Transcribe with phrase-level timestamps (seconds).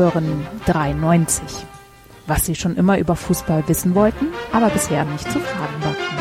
[0.00, 1.42] Hören 93.
[2.26, 6.16] Was Sie schon immer über Fußball wissen wollten, aber bisher nicht zu fragen wagten.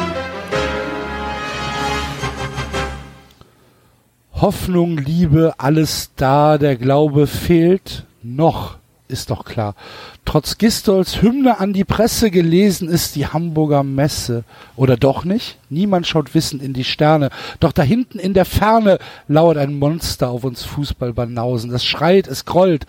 [4.33, 9.75] Hoffnung, Liebe, alles da, der Glaube fehlt noch, ist doch klar.
[10.25, 14.43] Trotz Gistols Hymne an die Presse gelesen ist die Hamburger Messe.
[14.75, 15.57] Oder doch nicht?
[15.69, 17.29] Niemand schaut wissend in die Sterne.
[17.61, 21.71] Doch da hinten in der Ferne lauert ein Monster auf uns Fußballbanausen.
[21.71, 22.85] Das schreit, es grollt.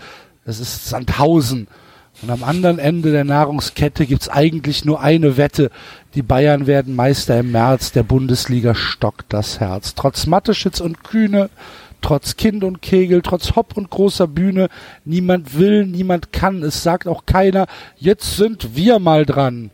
[0.51, 1.69] Es ist Sandhausen.
[2.23, 5.71] Und am anderen Ende der Nahrungskette gibt's eigentlich nur eine Wette.
[6.17, 9.95] Die Bayern werden Meister im März, der Bundesliga stockt das Herz.
[9.95, 11.51] Trotz Matteschitz und Kühne,
[12.03, 14.69] trotz Kind und Kegel, trotz Hopp und großer Bühne,
[15.05, 19.71] niemand will, niemand kann, es sagt auch keiner, jetzt sind wir mal dran.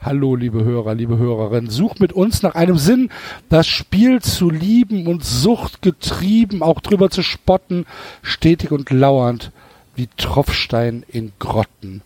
[0.00, 3.10] Hallo, liebe Hörer, liebe Hörerinnen, such mit uns nach einem Sinn,
[3.48, 7.84] das Spiel zu lieben und Sucht getrieben, auch drüber zu spotten,
[8.22, 9.50] stetig und lauernd
[9.94, 12.02] wie Tropfstein in Grotten.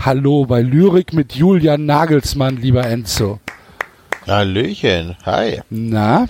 [0.00, 3.40] Hallo bei Lyrik mit Julian Nagelsmann, lieber Enzo.
[4.26, 5.60] Hallöchen, hi.
[5.70, 6.26] Na,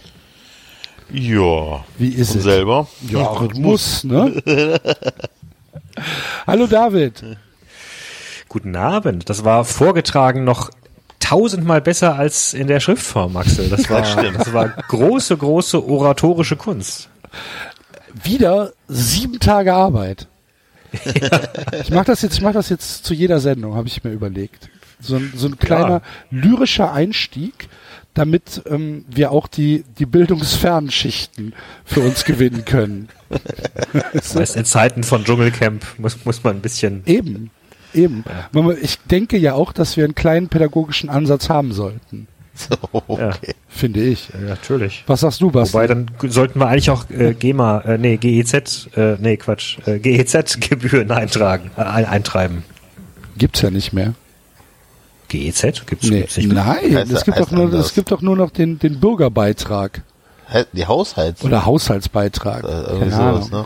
[1.10, 1.84] Ja.
[1.98, 2.42] wie ist Und es?
[2.44, 2.88] selber?
[3.08, 4.42] Ja, das muss, ne?
[6.46, 7.22] Hallo David.
[8.48, 9.28] Guten Abend.
[9.30, 10.70] Das war vorgetragen noch
[11.20, 13.68] tausendmal besser als in der Schriftform, Axel.
[13.68, 17.08] Das war, das war große, große oratorische Kunst.
[18.12, 20.26] Wieder sieben Tage Arbeit.
[21.82, 24.68] Ich mache das jetzt, ich mach das jetzt zu jeder Sendung, habe ich mir überlegt.
[25.00, 27.68] So ein, so ein kleiner lyrischer Einstieg,
[28.14, 31.52] damit ähm, wir auch die, die bildungsfernen Schichten
[31.84, 33.08] für uns gewinnen können.
[34.12, 37.02] Weißt, in Zeiten von Dschungelcamp muss, muss man ein bisschen.
[37.06, 37.50] Eben,
[37.92, 38.24] eben.
[38.52, 42.28] Man- Ich denke ja auch, dass wir einen kleinen pädagogischen Ansatz haben sollten,
[43.08, 43.30] Ja,
[43.68, 44.28] finde ich.
[44.32, 45.02] ja, natürlich.
[45.06, 45.74] Was sagst du, Basti?
[45.74, 49.98] Wobei, dann sollten wir eigentlich auch äh, GEMA, äh, nee, GEZ, äh, nee, Quatsch, äh,
[49.98, 52.62] GEZ-Gebühren eintragen, äh, ein, eintreiben.
[53.36, 54.14] Gibt's ja nicht mehr.
[55.28, 55.84] GEZ?
[55.86, 56.64] Gibt's, Nee, gibt's nicht mehr?
[56.64, 57.86] nein, Heißt- es gibt doch nur, anders.
[57.86, 60.02] es gibt doch nur noch den, den Bürgerbeitrag
[60.74, 61.42] Die Haushalts.
[61.42, 62.62] oder Haushaltsbeitrag.
[62.64, 63.50] äh, Keine sowas, Ahnung.
[63.50, 63.64] ne?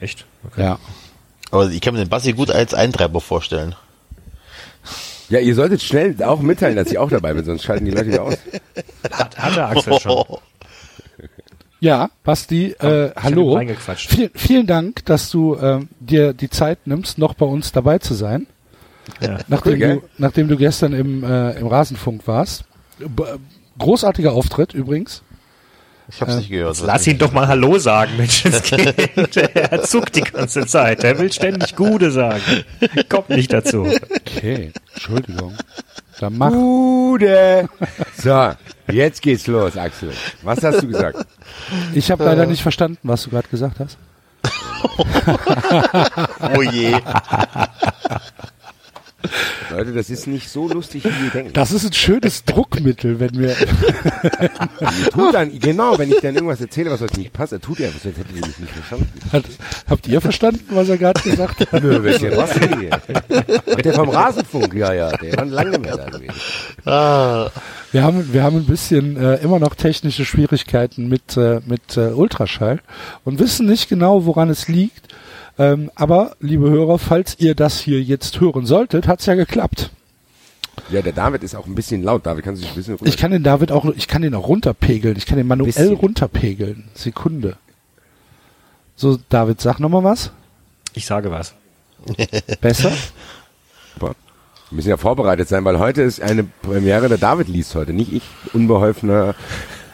[0.00, 0.24] Echt?
[0.46, 0.62] Okay.
[0.62, 0.78] Ja.
[1.50, 3.74] Aber ich kann mir den Basti gut als Eintreiber vorstellen.
[5.30, 8.08] Ja, ihr solltet schnell auch mitteilen, dass ich auch dabei bin, sonst schalten die Leute
[8.08, 8.36] wieder aus.
[9.10, 10.24] Hat, hat der Axel schon.
[11.82, 13.54] Ja, Basti, äh, hab hallo.
[13.54, 14.14] reingequatscht.
[14.34, 18.46] Vielen, Dank, dass du ähm, dir die Zeit nimmst, noch bei uns dabei zu sein.
[19.22, 19.38] Ja.
[19.48, 22.64] Nachdem, Cool, du, nachdem du gestern im, äh, im Rasenfunk warst.
[22.98, 23.22] B
[23.78, 25.22] großartiger Auftritt übrigens.
[26.12, 26.80] Ich hab's nicht gehört.
[26.84, 28.42] Lass ihn doch mal Hallo sagen, Mensch.
[28.42, 29.36] Das geht.
[29.36, 31.04] Er zuckt die ganze Zeit.
[31.04, 32.42] Er will ständig Gude sagen.
[33.08, 33.86] Kommt nicht dazu.
[34.26, 35.54] Okay, Entschuldigung.
[36.18, 36.50] Dann mach.
[36.50, 37.68] Gute.
[38.16, 38.52] So,
[38.90, 40.12] jetzt geht's los, Axel.
[40.42, 41.24] Was hast du gesagt?
[41.94, 43.96] Ich habe leider nicht verstanden, was du gerade gesagt hast.
[46.56, 46.94] Oh je.
[49.70, 51.56] Leute, das ist nicht so lustig, wie ihr denkt.
[51.56, 53.54] Das ist ein schönes Druckmittel, wenn wir.
[55.12, 57.88] Tut dann, genau, wenn ich dann irgendwas erzähle, was euch nicht passt, er tut ja,
[57.88, 59.08] was, jetzt hättet ihr mich nicht verstanden.
[59.32, 59.44] Hat,
[59.88, 61.82] habt ihr verstanden, was er gerade gesagt hat?
[61.82, 62.54] Nö, wisst ihr was?
[62.58, 62.90] Nee.
[62.90, 66.34] Ach, der vom Rasenfunk, ja, ja, der war lange mehr da gewesen.
[66.84, 67.50] Ah,
[67.92, 72.10] Wir haben, wir haben ein bisschen äh, immer noch technische Schwierigkeiten mit, äh, mit äh,
[72.12, 72.80] Ultraschall
[73.24, 75.08] und wissen nicht genau, woran es liegt.
[75.60, 79.90] Ähm, aber, liebe Hörer, falls ihr das hier jetzt hören solltet, hat's ja geklappt.
[80.88, 82.24] Ja, der David ist auch ein bisschen laut.
[82.24, 83.06] David, kannst du dich ein bisschen runter...
[83.06, 85.18] Ich kann den David auch, ich kann den auch runterpegeln.
[85.18, 85.94] Ich kann den manuell Bisschen.
[85.96, 86.84] runterpegeln.
[86.94, 87.58] Sekunde.
[88.96, 90.32] So, David, sag nochmal was.
[90.94, 91.52] Ich sage was.
[92.62, 92.92] Besser?
[93.92, 94.14] Super.
[94.70, 97.10] Wir müssen ja vorbereitet sein, weil heute ist eine Premiere.
[97.10, 98.22] Der David liest heute, nicht ich,
[98.54, 99.34] unbeholfener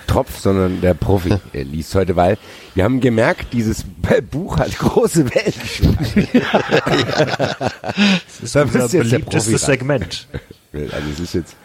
[0.07, 2.39] Tropf, sondern der Profi er liest heute, weil
[2.75, 3.85] wir haben gemerkt, dieses
[4.31, 6.29] Buch hat große Wellen geschlagen.
[7.97, 10.29] Das ist Da unser beliebtestes Segment.
[10.73, 11.57] Also es ist jetzt,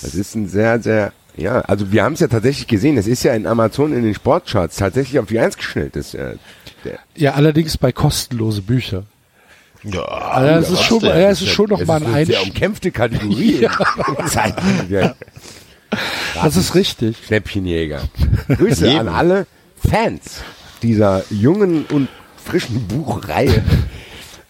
[0.00, 2.96] das ist ein sehr, sehr, ja, also wir haben es ja tatsächlich gesehen.
[2.96, 5.96] Es ist ja in Amazon in den Sportcharts tatsächlich auf die Eins geschnellt.
[5.96, 6.36] Das, äh,
[7.16, 9.04] Ja, allerdings bei kostenlose Bücher.
[9.82, 10.02] ja.
[10.02, 12.42] Also es ist schon, ja, es ist schon noch es mal ist ein eine sehr
[12.42, 13.68] umkämpfte Kategorie.
[14.90, 15.16] der
[16.34, 17.16] Das ist richtig.
[17.26, 18.02] Schnäppchenjäger.
[18.48, 19.46] Grüße an alle
[19.88, 20.42] Fans
[20.82, 22.08] dieser jungen und
[22.44, 23.62] frischen Buchreihe.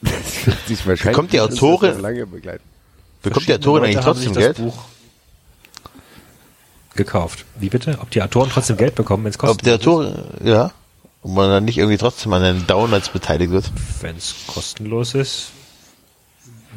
[0.02, 2.64] Das wird sich wahrscheinlich Bekommt die Autorin- lange begleiten.
[3.22, 4.56] Bekommt die Autorin eigentlich trotzdem Geld?
[4.58, 4.76] Buch
[6.94, 7.44] gekauft.
[7.58, 7.98] Wie bitte?
[8.00, 9.66] Ob die Autoren trotzdem Geld bekommen, wenn es Ob kostet?
[9.66, 10.14] der Autorin,
[10.44, 10.72] ja.
[11.22, 13.70] Und man dann nicht irgendwie trotzdem an den Downloads beteiligt wird.
[14.00, 15.48] Wenn es kostenlos ist.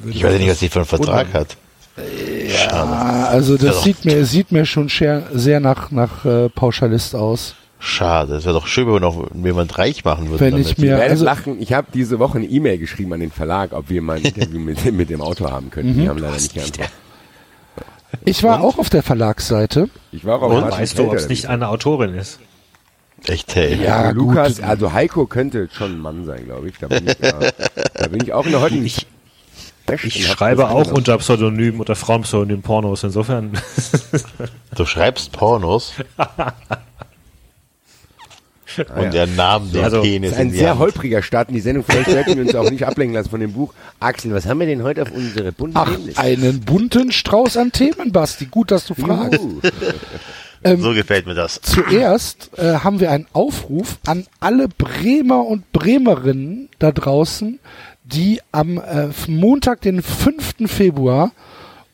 [0.02, 1.46] würde Ich weiß nicht, was sie für einen Vertrag wundern.
[2.72, 3.82] Ah, also das Ja.
[3.82, 7.56] sieht mir, sieht mir schon sehr, sehr nach, nach äh, Pauschalist aus.
[7.80, 10.40] Schade, das wäre doch schön, wenn man noch jemand reich machen würde.
[10.40, 10.66] Wenn damit.
[10.68, 11.60] ich Ich mir, werde also, lachen.
[11.62, 14.60] Ich habe diese Woche eine E-Mail geschrieben an den Verlag, ob wir mal ein Interview
[14.60, 15.96] mit, dem- mit dem Autor haben könnten.
[16.00, 16.92] Die haben leider nicht geantwortet.
[18.26, 19.90] ich war auch auf der Verlagsseite.
[20.12, 20.62] Ich war auch Und?
[20.62, 22.40] Martin Weißt du, ob es nicht eine Autorin ist?
[23.28, 23.76] Echt, hey.
[23.76, 24.66] Ja, Ja, Lukas, gut.
[24.66, 26.78] also Heiko könnte schon ein Mann sein, glaube ich.
[26.80, 27.34] Da bin ich, ja,
[27.96, 29.08] da bin ich auch in der heutigen Ich,
[30.04, 30.92] ich schreibe auch anders.
[30.92, 33.04] unter Pseudonym, unter Frauenpseudonym Pornos.
[33.04, 33.52] Insofern,
[34.76, 35.94] Du schreibst Pornos
[38.96, 40.80] und der Name der Also, Penis Das ist ein in die sehr Hand.
[40.80, 41.84] holpriger Start in die Sendung.
[41.84, 43.74] Vielleicht sollten wir uns auch nicht ablenken lassen von dem Buch.
[44.00, 46.22] Axel, was haben wir denn heute auf unsere bunten Ach, Themenliste?
[46.22, 48.46] einen bunten Strauß an Themen, Basti.
[48.46, 49.40] Gut, dass du fragst.
[49.42, 49.60] Juhu.
[50.64, 51.60] So gefällt mir das.
[51.64, 57.58] Zuerst äh, haben wir einen Aufruf an alle Bremer und Bremerinnen da draußen,
[58.14, 60.56] die am äh, Montag, den 5.
[60.66, 61.32] Februar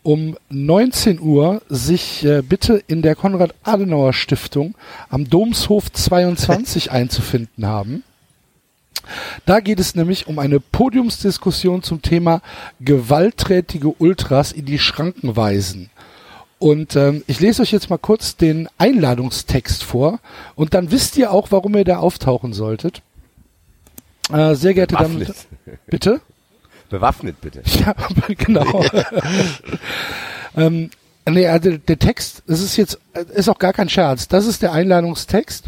[0.03, 4.75] um 19 Uhr sich äh, bitte in der Konrad-Adenauer-Stiftung
[5.09, 8.03] am Domshof 22 einzufinden haben.
[9.45, 12.41] Da geht es nämlich um eine Podiumsdiskussion zum Thema
[12.79, 15.89] gewalttätige Ultras in die Schranken weisen.
[16.59, 20.19] Und ähm, ich lese euch jetzt mal kurz den Einladungstext vor
[20.55, 23.01] und dann wisst ihr auch, warum ihr da auftauchen solltet.
[24.31, 25.47] Äh, sehr geehrte Damen und Bewaffnet.
[25.87, 26.21] Bitte?
[26.89, 27.61] Bewaffnet bitte.
[27.79, 27.93] Ja,
[28.37, 28.83] genau.
[30.57, 30.89] ähm,
[31.25, 32.99] nee, also der Text, es ist jetzt,
[33.33, 34.27] ist auch gar kein Scherz.
[34.27, 35.65] Das ist der Einladungstext.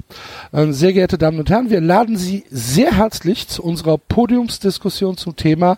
[0.53, 5.35] Ähm, sehr geehrte Damen und Herren, wir laden Sie sehr herzlich zu unserer Podiumsdiskussion zum
[5.35, 5.77] Thema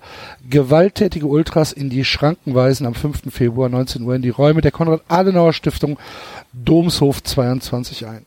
[0.49, 3.33] gewalttätige Ultras in die Schranken weisen am 5.
[3.33, 5.97] Februar 19 Uhr in die Räume der Konrad-Adenauer-Stiftung
[6.53, 8.25] Domshof 22 ein.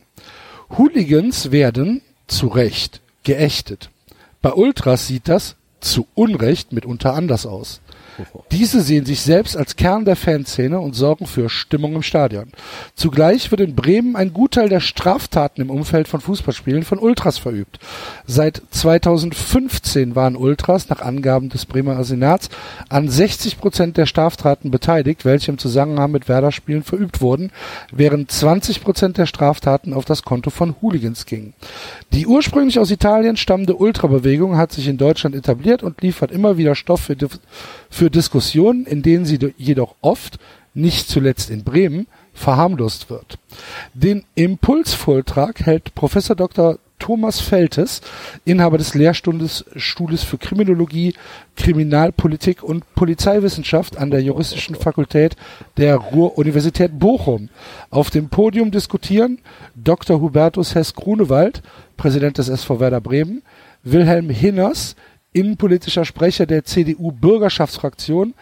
[0.77, 3.91] Hooligans werden zu Recht geächtet.
[4.45, 7.81] Bei Ultras sieht das zu Unrecht mitunter anders aus.
[8.53, 12.53] Diese sehen sich selbst als Kern der Fanszene und sorgen für Stimmung im Stadion.
[12.95, 17.79] Zugleich wird in Bremen ein Gutteil der Straftaten im Umfeld von Fußballspielen von Ultras verübt.
[18.27, 22.49] Seit 2015 waren Ultras nach Angaben des Bremer Senats
[22.89, 27.51] an 60 Prozent der Straftaten beteiligt, welche im Zusammenhang mit Werder-Spielen verübt wurden,
[27.91, 31.55] während 20 Prozent der Straftaten auf das Konto von Hooligans gingen.
[32.13, 36.75] Die ursprünglich aus Italien stammende Ultrabewegung hat sich in Deutschland etabliert und liefert immer wieder
[36.75, 37.17] Stoff für,
[37.95, 40.41] für Diskussionen, in denen sie do- jedoch oft,
[40.75, 43.39] nicht zuletzt in Bremen, verharmlost wird.
[43.95, 46.81] Den Impulsvortrag hält Professor Dr.
[46.99, 48.01] Thomas Feltes,
[48.45, 51.15] Inhaber des Lehrstuhles Stuhles für Kriminologie,
[51.55, 55.37] Kriminalpolitik und Polizeiwissenschaft an der Juristischen Fakultät
[55.77, 57.49] der Ruhr-Universität Bochum.
[57.91, 59.39] Auf dem Podium diskutieren
[59.77, 60.21] Dr.
[60.21, 61.63] Hubertus Hess-Grunewald,
[61.97, 63.43] Präsident des SV Werder Bremen,
[63.85, 64.97] Wilhelm Hinners,
[65.35, 68.33] innenpolitischer Sprecher der CDU-Bürgerschaftsfraktion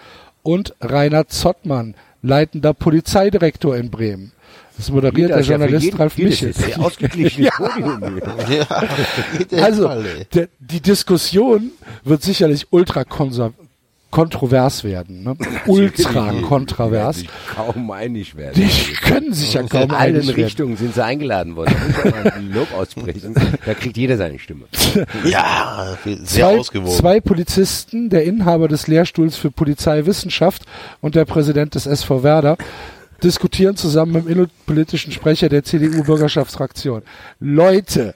[0.44, 4.30] und Rainer Zottmann, leitender Polizeidirektor in Bremen.
[4.76, 6.54] Das moderiert der Das ist ja Journalist jeden- Ralf Michel.
[7.38, 7.50] Ja,
[9.50, 9.90] der Also,
[10.34, 11.72] der, die Diskussion
[12.04, 13.52] wird sicherlich ultra konser-
[14.12, 15.24] kontrovers werden.
[15.24, 15.34] Ne?
[15.66, 17.16] Ultra kontrovers.
[17.16, 18.54] Die kaum einig werden.
[18.54, 20.44] Die können sich ja kaum In allen einig werden.
[20.44, 21.74] Richtungen sind sie eingeladen worden.
[22.04, 23.34] Da Lob aussprechen.
[23.66, 24.66] Da kriegt jeder seine Stimme.
[25.24, 26.94] Ja, sehr Zwei, ausgewogen.
[26.96, 30.62] zwei Polizisten, der Inhaber des Lehrstuhls für Polizeiwissenschaft
[31.00, 32.58] und der Präsident des SV Werder,
[33.22, 37.02] diskutieren zusammen mit dem innenpolitischen Sprecher der CDU-Bürgerschaftsfraktion.
[37.40, 38.14] Leute,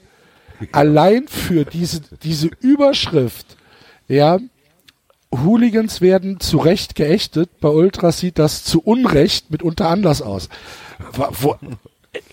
[0.71, 3.57] allein für diese, diese Überschrift,
[4.07, 4.39] ja,
[5.31, 10.49] Hooligans werden zu Recht geächtet, bei Ultras sieht das zu Unrecht mitunter anders aus.
[11.13, 11.55] Wo,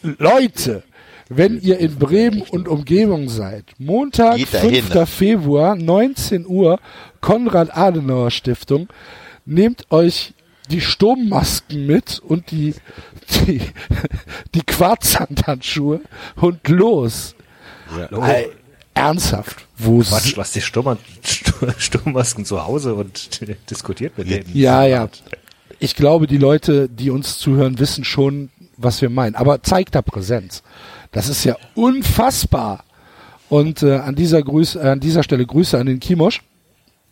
[0.02, 0.84] Leute,
[1.28, 4.84] wenn ihr in Bremen und Umgebung seid, Montag, Geht dahin.
[4.84, 5.08] 5.
[5.08, 6.78] Februar, 19 Uhr,
[7.20, 8.88] Konrad-Adenauer-Stiftung,
[9.44, 10.34] nehmt euch
[10.70, 12.74] die Sturmmasken mit und die,
[13.46, 13.60] die,
[14.54, 16.00] die Quarzhandhandschuhe
[16.36, 17.34] und los.
[18.10, 18.50] Ey,
[18.94, 20.96] ernsthaft, wo Quatsch, lass die Sturm
[21.78, 24.50] Sturmmasken zu Hause und diskutiert mit denen.
[24.54, 25.08] Ja, ja.
[25.80, 29.34] Ich glaube, die Leute, die uns zuhören, wissen schon, was wir meinen.
[29.34, 30.62] Aber zeigt da Präsenz.
[31.12, 32.84] Das ist ja unfassbar.
[33.48, 36.42] Und äh, an dieser Grüße, äh, an dieser Stelle Grüße an den Kimosch.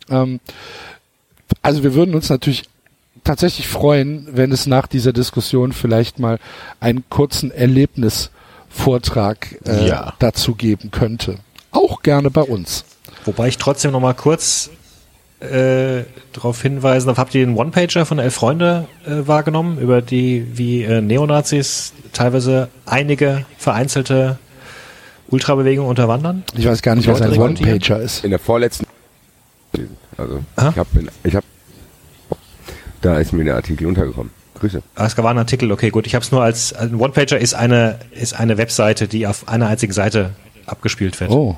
[0.09, 0.41] Ähm,
[1.61, 2.65] also wir würden uns natürlich
[3.25, 6.39] tatsächlich freuen, wenn es nach dieser Diskussion vielleicht mal
[6.81, 10.15] einen kurzen Erlebnisvortrag äh, Ja.
[10.19, 11.37] dazu geben könnte.
[11.73, 12.85] Auch gerne bei uns.
[13.25, 14.71] Wobei ich trotzdem noch mal kurz
[15.41, 20.47] äh, darauf hinweisen darf, habt ihr den One-Pager von Elf Freunde äh, wahrgenommen, über die,
[20.57, 24.39] wie äh, Neonazis teilweise einige vereinzelte
[25.29, 26.45] Ultrabewegungen unterwandern?
[26.57, 27.37] Ich weiß gar nicht, was ein?
[27.39, 28.25] One-Pager ist.
[28.25, 28.87] In der vorletzten.
[30.17, 30.69] Also, Ah?
[30.71, 30.89] ich habe,
[31.25, 31.47] ich habe,
[33.01, 34.31] da ist mir der Artikel untergekommen.
[34.61, 34.83] Grüße.
[34.95, 36.07] Ah, es war ein Artikel, okay, gut.
[36.07, 39.67] Ich habe es nur als ein One-Pager ist eine ist eine Webseite, die auf einer
[39.67, 40.33] einzigen Seite
[40.67, 41.31] abgespielt wird.
[41.31, 41.57] Oh.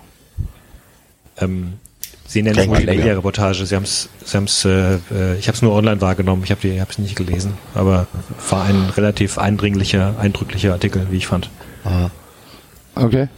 [1.38, 1.74] Ähm,
[2.26, 2.68] Sie nennen es.
[2.68, 3.66] Wikipedia-Reportage.
[3.66, 6.42] Sie haben es, Sie haben es, äh, äh, ich habe es nur online wahrgenommen.
[6.44, 8.06] Ich habe es nicht gelesen, aber
[8.50, 11.50] war ein relativ eindringlicher, eindrücklicher Artikel, wie ich fand.
[12.94, 13.28] Okay.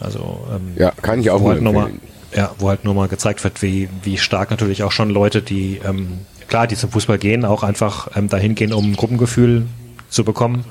[0.00, 2.12] Also ähm, Ja, kann ich auch wo nur halt nochmal, empfehlen.
[2.36, 5.80] ja, wo halt nur mal gezeigt wird, wie, wie stark natürlich auch schon Leute, die
[5.84, 9.66] ähm, klar, die zum Fußball gehen, auch einfach ähm, dahin gehen, um ein Gruppengefühl
[10.08, 10.64] zu bekommen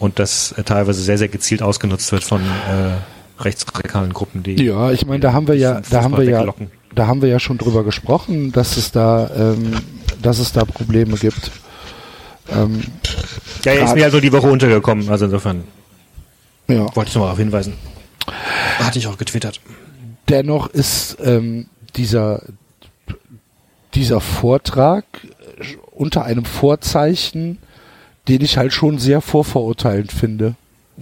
[0.00, 4.90] und das äh, teilweise sehr, sehr gezielt ausgenutzt wird von äh, rechtsradikalen Gruppen, die Ja,
[4.90, 6.44] ich meine, da haben wir ja, da haben wir ja,
[6.94, 9.74] da haben wir ja schon drüber gesprochen, dass es da, ähm,
[10.20, 11.52] dass es da Probleme gibt.
[12.50, 12.82] Ähm,
[13.64, 15.64] Ja, er ist mir halt nur die Woche untergekommen, also insofern
[16.66, 16.94] ja.
[16.96, 17.74] wollte ich nochmal darauf hinweisen.
[18.78, 19.60] Hatte ich auch getwittert.
[20.28, 21.66] Dennoch ist ähm,
[21.96, 22.42] dieser
[23.94, 25.04] dieser Vortrag
[25.90, 27.58] unter einem Vorzeichen,
[28.28, 30.54] den ich halt schon sehr vorverurteilend finde.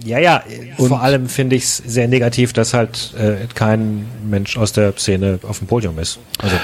[0.03, 0.43] Ja, ja,
[0.77, 4.95] Und- vor allem finde ich es sehr negativ, dass halt äh, kein Mensch aus der
[4.97, 6.19] Szene auf dem Podium ist.
[6.37, 6.55] Also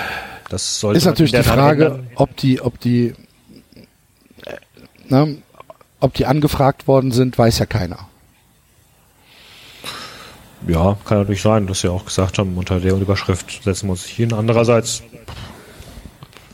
[0.50, 2.08] das sollte Ist natürlich die Frage, ändern.
[2.16, 3.14] ob die, ob die,
[4.46, 4.54] äh,
[5.10, 5.38] ne,
[6.00, 8.08] ob die angefragt worden sind, weiß ja keiner.
[10.68, 14.06] Ja, kann natürlich sein, dass sie auch gesagt haben, unter der Überschrift setzen wir uns
[14.06, 14.34] hin.
[14.34, 15.04] Andererseits,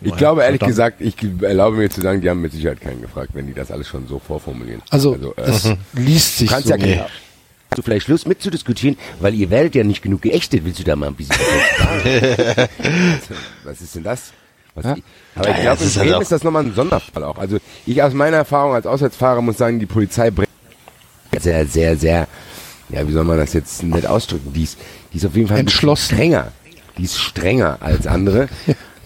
[0.04, 0.98] Ich glaube ehrlich verdammt.
[0.98, 3.72] gesagt, ich erlaube mir zu sagen, die haben mit Sicherheit keinen gefragt, wenn die das
[3.72, 4.82] alles schon so vorformulieren.
[4.90, 6.74] Also, äh, es liest sich kannst so.
[6.74, 7.04] ja keiner.
[7.70, 10.66] Hast du vielleicht Lust mitzudiskutieren, weil ihr werdet ja nicht genug geächtet.
[10.66, 12.70] Willst du da mal ein bisschen was sagen?
[13.64, 14.32] Was ist denn das?
[14.76, 14.96] Was Ja.
[14.98, 15.04] ich,
[15.36, 17.38] aber ich Ja, glaube, das in ist halt Bremen ist das nochmal ein Sonderfall auch.
[17.38, 20.48] Also ich aus meiner Erfahrung als Auswärtsfahrer muss sagen, die Polizei Bremen
[21.40, 22.28] sehr, sehr, sehr,
[22.90, 24.52] ja, wie soll man das jetzt nett ausdrücken?
[24.54, 24.78] Die ist,
[25.14, 26.16] die ist auf jeden Fall Entschlossen.
[26.16, 26.52] strenger.
[26.98, 28.50] Die ist strenger als andere.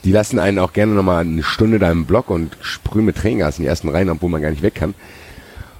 [0.05, 3.57] Die lassen einen auch gerne nochmal eine Stunde da im Block und sprühen mit Tränengas
[3.57, 4.93] in die ersten Reihen, obwohl man gar nicht weg kann.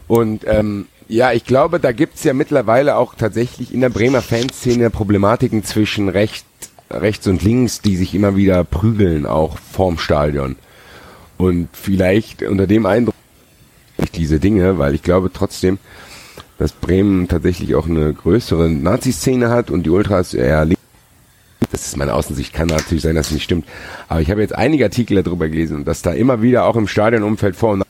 [0.08, 4.90] Und ähm, ja, ich glaube, da gibt's ja mittlerweile auch tatsächlich in der Bremer Fanszene
[4.90, 6.46] Problematiken zwischen recht,
[6.90, 10.56] rechts und links, die sich immer wieder prügeln, auch vorm Stadion.
[11.38, 13.14] Und vielleicht unter dem Eindruck
[14.16, 15.78] diese Dinge, weil ich glaube trotzdem,
[16.58, 20.75] dass Bremen tatsächlich auch eine größere Nazi-Szene hat und die Ultras eher links.
[21.76, 23.68] Das ist meine Außensicht, kann natürlich sein, dass es nicht stimmt.
[24.08, 27.58] Aber ich habe jetzt einige Artikel darüber gelesen dass da immer wieder auch im Stadionumfeld
[27.58, 27.86] vor und nach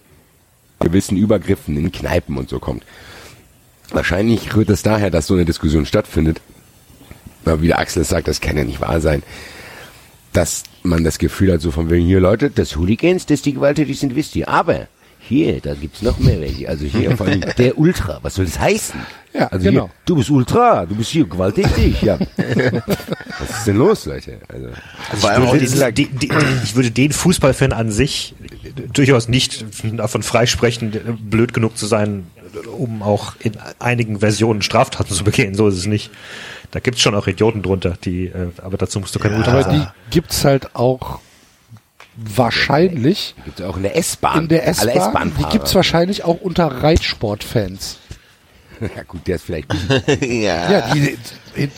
[0.80, 2.84] gewissen Übergriffen in Kneipen und so kommt.
[3.92, 6.42] Wahrscheinlich rührt es daher, dass so eine Diskussion stattfindet.
[7.46, 9.22] Aber wie der Axel es sagt, das kann ja nicht wahr sein.
[10.34, 14.00] Dass man das Gefühl hat, so von wegen, hier Leute, das Hooligans, das die gewalttätig
[14.00, 14.50] sind, wisst ihr.
[14.50, 14.88] Aber
[15.28, 16.70] hier, da gibt's noch mehr welche.
[16.70, 18.20] Also hier vor allem der Ultra.
[18.22, 19.00] Was soll das heißen?
[19.34, 19.86] Ja, also genau.
[19.86, 22.02] Hier, du bist Ultra, du bist hier gewalttätig.
[22.02, 22.18] Ja.
[23.40, 24.40] Was ist denn los, Leute?
[24.48, 24.68] Also,
[25.18, 26.32] Vor allem ich, auch würde dieses, den, den, den,
[26.64, 28.36] ich würde den Fußballfan an sich
[28.94, 29.66] durchaus nicht
[29.98, 30.92] davon freisprechen,
[31.22, 32.28] blöd genug zu sein,
[32.78, 35.56] um auch in einigen Versionen Straftaten zu begehen.
[35.56, 36.12] So ist es nicht.
[36.72, 39.64] Da gibt's schon auch Idioten drunter, die, äh, aber dazu musst du kein Ultra Aber
[39.64, 39.82] sein.
[39.82, 41.20] die gibt's halt auch
[42.16, 44.44] wahrscheinlich gibt's auch in der S-Bahn.
[44.44, 44.88] in der S-Bahn.
[44.94, 45.52] Die S-Bahn-Fahrer.
[45.52, 47.98] gibt's wahrscheinlich auch unter Reitsportfans.
[48.82, 49.74] Ja gut, der ist vielleicht
[50.22, 50.70] ja.
[50.70, 51.18] Ja, die,
[51.56, 51.70] die,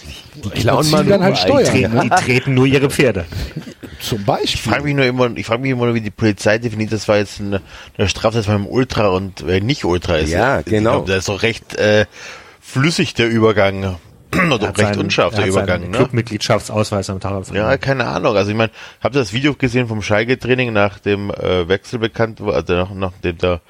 [0.44, 1.63] die klauen mal dann halt Steuern.
[1.65, 2.15] treten, die Ne?
[2.15, 3.25] treten nur ihre Pferde.
[4.01, 4.72] Zum Ich Beispiel.
[4.72, 7.17] frage mich nur immer, ich frage mich immer nur, wie die Polizei definiert, das war
[7.17, 7.62] jetzt eine,
[8.00, 10.32] eine Straftat von einem Ultra und wer nicht Ultra ist.
[10.32, 10.91] Ja, Ich genau.
[10.94, 12.08] glaub, Da ist doch recht äh,
[12.60, 13.98] flüssig der Übergang.
[14.51, 15.98] Oder recht seinen- unscharf der er Übergang, ne?
[15.98, 17.44] Clubmitgliedschaftsausweis am Tag.
[17.53, 18.36] Ja, keine Ahnung.
[18.36, 22.41] Also ich meine, habt ihr das Video gesehen vom Schalke-Training nach dem äh, Wechsel bekannt,
[22.41, 23.62] also nach, nachdem der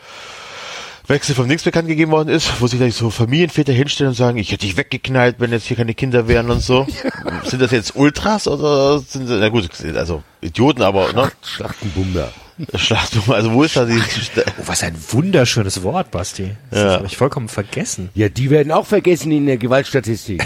[1.07, 4.37] Wechsel vom Nix bekannt gegeben worden ist, wo sich da so Familienväter hinstellen und sagen,
[4.37, 6.85] ich hätte dich weggeknallt, wenn jetzt hier keine Kinder wären und so.
[7.45, 11.31] sind das jetzt Ultras oder sind sie, na gut, also Idioten, aber ne?
[11.43, 12.31] Schlachtenbummler.
[12.75, 16.55] Schlachtung, also wo ist da die Oh, was ein wunderschönes Wort, Basti.
[16.71, 16.89] Das Ja.
[16.93, 18.09] habe ich vollkommen vergessen.
[18.15, 20.45] Ja, die werden auch vergessen in der Gewaltstatistik.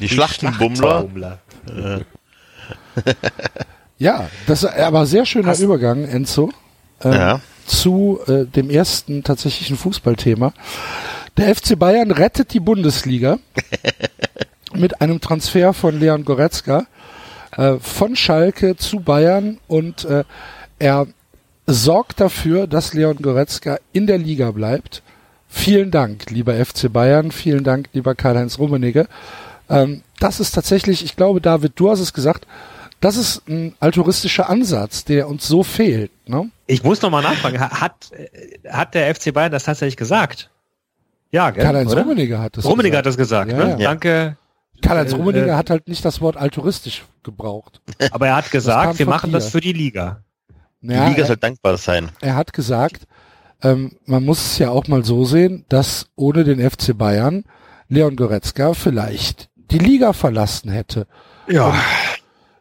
[0.00, 1.02] die Schlachtenbummler?
[1.02, 1.38] Baumler.
[3.98, 6.50] Ja, das ist aber sehr schöner Übergang, Enzo,
[7.04, 7.40] ähm, Ja.
[7.66, 10.52] zu äh, dem ersten tatsächlichen Fußballthema.
[11.36, 13.38] Der FC Bayern rettet die Bundesliga
[14.74, 16.86] mit einem Transfer von Leon Goretzka
[17.56, 20.24] äh, von Schalke zu Bayern und äh,
[20.78, 21.06] er
[21.72, 25.02] sorgt dafür, dass Leon Goretzka in der Liga bleibt.
[25.48, 27.30] Vielen Dank, lieber FC Bayern.
[27.30, 29.06] Vielen Dank, lieber Karl-Heinz Rummenigge.
[29.68, 32.46] Ähm, das ist tatsächlich, ich glaube, David, du hast es gesagt,
[33.00, 36.10] das ist ein altruistischer Ansatz, der uns so fehlt.
[36.28, 36.50] Ne?
[36.66, 37.60] Ich muss noch mal nachfragen.
[37.60, 40.48] Ha- Hat, äh, hat der FC Bayern das tatsächlich gesagt?
[41.30, 41.64] Ja, gell?
[41.64, 41.94] Karl-Heinz?
[41.96, 43.20] Rummenigge hat das Rummenigge hat gesagt.
[43.20, 43.70] das gesagt, Ja, ne?
[43.82, 43.88] ja.
[43.90, 44.36] Danke.
[44.82, 47.80] Karl-Heinz äh, Rummenigge äh, hat halt nicht das Wort altruistisch gebraucht.
[48.10, 49.34] Aber er hat gesagt, wir machen dir.
[49.38, 50.22] das für die Liga.
[50.82, 52.10] Die Ja, Liga er, soll dankbar sein.
[52.20, 53.02] er hat gesagt,
[53.62, 57.44] ähm, man muss es ja auch mal so sehen, dass ohne den FC Bayern
[57.88, 61.06] Leon Goretzka vielleicht die Liga verlassen hätte.
[61.48, 61.74] Ja.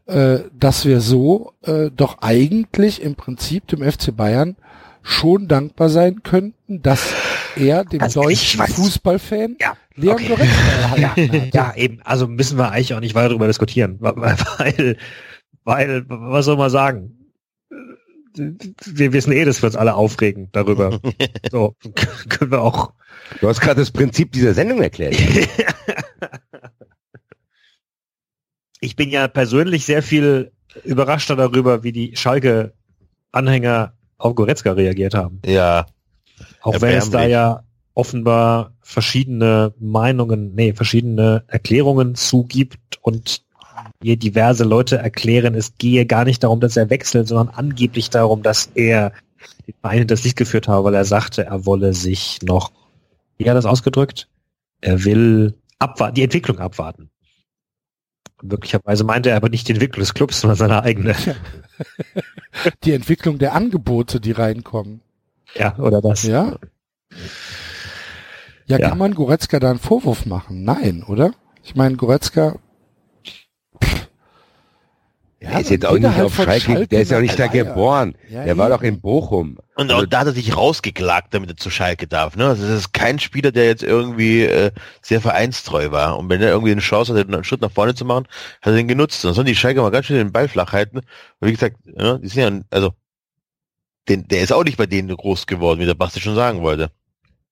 [0.06, 4.56] Äh, dass wir so äh, doch eigentlich im Prinzip dem FC Bayern
[5.04, 7.14] schon dankbar sein könnten, dass
[7.56, 9.74] er dem Also deutschen Fußballfan Ja.
[9.96, 10.28] Leon okay.
[10.28, 10.56] Goretzka
[10.98, 11.54] Ja, erhalten hat.
[11.54, 12.02] ja, eben.
[12.04, 14.98] Also müssen wir eigentlich auch nicht weiter darüber diskutieren, weil,
[15.64, 17.18] weil was soll man sagen?
[18.36, 21.00] Wir wissen eh, dass wir uns alle aufregen darüber.
[21.52, 21.76] So
[22.30, 22.94] können wir auch.
[23.40, 25.16] Du hast gerade das Prinzip dieser Sendung erklärt.
[28.84, 35.40] Ich bin ja persönlich sehr viel überraschter darüber, wie die Schalke-Anhänger auf Goretzka reagiert haben.
[35.46, 35.86] Ja.
[36.62, 37.62] Auch wenn es da ja
[37.94, 43.44] offenbar verschiedene Meinungen, nee, verschiedene Erklärungen zugibt und
[44.02, 48.44] hier diverse Leute erklären, es gehe gar nicht darum, dass er wechselt, sondern angeblich darum,
[48.44, 49.12] dass er
[49.68, 52.72] den Verein hinters Licht geführt habe, weil er sagte, er wolle sich noch,
[53.38, 54.28] wie hat er das ausgedrückt?
[54.82, 57.10] Er will abwarten, die Entwicklung abwarten.
[58.44, 61.16] Möglicherweise meinte er aber nicht die Entwicklung des Clubs, sondern seine eigene.
[62.84, 65.02] Die Entwicklung der Angebote, die reinkommen.
[65.56, 66.24] Ja, oder das.
[66.24, 66.58] Ja?
[68.68, 68.90] Ja, Ja.
[68.90, 70.64] kann man Goretzka da einen Vorwurf machen?
[70.64, 71.32] Nein, oder?
[71.64, 72.58] Ich meine, Goretzka.
[75.44, 77.48] Ja, Der ist jetzt auch nicht halt auf Schalke, der ist ja auch nicht da
[77.48, 78.14] geboren.
[78.30, 79.58] Ja, der war doch in Bochum.
[79.76, 82.36] Und Also- auch da hat er sich rausgeklagt, damit er zu Schalke darf.
[82.36, 82.46] Ne?
[82.46, 84.70] Also das ist kein Spieler, der jetzt irgendwie äh,
[85.02, 86.20] sehr vereinstreu war.
[86.20, 88.28] Und wenn er irgendwie eine Chance hatte, einen Schritt nach vorne zu machen,
[88.62, 89.24] hat er den genutzt.
[89.26, 90.98] Dann sollen die Schalke mal ganz schön den Ball flach halten.
[91.00, 91.06] Und
[91.48, 92.94] wie gesagt, ja, die sind ja, also
[94.10, 96.92] den, der ist auch nicht bei denen groß geworden, wie der Basti schon sagen wollte.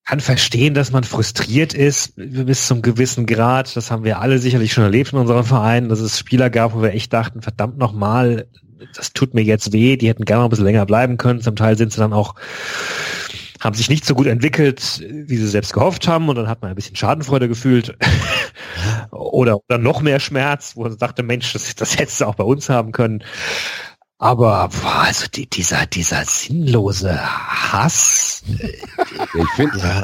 [0.05, 3.75] Kann verstehen, dass man frustriert ist bis zum gewissen Grad.
[3.75, 6.81] Das haben wir alle sicherlich schon erlebt in unserem Verein, dass es Spieler gab, wo
[6.81, 8.47] wir echt dachten, verdammt nochmal,
[8.95, 11.41] das tut mir jetzt weh, die hätten gerne noch ein bisschen länger bleiben können.
[11.41, 12.35] Zum Teil sind sie dann auch,
[13.59, 16.71] haben sich nicht so gut entwickelt, wie sie selbst gehofft haben und dann hat man
[16.71, 17.95] ein bisschen Schadenfreude gefühlt.
[19.11, 22.43] oder, oder noch mehr Schmerz, wo man dachte, Mensch, das, das hättest du auch bei
[22.43, 23.23] uns haben können.
[24.19, 30.03] Aber boah, also die, dieser, dieser sinnlose Hass, Ich finde, Ja,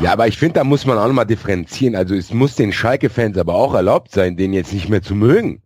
[0.00, 1.94] ja, aber ich finde, da muss man auch nochmal differenzieren.
[1.94, 5.62] Also es muss den Schalke-Fans aber auch erlaubt sein, den jetzt nicht mehr zu mögen.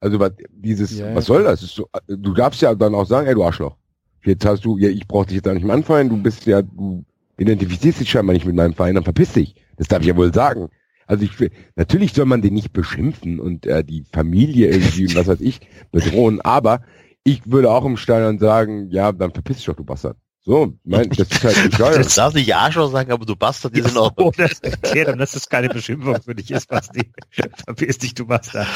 [0.00, 1.62] Also was, dieses, Ja, was soll das?
[1.62, 3.76] Ist so, du darfst ja dann auch sagen, ey du Arschloch.
[4.24, 6.62] Jetzt hast du, ja, ich brauche dich jetzt auch nicht mehr anfallen, du bist ja,
[6.62, 7.04] du
[7.38, 9.54] identifizierst dich scheinbar nicht mit meinem Verein, dann verpiss dich.
[9.76, 10.70] Das darf ich ja wohl sagen.
[11.06, 15.14] Also ich will, natürlich soll man den nicht beschimpfen und äh, die Familie irgendwie und
[15.14, 16.82] was weiß ich bedrohen, aber
[17.24, 20.16] ich würde auch im Stadion sagen, ja, dann verpiss dich doch, du Bastard.
[20.44, 22.04] So, mein, das ist halt bescheuert.
[22.04, 24.10] du darfst nicht Arschloch sagen, aber du Bastard, die sind auch.
[24.16, 27.12] Oh, das erklärt dann, dass das keine Beschimpfung für dich ist, Basti.
[27.30, 28.66] Verpiss dich, du Bastard.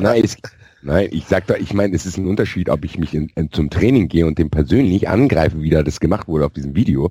[0.00, 0.36] Nein, es,
[0.80, 3.50] nein, ich sag da, ich meine, es ist ein Unterschied, ob ich mich in, in,
[3.50, 7.10] zum Training gehe und den persönlich angreife, wie da das gemacht wurde auf diesem Video,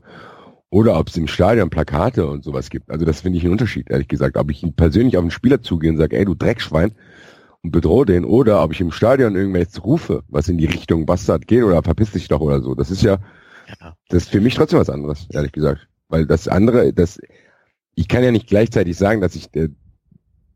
[0.69, 2.89] oder ob es im Stadion Plakate und sowas gibt.
[2.89, 4.37] Also das finde ich einen Unterschied, ehrlich gesagt.
[4.37, 6.93] Ob ich ihn persönlich auf den Spieler zugehe und sage, ey, du Dreckschwein,
[7.63, 11.47] und bedrohe den, oder ob ich im Stadion irgendwas rufe, was in die Richtung Bastard
[11.47, 12.75] geht, oder verpiss dich doch oder so.
[12.75, 13.19] Das ist ja,
[13.81, 13.95] Ja.
[14.09, 15.87] das ist für mich trotzdem was anderes, ehrlich gesagt.
[16.09, 17.19] Weil das andere, das,
[17.95, 19.69] ich kann ja nicht gleichzeitig sagen, dass ich äh,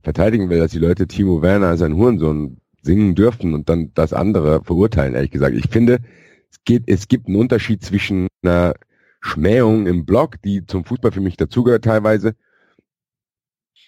[0.03, 4.13] verteidigen will, dass die Leute Timo Werner als ein Hurensohn singen dürften und dann das
[4.13, 5.55] andere verurteilen, ehrlich gesagt.
[5.55, 5.99] Ich finde,
[6.51, 8.73] es geht, es gibt einen Unterschied zwischen einer
[9.19, 12.33] Schmähung im Blog, die zum Fußball für mich dazugehört teilweise,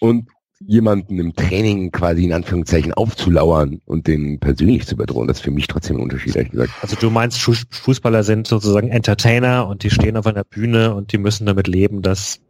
[0.00, 0.28] und
[0.60, 5.26] jemanden im Training quasi in Anführungszeichen aufzulauern und den persönlich zu bedrohen.
[5.28, 6.72] Das ist für mich trotzdem ein Unterschied, ehrlich gesagt.
[6.80, 11.12] Also du meinst, Fu- Fußballer sind sozusagen Entertainer und die stehen auf einer Bühne und
[11.12, 12.40] die müssen damit leben, dass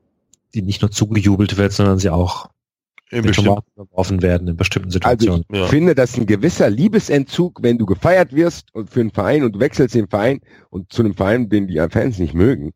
[0.54, 2.48] die nicht nur zugejubelt wird, sondern sie auch
[3.10, 5.44] in geworfen werden in bestimmten Also Situationen.
[5.50, 5.66] ich Ja.
[5.66, 9.60] finde, dass ein gewisser Liebesentzug, wenn du gefeiert wirst und für einen Verein und du
[9.60, 10.40] wechselst den Verein
[10.70, 12.72] und zu einem Verein, den die Fans nicht mögen,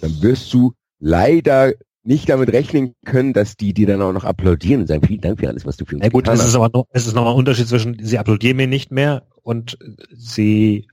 [0.00, 1.72] dann wirst du leider
[2.06, 5.40] nicht damit rechnen können, dass die dir dann auch noch applaudieren und sagen, vielen Dank
[5.40, 6.48] für alles, was du für uns Na gut, getan es hast.
[6.48, 9.78] ist aber noch, es ist nochmal ein Unterschied zwischen, sie applaudieren mir nicht mehr und
[10.12, 10.86] sie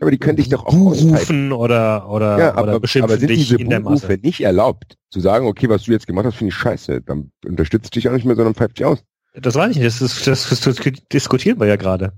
[0.00, 3.28] Aber die können dich doch auch rufen oder, oder, Ja, oder aber, beschimpfen aber sind
[3.30, 4.18] dich diese in der Masse.
[4.22, 4.96] nicht erlaubt?
[5.10, 7.00] Zu sagen, okay, was du jetzt gemacht hast, finde ich scheiße.
[7.02, 9.04] Dann unterstützt dich auch nicht mehr, sondern pfeift dich aus.
[9.34, 10.76] Das weiß ich nicht, das, ist, das, das, das
[11.12, 12.12] diskutieren wir ja gerade.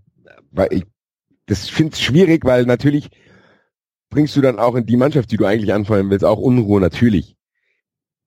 [0.51, 0.85] Weil ich,
[1.47, 3.09] das finde ich schwierig, weil natürlich
[4.11, 7.36] bringst du dann auch in die Mannschaft, die du eigentlich anfallen willst, auch Unruhe, natürlich.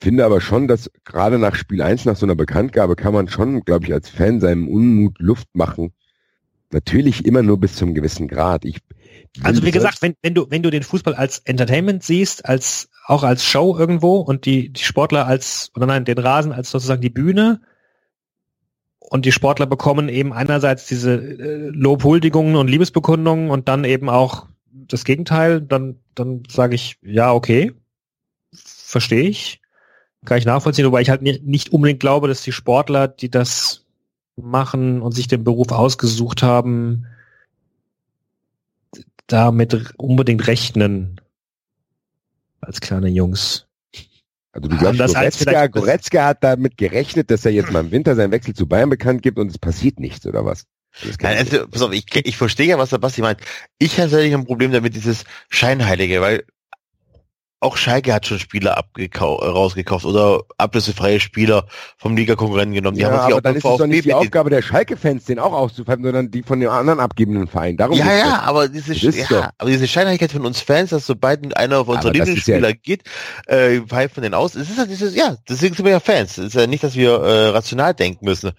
[0.02, 3.62] Finde aber schon, dass gerade nach Spiel 1, nach so einer Bekanntgabe, kann man schon,
[3.62, 5.94] glaube ich, als Fan seinem Unmut Luft machen.
[6.72, 8.64] Natürlich immer nur bis zum gewissen Grad.
[8.64, 8.80] Ich
[9.44, 13.24] Also wie gesagt, wenn, wenn du wenn du den Fußball als Entertainment siehst, als auch
[13.24, 17.10] als Show irgendwo und die die Sportler als oder nein den Rasen als sozusagen die
[17.10, 17.62] Bühne
[19.00, 24.46] und die Sportler bekommen eben einerseits diese äh, Lobhuldigungen und Liebesbekundungen und dann eben auch
[24.72, 27.74] das Gegenteil, dann, dann sage ich, ja, okay,
[28.54, 29.62] verstehe ich,
[30.26, 33.86] kann ich nachvollziehen, wobei ich halt nicht unbedingt glaube, dass die Sportler, die das
[34.36, 37.06] machen und sich den Beruf ausgesucht haben,
[39.28, 41.22] damit unbedingt rechnen
[42.62, 43.68] als kleine Jungs.
[44.52, 48.16] Also du glaubst, das Goretzka, Goretzka hat damit gerechnet, dass er jetzt mal im Winter
[48.16, 50.66] seinen Wechsel zu Bayern bekannt gibt und es passiert nichts, oder was?
[51.22, 53.40] Nein, also, pass auf, ich, ich verstehe ja, was der Basti meint.
[53.78, 56.46] Ich habe tatsächlich ein Problem damit, dieses Scheinheilige, weil
[57.62, 58.82] auch Schalke hat schon Spieler
[59.18, 61.66] rausgekauft oder ablösefreie Spieler
[61.98, 62.96] vom Liga-Konkurrenten genommen.
[62.96, 65.52] Die ja, haben aber dann ist es doch nicht die Aufgabe der Schalke-Fans, den auch
[65.52, 67.76] auszupfeifen, sondern die von dem anderen abgebenden Verein.
[67.76, 68.40] Darum ja, ja, das.
[68.44, 72.70] aber diese, ja, aber diese Scheinheiligkeit von uns Fans, dass sobald einer auf unsere Lieblingsspieler
[72.70, 73.04] ja geht,
[73.48, 74.56] äh, pfeifen den aus.
[74.56, 76.38] Es ist halt dieses, ja, deswegen sind wir ja Fans.
[76.38, 78.52] Es ist ja nicht, dass wir äh, rational denken müssen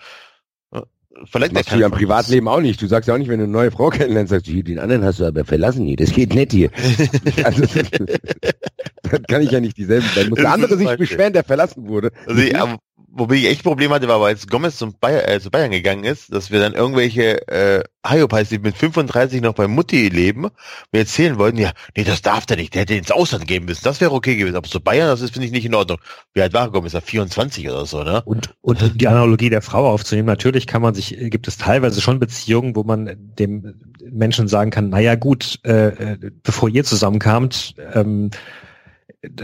[1.24, 2.80] vielleicht machst du ja im Privatleben auch nicht.
[2.80, 4.78] Du sagst ja auch nicht, wenn du eine neue Frau kennenlernst, sagst du, hier, den
[4.78, 5.96] anderen hast du aber verlassen hier.
[5.96, 6.70] Das geht nicht hier.
[7.44, 7.62] also,
[9.02, 10.06] dann kann ich ja nicht dieselben.
[10.14, 12.10] Dann muss der andere sich beschweren, der verlassen wurde.
[12.26, 12.78] Also, ja,
[13.12, 16.32] wobei ich echt Probleme hatte, war, als Gomez zum Bayer, äh, zu Bayern gegangen ist,
[16.32, 20.48] dass wir dann irgendwelche äh, Hyopies, die mit 35 noch bei Mutti leben,
[20.92, 23.84] mir erzählen wollten, ja, nee, das darf der nicht, der hätte ins Ausland gehen müssen,
[23.84, 25.98] das wäre okay gewesen, aber zu Bayern, das ist, finde ich, nicht in Ordnung.
[26.32, 26.94] Wie alt war Gomez?
[26.94, 28.22] Er 24 oder so, ne?
[28.24, 32.18] Und, und die Analogie der Frau aufzunehmen, natürlich kann man sich, gibt es teilweise schon
[32.18, 33.74] Beziehungen, wo man dem
[34.10, 38.30] Menschen sagen kann, naja gut, äh, äh, bevor ihr zusammenkamt, ähm,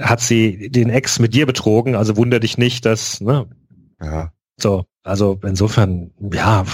[0.01, 3.49] hat sie den Ex mit dir betrogen, also wunder dich nicht, dass, ne?
[4.01, 4.33] Ja.
[4.57, 6.65] So, also insofern, ja.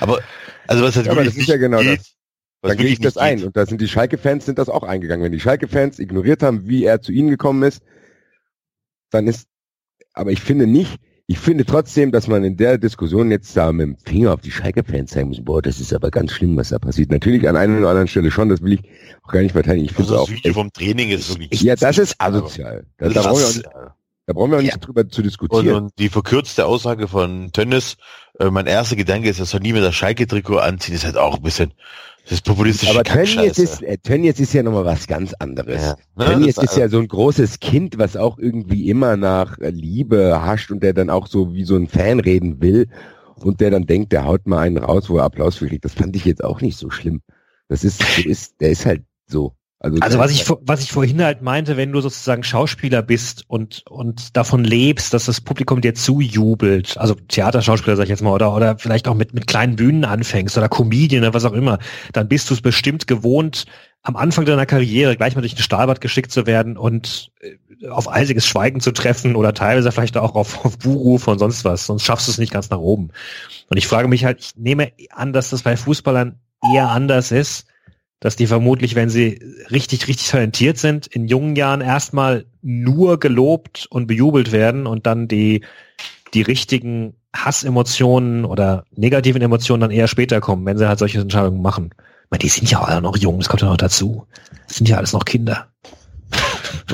[0.00, 0.18] Aber,
[0.66, 2.14] also was halt ja, aber das ist ja genau geht, das.
[2.62, 3.22] Dann gehe ich das geht.
[3.22, 3.44] ein.
[3.44, 5.24] Und da sind die Schalke-Fans sind das auch eingegangen.
[5.24, 7.82] Wenn die Schalke-Fans ignoriert haben, wie er zu ihnen gekommen ist,
[9.10, 9.46] dann ist,
[10.12, 10.98] aber ich finde nicht,
[11.30, 14.50] ich finde trotzdem, dass man in der Diskussion jetzt da mit dem Finger auf die
[14.50, 17.10] Schalke-Fans zeigen muss, boah, das ist aber ganz schlimm, was da passiert.
[17.10, 18.80] Natürlich an einer oder anderen Stelle schon, das will ich
[19.22, 19.84] auch gar nicht verteidigen.
[19.84, 21.60] Ich finde also das auch Video vom Training ist wirklich.
[21.60, 22.86] Ja, das ist asozial.
[22.96, 23.68] Das, das, da, brauchen wir auch nicht,
[24.24, 24.78] da brauchen wir auch nicht ja.
[24.78, 25.68] drüber zu diskutieren.
[25.68, 27.98] Und, und, die verkürzte Aussage von Tönnes,
[28.38, 31.36] äh, mein erster Gedanke ist, dass er nie mehr das Schalke-Trikot anziehen, ist halt auch
[31.36, 31.74] ein bisschen
[32.28, 35.82] das populistische Aber Tönnies ist, äh, Tönnies ist ja nochmal was ganz anderes.
[35.82, 35.96] Ja.
[36.16, 40.70] Ne, Tönnies ist ja so ein großes Kind, was auch irgendwie immer nach Liebe hascht
[40.70, 42.88] und der dann auch so wie so ein Fan reden will
[43.40, 45.84] und der dann denkt, der haut mal einen raus, wo er Applaus für kriegt.
[45.84, 47.22] Das fand ich jetzt auch nicht so schlimm.
[47.68, 49.54] Das ist, ist, der ist halt so.
[49.80, 53.84] Also, also was ich was ich vorhin halt meinte, wenn du sozusagen Schauspieler bist und
[53.88, 58.52] und davon lebst, dass das Publikum dir zujubelt, also Theaterschauspieler sag ich jetzt mal oder
[58.56, 61.78] oder vielleicht auch mit mit kleinen Bühnen anfängst oder Comedian oder was auch immer,
[62.12, 63.66] dann bist du es bestimmt gewohnt,
[64.02, 68.10] am Anfang deiner Karriere gleich mal durch den Stahlbad geschickt zu werden und äh, auf
[68.10, 72.02] eisiges Schweigen zu treffen oder teilweise vielleicht auch auf, auf Buhruf und sonst was, sonst
[72.02, 73.10] schaffst du es nicht ganz nach oben.
[73.70, 76.40] Und ich frage mich halt, ich nehme an, dass das bei Fußballern
[76.74, 77.67] eher anders ist
[78.20, 83.86] dass die vermutlich, wenn sie richtig, richtig talentiert sind, in jungen Jahren erstmal nur gelobt
[83.90, 85.64] und bejubelt werden und dann die,
[86.34, 91.62] die richtigen Hassemotionen oder negativen Emotionen dann eher später kommen, wenn sie halt solche Entscheidungen
[91.62, 91.90] machen.
[91.92, 94.26] Ich meine, die sind ja alle noch jung, das kommt ja noch dazu.
[94.66, 95.68] Das sind ja alles noch Kinder.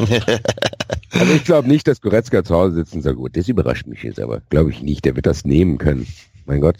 [1.10, 4.20] also ich glaube nicht, dass Goretzka zu Hause sitzen sagt, gut, das überrascht mich jetzt
[4.20, 4.40] aber.
[4.50, 6.06] Glaube ich nicht, der wird das nehmen können.
[6.46, 6.76] Mein Gott.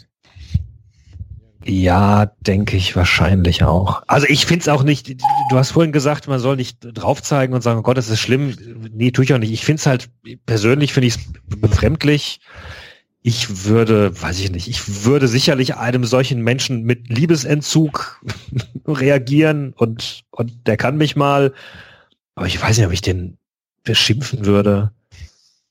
[1.67, 4.03] Ja, denke ich wahrscheinlich auch.
[4.07, 7.53] Also ich finde es auch nicht, du hast vorhin gesagt, man soll nicht drauf zeigen
[7.53, 8.55] und sagen, oh Gott, das ist schlimm.
[8.93, 9.51] Nee, tue ich auch nicht.
[9.51, 10.09] Ich finde es halt,
[10.45, 12.39] persönlich finde ich es befremdlich.
[13.23, 18.21] Ich würde, weiß ich nicht, ich würde sicherlich einem solchen Menschen mit Liebesentzug
[18.87, 21.51] reagieren und, und der kann mich mal,
[22.35, 23.37] aber ich weiß nicht, ob ich den
[23.83, 24.91] beschimpfen würde.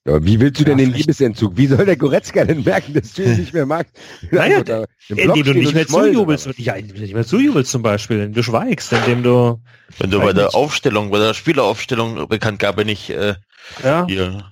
[0.07, 1.57] Aber wie willst du denn den Liebesentzug?
[1.57, 3.95] Wie soll der Goretzka denn merken, dass du ihn nicht mehr magst?
[4.31, 6.59] Naja, also indem du nicht mehr zujubelst.
[6.59, 9.61] Ja, nicht mehr zujubelst zum Beispiel, indem du schweigst, indem du...
[9.99, 13.35] Wenn du bei der Aufstellung, bei der Spieleraufstellung bekannt gab, wenn ich äh,
[13.83, 14.07] ja.
[14.07, 14.45] hier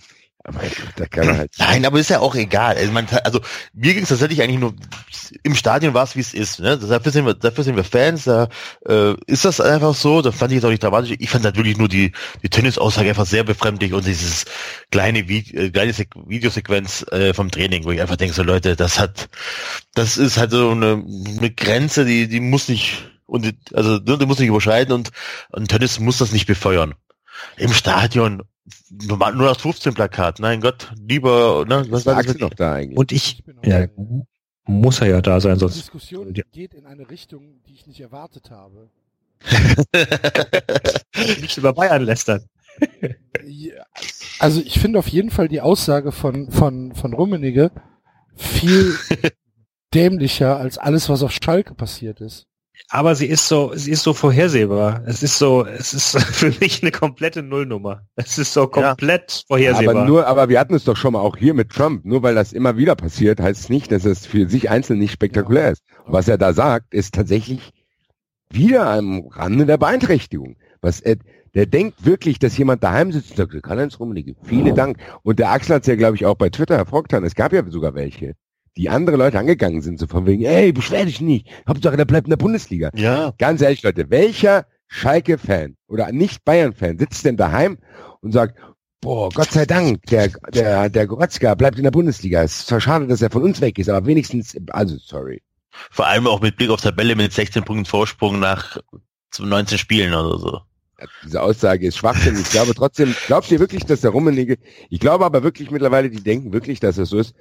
[0.45, 0.61] aber
[0.97, 2.77] da kann er halt Nein, aber ist ja auch egal.
[2.77, 3.41] Also, man, also
[3.73, 4.75] mir ging es tatsächlich eigentlich nur
[5.43, 6.61] im Stadion war es wie es ist.
[6.61, 6.79] Ne?
[6.79, 8.25] Dafür sind wir, dafür sind wir Fans.
[8.25, 8.49] Da
[8.87, 10.21] äh, ist das einfach so.
[10.23, 11.15] Da fand ich es auch nicht dramatisch.
[11.19, 14.45] Ich fand natürlich nur die die Tennisaussage einfach sehr befremdlich und dieses
[14.91, 18.99] kleine äh, kleine Se Videosequenz äh, vom Training, wo ich einfach denke so Leute, das
[18.99, 19.29] hat,
[19.95, 21.05] das ist halt so eine,
[21.39, 25.11] eine Grenze, die die muss nicht und also ne, die muss nicht überschreiten und
[25.51, 26.95] und Tennis muss das nicht befeuern
[27.57, 28.43] im Stadion
[28.91, 30.39] nur, das 15 Plakat.
[30.39, 32.99] Nein Gott, lieber, ne, was sagst du noch da eigentlich?
[32.99, 33.87] Und ich, ja,
[34.65, 35.75] muss er ja da sein, sonst.
[35.75, 38.91] Die Diskussion geht in eine Richtung, die ich nicht erwartet habe.
[41.41, 42.45] nicht über Bayern lästern.
[43.45, 43.85] ja,
[44.39, 47.73] also ich finde auf jeden Fall die Aussage von, von, von Rummenigge
[48.37, 48.95] viel
[49.95, 52.47] dämlicher als alles, was auf Schalke passiert ist.
[52.89, 55.03] Aber sie ist so, sie ist so vorhersehbar.
[55.07, 58.03] Es ist so, es ist für mich eine komplette Nullnummer.
[58.17, 59.97] Es ist so komplett vorhersehbar.
[59.97, 62.05] Aber nur, aber wir hatten es doch schon mal auch hier mit Trump.
[62.05, 65.13] Nur weil das immer wieder passiert, heißt es nicht, dass es für sich einzeln nicht
[65.13, 65.83] spektakulär ist.
[66.07, 67.73] Was er da sagt, ist tatsächlich
[68.51, 70.57] wieder am Rande der Beeinträchtigung.
[70.81, 71.17] Was er,
[71.55, 74.99] der denkt wirklich, dass jemand daheim sitzt und sagt, Karl-Heinz Rummenigge, vielen Dank.
[75.23, 77.25] Und der Axel hat es ja, glaube ich, auch bei Twitter hervorgetan.
[77.25, 78.35] Es gab ja sogar welche,
[78.77, 81.49] die andere Leute angegangen sind, so von wegen, ey, beschwer dich nicht.
[81.69, 82.91] Hauptsache, der bleibt in der Bundesliga.
[82.95, 83.35] Ja.
[83.39, 87.79] Ganz ehrlich, Leute, welcher Schalke-Fan oder nicht Bayern-Fan sitzt denn daheim
[88.21, 88.59] und sagt,
[89.01, 92.43] boah, Gott sei Dank, der, der, der Goretzka bleibt in der Bundesliga.
[92.43, 95.43] Es ist zwar schade, dass er von uns weg ist, aber wenigstens, also, sorry.
[95.91, 98.79] Vor allem auch mit Blick auf Tabelle mit 16 Punkten Vorsprung nach
[99.39, 100.61] 19 Spielen oder so.
[101.25, 102.39] Diese Aussage ist Schwachsinn.
[102.41, 104.59] Ich glaube trotzdem, glaubt ihr wirklich, dass der Rummenigge,
[104.89, 107.35] ich glaube aber wirklich mittlerweile, die denken wirklich, dass es so ist.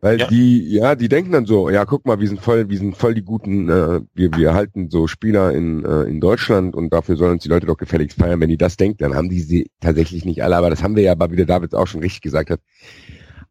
[0.00, 0.26] Weil Ja.
[0.26, 3.14] die, ja, die denken dann so, ja, guck mal, wir sind voll, wir sind voll
[3.14, 7.32] die guten, äh, wir, wir halten so Spieler in, äh, in Deutschland und dafür sollen
[7.32, 8.40] uns die Leute doch gefälligst feiern.
[8.40, 11.02] Wenn die das denken, dann haben die sie tatsächlich nicht alle, aber das haben wir
[11.02, 12.60] ja, aber wie der David auch schon richtig gesagt hat,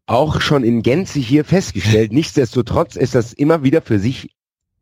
[0.06, 2.14] auch schon in Gänze hier festgestellt.
[2.14, 4.30] Nichtsdestotrotz ist das immer wieder für sich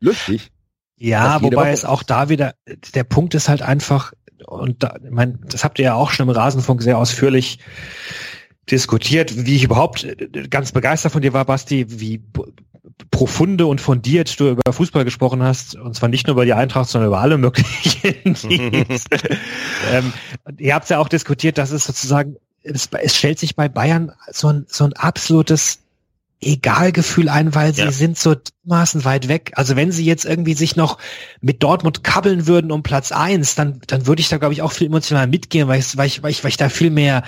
[0.01, 0.51] lustig.
[0.97, 2.55] Ja, wobei es auch da wieder,
[2.93, 4.11] der Punkt ist halt einfach,
[4.45, 7.59] und da, ich mein, das habt ihr ja auch schon im Rasenfunk sehr ausführlich
[8.71, 10.15] diskutiert, wie ich überhaupt äh,
[10.49, 12.21] ganz begeistert von dir war, Basti, wie
[13.11, 16.89] profunde und fundiert du über Fußball gesprochen hast, und zwar nicht nur über die Eintracht,
[16.89, 19.05] sondern über alle möglichen Teams.
[19.91, 20.13] ähm,
[20.57, 24.47] ihr habt ja auch diskutiert, dass es sozusagen, es, es stellt sich bei Bayern so
[24.47, 25.79] ein, so ein absolutes
[26.41, 27.91] Egalgefühl ein, weil sie Ja.
[27.91, 29.53] sind so dermaßen weit weg.
[29.55, 30.97] Also wenn sie jetzt irgendwie sich noch
[31.41, 34.71] mit Dortmund kabbeln würden um Platz eins, dann, dann würde ich da, glaube ich, auch
[34.71, 37.23] viel emotional mitgehen, weil ich, weil ich, weil ich, weil ich da viel mehr, äh,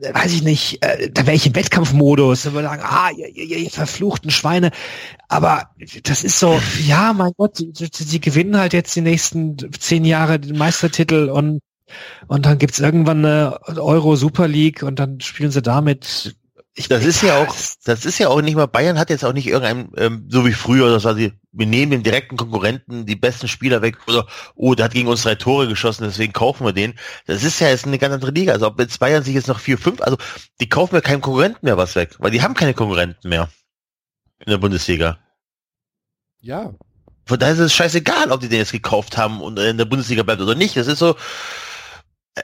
[0.00, 3.58] weiß ich nicht, äh, da wäre ich im Wettkampfmodus und würde sagen, ah, ihr, ihr,
[3.58, 4.70] ihr verfluchten Schweine.
[5.28, 5.70] Aber
[6.04, 10.56] das ist so, ja, mein Gott, sie gewinnen halt jetzt die nächsten zehn Jahre den
[10.56, 11.60] Meistertitel und
[12.26, 16.36] und dann gibt's irgendwann eine Euro Super League und dann spielen sie damit.
[16.78, 19.32] Ich, Das ist ja auch, das ist ja auch nicht mal, Bayern hat jetzt auch
[19.32, 23.16] nicht irgendein, ähm, so wie früher, das war sie, wir nehmen den direkten Konkurrenten die
[23.16, 26.72] besten Spieler weg oder, oh, der hat gegen uns drei Tore geschossen, deswegen kaufen wir
[26.72, 26.94] den.
[27.26, 28.52] Das ist ja jetzt eine ganz andere Liga.
[28.52, 30.18] Also ob jetzt Bayern sich jetzt noch vier, fünf, also
[30.60, 33.48] die kaufen ja keinem Konkurrenten mehr was weg, weil die haben keine Konkurrenten mehr
[34.38, 35.18] in der Bundesliga.
[36.40, 36.74] Ja.
[37.26, 40.22] Von daher ist es scheißegal, ob die den jetzt gekauft haben und in der Bundesliga
[40.22, 40.76] bleibt oder nicht.
[40.76, 41.16] Das ist so,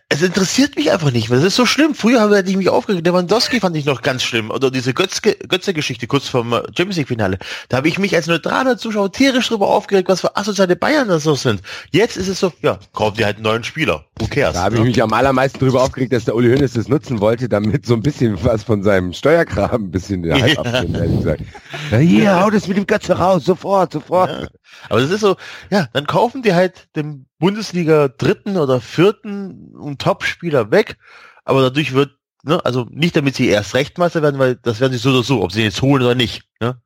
[0.08, 1.94] es interessiert mich einfach nicht, weil das ist so schlimm.
[1.94, 4.50] Früher habe ich mich aufgeregt, Lewandowski fand ich noch ganz schlimm.
[4.50, 7.38] Oder diese Götze-Geschichte kurz vorm äh, Champions League-Finale.
[7.68, 11.24] Da habe ich mich als neutraler Zuschauer tierisch drüber aufgeregt, was für asoziale Bayern das
[11.24, 11.62] so sind.
[11.90, 14.04] Jetzt ist es so, ja, kaufen die halt einen neuen Spieler.
[14.18, 14.54] Who cares?
[14.54, 14.86] Da habe ich ne?
[14.86, 18.02] mich am allermeisten drüber aufgeregt, dass der Uli Hoeneß das nutzen wollte, damit so ein
[18.02, 20.64] bisschen was von seinem Steuerkram ein bisschen der Hype Ja.
[20.64, 21.42] abnimmt, ehrlich gesagt.
[21.90, 24.30] Ja, hier, hau das mit dem Götze raus, sofort, sofort.
[24.30, 24.48] Ja.
[24.88, 25.36] Aber das ist so,
[25.70, 30.96] ja, dann kaufen die halt den Bundesliga dritten oder vierten einen Top-Spieler weg,
[31.44, 34.98] aber dadurch wird, ne, also nicht damit sie erst Rechtmeister werden, weil das werden sie
[34.98, 36.80] so oder so, ob sie ihn jetzt holen oder nicht, ne.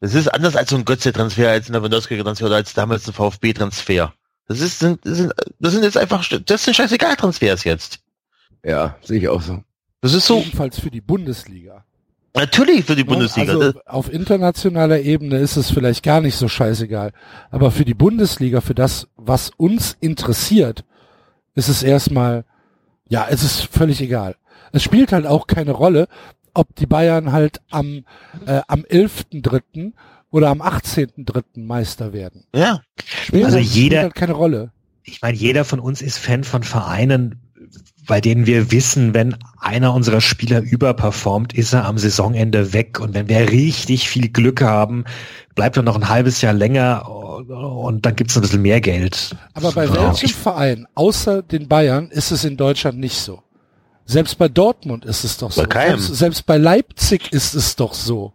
[0.00, 4.14] Das ist anders als so ein Götze-Transfer, als ein Lewandowski-Transfer oder als damals ein VfB-Transfer.
[4.46, 7.98] Das ist, sind, das sind, das sind jetzt einfach, das sind scheißegal Transfers jetzt.
[8.64, 9.62] Ja, sehe ich auch so.
[10.00, 11.84] Das ist so, Jedenfalls für die Bundesliga.
[12.38, 13.52] Natürlich für die Bundesliga.
[13.52, 17.12] Also auf internationaler Ebene ist es vielleicht gar nicht so scheißegal.
[17.50, 20.84] Aber für die Bundesliga, für das, was uns interessiert,
[21.54, 22.44] ist es erstmal,
[23.08, 24.36] ja, es ist völlig egal.
[24.72, 26.08] Es spielt halt auch keine Rolle,
[26.54, 28.04] ob die Bayern halt am,
[28.46, 29.92] äh, am 11.3.
[30.30, 31.42] oder am 18.3.
[31.64, 32.44] Meister werden.
[32.54, 32.80] ja.
[33.24, 34.72] Spielt, Also halt- spielt jeder- halt keine Rolle.
[35.04, 37.40] ich meine, jeder von uns ist Fan von Vereinen,
[38.08, 42.98] bei denen wir wissen, wenn einer unserer Spieler überperformt, ist er am Saisonende weg.
[42.98, 45.04] Und wenn wir richtig viel Glück haben,
[45.54, 49.36] bleibt er noch ein halbes Jahr länger und dann gibt's ein bisschen mehr Geld.
[49.54, 50.08] Aber bei Ja.
[50.08, 53.42] welchem Verein, außer den Bayern, ist es in Deutschland nicht so?
[54.06, 55.60] Selbst bei Dortmund ist es doch so.
[55.60, 55.98] Bei keinem.
[56.00, 58.32] Selbst, selbst bei Leipzig ist es doch so.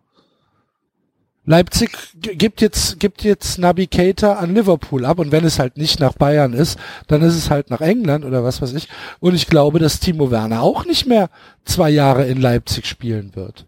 [1.45, 3.59] Leipzig gibt jetzt, gibt jetzt
[3.91, 7.49] Keita an Liverpool ab und wenn es halt nicht nach Bayern ist, dann ist es
[7.49, 8.87] halt nach England oder was weiß ich.
[9.19, 11.29] Und ich glaube, dass Timo Werner auch nicht mehr
[11.65, 13.65] zwei Jahre in Leipzig spielen wird.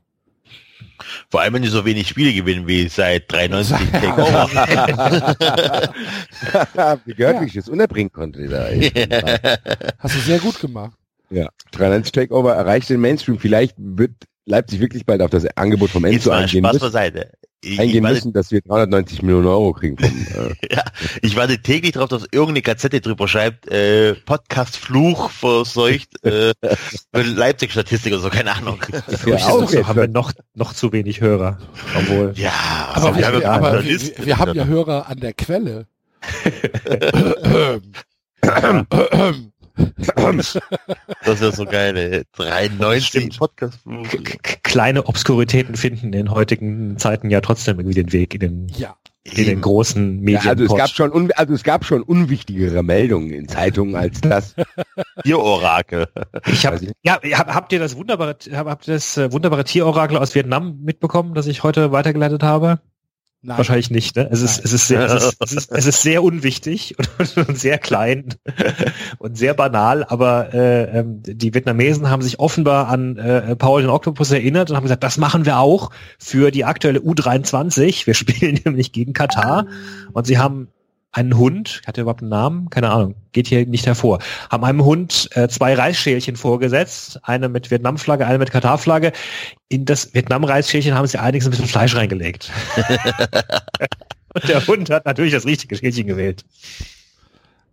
[1.30, 4.50] Vor allem, wenn die so wenig Spiele gewinnen wie seit 93 gegen Takeover.
[7.06, 8.40] Wie gehört, wie ich das unterbringen konnte.
[8.40, 8.70] Dieser,
[10.00, 10.94] Hast du sehr gut gemacht.
[11.30, 11.50] ja.
[11.72, 13.38] 93 Takeover erreicht den Mainstream.
[13.40, 14.12] Vielleicht wird
[14.46, 16.84] Leipzig wirklich bald auf das Angebot vom Enzo eingehen Spaß müssen.
[16.86, 17.32] beiseite.
[17.66, 20.84] Ich, eingehen warte, müssen, dass wir 390 Millionen Euro kriegen vom, äh, ja,
[21.22, 26.54] ich warte täglich darauf, dass irgendeine Gazette drüber schreibt, äh, Podcast Fluch verseucht, äh,
[27.14, 28.84] Leipzig-Statistik oder so, keine Ahnung.
[29.26, 31.58] Ja, Ja, auch so haben wir noch, noch zu wenig Hörer.
[31.98, 32.34] Obwohl.
[32.36, 32.52] Ja,
[32.94, 35.88] Aber, wir, haben aber wir, wir haben ja Hörer an der Quelle.
[41.26, 42.24] Das wäre so geil, ey.
[42.34, 43.80] 93 Podcast
[44.64, 48.96] kleine Obskuritäten finden in heutigen Zeiten ja trotzdem irgendwie den Weg in den, Ja.
[49.24, 50.48] in den großen ja, Medien.
[50.48, 54.56] also es gab schon, also es gab schon unwichtigere Meldungen in Zeitungen als das.
[55.24, 56.08] Ihr Orakel.
[56.48, 60.18] Ich hab, ja, hab, habt ihr das wunderbare, hab, habt ihr das äh, wunderbare Tierorakel
[60.18, 62.80] aus Vietnam mitbekommen, das ich heute weitergeleitet habe?
[63.48, 63.60] Nein.
[63.60, 64.28] Wahrscheinlich nicht, ne?
[64.32, 67.60] Es ist, es ist sehr, es ist, es ist, es ist sehr unwichtig und, und
[67.60, 68.34] sehr klein
[69.20, 73.92] und sehr banal, aber äh, ähm, die Vietnamesen haben sich offenbar an äh, Paul den
[73.92, 78.08] Octopus erinnert und haben gesagt, das machen wir auch für die aktuelle U23.
[78.08, 79.68] Wir spielen nämlich gegen Katar
[80.12, 80.70] und sie haben
[81.16, 82.70] einen Hund, hat er überhaupt einen Namen?
[82.70, 84.20] Keine Ahnung, geht hier nicht hervor.
[84.50, 89.14] Haben einem Hund äh, zwei Reisschälchen vorgesetzt, eine mit Vietnam-Flagge, eine mit Katar-Flagge.
[89.70, 92.52] In das Vietnam-Reisschälchen haben sie allerdings ein bisschen Fleisch reingelegt.
[94.34, 96.44] Und der Hund hat natürlich das richtige Schälchen gewählt.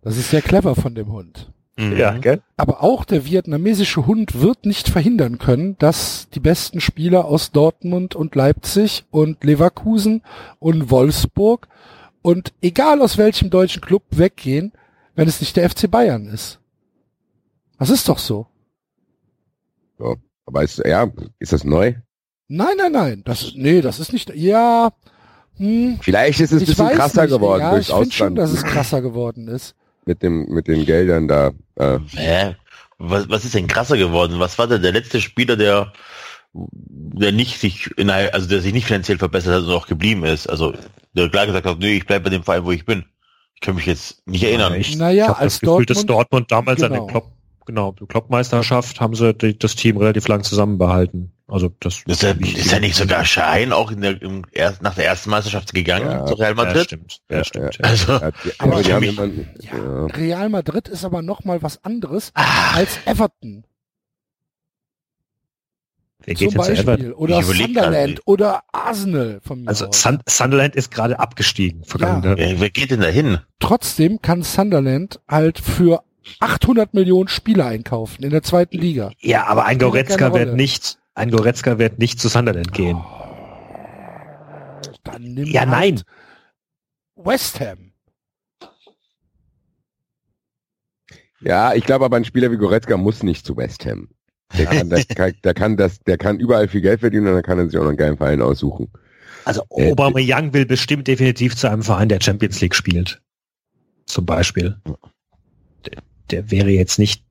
[0.01, 1.51] Das ist sehr clever von dem Hund.
[1.75, 1.97] Mhm.
[1.97, 2.41] Ja, gell?
[2.55, 8.15] Aber auch der vietnamesische Hund wird nicht verhindern können, dass die besten Spieler aus Dortmund
[8.15, 10.21] und Leipzig und Leverkusen
[10.59, 11.67] und Wolfsburg
[12.23, 14.71] und egal aus welchem deutschen Club weggehen,
[15.13, 16.59] wenn es nicht der FC Bayern ist.
[17.77, 18.47] Das ist doch so.
[20.45, 21.09] Aber ist, ja,
[21.39, 21.93] ist das neu?
[22.49, 23.21] Nein, nein, nein.
[23.23, 24.91] Das, nee, das ist nicht, ja,
[25.57, 27.31] hm, Vielleicht ist es ein bisschen krasser nicht.
[27.31, 29.75] geworden Ja, durchs ich finde schon, dass es krasser geworden ist.
[30.05, 31.51] mit dem mit den Geldern da.
[31.75, 32.55] Äh, Hä?
[32.97, 34.39] Was, was ist denn krasser geworden?
[34.39, 35.93] Was war denn der letzte Spieler, der
[36.53, 40.47] der nicht sich innerhalb, also der sich nicht finanziell verbessert hat und auch geblieben ist?
[40.47, 40.73] Also
[41.13, 43.05] der klar gesagt hat, nee, ich bleib bei dem Verein, wo ich bin.
[43.55, 44.73] Ich kann mich jetzt nicht erinnern.
[44.75, 47.05] Ich, Naja, ich hab als das Gefühl, dass Dortmund- Dortmund damals an Genau.
[47.05, 47.31] den Klopp,
[47.65, 51.31] genau, die Klopp-Meisterschaft haben sie die, das Team relativ lang zusammenbehalten.
[51.47, 54.95] Also das Ist ja, ist ja nicht sogar Schein auch in der, im erst, nach
[54.95, 56.25] der ersten Meisterschaft gegangen Ja.
[56.25, 56.83] zu Real Ja, Madrid?
[56.85, 57.19] stimmt.
[57.29, 57.75] Ja, stimmt.
[57.77, 57.83] Ja.
[57.89, 58.13] Also,
[58.57, 59.17] aber mich-
[59.59, 60.05] ja.
[60.07, 63.65] Real Madrid ist aber noch mal was anderes ah, als Everton
[66.25, 66.85] Wer zum geht jetzt zu Everton?
[66.95, 69.91] Beispiel oder überleg grad Sunderland oder Arsenal von mir Also.
[69.91, 71.83] Sun Sunderland ist gerade abgestiegen.
[71.83, 72.37] Vergangene.
[72.37, 73.39] wer, wer geht denn da hin?
[73.59, 76.03] Trotzdem kann Sunderland halt für
[76.39, 79.11] 800 Millionen Spieler einkaufen in der zweiten Liga.
[79.19, 83.03] Ja, aber ein Goretzka wird nicht, ein Goretzka wird nicht zu Sunderland gehen.
[85.03, 86.01] Dann nimm Ja, halt nein.
[87.15, 87.91] West Ham.
[91.41, 94.07] ja, ich glaube aber ein Spieler wie Goretzka muss nicht zu West Ham.
[94.57, 97.43] Der kann, der, kann, der kann das, der kann überall viel Geld verdienen und dann
[97.43, 98.89] kann er sich auch noch einen geilen Verein aussuchen.
[99.45, 103.21] Also Äh, Aubameyang will bestimmt definitiv zu einem Verein, der Champions League spielt.
[104.05, 104.77] Zum Beispiel.
[105.85, 107.23] Der, der wäre jetzt nicht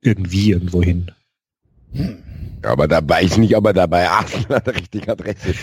[0.00, 1.10] irgendwie irgendwo hin.
[1.92, 5.54] Ja, aber da weiß ich nicht, ob er dabei Arsenal an der richtigen Adresse.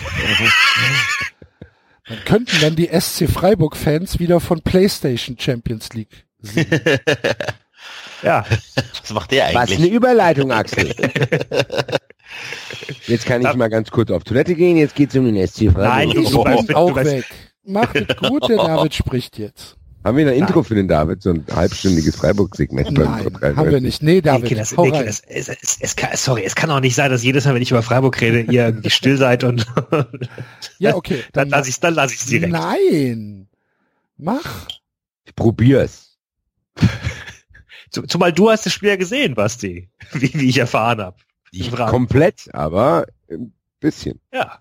[2.06, 6.68] Dann könnten dann die SC Freiburg-Fans wieder von PlayStation Champions League singen.
[8.22, 8.44] Ja,
[9.00, 9.92] Was macht der Was eine eigentlich?
[9.92, 10.94] Überleitung, Axel.
[13.06, 15.76] Jetzt kann ich mal ganz kurz auf Toilette gehen, jetzt geht's um den SC Freiburg.
[15.76, 17.24] Nein, Ich Du weißt- bin du auch weg.
[17.64, 19.76] Macht es gut, der David spricht jetzt.
[20.04, 21.22] Haben wir ein Intro für den David?
[21.22, 23.56] So ein halbstündiges Freiburg-Segment Nein, Podcast?
[23.56, 24.02] haben wir nicht.
[24.02, 24.92] Nee, David, rein.
[25.04, 27.60] das, es, es, es kann, sorry, es kann auch nicht sein, dass jedes Mal, wenn
[27.62, 29.66] ich über Freiburg rede, ihr irgendwie still seid und
[30.78, 31.22] ja, okay.
[31.32, 32.52] dann lasse ich dann lasse ich direkt.
[32.52, 33.48] Nein.
[34.16, 34.68] Mach.
[35.26, 36.16] Ich probier's.
[37.90, 41.16] Zu- Zumal du hast das Spiel ja gesehen, Basti, wie, wie ich erfahren habe.
[41.52, 44.20] Nicht komplett, aber ein bisschen.
[44.32, 44.58] Ja.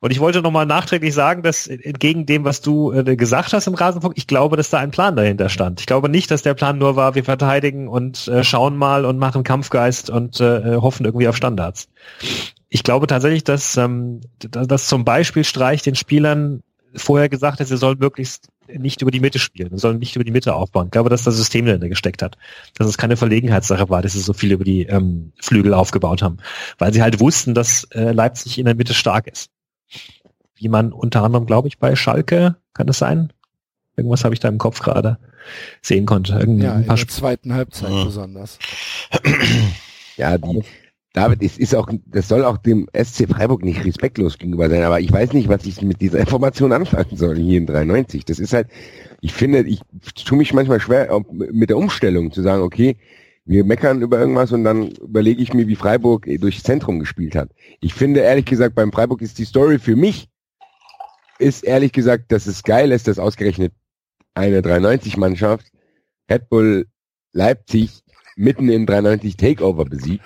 [0.00, 3.74] Und ich wollte nochmal nachträglich sagen, dass entgegen dem, was du äh, gesagt hast im
[3.74, 5.80] Rasenfunk, ich glaube, dass da ein Plan dahinter stand.
[5.80, 9.18] Ich glaube nicht, dass der Plan nur war, wir verteidigen und äh, schauen mal und
[9.18, 11.88] machen Kampfgeist und äh, hoffen irgendwie auf Standards.
[12.68, 16.62] Ich glaube tatsächlich, dass, ähm, dass, dass zum Beispiel Streich den Spielern
[16.94, 20.30] vorher gesagt hat, sie sollen möglichst nicht über die Mitte spielen, sollen nicht über die
[20.30, 20.86] Mitte aufbauen.
[20.86, 22.36] Ich glaube, dass das System dahinter gesteckt hat.
[22.76, 26.38] Dass es keine Verlegenheitssache war, dass sie so viel über die ähm, Flügel aufgebaut haben.
[26.78, 29.50] Weil sie halt wussten, dass äh, Leipzig in der Mitte stark ist.
[30.54, 33.32] Wie man unter anderem, glaube ich, bei Schalke, kann das sein?
[33.96, 35.18] Irgendwas habe ich da im Kopf gerade
[35.82, 36.34] sehen konnte.
[36.34, 38.04] Irgend Ja, ein in paar der Sp zweiten Halbzeit Mhm.
[38.04, 38.58] besonders.
[40.16, 40.62] Ja, die,
[41.14, 45.00] David, es ist auch, das soll auch dem SC Freiburg nicht respektlos gegenüber sein, aber
[45.00, 48.24] ich weiß nicht, was ich mit dieser Information anfangen soll hier in 93.
[48.24, 48.68] Das ist halt,
[49.20, 49.80] ich finde, ich
[50.24, 52.98] tue mich manchmal schwer mit der Umstellung zu sagen, okay,
[53.46, 57.50] wir meckern über irgendwas und dann überlege ich mir, wie Freiburg durchs Zentrum gespielt hat.
[57.80, 60.28] Ich finde ehrlich gesagt, beim Freiburg ist die Story für mich
[61.38, 63.72] ist ehrlich gesagt, dass es geil ist, dass ausgerechnet
[64.34, 65.66] eine 93-Mannschaft
[66.30, 66.86] Red Bull
[67.32, 68.02] Leipzig
[68.38, 70.24] mitten in 93 Takeover besiegt.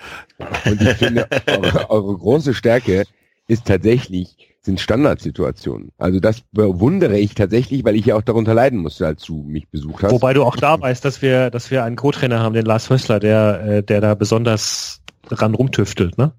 [0.65, 3.03] Und ich finde, eure, eure große Stärke
[3.47, 5.91] ist tatsächlich, sind Standardsituationen.
[5.97, 9.67] Also das bewundere ich tatsächlich, weil ich ja auch darunter leiden musste, als du mich
[9.67, 10.11] besucht hast.
[10.11, 13.19] Wobei du auch da weißt, dass wir, dass wir einen Co-Trainer haben, den Lars Hössler,
[13.19, 16.33] der, äh, der da besonders ran rumtüftelt, ne?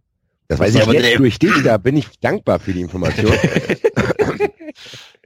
[0.48, 3.32] Das weiß ich jetzt durch dich, da bin ich dankbar für die Information.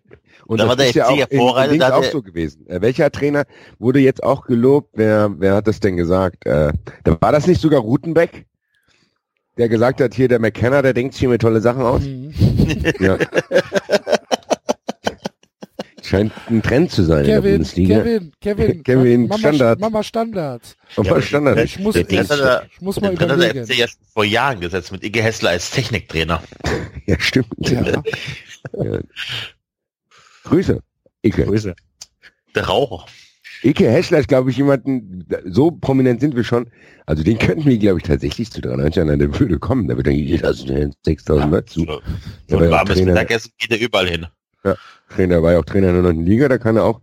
[0.48, 2.66] Und Da das war der ist ja FC auch, in, in hat auch so gewesen.
[2.68, 3.44] Äh, welcher Trainer
[3.78, 4.92] wurde jetzt auch gelobt?
[4.94, 6.46] Wer, wer hat das denn gesagt?
[6.46, 6.72] Äh,
[7.20, 8.46] war das nicht sogar Rutenbeck,
[9.58, 12.00] der gesagt hat, hier der McKenna, der denkt sich hier mir tolle Sachen aus?
[12.00, 12.32] Mhm.
[12.98, 13.18] ja.
[16.02, 17.98] Scheint ein Trend zu sein in der Kevin, Bundesliga.
[17.98, 19.80] Kevin, Kevin, Kevin, Mama, Standard.
[19.80, 20.76] Mama Standard.
[20.96, 21.58] Ja, Standard.
[21.62, 23.66] Ich muss, ich, ich muss mal hat der überlegen.
[23.66, 26.42] FC ja schon vor Jahren gesetzt mit Ige Hessler als Techniktrainer.
[27.06, 27.48] Ja, stimmt.
[27.60, 28.02] Ja.
[28.74, 28.98] Ja.
[30.48, 30.80] Grüße.
[31.24, 31.44] Ike.
[31.44, 31.74] Grüße.
[32.54, 33.06] Der Raucher.
[33.64, 36.70] Ike Hessler ist, glaube ich, jemanden, so prominent sind wir schon.
[37.06, 39.88] Also den könnten wir, glaube ich, tatsächlich zu 93 an, der würde kommen.
[39.88, 41.80] Da wird dann jeder 6000 Leute zu.
[41.80, 42.00] So,
[42.48, 43.12] so ein ja warmes Trainer.
[43.12, 44.26] Mittagessen geht er überall hin.
[45.08, 46.24] Trainer war ja auch Trainer in der 9.
[46.24, 47.00] Liga, da kann er auch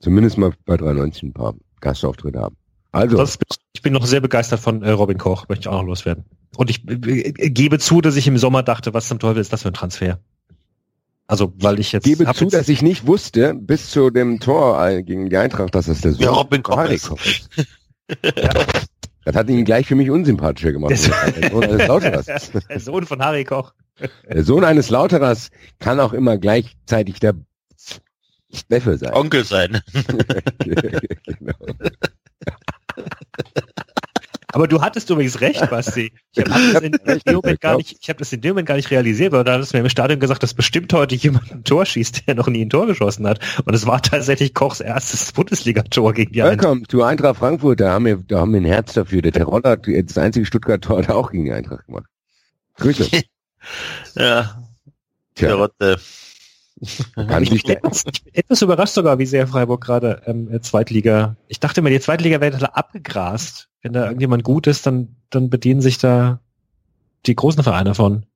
[0.00, 2.56] zumindest mal bei 93 ein paar Gastauftritte haben.
[2.92, 3.22] Also,
[3.72, 6.24] ich bin noch sehr begeistert von äh, Robin Koch, möchte ich auch noch loswerden.
[6.56, 9.62] Und ich äh, gebe zu, dass ich im Sommer dachte, was zum Teufel ist das
[9.62, 10.18] für ein Transfer?
[11.28, 14.82] Also, weil ich jetzt gebe zu, jetzt, dass ich nicht wusste, bis zu dem Tor
[14.84, 17.06] äh, gegen die Eintracht, dass das der Sohn Ja, Robin Koch Harry ist.
[17.06, 17.50] Koch ist.
[19.24, 20.90] Das hat ihn gleich für mich unsympathischer gemacht.
[20.90, 22.26] Der Sohn eines Lauterers.
[22.70, 23.74] der Sohn von Harry Koch.
[24.26, 27.34] Der Sohn eines Lauterers kann auch immer gleichzeitig der
[28.70, 29.12] Neffe sein.
[29.12, 29.82] Onkel sein.
[30.58, 31.54] genau.
[34.52, 36.12] Aber du hattest übrigens recht, Basti.
[36.32, 38.76] Ich habe das in dem Moment gar nicht, ich habe das in dem Moment gar
[38.76, 41.64] nicht realisiert, weil da hattest du mir im Stadion gesagt, dass bestimmt heute jemand ein
[41.64, 43.40] Tor schießt, der noch nie ein Tor geschossen hat.
[43.66, 46.62] Und es war tatsächlich Kochs erstes Bundesliga-Tor gegen die Eintracht.
[46.62, 47.80] Welcome to Eintracht Frankfurt.
[47.80, 49.20] Da haben wir, da haben wir ein Herz dafür.
[49.20, 52.06] Der Terodde hat jetzt das einzige Stuttgart-Tor hat auch gegen die Eintracht gemacht.
[52.76, 53.08] Grüße.
[54.14, 54.62] Ja.
[55.34, 55.54] Tja.
[55.54, 55.98] Rotte.
[57.14, 57.76] Kann Ich bin
[58.32, 61.36] etwas überrascht sogar, wie sehr Freiburg gerade ähm, äh, Zweitliga.
[61.48, 63.68] Ich dachte mir, die Zweitliga wäre abgegrast.
[63.82, 66.40] Wenn da irgendjemand gut ist, dann, dann bedienen sich da
[67.26, 68.26] die großen Vereine von.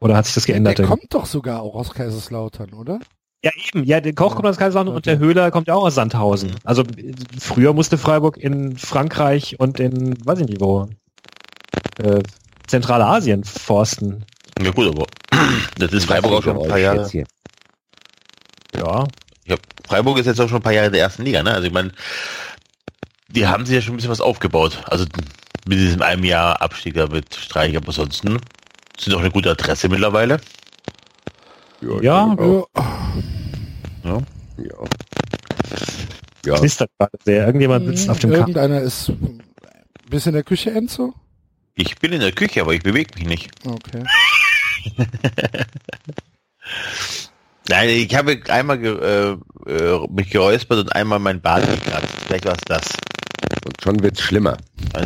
[0.00, 0.78] Oder hat sich das geändert?
[0.78, 3.00] Der kommt doch sogar auch aus Kaiserslautern, oder?
[3.42, 3.84] Ja, eben.
[3.84, 6.52] Ja, der Koch kommt aus Kaiserslautern und der Höhler kommt ja auch aus Sandhausen.
[6.64, 10.88] Also äh, früher musste Freiburg in Frankreich und in, weiß ich nicht wo,
[11.98, 12.22] äh,
[12.66, 14.24] Zentralasien forsten.
[14.62, 15.06] Ja gut, aber
[15.78, 17.10] das ist Freiburg auch schon ein paar Jahre.
[18.74, 19.06] Ja.
[19.44, 21.52] Ja, Freiburg ist jetzt auch schon ein paar Jahre in der ersten Liga, ne?
[21.52, 21.92] Also ich meine,
[23.28, 24.82] die haben sich ja schon ein bisschen was aufgebaut.
[24.86, 25.04] Also
[25.68, 28.38] mit diesem einem Jahr Abstieg da mit Streich, aber ansonsten
[28.98, 30.40] sind doch eine gute Adresse mittlerweile.
[31.80, 32.36] Ja, Ja.
[32.38, 34.18] Ja.
[34.58, 34.84] Ja.
[36.46, 36.54] Ja.
[36.58, 37.46] knistert gerade sehr.
[37.46, 38.48] Irgendjemand sitzt auf dem Kampf.
[38.48, 39.42] Irgendeiner ist ein
[40.08, 41.12] bisschen in der Küche, Enzo?
[41.74, 43.50] Ich bin in der Küche, aber ich bewege mich nicht.
[43.66, 44.02] Okay.
[47.68, 49.36] Nein, ich habe einmal ge äh,
[49.70, 52.14] äh, mich geräuspert und einmal mein Bart gekratzt.
[52.26, 52.92] Vielleicht war es das.
[53.64, 54.56] Und schon wird's schlimmer.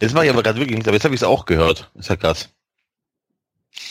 [0.00, 1.90] Jetzt mache ich aber gerade wirklich nichts, aber jetzt habe ich es auch gehört.
[1.94, 2.48] Ist ja krass.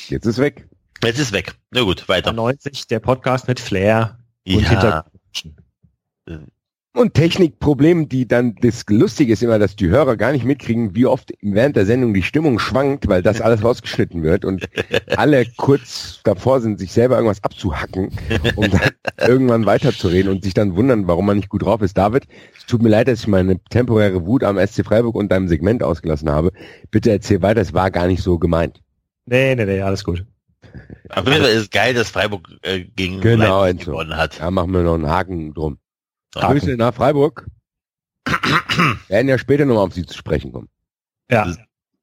[0.10, 0.68] Jetzt ist weg.
[1.04, 1.56] Jetzt ist weg.
[1.72, 2.34] Na gut, weiter.
[2.34, 6.53] 90, der Podcast mit Flair und Ja, Hintergrund.
[6.96, 11.08] Und Technikproblem, die dann, das Lustige ist immer, dass die Hörer gar nicht mitkriegen, wie
[11.08, 14.70] oft während der Sendung die Stimmung schwankt, weil das alles rausgeschnitten wird und
[15.18, 18.12] alle kurz davor sind, sich selber irgendwas abzuhacken,
[18.56, 18.92] um dann
[19.28, 21.98] irgendwann weiterzureden und sich dann wundern, warum man nicht gut drauf ist.
[21.98, 25.48] David, es tut mir leid, dass ich meine temporäre Wut am SC Freiburg und deinem
[25.48, 26.52] Segment ausgelassen habe.
[26.92, 28.84] Bitte erzähl weiter, es war gar nicht so gemeint.
[29.26, 30.26] Nee, nee, nee, alles gut.
[31.10, 34.40] Auf jeden Fall ist geil, dass Freiburg äh, gegen Genau, Leipzig gewonnen hat.
[34.40, 35.78] Da machen wir noch einen Haken drum.
[36.36, 36.60] Haken.
[36.60, 37.46] Grüße nach Freiburg.
[39.08, 40.70] werden ja später nochmal auf Sie zu sprechen kommen.
[41.30, 41.54] Ja.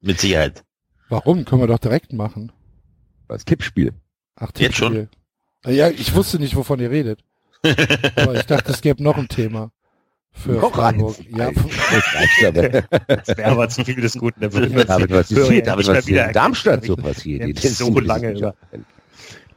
[0.00, 0.64] Mit Sicherheit.
[1.08, 1.44] Warum?
[1.44, 2.52] Können wir doch direkt machen.
[3.28, 3.92] Das Tippspiel.
[4.36, 4.92] Ach, Jetzt schon?
[4.94, 5.74] Tippspiel.
[5.74, 7.22] Ja, ich wusste nicht, wovon ihr redet.
[8.16, 9.70] Aber ich dachte, es gäbe noch ein Thema.
[10.32, 11.16] Für Noch Freiburg.
[11.18, 11.26] eins.
[11.36, 11.50] Ja,
[13.08, 14.40] Das wäre aber zu viel des Guten.
[14.40, 17.40] Würde David, was ist David, nicht was hier in Darmstadt so passiert?
[17.40, 18.80] Ja, Die- das so lange Wissenschaftler.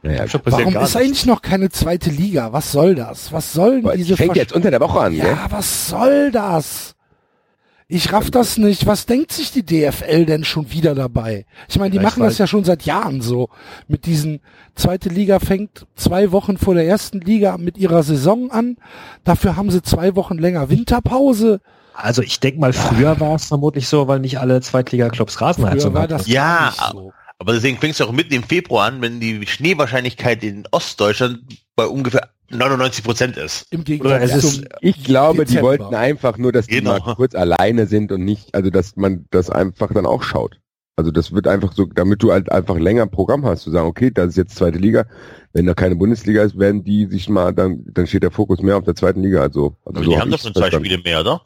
[0.04, 2.52] Naja, Warum ist eigentlich noch keine zweite Liga?
[2.52, 3.32] Was soll das?
[3.32, 3.94] Was soll denn gut.
[3.96, 5.24] diese fängt Versch- jetzt unter der Woche an, gell?
[5.26, 6.94] Ja, was soll das?
[7.86, 8.86] Ich raff das nicht.
[8.86, 11.44] Was denkt sich die DFL denn schon wieder dabei?
[11.68, 13.50] Ich meine, die Vielleicht machen das ja schon seit Jahren so.
[13.88, 14.40] Mit diesen
[14.74, 18.76] zweite Liga fängt zwei Wochen vor der ersten Liga mit ihrer Saison an.
[19.22, 21.60] Dafür haben sie zwei Wochen länger Winterpause.
[21.94, 25.94] Also ich denke mal, früher war es vermutlich so, weil nicht alle Zweitliga-Clubs Rasenheizung Früher
[25.94, 26.12] war hatten.
[26.14, 27.12] das Ja, so.
[27.38, 31.40] Aber deswegen fängst du auch mitten im Februar an, wenn die Schneewahrscheinlichkeit in Ostdeutschland
[31.76, 33.66] bei ungefähr 99 Prozent ist.
[33.70, 35.62] Im es zum ist- Ich glaube, die Dezember.
[35.68, 36.98] wollten einfach nur, dass die Genau.
[36.98, 40.58] mal kurz alleine sind und nicht, also dass man das einfach dann auch schaut.
[40.96, 44.12] Also das wird einfach so, damit du halt einfach länger Programm hast, zu sagen, okay,
[44.12, 45.06] das ist jetzt zweite Liga.
[45.52, 48.76] Wenn da keine Bundesliga ist, werden die sich mal, dann, dann steht der Fokus mehr
[48.76, 49.40] auf der zweiten Liga.
[49.40, 50.70] Also, also Aber so die hab haben doch ich's schon zwei.
[50.70, 51.42] Spiele mehr, oder?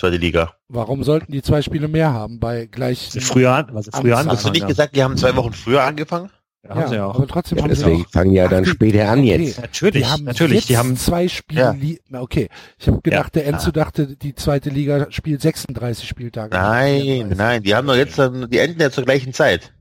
[0.00, 0.54] Zweite Liga.
[0.68, 3.10] Warum sollten die zwei Spiele mehr haben bei gleich?
[3.20, 5.82] Früher, an- früher Hast du Hast du angefangen nicht gesagt, die haben zwei Wochen früher
[5.82, 6.30] angefangen?
[6.66, 7.14] Ja, haben sie Ja, auch.
[7.16, 8.10] aber trotzdem Ja, haben sie deswegen auch.
[8.10, 9.36] fangen ja dann später an okay.
[9.44, 9.60] jetzt.
[9.60, 10.54] Natürlich, die haben natürlich.
[10.60, 11.76] Jetzt Die haben zwei Spiele.
[12.10, 12.20] Ja.
[12.22, 12.48] okay,
[12.78, 13.42] ich habe gedacht, Ja.
[13.42, 16.56] der Enzo dachte, die zweite Liga spielt 36 Spieltage.
[16.56, 17.38] Nein, 34.
[17.38, 19.72] nein, die haben doch jetzt, dann- die enden ja zur gleichen Zeit.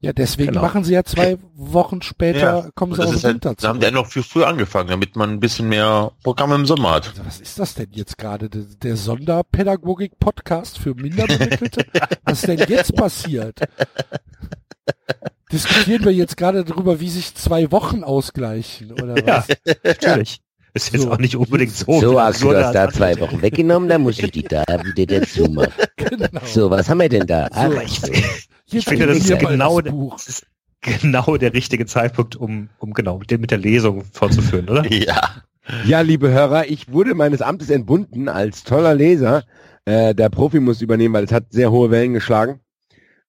[0.00, 0.60] Ja, deswegen Genau.
[0.62, 3.80] machen sie ja zwei Wochen später, kommen Und sie aus dem halt, Winter da haben
[3.80, 3.90] zurück.
[3.90, 7.08] die noch viel früher angefangen, damit man ein bisschen mehr Programm im Sommer hat.
[7.08, 8.50] Also, was ist das denn jetzt gerade?
[8.50, 11.86] Der, der Sonderpädagogik-Podcast für Minderbemittelte?
[12.24, 13.60] was ist denn jetzt passiert?
[15.50, 19.76] Diskutieren wir jetzt gerade darüber, wie sich zwei Wochen ausgleichen, oder Ja, was?
[19.84, 20.40] natürlich.
[20.76, 21.10] Ist jetzt So.
[21.12, 22.00] auch nicht unbedingt so.
[22.00, 23.18] So, Axel, du hast da zwei.
[23.18, 25.72] Wochen weggenommen, da muss ich die da wieder dazu machen.
[25.96, 26.40] Genau.
[26.44, 27.48] So, was haben wir denn da?
[27.50, 28.00] Ah, Aber ich,
[28.66, 30.14] Jetzt finde, das ist genau das Buch.
[30.14, 30.46] das ist
[30.82, 34.84] genau der richtige Zeitpunkt, um, um genau den mit der Lesung fortzuführen, oder?
[34.92, 35.42] Ja.
[35.84, 39.42] Ja, liebe Hörer, ich wurde meines Amtes entbunden als toller Leser.
[39.84, 42.60] Äh, der Profi muss übernehmen, weil es hat sehr hohe Wellen geschlagen.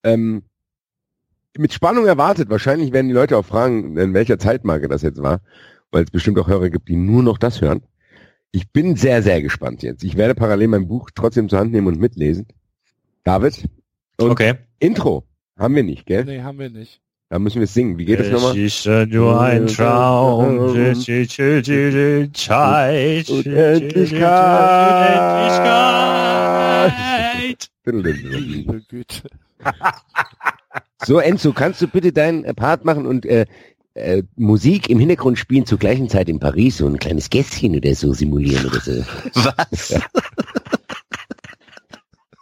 [0.03, 0.43] Ähm,
[1.57, 2.49] mit Spannung erwartet.
[2.51, 5.39] Wahrscheinlich werden die Leute auch fragen, in welcher Zeitmarke das jetzt war,
[5.91, 7.81] weil es bestimmt auch Hörer gibt, die nur noch das hören.
[8.51, 10.03] Ich bin sehr, sehr gespannt jetzt.
[10.03, 12.47] Ich werde parallel mein Buch trotzdem zur Hand nehmen und mitlesen.
[13.23, 13.67] David,
[14.19, 14.55] Und- Okay.
[14.79, 15.23] Intro
[15.57, 16.23] haben wir nicht, gell?
[16.25, 17.01] Nee, haben wir nicht.
[17.29, 17.97] Da müssen wir es singen.
[17.97, 18.57] Wie geht es nochmal?
[18.57, 20.73] ist nur ein Traum.
[22.33, 23.27] Zeit.
[31.05, 33.45] So, Enzo, kannst du bitte deinen Part machen und äh,
[33.97, 37.93] äh, Musik im Hintergrund spielen zur gleichen Zeit in Paris, so ein kleines Gästchen oder
[37.95, 38.91] so simulieren oder so.
[39.33, 39.99] Was?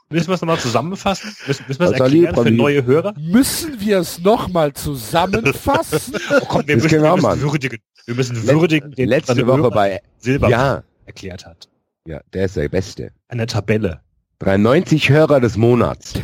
[0.10, 1.36] Müssen wir es nochmal zusammenfassen?
[1.48, 3.14] Müssen, müssen wir es erklären für neue Hörer?
[3.18, 6.16] Müssen wir es nochmal zusammenfassen?
[6.30, 7.80] Oh, komm, wir Das müssen, wir müssen würdigen.
[8.06, 11.70] Wir müssen würdigen, den Letzte Woche Hörer bei, Silber ja, erklärt hat.
[12.08, 13.12] ja, der ist der Beste.
[13.30, 14.02] Eine Tabelle.
[14.40, 16.14] 93 Hörer des Monats.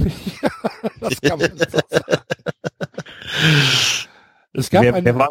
[1.00, 2.22] Das kann man so sagen.
[4.54, 5.30] Es gab, Wer, eine, wer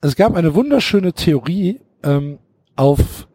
[0.00, 2.38] es gab eine wunderschöne Theorie ähm,
[2.76, 3.28] auf,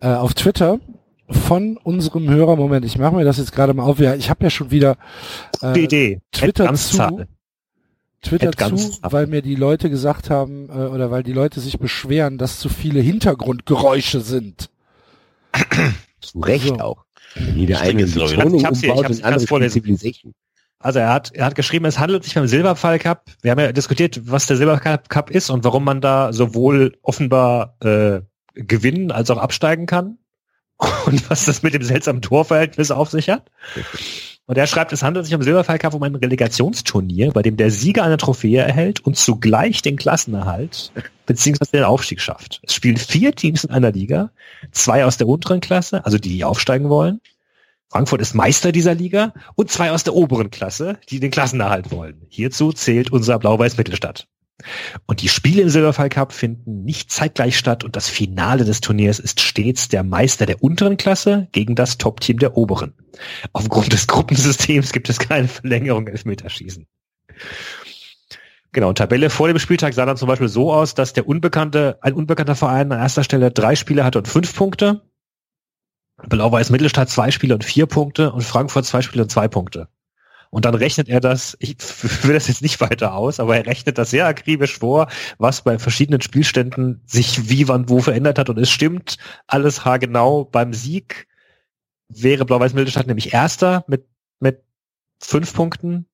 [0.00, 0.80] äh, auf Twitter
[1.28, 2.56] von unserem Hörer.
[2.56, 3.98] Moment, ich mache mir das jetzt gerade mal auf.
[3.98, 4.96] Ja, ich habe ja schon wieder
[5.60, 5.72] äh.
[6.32, 7.28] Twitter Ganzzahl.
[8.22, 12.38] Twitter zu, weil mir die Leute gesagt haben, äh, oder weil die Leute sich beschweren,
[12.38, 14.70] dass zu viele Hintergrundgeräusche sind.
[16.20, 16.78] Zu Recht So.
[16.78, 17.04] auch.
[17.36, 17.66] In
[18.64, 19.70] hab's hier, ich umbaut ich andere.
[19.70, 20.34] Civilization.
[20.78, 23.24] Also er hat, er hat geschrieben, es handelt sich beim Silberpfeil Cup.
[23.42, 27.76] Wir haben ja diskutiert, was der Silberpfeil Cup ist und warum man da sowohl offenbar
[27.80, 28.20] äh,
[28.54, 30.18] gewinnen als auch absteigen kann.
[31.06, 33.50] Und was das mit dem seltsamen Torverhältnis auf sich hat.
[34.44, 37.70] Und er schreibt, es handelt sich um Silberpfeil Cup um ein Relegationsturnier, bei dem der
[37.70, 40.92] Sieger eine Trophäe erhält und zugleich den Klassenerhalt
[41.26, 42.60] beziehungsweise den Aufstieg schafft.
[42.62, 44.30] Es spielen vier Teams in einer Liga,
[44.70, 47.20] zwei aus der unteren Klasse, also die, die aufsteigen wollen.
[47.90, 52.26] Frankfurt ist Meister dieser Liga und zwei aus der oberen Klasse, die den Klassenerhalt wollen.
[52.28, 54.28] Hierzu zählt unser Blau-Weiß Mittelstadt.
[55.06, 59.18] Und die Spiele im Silberfall Cup finden nicht zeitgleich statt und das Finale des Turniers
[59.18, 62.94] ist stets der Meister der unteren Klasse gegen das Top-Team der oberen.
[63.52, 66.86] Aufgrund des Gruppensystems gibt es keine Verlängerung Elfmeterschießen.
[68.72, 72.14] Genau, Tabelle vor dem Spieltag sah dann zum Beispiel so aus, dass der unbekannte, ein
[72.14, 75.02] unbekannter Verein an erster Stelle drei Spiele hatte und fünf Punkte.
[76.16, 79.88] Blau-Weiß Mittelstadt zwei Spiele und vier Punkte und Frankfurt zwei Spiele und zwei Punkte.
[80.50, 83.98] Und dann rechnet er das, ich führe das jetzt nicht weiter aus, aber er rechnet
[83.98, 85.08] das sehr akribisch vor,
[85.38, 88.48] was bei verschiedenen Spielständen sich wie, wann, wo verändert hat.
[88.48, 90.44] Und es stimmt alles haargenau.
[90.44, 91.26] Beim Sieg
[92.08, 94.06] wäre Blau-Weiß Mittelstadt nämlich Erster mit,
[94.40, 94.62] mit
[95.20, 96.06] fünf Punkten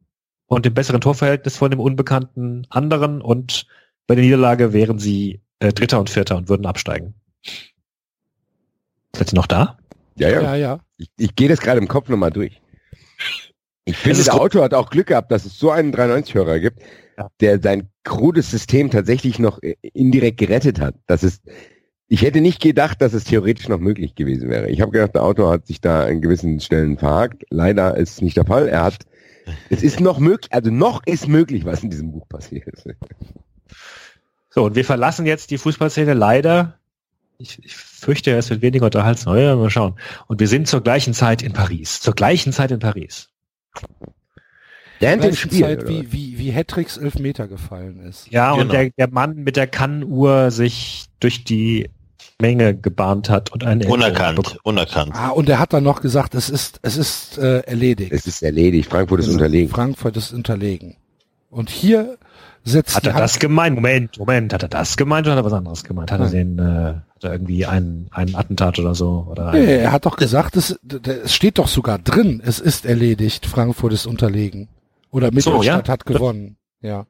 [0.46, 3.22] und dem besseren Torverhältnis von dem unbekannten anderen.
[3.22, 3.66] Und
[4.07, 7.14] bei der Niederlage wären sie äh, Dritter und Vierter und würden absteigen.
[9.14, 9.78] Seid ihr noch da?
[10.16, 10.42] Ja, ja.
[10.42, 10.80] Ja, ja.
[10.98, 12.60] Ich, ich gehe das gerade im Kopf nochmal durch.
[13.84, 14.34] Ich finde, der.
[14.34, 16.80] Autor hat auch Glück gehabt, dass es so einen 93-Hörer gibt,
[17.18, 17.28] Ja.
[17.40, 20.94] der sein krudes System tatsächlich noch äh, indirekt gerettet hat.
[21.06, 21.42] Das ist,
[22.08, 24.68] ich hätte nicht gedacht, dass es theoretisch noch möglich gewesen wäre.
[24.70, 27.44] Ich habe gedacht, der Autor hat sich da an gewissen Stellen verhakt.
[27.50, 28.68] Leider ist es nicht der Fall.
[28.68, 28.98] Er hat,
[29.70, 32.86] es ist noch möglich, also noch ist möglich, was in diesem Buch passiert ist.
[34.50, 36.78] So, und wir verlassen jetzt die Fußballszene leider.
[37.38, 39.36] Ich, ich fürchte, es wird weniger unterhaltsam.
[39.36, 39.94] Ja, mal schauen.
[40.26, 42.00] Und wir sind zur gleichen Zeit in Paris.
[42.00, 43.28] Zur gleichen Zeit in Paris.
[45.00, 48.30] Während dem Spiel, Zeit, wie, wie, wie Hattricks Elfmeter gefallen ist.
[48.30, 48.72] Ja, und Genau.
[48.72, 51.90] der, der Mann mit der Kannuhr sich durch die
[52.40, 54.59] Menge gebahnt hat und eine Unerkannt, bekommen.
[54.62, 55.12] unerkannt.
[55.14, 58.12] Ah, und er hat dann noch gesagt, es ist, es ist äh, erledigt.
[58.12, 58.90] Es ist erledigt.
[58.90, 59.68] Frankfurt ist unterlegen.
[59.72, 60.96] Frankfurt ist unterlegen.
[61.50, 62.16] Und hier
[62.64, 63.74] setzt Hat er das gemeint?
[63.74, 66.10] Moment, Moment, hat er das gemeint oder hat er was anderes gemeint?
[66.12, 66.56] Hat er Nein.
[66.56, 69.26] den, äh, hat er irgendwie einen, einen Attentat oder so?
[69.30, 72.86] Oder Nee, ein, er hat doch gesagt, es, es steht doch sogar drin, es ist
[72.86, 74.68] erledigt, Frankfurt ist unterlegen.
[75.10, 75.92] Oder Mittelstadt ja.
[75.92, 76.56] hat gewonnen.
[76.80, 77.06] Ja.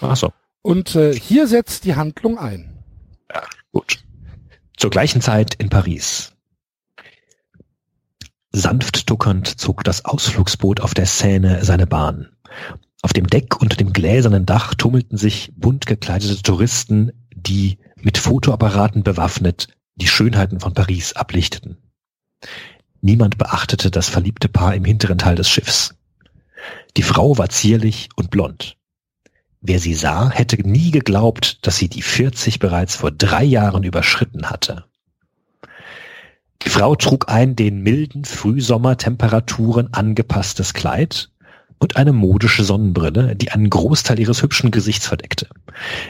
[0.00, 0.32] ach so,
[0.62, 2.82] Und äh, hier setzt die Handlung ein.
[3.72, 3.98] gut.
[4.76, 6.32] Zur gleichen Zeit in Paris.
[8.50, 12.28] Sanft duckernd zog das Ausflugsboot auf der Seine seine Bahn.
[13.02, 19.02] Auf dem Deck unter dem gläsernen Dach tummelten sich bunt gekleidete Touristen, die mit Fotoapparaten
[19.02, 21.78] bewaffnet die Schönheiten von Paris ablichteten.
[23.00, 25.94] Niemand beachtete das verliebte Paar im hinteren Teil des Schiffs.
[26.96, 28.76] Die Frau war zierlich und blond.
[29.60, 34.50] Wer sie sah, hätte nie geglaubt, dass sie die 40 bereits vor drei Jahren überschritten
[34.50, 34.84] hatte.
[36.62, 41.30] Die Frau trug ein den milden Frühsommertemperaturen angepasstes Kleid
[41.78, 45.48] und eine modische Sonnenbrille, die einen Großteil ihres hübschen Gesichts verdeckte.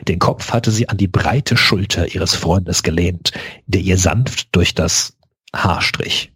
[0.06, 3.32] Den Kopf hatte sie an die breite Schulter ihres Freundes gelehnt,
[3.66, 5.14] der ihr sanft durch das
[5.54, 6.32] Haar strich.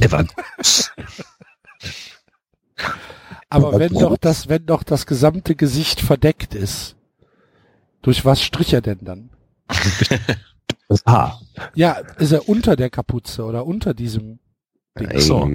[0.00, 0.92] Er war groß.
[3.50, 6.96] Aber wenn doch das, wenn doch das gesamte Gesicht verdeckt ist,
[8.02, 9.30] durch was strich er denn dann?
[10.88, 11.40] das Haar.
[11.74, 14.38] Ja, ist er unter der Kapuze oder unter diesem
[14.98, 15.08] Ding?
[15.08, 15.48] Nein, so.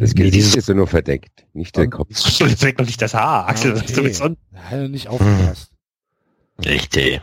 [0.00, 2.10] Das Nee, Gesicht dieses ist ja nur verdeckt, nicht der Kopf.
[2.10, 3.72] Ist doch nicht das Haar, Axel.
[3.72, 5.72] Ah, Das ist Da hat nicht aufgepasst.
[6.64, 7.20] Richtig.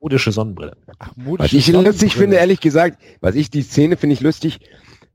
[0.00, 0.76] modische Sonnenbrille.
[0.98, 2.10] Ach, modische Was ich lustig Sonnenbrille.
[2.10, 4.60] finde, ehrlich gesagt, was ich die Szene finde ich lustig,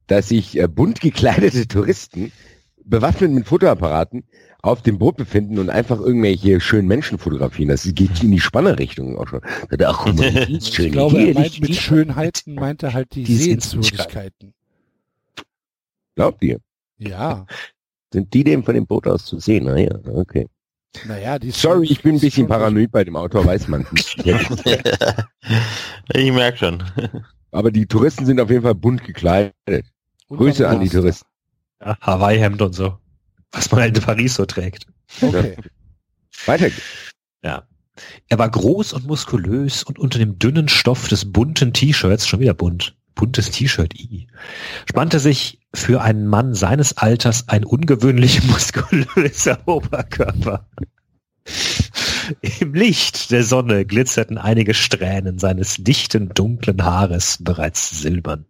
[0.07, 2.31] dass sich äh, bunt gekleidete Touristen
[2.85, 4.23] bewaffnet mit Fotoapparaten
[4.61, 7.69] auf dem Boot befinden und einfach irgendwelche schönen Menschen fotografieren.
[7.69, 9.41] Das geht in die Spannerrichtung auch schon.
[9.43, 10.31] Ach, guck mal,
[10.61, 10.85] schön.
[10.87, 14.53] Ich glaube, er meint mit Schönheiten meint er halt die, Die Sehenswürdigkeiten.
[16.15, 16.59] Glaubt ihr?
[16.97, 17.45] Ja,
[18.11, 19.67] Sind die dem von dem Boot aus zu sehen?
[19.67, 20.47] Ah, ja, okay.
[21.05, 24.17] naja, die Sorry, ich bin ein bisschen paranoid bei dem Autor, weiß man nicht.
[26.13, 26.83] ich merke schon.
[27.51, 29.53] Aber die Touristen sind auf jeden Fall bunt gekleidet.
[30.29, 31.27] Grüße an die Touristen.
[31.81, 32.97] Ja, Hawaii-Hemd und so.
[33.51, 34.87] Was man halt in Paris so trägt.
[35.21, 35.55] Okay.
[36.45, 37.13] Weiter geht's.
[37.43, 37.67] Ja.
[38.29, 42.53] Er war groß und muskulös und unter dem dünnen Stoff des bunten T-Shirts, schon wieder
[42.53, 44.27] bunt, buntes T-Shirt, i,
[44.89, 50.69] spannte sich für einen Mann seines Alters ein ungewöhnlich muskulöser Oberkörper.
[52.59, 58.45] Im Licht der Sonne glitzerten einige Strähnen seines dichten, dunklen Haares bereits silbern.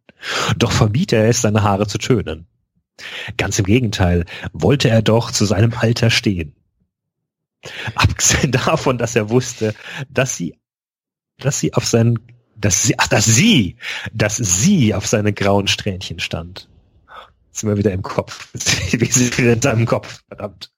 [0.58, 2.48] Doch vermied er es, seine Haare zu tönen.
[3.38, 6.56] Ganz im Gegenteil, wollte er doch zu seinem Alter stehen.
[7.96, 9.74] Abgesehen davon, dass er wusste,
[10.10, 10.58] dass sie,
[11.38, 12.20] dass sie auf seinen,
[12.60, 13.78] dass sie, ach, dass sie,
[14.14, 16.70] dass sie auf seine grauen Strähnchen stand.
[17.48, 18.50] Jetzt sind wir wieder im Kopf.
[18.54, 20.72] Wie sie wieder in seinem Kopf, verdammt.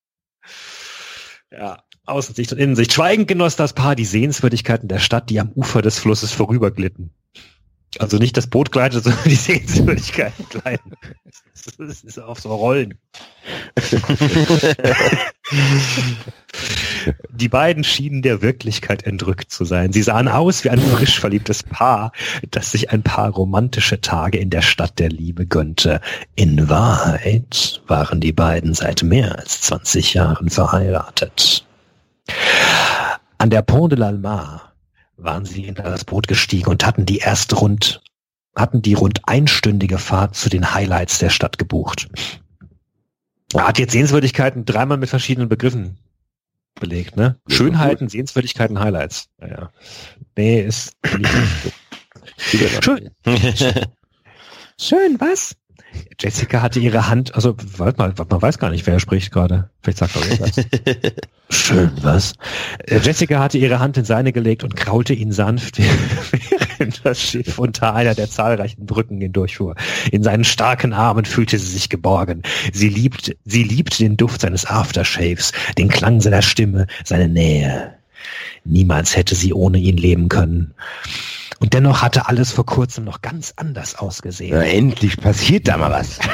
[1.51, 2.93] Ja, Außensicht und Innensicht.
[2.93, 7.11] Schweigend genoss das Paar die Sehenswürdigkeiten der Stadt, die am Ufer des Flusses vorüberglitten.
[7.97, 10.93] Also nicht das Boot gleitet, sondern die Sehenswürdigkeiten gleiten.
[11.77, 12.97] Das ist auf so Rollen.
[17.31, 19.91] Die beiden schienen der Wirklichkeit entrückt zu sein.
[19.91, 22.11] Sie sahen aus wie ein frisch verliebtes Paar,
[22.51, 26.01] das sich ein paar romantische Tage in der Stadt der Liebe gönnte.
[26.35, 31.65] In Wahrheit waren die beiden seit mehr als 20 Jahren verheiratet.
[33.37, 34.68] An der Pont de l'Almar
[35.23, 38.01] waren sie in das Boot gestiegen und hatten die erste rund,
[38.55, 42.09] hatten die rund einstündige Fahrt zu den Highlights der Stadt gebucht.
[43.53, 45.97] Er hat jetzt Sehenswürdigkeiten dreimal mit verschiedenen Begriffen
[46.79, 47.39] belegt, ne?
[47.47, 49.29] Ja, Schönheiten, Sehenswürdigkeiten, Highlights.
[49.37, 49.71] Naja.
[50.35, 50.93] Nee, ist
[52.81, 53.09] Schön.
[54.79, 55.55] Schön, was?
[56.19, 59.69] Jessica hatte ihre Hand, also warte mal, man weiß gar nicht, wer spricht gerade.
[59.81, 60.65] Vielleicht sagt er irgendwas.
[61.49, 62.33] Schön, was?
[62.85, 65.79] Äh, Jessica hatte ihre Hand in seine gelegt und kraulte ihn sanft,
[66.77, 69.75] während das Schiff unter einer der zahlreichen Brücken hindurchfuhr.
[70.11, 72.43] In seinen starken Armen fühlte sie sich geborgen.
[72.71, 77.95] Sie liebt, sie liebt den Duft seines Aftershaves, den Klang seiner Stimme, seine Nähe.
[78.65, 80.73] Niemals hätte sie ohne ihn leben können.
[81.59, 84.57] Und dennoch hatte alles vor kurzem noch ganz anders ausgesehen.
[84.57, 86.19] Na, endlich passiert da mal was.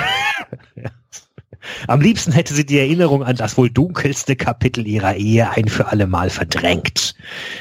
[1.88, 5.88] Am liebsten hätte sie die Erinnerung an das wohl dunkelste Kapitel ihrer Ehe ein für
[5.88, 7.16] alle Mal verdrängt.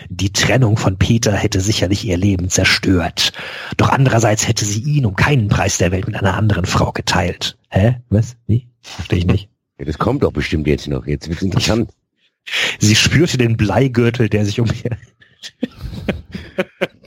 [0.08, 3.32] Die Trennung von Peter hätte sicherlich ihr Leben zerstört.
[3.76, 7.56] Doch andererseits hätte sie ihn um keinen Preis der Welt mit einer anderen Frau geteilt.
[7.70, 7.96] Hä?
[8.10, 8.36] Was?
[8.46, 8.68] Wie?
[8.82, 9.48] Verstehe ich nicht.
[9.78, 11.06] Ja, das kommt doch bestimmt jetzt noch.
[11.06, 11.90] Jetzt wird's interessant.
[12.78, 14.96] Sie spürte den Bleigürtel, der sich um ihr...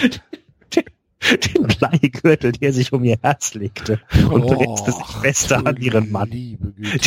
[0.00, 6.30] den Bleigürtel, der sich um ihr Herz legte und presste sich fester an ihren Mann,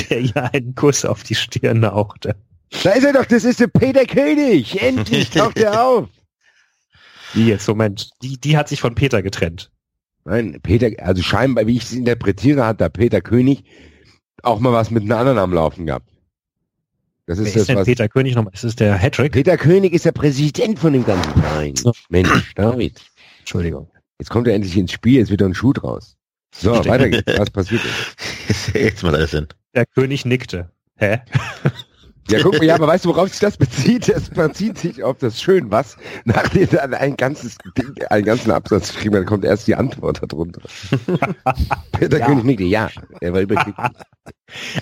[0.09, 2.35] der ihr einen Kuss auf die Stirn hauchte.
[2.83, 4.81] Da ist er doch, das ist der Peter König.
[4.81, 6.09] Endlich taucht er auf.
[7.33, 9.71] Wie jetzt, Moment, die, die hat sich von Peter getrennt.
[10.23, 13.63] Nein, Peter, also scheinbar, wie ich es interpretiere, hat da Peter König
[14.41, 16.09] auch mal was mit einem anderen am Laufen gehabt.
[17.27, 17.85] Das Wer ist ist das, denn was.
[17.85, 18.53] Peter König nochmal?
[18.53, 19.31] Ist es der Hattrick?
[19.31, 21.75] Peter König ist der Präsident von dem ganzen Verein.
[21.75, 21.91] So.
[22.09, 23.01] Mensch, David.
[23.39, 23.89] Entschuldigung.
[24.19, 26.15] Jetzt kommt er endlich ins Spiel, jetzt wird er ein Schuh draus.
[26.55, 27.37] So, weiter geht's.
[27.37, 28.73] Was passiert ist?
[28.73, 29.47] Jetzt mal alles hin.
[29.73, 30.71] Der König nickte.
[30.95, 31.19] Hä?
[32.27, 34.09] Ja, guck mal, ja, aber weißt du, worauf sich das bezieht?
[34.09, 38.93] Es bezieht sich auf das Schön was, nachdem er ein ganzes Ding, einen ganzen Absatz
[38.93, 40.61] geschrieben hat, kommt erst die Antwort darunter.
[41.91, 42.25] Peter Ja.
[42.25, 42.89] König nickte, ja.
[43.21, 43.75] Er war überglücklich.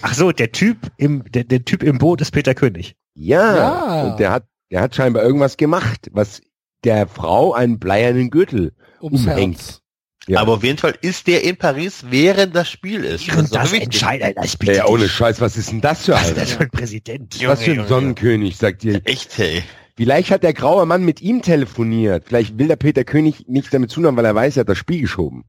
[0.01, 2.95] Ach so, der Typ im, der, der Typ im Boot ist Peter König.
[3.13, 3.55] Ja.
[3.55, 4.03] Ja.
[4.03, 6.41] Und der hat, der hat scheinbar irgendwas gemacht, was
[6.83, 9.57] der Frau einen bleiernen Gürtel Ums umhängt.
[9.57, 9.82] Herz.
[10.27, 10.39] Ja.
[10.39, 13.27] Aber auf jeden Fall ist der in Paris, während das Spiel ist.
[13.27, 13.83] Ist doch das wichtig.
[13.87, 15.09] entscheidet, ich bitte Ja, ohne.
[15.09, 17.35] Scheiß, was ist denn das für Was ist das für ein Präsident?
[17.35, 19.01] Junge, Was für ein Junge, Sonnenkönig, sagt ihr.
[19.03, 19.63] Echt, hey.
[19.97, 22.23] Vielleicht hat der graue Mann mit ihm telefoniert.
[22.27, 25.01] Vielleicht will der Peter König nicht damit zunahmen, weil er weiß, er hat das Spiel
[25.01, 25.43] geschoben.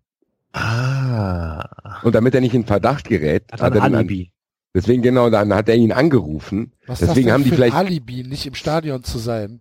[0.53, 2.01] Ah.
[2.03, 4.31] Und damit er nicht in Verdacht gerät, Hat hat, ein er an, Alibi.
[4.75, 6.73] deswegen genau, dann hat er ihn angerufen.
[6.87, 9.19] Was Deswegen ist das denn haben die für vielleicht- ein Alibi, nicht im Stadion zu
[9.19, 9.61] sein?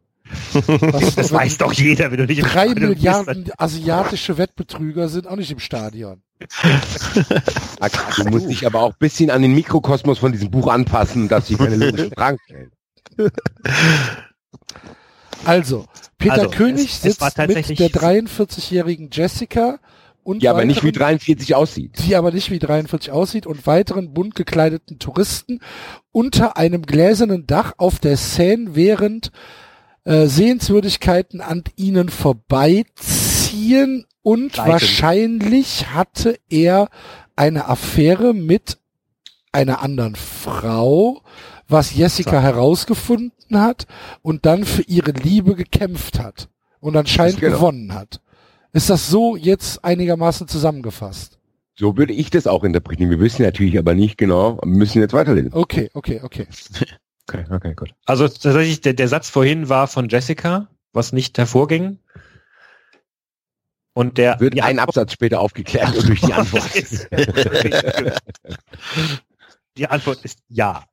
[0.53, 2.89] Was, Das weiß doch jeder, wenn du nicht im Drei Stadion bist.
[3.03, 6.21] Milliarden asiatische Wettbetrüger sind auch nicht im Stadion.
[8.17, 11.47] Du musst dich aber auch ein bisschen an den Mikrokosmos von diesem Buch anpassen, dass
[11.47, 12.71] sie keine logischen Fragen stellen.
[15.45, 15.85] Also,
[16.17, 19.79] Peter Also, König es- es sitzt mit der 43-jährigen Jessica
[20.23, 21.99] und Ja, aber nicht wie weiteren- 43 aussieht.
[22.05, 25.59] die aber nicht wie 43 aussieht und weiteren bunt gekleideten Touristen
[26.13, 29.31] unter einem gläsernen Dach auf der Seine während
[30.05, 34.71] äh, Sehenswürdigkeiten an ihnen vorbeiziehen und Gleiten.
[34.71, 36.89] wahrscheinlich hatte er
[37.35, 38.77] eine Affäre mit
[39.51, 41.21] einer anderen Frau,
[41.67, 43.85] was Jessica herausgefunden hat
[44.21, 46.49] und dann für ihre Liebe gekämpft hat
[46.79, 47.55] und anscheinend Genau.
[47.57, 48.21] gewonnen hat.
[48.71, 51.37] Ist das so jetzt einigermaßen zusammengefasst?
[51.75, 53.09] So würde ich das auch interpretieren.
[53.09, 55.53] Wir wissen natürlich aber nicht genau, wir müssen jetzt weiterlesen.
[55.53, 56.47] Okay, okay, okay.
[57.27, 57.93] Okay, okay, gut.
[58.05, 61.99] Also tatsächlich, der, der Satz vorhin war von Jessica, was nicht hervorging.
[63.93, 66.69] Und der Wird die ein Absatz später aufgeklärt durch die Antwort.
[69.77, 70.83] die Antwort ist ja.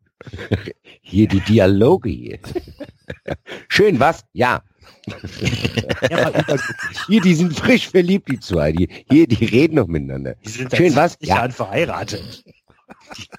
[1.01, 2.39] Hier die Dialoge.
[3.69, 4.25] Schön, was?
[4.35, 4.63] Ja.
[6.11, 6.33] Er.
[7.07, 8.73] Hier, die sind frisch verliebt, die zwei.
[8.73, 10.35] Die, hier, die reden noch miteinander.
[10.45, 11.17] Die sind Schön, was?
[11.21, 11.49] Ja.
[11.49, 12.45] Verheiratet.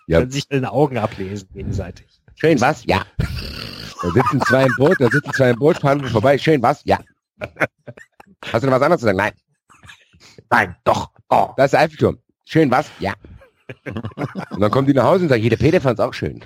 [0.08, 0.20] Ja.
[0.20, 2.21] Können sich in den Augen ablesen gegenseitig.
[2.36, 2.84] Schön, was?
[2.86, 3.04] Ja.
[3.18, 6.38] Da sitzen zwei im Boot, da sitzen zwei im Boot, fahren wir vorbei.
[6.38, 6.82] Schön, was?
[6.86, 7.00] Ja.
[8.52, 9.18] Hast du noch was anderes zu sagen?
[9.18, 9.34] Nein.
[10.50, 11.12] Nein, doch.
[11.30, 11.50] Oh.
[11.56, 12.18] Das ist der Eiffelturm.
[12.46, 12.90] Schön, was?
[13.00, 13.14] Ja.
[14.50, 16.44] Und dann kommen die nach Hause und sagen, Hier, der Peter fand's auch schön.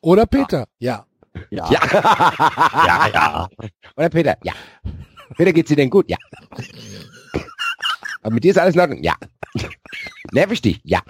[0.00, 0.66] Oder Peter?
[0.78, 1.04] Ja.
[1.50, 1.68] Ja.
[1.70, 3.48] ja, ja.
[3.96, 4.36] Oder Peter?
[4.42, 4.52] Ja.
[5.36, 6.08] Peter, geht's dir denn gut?
[6.08, 6.16] Ja.
[8.22, 9.02] aber mit dir ist alles in Ordnung.
[9.02, 9.14] Ja.
[10.32, 10.80] Nerv ich dich?
[10.84, 11.00] Ja.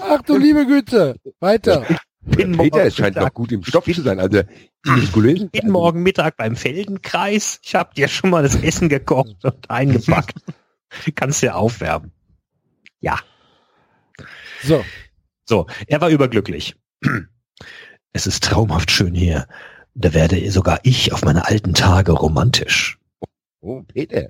[0.00, 1.16] Ach du liebe Güte.
[1.40, 1.86] Weiter.
[2.22, 4.20] Bin Peter, es morgen scheint noch gut im Stoff zu sein.
[4.20, 4.42] Also,
[4.84, 5.50] die muskulösen.
[5.50, 7.60] bin morgen Mittag beim Feldenkreis.
[7.62, 10.34] Ich habe dir schon mal das Essen gekocht und eingepackt.
[11.14, 12.12] Kannst dir aufwärmen.
[13.00, 13.18] Ja.
[14.62, 14.84] So.
[15.46, 16.76] So, er war überglücklich.
[18.12, 19.46] Es ist traumhaft schön hier.
[19.94, 22.98] Da werde sogar ich auf meine alten Tage romantisch.
[23.60, 24.28] Oh, Peter.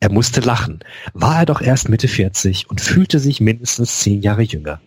[0.00, 0.80] Er musste lachen.
[1.12, 4.80] War er doch erst Mitte 40 und fühlte sich mindestens zehn Jahre jünger.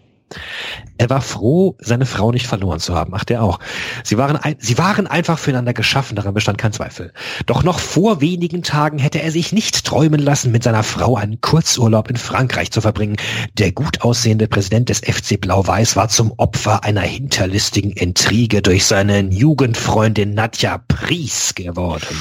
[0.97, 3.13] Er war froh, seine Frau nicht verloren zu haben.
[3.15, 3.59] Ach, der auch.
[4.03, 7.13] Sie waren, ein, sie waren einfach füreinander geschaffen, daran bestand kein Zweifel.
[7.45, 11.39] Doch noch vor wenigen Tagen hätte er sich nicht träumen lassen, mit seiner Frau einen
[11.39, 13.15] Kurzurlaub in Frankreich zu verbringen.
[13.57, 19.21] Der gut aussehende Präsident des FC Blau-Weiß war zum Opfer einer hinterlistigen Intrige durch seine
[19.21, 22.17] Jugendfreundin Nadja Pries geworden.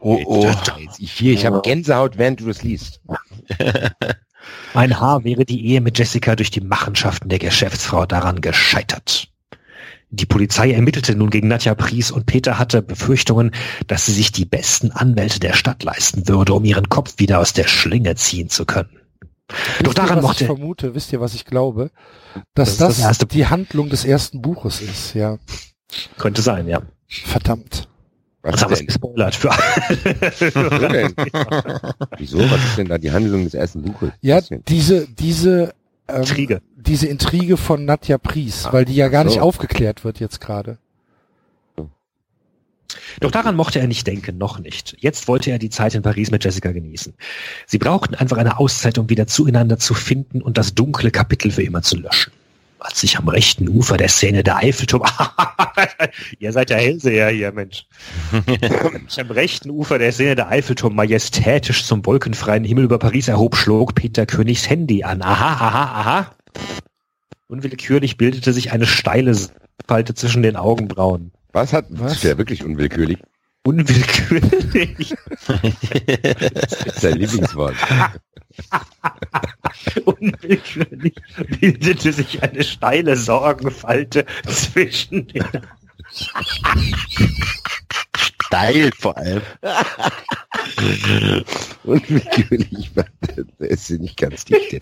[0.00, 0.52] Oh, oh.
[0.98, 3.00] Ich hier, ich habe Gänsehaut, während du das liest.
[4.74, 9.28] Mein Haar wäre die Ehe mit Jessica durch die Machenschaften der Geschäftsfrau daran gescheitert.
[10.10, 13.50] Die Polizei ermittelte nun gegen Nadja Pries und Peter hatte Befürchtungen,
[13.88, 17.52] dass sie sich die besten Anwälte der Stadt leisten würde, um ihren Kopf wieder aus
[17.52, 19.00] der Schlinge ziehen zu können.
[19.48, 21.90] Doch Wisst daran ihr, was mochte ich vermute, wisst ihr, was ich glaube?
[22.54, 25.38] Dass Das das das, die Handlung des ersten Buches ist, ja.
[26.18, 26.82] könnte sein, ja.
[27.08, 27.88] Verdammt.
[28.46, 29.50] Was Das haben wir gespoilert für
[30.88, 31.14] denn?
[32.18, 32.38] Wieso?
[32.50, 34.10] Was ist denn da die Handlung des ersten Buches?
[34.20, 35.74] Ja, diese, diese,
[36.08, 36.62] ähm, Intrige.
[36.76, 39.30] diese Intrige von Nadja Pries, Ah, weil die ja gar so.
[39.30, 40.78] nicht aufgeklärt wird jetzt gerade.
[43.20, 44.96] Doch daran mochte er nicht denken, noch nicht.
[45.00, 47.14] Jetzt wollte er die Zeit in Paris mit Jessica genießen.
[47.66, 51.62] Sie brauchten einfach eine Auszeit, um wieder zueinander zu finden und das dunkle Kapitel für
[51.62, 52.32] immer zu löschen.
[52.86, 55.02] Als sich am rechten Ufer der Szene der Eiffelturm,
[56.38, 57.84] ihr seid der Hellseher hier, Mensch.
[58.30, 63.26] Als sich am rechten Ufer der Szene der Eiffelturm majestätisch zum wolkenfreien Himmel über Paris
[63.26, 65.20] erhob, schlug Peter Königs Handy an.
[65.20, 66.36] Aha, aha, aha.
[67.48, 69.36] Unwillkürlich bildete sich eine steile
[69.88, 71.32] Falte zwischen den Augenbrauen.
[71.52, 72.12] Was hat, Was?
[72.12, 73.18] das wäre wirklich unwillkürlich.
[73.66, 75.14] Unwillkürlich.
[76.54, 77.74] Das ist sein Lieblingswort.
[80.04, 81.14] Unwillkürlich
[81.58, 85.44] bildete sich eine steile Sorgenfalte zwischen den
[88.16, 89.42] Steil vor allem.
[91.82, 92.92] Unwillkürlich,
[93.58, 94.80] der ist ja nicht ganz dicht.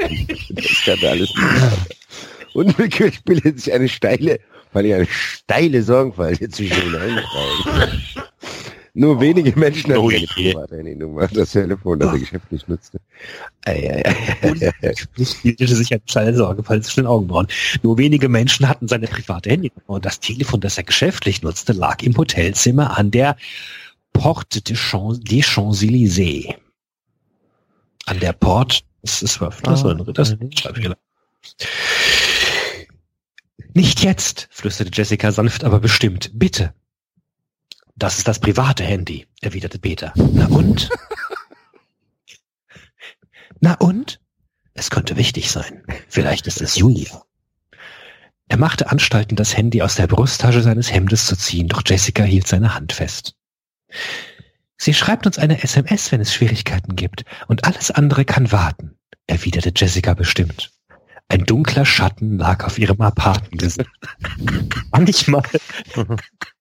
[0.50, 1.96] Das kann alles nicht.
[2.52, 4.40] Unwillkürlich bildet sich eine steile,
[4.74, 8.02] weil ich eine steile Sorgenfalte zwischen den Augenbrauen.
[8.96, 10.26] Nur wenige Menschen hatten Oh eine je.
[10.26, 13.00] Privathandynummer, das Telefon, das er geschäftlich nutzte.
[14.42, 17.48] Unwillkürlich bildete sich eine steile Sorgenfalte zwischen den Augenbrauen.
[17.82, 22.02] Nur wenige Menschen hatten seine private Handynummer und das Telefon, das er geschäftlich nutzte, lag
[22.04, 23.36] im Hotelzimmer an der
[24.12, 26.54] Porte des Champs- des Champs-Élysées.
[28.06, 30.36] An der Porte, das ist das war ein das.
[33.74, 36.30] Nicht jetzt, flüsterte Jessica sanft, aber bestimmt.
[36.32, 36.72] Bitte.
[37.96, 40.12] Das ist das private Handy, erwiderte Peter.
[40.16, 40.90] Na und?
[43.60, 44.20] Na und?
[44.74, 45.84] Es könnte wichtig sein.
[46.08, 47.22] Vielleicht ist es Julia.
[48.48, 52.46] Er machte Anstalten, das Handy aus der Brusttasche seines Hemdes zu ziehen, doch Jessica hielt
[52.46, 53.36] seine Hand fest.
[54.76, 59.72] Sie schreibt uns eine SMS, wenn es Schwierigkeiten gibt, und alles andere kann warten, erwiderte
[59.74, 60.72] Jessica bestimmt.
[61.28, 63.88] Ein dunkler Schatten lag auf ihrem aparten Gesicht.
[64.90, 65.42] Manchmal,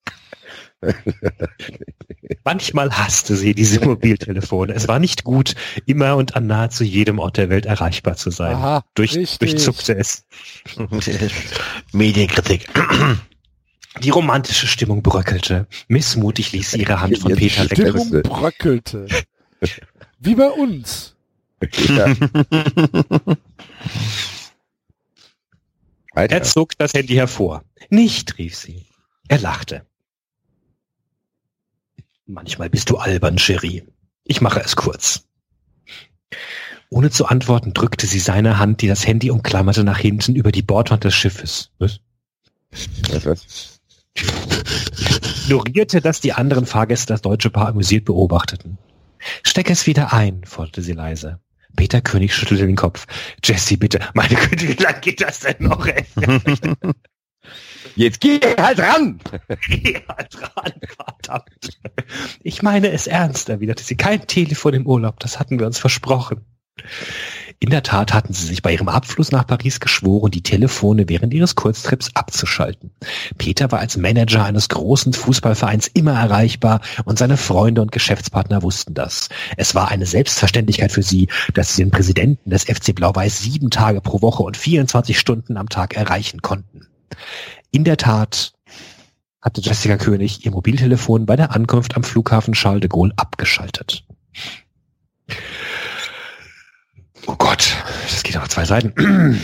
[2.44, 4.72] manchmal hasste sie diese Mobiltelefone.
[4.74, 5.54] Es war nicht gut,
[5.86, 8.56] immer und an nahezu jedem Ort der Welt erreichbar zu sein.
[8.56, 9.50] Aha, Durch, richtig.
[9.50, 10.24] durchzuckte es.
[11.92, 12.68] Medienkritik.
[14.02, 15.66] Die romantische Stimmung bröckelte.
[15.88, 17.72] Missmutig ließ sie ihre Hand von Jetzt Peter weg.
[17.78, 18.00] stimmt.
[18.06, 19.06] Stimmung bröckelte.
[20.18, 21.14] Wie bei uns.
[21.88, 22.14] Ja.
[26.14, 27.64] Er zog das Handy hervor.
[27.90, 28.86] Nicht, rief sie.
[29.28, 29.86] Er lachte.
[32.26, 33.84] Manchmal bist du albern, Cherie.
[34.24, 35.24] Ich mache es kurz.
[36.88, 40.62] Ohne zu antworten drückte sie seine Hand, die das Handy umklammerte, nach hinten über die
[40.62, 41.70] Bordwand des Schiffes.
[41.78, 42.00] Was?
[43.10, 43.80] Was, was?
[45.44, 48.78] Ignorierte, dass die anderen Fahrgäste das deutsche Paar amüsiert beobachteten.
[49.42, 51.40] Steck es wieder ein, forderte sie leise.
[51.76, 53.06] Peter König schüttelte den Kopf.
[53.42, 54.00] Jesse, bitte.
[54.14, 56.04] Meine Güte, wie lang geht das denn noch, ey?
[57.96, 59.20] Jetzt geh halt ran!
[59.68, 61.78] Ja, dran, verdammt.
[62.42, 63.96] Ich meine es ernst, erwiderte sie.
[63.96, 66.44] Kein Telefon im Urlaub, das hatten wir uns versprochen.
[67.60, 71.32] In der Tat hatten sie sich bei ihrem Abfluss nach Paris geschworen, die Telefone während
[71.32, 72.90] ihres Kurztrips abzuschalten.
[73.38, 78.92] Peter war als Manager eines großen Fußballvereins immer erreichbar und seine Freunde und Geschäftspartner wussten
[78.94, 79.28] das.
[79.56, 84.00] Es war eine Selbstverständlichkeit für sie, dass sie den Präsidenten des FC Blau-Weiß sieben Tage
[84.00, 86.88] pro Woche und 24 Stunden am Tag erreichen konnten.
[87.74, 88.52] In der Tat
[89.42, 94.06] hatte Jessica König ihr Mobiltelefon bei der Ankunft am Flughafen Charles de Gaulle abgeschaltet.
[97.26, 97.76] Oh Gott,
[98.08, 99.40] das geht auf zwei Seiten.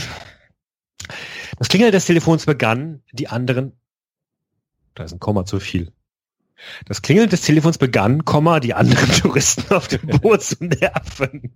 [1.58, 3.72] Das Klingeln des Telefons begann, die anderen,
[4.94, 5.92] da ist ein Komma zu viel.
[6.84, 11.52] Das Klingeln des Telefons begann, Komma, die anderen Touristen auf dem Boot zu nerven.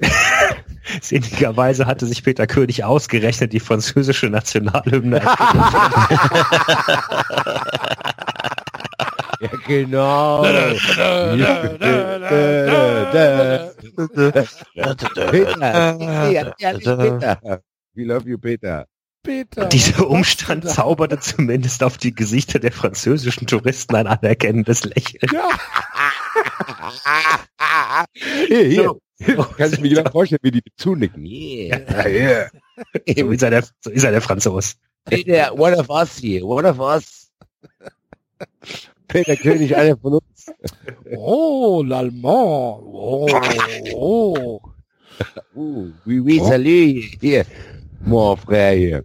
[1.02, 5.20] Sinnigerweise hatte sich Peter König ausgerechnet die französische Nationalhymne.
[9.40, 10.42] Ja, genau.
[10.42, 11.34] Peter.
[17.94, 18.86] We love you, Peter.
[19.22, 19.66] Peter.
[19.66, 25.30] Dieser Umstand zauberte zumindest auf die Gesichter der französischen Touristen ein anerkennendes Lächeln.
[25.32, 25.48] Ja,
[28.48, 28.84] Hier, hier.
[28.84, 29.00] So.
[29.56, 31.26] Kannst du mir genau vorstellen, wie die zunicken.
[31.26, 32.06] Yeah.
[32.06, 32.50] yeah.
[33.06, 34.76] So ist er der, so ist er der Franzos.
[35.04, 37.30] Peter, one of us here, one of us.
[39.08, 40.46] Peter König, einer von uns.
[41.16, 42.80] Oh, l'Allemand.
[42.84, 43.28] Oh,
[43.94, 44.60] oh.
[45.54, 47.02] Uh, oui, oui, salut.
[47.20, 47.44] Hier,
[48.00, 49.04] mon frère hier.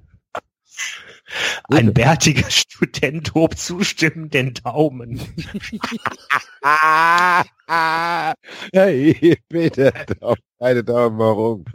[1.69, 5.21] Ein bärtiger Student hob zustimmend den Daumen.
[8.73, 11.65] Hey, Peter, Daumen, beide Daumen warum?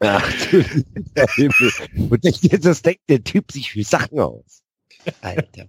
[0.00, 0.64] Ach du.
[2.10, 4.62] Und jetzt, das denkt der Typ sich für Sachen aus.
[5.20, 5.68] Alter,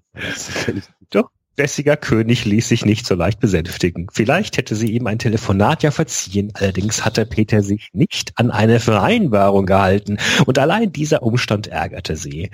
[1.10, 1.30] Doch,
[1.60, 4.08] Jessica König ließ sich nicht so leicht besänftigen.
[4.14, 8.80] Vielleicht hätte sie ihm ein Telefonat ja verziehen, allerdings hatte Peter sich nicht an eine
[8.80, 12.50] Vereinbarung gehalten und allein dieser Umstand ärgerte sie.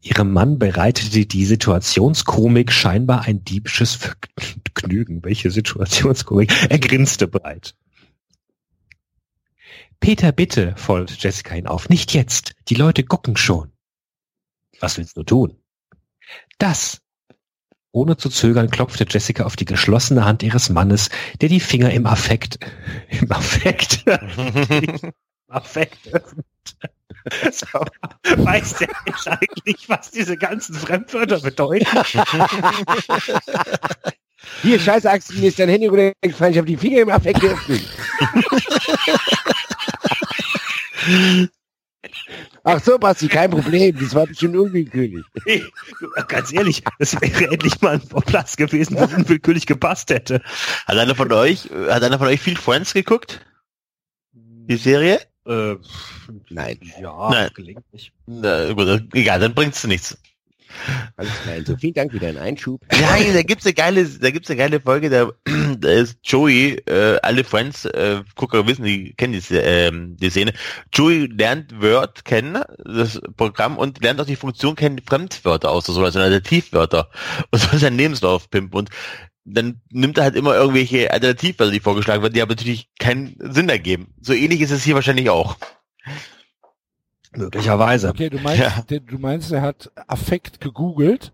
[0.00, 5.22] Ihrem Mann bereitete die Situationskomik scheinbar ein diebisches Vergnügen.
[5.22, 6.50] Welche Situationskomik?
[6.70, 7.74] Er grinste breit.
[10.00, 11.90] Peter, bitte, forderte Jessica ihn auf.
[11.90, 12.54] Nicht jetzt.
[12.70, 13.70] Die Leute gucken schon.
[14.80, 15.58] Was willst du tun?
[16.56, 17.02] Das.
[17.92, 21.10] Ohne zu zögern klopfte Jessica auf die geschlossene Hand ihres Mannes,
[21.40, 22.58] der die Finger im Affekt,
[23.08, 25.12] im Affekt, im
[25.48, 26.46] Affekt öffnete.
[27.52, 27.84] So,
[28.36, 31.86] weiß der Mensch eigentlich, was diese ganzen Fremdwörter bedeuten?
[34.62, 37.82] Hier, scheiße, Axel, mir ist dein Handy runtergefallen, ich habe die Finger im Affekt geöffnet.
[42.62, 45.24] Ach so, Basti, kein Problem, das war bestimmt unwillkürlich.
[45.46, 45.64] Hey,
[46.28, 50.42] ganz ehrlich, das wäre endlich mal ein Platz gewesen, wo unwillkürlich gepasst hätte.
[50.86, 53.40] Hat einer von euch, hat einer von euch viel Friends geguckt?
[54.32, 55.20] Die Serie?
[55.46, 55.76] Äh,
[56.50, 57.50] Nein, ja, Nein.
[57.54, 58.12] gelegentlich.
[58.26, 60.18] Na, gut, dann- egal, dann bringt's nichts.
[61.16, 61.54] Alles klar.
[61.56, 62.80] Also vielen Dank für deinen Einschub.
[62.90, 65.30] Nein, da gibt's eine geile, da gibt's eine geile Folge, da,
[65.78, 70.52] da ist Joey, äh, alle Friends, äh, Gucker wissen, die kennen die, ähm, die Szene.
[70.92, 76.20] Joey lernt Word kennen, das Programm, und lernt auch die Funktion kennen, Fremdwörter auszusuchen, also
[76.20, 77.10] Alternativwörter.
[77.50, 78.78] Und soll seinen Lebenslauf pimpen.
[78.78, 78.90] Und
[79.44, 83.68] dann nimmt er halt immer irgendwelche Alternativwörter, die vorgeschlagen werden, die aber natürlich keinen Sinn
[83.68, 84.14] ergeben.
[84.20, 85.56] So ähnlich ist es hier wahrscheinlich auch.
[87.32, 88.08] Möglicherweise.
[88.10, 88.82] Okay, du meinst, Ja.
[88.88, 91.32] der, du meinst, er hat Affekt gegoogelt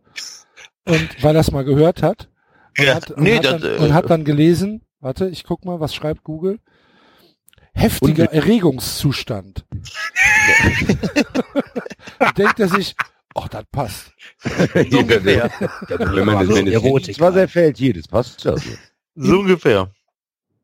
[0.85, 2.29] und weil er es mal gehört hat
[2.79, 5.45] und, Ja, hat, und, nee, hat das, dann, äh, und hat dann gelesen, warte, ich
[5.45, 6.59] guck mal, was schreibt Google?
[7.73, 9.65] Heftiger Erregungszustand.
[12.37, 12.95] denkt er sich,
[13.35, 14.13] ach, das passt.
[14.91, 15.51] So ungefähr.
[15.89, 17.09] Wenn Erotik.
[17.09, 18.61] ins Wasser fällt, hier, das passt schon.
[19.15, 19.91] So ungefähr.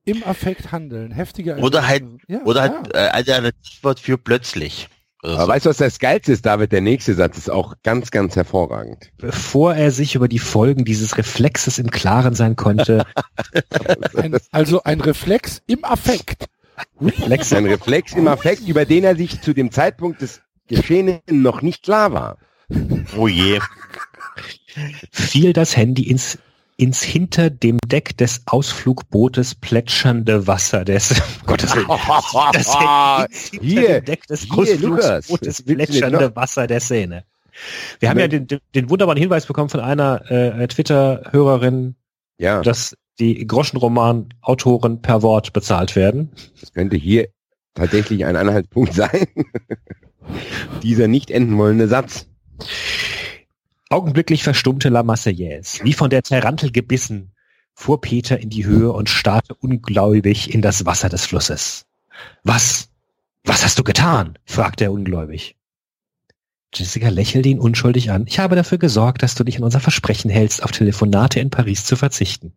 [0.05, 2.73] Im Affekt handeln, heftiger Oder halt- ja, Oder ja.
[2.75, 4.89] halt äh, Alternativwort für plötzlich.
[5.23, 6.73] Oder Aber weißt du, was das Geilste ist, David?
[6.73, 9.11] Der nächste Satz ist auch ganz, ganz hervorragend.
[9.19, 13.07] Bevor er sich über die Folgen dieses Reflexes im Klaren sein konnte,
[14.17, 16.49] Ein, also ein Reflex im Affekt.
[17.01, 21.63] Reflex Ein Reflex im Affekt, über den er sich zu dem Zeitpunkt des Geschehenen noch
[21.63, 22.39] nicht klar war.
[23.17, 23.61] Oh je.
[25.13, 26.39] fiel das Handy ins,
[26.77, 31.15] ins hinter dem Deck des Ausflugbootes plätschernde Wasser des,
[31.47, 31.87] Gottes Willen,
[32.53, 32.73] das
[33.51, 36.35] hinter Hier, dem Deck des Ausflugbootes plätschernde?
[36.35, 37.25] Wasser der Szene.
[38.01, 41.97] Wir haben ja den, den, den wunderbaren Hinweis bekommen von einer äh, Twitter-Hörerin,
[42.39, 46.33] Ja, dass die Groschenroman-Autoren per Wort bezahlt werden.
[46.61, 47.29] das könnte hier
[47.75, 49.27] tatsächlich ein Anhaltspunkt sein.
[50.83, 52.27] Dieser nicht enden wollende Satz.
[53.93, 55.85] Augenblicklich verstummte La Marseillaise.
[55.85, 57.33] Wie von der Tarantel gebissen,
[57.75, 61.85] fuhr Peter in die Höhe und starrte ungläubig in das Wasser des Flusses.
[62.43, 62.89] Was?
[63.45, 64.39] Was hast du getan?
[64.47, 65.57] fragte er ungläubig.
[66.75, 68.27] Jessica lächelte ihn unschuldig an.
[68.27, 71.85] Ich habe dafür gesorgt, dass du dich an unser Versprechen hältst, auf Telefonate in Paris
[71.85, 72.55] zu verzichten.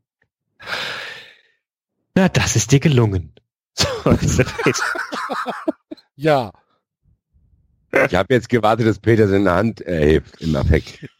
[2.15, 3.33] Na, das ist dir gelungen.
[6.17, 6.53] Ja,
[8.07, 11.07] Ich habe jetzt gewartet, dass Peter seine Hand erhebt im Affekt.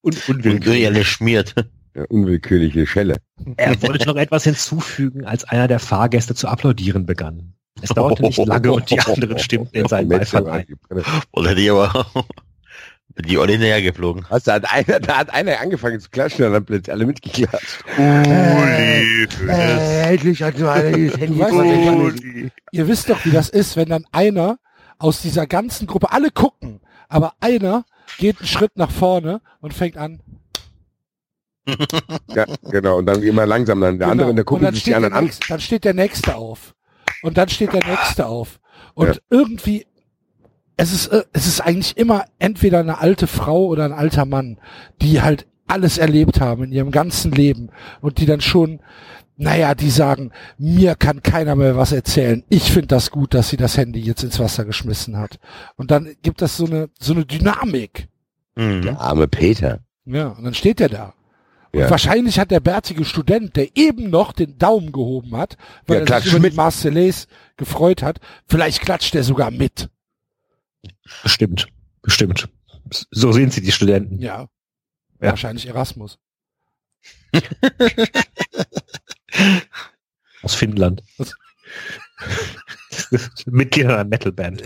[0.00, 1.54] Und Unwillkürlich schmiert.
[1.94, 3.16] Ja, unwillkürliche Schelle.
[3.56, 7.52] Er wollte noch etwas hinzufügen, als einer der Fahrgäste zu applaudieren begann.
[7.82, 10.66] Es dauerte nicht lange und die anderen stimmten in seinen Beifall ein.
[11.32, 12.06] Oder ich aber
[13.18, 14.24] die Olli näher geflogen.
[14.30, 17.84] Was, da hat einer, da hat einer angefangen zu klatschen und dann plötzlich alle mitgeklatscht.
[17.98, 19.28] Uli.
[19.48, 24.04] Äh, endlich hat so einer dieses Handy ihr wisst doch, wie das ist, wenn dann
[24.12, 24.58] einer
[25.02, 27.84] aus dieser ganzen Gruppe, alle gucken, aber einer
[28.18, 30.20] geht einen Schritt nach vorne und fängt an.
[32.34, 32.98] Ja, genau.
[32.98, 33.98] Und dann immer langsam dann.
[33.98, 34.56] Der andere in der Genau.
[34.56, 35.24] Gruppe dann sich die steht, der anderen an.
[35.24, 36.74] nächste, dann steht der Nächste auf.
[37.22, 38.58] Und dann steht der Nächste auf.
[38.94, 39.14] Und Ja.
[39.30, 39.86] irgendwie,
[40.76, 44.58] es ist, äh, es ist eigentlich immer entweder eine alte Frau oder ein alter Mann,
[45.00, 48.80] die halt alles erlebt haben in ihrem ganzen Leben und die dann schon,
[49.36, 52.44] naja, die sagen, mir kann keiner mehr was erzählen.
[52.48, 55.38] Ich finde das gut, dass sie das Handy jetzt ins Wasser geschmissen hat.
[55.76, 58.08] Und dann gibt das so eine, so eine Dynamik.
[58.54, 58.82] Mhm.
[58.82, 59.80] Der arme Peter.
[60.04, 61.14] Ja, und dann steht der da.
[61.74, 61.84] Ja.
[61.84, 65.56] Und wahrscheinlich hat der bärtige Student, der eben noch den Daumen gehoben hat,
[65.86, 66.52] weil Ja, er sich über mit.
[66.52, 67.26] die
[67.56, 69.88] gefreut hat, vielleicht klatscht er sogar mit.
[71.22, 71.68] Bestimmt.
[72.02, 72.48] Bestimmt.
[73.10, 74.18] So sehen sie die Studenten.
[74.18, 74.40] Ja.
[74.40, 74.48] Ja.
[75.30, 76.18] Wahrscheinlich Erasmus.
[80.42, 81.02] Aus Finnland.
[81.18, 81.34] Was?
[83.46, 84.64] Mitglieder einer Metalband.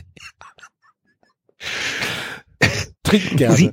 [3.03, 3.57] Trinkt gerne.
[3.57, 3.73] Sie,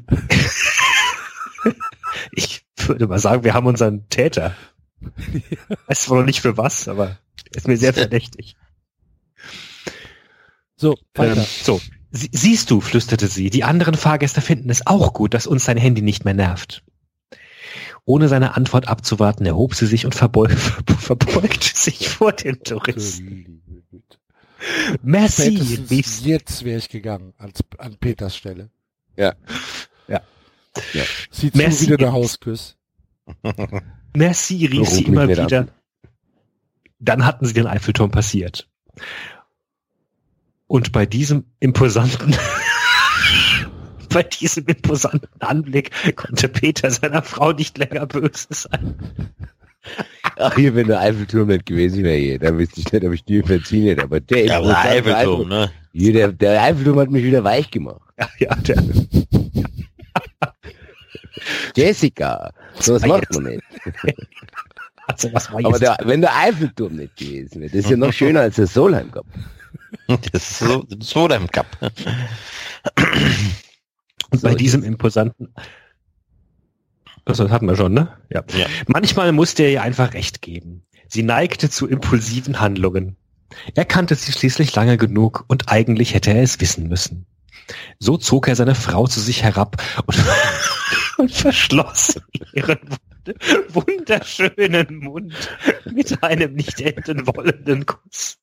[2.32, 4.56] ich würde mal sagen, wir haben unseren Täter.
[5.88, 7.18] Weiß zwar noch nicht für was, aber
[7.52, 8.56] er ist mir sehr verdächtig.
[10.76, 11.42] so, weiter.
[11.42, 11.82] Ähm, so.
[12.12, 15.78] Sie, siehst du, flüsterte sie, die anderen Fahrgäste finden es auch gut, dass uns sein
[15.78, 16.84] Handy nicht mehr nervt.
[18.06, 20.52] Ohne seine Antwort abzuwarten, erhob sie sich und verbeug,
[21.00, 23.62] verbeugte sich vor den Touristen.
[25.02, 28.70] Merci, Spätestens rief jetzt wäre ich gegangen als, an Peters Stelle.
[29.18, 29.34] Ja.
[30.08, 30.22] Ja.
[30.94, 31.04] Ja.
[31.32, 31.78] Sieht Merci.
[31.78, 32.78] zu wieder der Hausküss.
[34.16, 35.60] Merci, rief sie immer wieder.
[35.60, 35.72] an.
[37.00, 38.70] Dann hatten sie den Eiffelturm passiert.
[40.68, 42.36] Und bei diesem imposanten,
[44.14, 48.96] bei diesem imposanten Anblick konnte Peter seiner Frau nicht länger böse sein.
[50.38, 53.24] Ach, hier, wenn der Eiffelturm nicht gewesen wäre, hier, dann wüsste ich nicht, ob ich
[53.26, 54.04] dir verziehen hätte.
[54.04, 55.72] Aber der Ja, aber der Eiffelturm, ne?
[55.92, 58.00] Hier, der, der Eiffelturm hat mich wieder weich gemacht.
[58.18, 58.78] Ja, ja, der,
[61.76, 63.64] Jessica, so was war macht man nicht.
[65.08, 65.82] also was war Aber jetzt?
[65.82, 69.12] der, wenn der Eiffelturm nicht gewesen wäre, das ist ja noch schöner als der Solheim
[69.12, 69.26] Cup.
[70.08, 71.68] Das ist so, so dein Cup.
[74.34, 75.54] Und bei So, diesem imposanten,
[77.26, 78.18] das hatten wir schon, ne?
[78.30, 78.44] Ja.
[78.58, 78.66] Ja.
[78.88, 80.84] Manchmal musste er ihr einfach recht geben.
[81.08, 83.16] Sie neigte zu impulsiven Handlungen.
[83.76, 87.26] Er kannte sie schließlich lange genug und eigentlich hätte er es wissen müssen.
[88.00, 90.18] So zog er seine Frau zu sich herab und,
[91.18, 92.20] und verschloss
[92.54, 93.38] ihren wund-
[93.70, 95.34] wunderschönen Mund
[95.86, 98.38] mit einem nicht enden wollenden Kuss.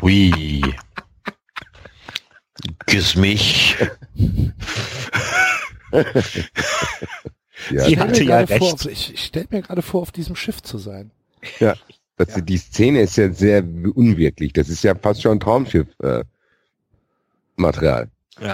[0.00, 0.62] Hui.
[2.86, 3.76] Küss mich.
[7.70, 8.86] Ja, Sie Ich stell hatte mir ja gerade vor, recht.
[8.86, 11.10] ich, ich stelle mir gerade vor, auf diesem Schiff zu sein.
[12.16, 14.52] das, Die Szene ist ja sehr unwirklich.
[14.52, 15.88] Das ist ja fast schon Traumschiff.
[16.02, 16.22] Äh,
[17.56, 18.08] Material.
[18.38, 18.52] Mit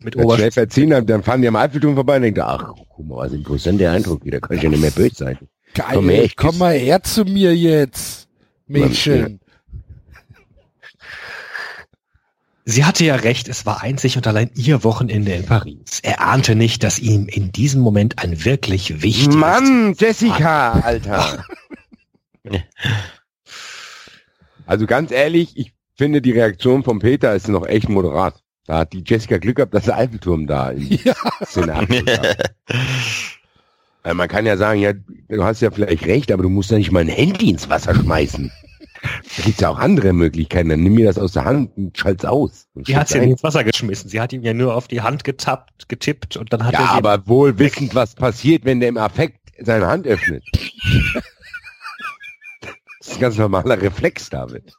[0.00, 0.52] Wenn schnell Oberschenkel.
[0.52, 3.38] verziehen, dann, dann fahren die am Eiffelturm vorbei und denken, ach, guck mal, was ein
[3.38, 5.38] interessanter Eindruck wieder, kann ich ja nicht mehr böse sein.
[5.74, 8.28] Geil, Komm her, ich komm mal her zu mir jetzt,
[8.66, 9.40] Mädchen.
[12.66, 16.00] Sie hatte ja recht, es war einzig und allein ihr Wochenende in Paris.
[16.02, 19.36] Er ahnte nicht, dass ihm in diesem Moment ein wirklich wichtiges...
[19.36, 21.44] Mann, Jessica, Alter.
[24.66, 28.42] Also ganz ehrlich, ich finde die Reaktion von Peter ist noch echt moderat.
[28.66, 31.14] Da hat die Jessica Glück gehabt, dass der Eiffelturm da in Ja.
[34.02, 36.78] Weil man kann ja sagen, ja, du hast ja vielleicht recht, aber du musst ja
[36.78, 38.50] nicht mal ein Handy ins Wasser schmeißen.
[39.36, 40.70] Da gibt's ja auch andere Möglichkeiten.
[40.70, 42.68] Dann nimm mir das aus der Hand und schalt's aus.
[42.74, 43.30] Und Sie hat steck's sie ein.
[43.32, 44.08] ins Wasser geschmissen.
[44.08, 46.86] Sie hat ihm ja nur auf die Hand getappt, getippt und dann hat Ja, er
[46.86, 50.42] sie aber wohl wissend, was passiert, wenn der im Affekt seine Hand öffnet.
[52.98, 54.72] Das ist ein ganz normaler Reflex, David.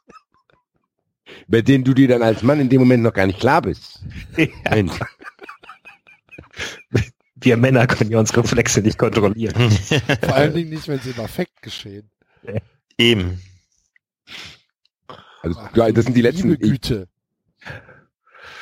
[1.48, 4.00] Bei dem du dir dann als Mann in dem Moment noch gar nicht klar bist.
[4.70, 4.92] Mensch.
[7.36, 9.70] wir Männer können ja unsere Reflexe nicht kontrollieren.
[9.70, 12.10] Vor allen Dingen nicht, wenn sie im Affekt geschehen.
[12.98, 13.40] Eben.
[15.46, 16.50] Also, ja, das sind die letzten.
[16.50, 17.08] Liebe Ich, Güte.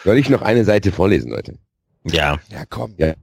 [0.04, 1.58] soll ich noch eine Seite vorlesen, Leute?
[2.04, 2.38] Ja.
[2.50, 2.94] Ja, komm.
[2.98, 3.14] Ja.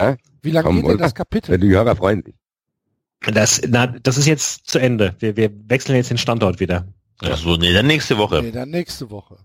[0.00, 0.16] Hä?
[0.42, 1.52] Wie lange Komm, geht denn das Kapitel?
[1.52, 2.34] Wenn die Hörer freuen sich.
[3.32, 5.14] Das, na, das ist jetzt zu Ende.
[5.20, 6.88] Wir, wir wechseln jetzt den Standort wieder.
[7.20, 8.42] Also, nee, dann nächste Woche.
[8.42, 9.36] Nee, dann nächste Woche.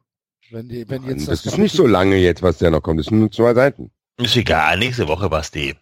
[0.49, 2.99] Wenn, die, wenn jetzt Das, das, ist nicht so lange jetzt, was da noch kommt.
[2.99, 3.91] Das sind nur zwei Seiten.
[4.18, 5.76] Ist egal, nächste Woche, Basti.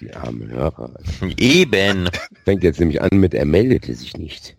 [0.00, 0.94] Die armen Hörer.
[1.38, 2.08] Eben.
[2.44, 4.56] Fängt jetzt nämlich an mit, er meldete sich nicht.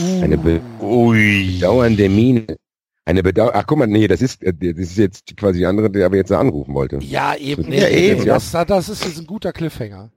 [0.00, 2.56] Uh, Eine bedauernde Miene.
[3.04, 5.90] Eine Bedau Ach, guck mal, nee, das ist, äh, das ist jetzt quasi die andere,
[5.90, 6.98] der aber jetzt anrufen wollte.
[6.98, 7.64] ja, eben.
[7.64, 8.24] Ja, Nee, eben.
[8.24, 10.10] Das, das ist jetzt ein guter Cliffhanger.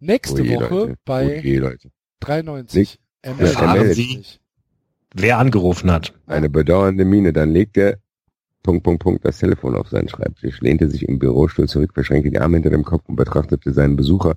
[0.00, 0.94] Nächste Oje, Woche Leute.
[1.04, 1.90] bei Oje, Leute.
[2.20, 2.98] 93.
[3.22, 4.16] Er Ja, sich.
[4.16, 4.40] nicht.
[5.14, 6.14] Wer angerufen hat.
[6.26, 7.32] Eine bedauernde Miene.
[7.32, 7.98] Dann legte er,
[8.62, 12.38] Punkt, Punkt, Punkt, das Telefon auf seinen Schreibtisch, lehnte sich im Bürostuhl zurück, verschränkte die
[12.38, 14.36] Arme hinter dem Kopf und betrachtete seinen Besucher,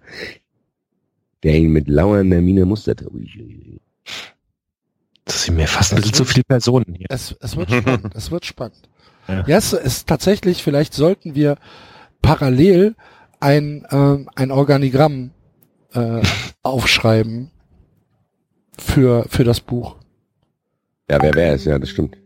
[1.43, 3.11] der ihn mit lauernder Miene musterte.
[3.13, 3.79] Ui.
[5.25, 7.07] Das sind mir fast ein bisschen zu viele Personen hier.
[7.09, 8.15] Es, es wird spannend.
[8.15, 8.81] Es wird spannend.
[9.25, 9.45] Ja.
[9.47, 11.55] Ja, es ist tatsächlich, vielleicht sollten wir
[12.21, 12.93] parallel
[13.39, 15.31] ein, ähm, ein Organigramm
[15.93, 16.21] äh,
[16.61, 17.49] aufschreiben
[18.77, 19.95] für, für das Buch.
[21.09, 21.63] Ja, wer wäre es?
[21.63, 22.17] Ja, das stimmt.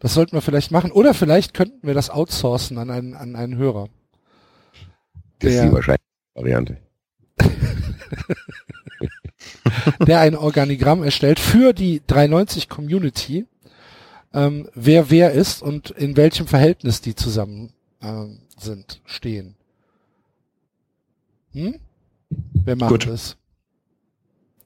[0.00, 0.90] Das sollten wir vielleicht machen.
[0.90, 3.88] Oder vielleicht könnten wir das outsourcen an einen, an einen Hörer.
[5.38, 6.04] Das ist die wahrscheinliche
[6.34, 6.78] Variante.
[10.06, 13.46] der ein Organigramm erstellt für die 390 Community,
[14.32, 17.72] ähm, wer wer ist und in welchem Verhältnis die zusammen
[18.02, 19.56] ähm, sind, stehen.
[21.52, 21.80] Hm?
[22.64, 23.06] Wer macht Gut.
[23.06, 23.36] das?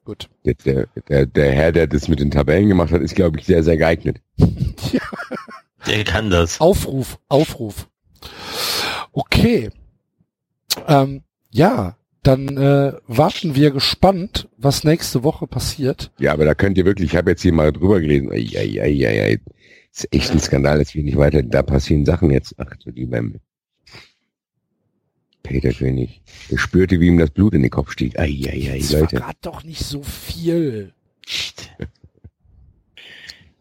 [0.04, 0.28] Gut.
[0.44, 3.46] Der, der, der, der Herr, der das mit den Tabellen gemacht hat, ist, glaube ich,
[3.46, 4.20] sehr, sehr geeignet.
[5.86, 6.60] Der kann das.
[6.60, 7.88] Aufruf, Aufruf.
[9.12, 9.70] Okay.
[10.86, 11.96] Ähm, ja,
[12.26, 16.10] dann äh, warten wir gespannt, was nächste Woche passiert.
[16.18, 18.80] Ja, aber da könnt ihr wirklich, ich habe jetzt hier mal drüber gelesen, ei, ei,
[18.80, 19.38] ei, ei, ei.
[19.92, 22.54] ist echt ein Skandal, dass wir nicht weiter, da passieren Sachen jetzt.
[22.58, 23.40] Ach du lieber Himmel.
[25.42, 28.18] Peter König, der spürte, wie ihm das Blut in den Kopf stieg.
[28.18, 29.18] Ei, ei, ei, Jetzt Leute.
[29.18, 30.92] verrat doch nicht so viel.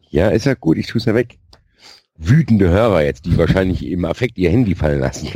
[0.10, 1.40] Ja, ist ja gut, ich tu's ja weg.
[2.18, 5.28] Wütende Hörer jetzt, die wahrscheinlich im Affekt ihr Handy fallen lassen.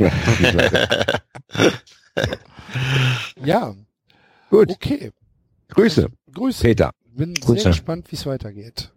[3.48, 3.74] Ja,
[4.50, 5.12] gut, okay.
[5.68, 6.62] Grüße, Grüße.
[6.62, 6.92] Peter.
[7.04, 7.68] Bin sehr Grüße.
[7.70, 8.92] gespannt, wie es weitergeht.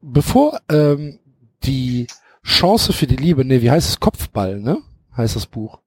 [0.00, 1.18] Bevor ähm,
[1.62, 2.06] die
[2.44, 4.00] Chance für die Liebe, nee, wie heißt es?
[4.00, 4.82] Kopfball, ne?
[5.16, 5.80] Heißt das Buch.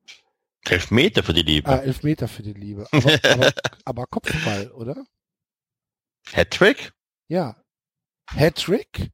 [0.70, 1.70] Elfmeter für die Liebe.
[1.70, 2.88] Ah, Elfmeter für die Liebe.
[2.92, 3.52] Aber, aber,
[3.86, 5.06] aber Kopfball, oder?
[6.34, 6.94] Hattrick?
[7.28, 7.56] Ja.
[8.28, 9.12] Hattrick?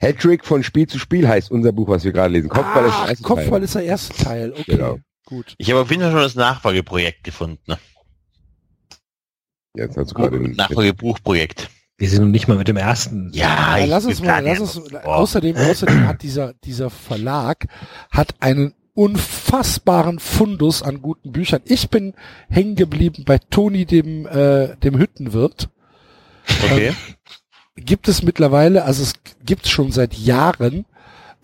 [0.00, 2.48] Hattrick von Spiel zu Spiel heißt unser Buch, was wir gerade lesen.
[2.48, 3.62] Kopfball ist ah, der erste Kopfball Teil.
[3.62, 4.52] ist der erste Teil.
[4.52, 4.98] Okay, Genau.
[5.28, 5.54] Gut.
[5.58, 7.60] Ich habe auf jeden Fall schon das Nachfolgeprojekt gefunden.
[7.66, 7.78] Ne?
[9.74, 11.68] Jetzt hast du gerade den, Nachfolgebuchprojekt.
[11.98, 13.30] Wir sind noch nicht mal mit dem ersten.
[13.34, 17.66] Ja, ich lass uns bin mal, lass ja uns, außerdem, außerdem hat dieser, dieser Verlag
[18.10, 21.60] hat einen unfassbaren Fundus an guten Büchern.
[21.66, 22.14] Ich bin
[22.48, 25.68] hängen geblieben bei Toni, dem, äh, dem Hüttenwirt.
[26.64, 26.94] Okay.
[27.76, 29.12] Gibt es mittlerweile, also es
[29.44, 30.86] gibt schon seit Jahren,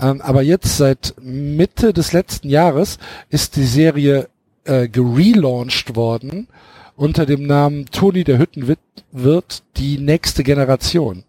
[0.01, 2.99] ähm, aber jetzt seit Mitte des letzten Jahres
[3.31, 4.29] ist die Serie
[4.65, 6.49] äh, gerelauncht worden
[6.97, 8.79] unter dem Namen Toni der Hüttenwirt
[9.11, 11.25] wird die nächste Generation.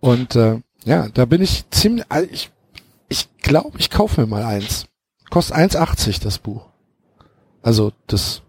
[0.00, 2.50] Und äh, ja, da bin ich ziemlich, also ich
[3.12, 4.86] ich glaube, ich kaufe mir mal eins.
[5.28, 6.66] Kostet 1,80 das Buch.
[7.62, 8.40] Also das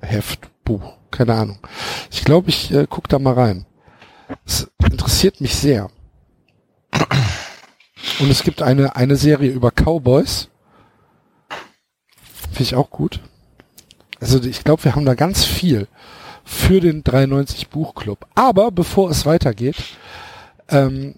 [0.00, 1.58] Heftbuch, keine Ahnung.
[2.08, 3.66] Ich glaube, ich äh, guck da mal rein.
[4.46, 5.90] Es interessiert mich sehr.
[8.20, 10.48] Und es gibt eine, eine Serie über Cowboys.
[12.50, 13.20] Finde ich auch gut.
[14.20, 15.86] Also ich glaube, wir haben da ganz viel
[16.44, 18.26] für den 93 Buchclub.
[18.34, 19.76] Aber bevor es weitergeht,
[20.68, 21.14] ähm,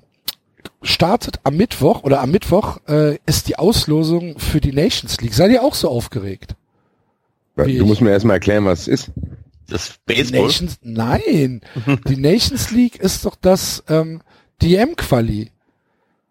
[0.83, 5.35] startet am Mittwoch oder am Mittwoch äh, ist die Auslosung für die Nations League.
[5.35, 6.57] Seid ihr auch so aufgeregt?
[7.57, 7.83] du ich.
[7.83, 9.11] musst mir erstmal erklären, was es ist.
[9.69, 10.43] Das Baseball.
[10.43, 11.61] Nations, nein,
[12.09, 14.21] die Nations League ist doch das ähm,
[14.63, 15.53] die EM-Quali.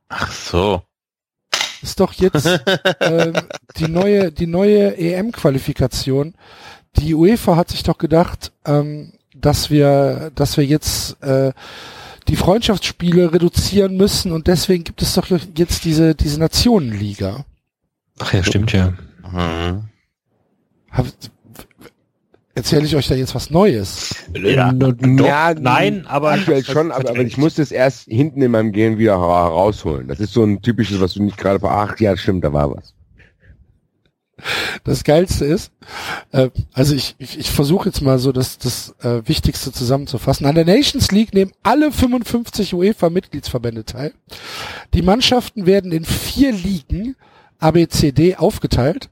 [0.10, 0.82] Ach so.
[1.82, 2.46] Ist doch jetzt
[3.00, 3.34] ähm,
[3.78, 6.36] die neue die neue EM-Qualifikation.
[6.98, 11.54] Die UEFA hat sich doch gedacht, ähm, dass wir dass wir jetzt äh,
[12.28, 17.46] die Freundschaftsspiele reduzieren müssen und deswegen gibt es doch jetzt diese diese Nationenliga.
[18.20, 18.94] Ach ja, stimmt ja.
[19.32, 19.90] Hm.
[22.56, 24.16] Erzähle ich euch da jetzt was Neues?
[24.34, 24.72] Ja.
[24.74, 28.72] Doch, Ja, nein, aber Aktuell schon, aber, aber ich musste es erst hinten in meinem
[28.72, 30.08] Gehen wieder ra- rausholen.
[30.08, 32.76] Das ist so ein typisches, was du nicht gerade vor, ach ja, stimmt, da war
[32.76, 32.94] was.
[34.86, 35.72] Das Geilste ist,
[36.32, 40.46] äh, also ich, ich, ich versuche jetzt mal so das, das äh, Wichtigste zusammenzufassen.
[40.46, 44.14] An der Nations League nehmen alle 55 UEFA-Mitgliedsverbände teil.
[44.94, 47.16] Die Mannschaften werden in vier Ligen
[47.60, 49.10] ABCD aufgeteilt.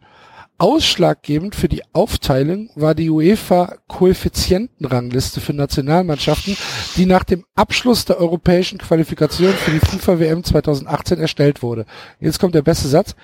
[0.59, 6.57] Ausschlaggebend für die Aufteilung war die UEFA-Koeffizientenrangliste für Nationalmannschaften,
[6.95, 11.85] die nach dem Abschluss der europäischen Qualifikation für die FIFA-WM 2018 erstellt wurde.
[12.19, 13.15] Jetzt kommt der beste Satz.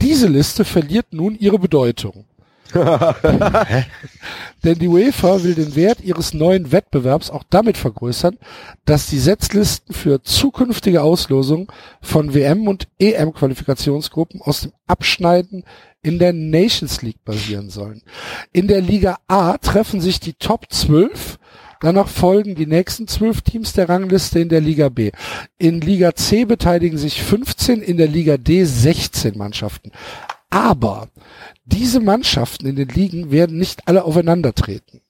[0.00, 2.24] Diese Liste verliert nun ihre Bedeutung.
[4.64, 8.38] Denn die UEFA will den Wert ihres neuen Wettbewerbs auch damit vergrößern,
[8.84, 11.68] dass die Setzlisten für zukünftige Auslosungen
[12.00, 15.64] von WM- und EM-Qualifikationsgruppen aus dem Abschneiden
[16.06, 18.00] in der Nations League basieren sollen.
[18.52, 21.36] In der Liga A treffen sich die Top 12,
[21.80, 25.10] danach folgen die nächsten 12 Teams der Rangliste in der Liga B.
[25.58, 29.90] In Liga C beteiligen sich 15, in der Liga D 16 Mannschaften.
[30.48, 31.08] Aber
[31.64, 35.00] diese Mannschaften in den Ligen werden nicht alle aufeinandertreten.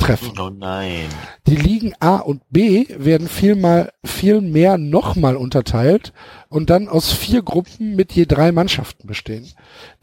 [0.00, 0.32] Treffen.
[0.38, 1.06] Oh nein.
[1.46, 6.12] Die Ligen A und B werden vielmal, viel mehr nochmal unterteilt
[6.48, 9.46] und dann aus vier Gruppen mit je drei Mannschaften bestehen.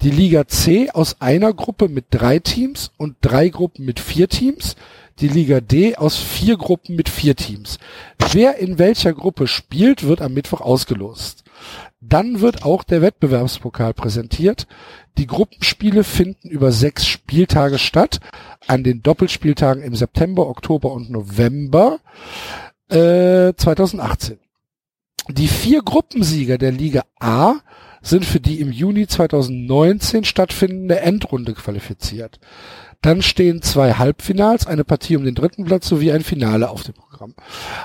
[0.01, 4.75] Die Liga C aus einer Gruppe mit drei Teams und drei Gruppen mit vier Teams.
[5.19, 7.79] die Liga D aus vier Gruppen mit vier Teams.
[8.31, 11.43] Wer in welcher Gruppe spielt, wird am Mittwoch ausgelost.
[12.01, 14.67] Dann wird auch der Wettbewerbspokal präsentiert.
[15.17, 18.19] Die Gruppenspiele finden über sechs Spieltage statt,
[18.67, 21.99] an den Doppelspieltagen im September, Oktober und November
[22.89, 24.39] äh, 2018.
[25.29, 27.55] Die vier Gruppensieger der Liga A
[28.01, 32.39] sind für die im Juni 2019 stattfindende Endrunde qualifiziert.
[33.01, 36.93] Dann stehen zwei Halbfinals, eine Partie um den dritten Platz sowie ein Finale auf dem
[36.93, 37.33] Programm.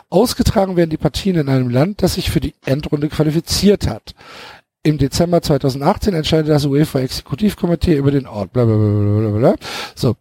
[0.09, 4.15] Ausgetragen werden die Partien in einem Land, das sich für die Endrunde qualifiziert hat.
[4.85, 8.53] Im Dezember 2018 entscheidet das UEFA-Exekutivkomitee über den Ort.
[8.53, 9.55] Blablabla.
[9.95, 10.17] So,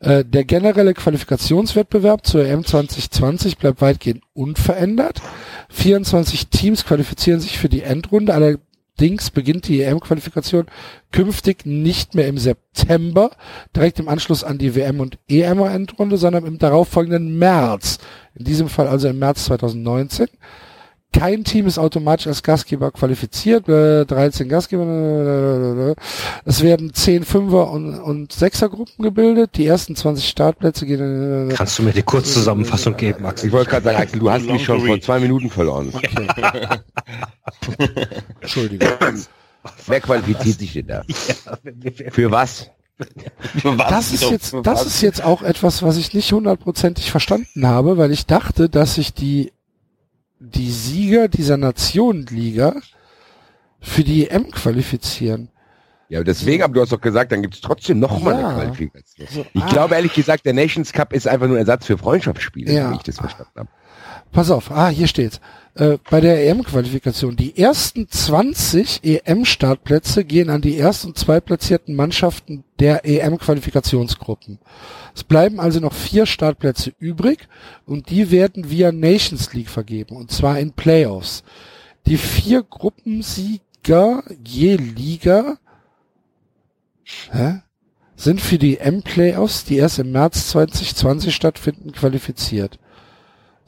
[0.00, 5.22] äh, der generelle Qualifikationswettbewerb zur EM 2020 bleibt weitgehend unverändert.
[5.70, 8.34] 24 Teams qualifizieren sich für die Endrunde.
[8.34, 10.66] Allerdings beginnt die EM-Qualifikation
[11.10, 13.30] künftig nicht mehr im September,
[13.74, 17.96] direkt im Anschluss an die WM- und EM-Endrunde, sondern im darauffolgenden März.
[18.34, 20.28] In diesem Fall also im März 2019.
[21.12, 23.68] Kein Team ist automatisch als Gastgeber qualifiziert.
[23.68, 25.94] Äh, 13 Gastgeber.
[26.44, 29.50] Es werden 10 Fünfer- und, und Sechsergruppen gebildet.
[29.56, 31.50] Die ersten 20 Startplätze gehen.
[31.50, 33.48] Äh, Kannst du mir die Kurzzusammenfassung geben, Axel?
[33.48, 35.92] Ich wollte gerade sagen, Axel, du hast mich schon vor zwei Minuten verloren.
[38.40, 38.88] Entschuldigung.
[39.86, 41.02] Wer qualifiziert sich denn da?
[42.10, 42.70] Für was?
[43.88, 48.12] Das ist jetzt, das ist jetzt auch etwas, was ich nicht hundertprozentig verstanden habe, weil
[48.12, 49.52] ich dachte, dass sich die,
[50.42, 52.74] die Sieger dieser Nationenliga
[53.80, 55.48] für die EM qualifizieren.
[56.08, 58.48] Ja, deswegen, aber du hast doch gesagt, dann gibt es trotzdem noch mal Ja.
[58.48, 59.26] eine Qualifikation.
[59.30, 59.68] So, Ich ah.
[59.70, 62.90] glaube ehrlich gesagt, der Nations Cup ist einfach nur Ersatz für Freundschaftsspiele, Ja.
[62.90, 63.68] wie ich das verstanden habe.
[64.32, 65.40] Pass auf, ah, hier steht's.
[65.74, 67.36] Äh, bei der EM-Qualifikation.
[67.36, 74.58] Die ersten 20 EM-Startplätze gehen an die erst- und zweitplatzierten Mannschaften der EM-Qualifikationsgruppen.
[75.14, 77.48] Es bleiben also noch vier Startplätze übrig
[77.86, 81.42] und die werden via Nations League vergeben und zwar in Playoffs.
[82.06, 85.58] Die vier Gruppensieger je Liga
[87.30, 87.60] hä,
[88.16, 92.78] sind für die EM-Playoffs, die erst im März 2020 stattfinden, qualifiziert.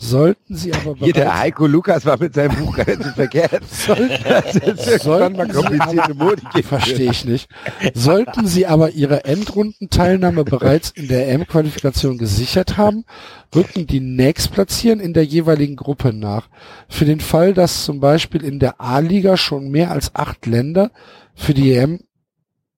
[0.05, 3.63] Sollten sie aber Hier, der Heiko Lukas war mit seinem Buch relativ verkehrt.
[3.89, 6.69] Das ist irgendwann Sollten mal Sie komplizierte geben.
[6.69, 7.49] Verstehe ich nicht.
[7.95, 13.05] Sollten Sie aber Ihre Endrundenteilnahme bereits in der EM-Qualifikation gesichert haben,
[13.55, 16.49] rücken die nächstplatzieren in der jeweiligen Gruppe nach.
[16.89, 20.91] Für den Fall, dass zum Beispiel in der A-Liga schon mehr als acht Länder
[21.35, 22.01] für die EM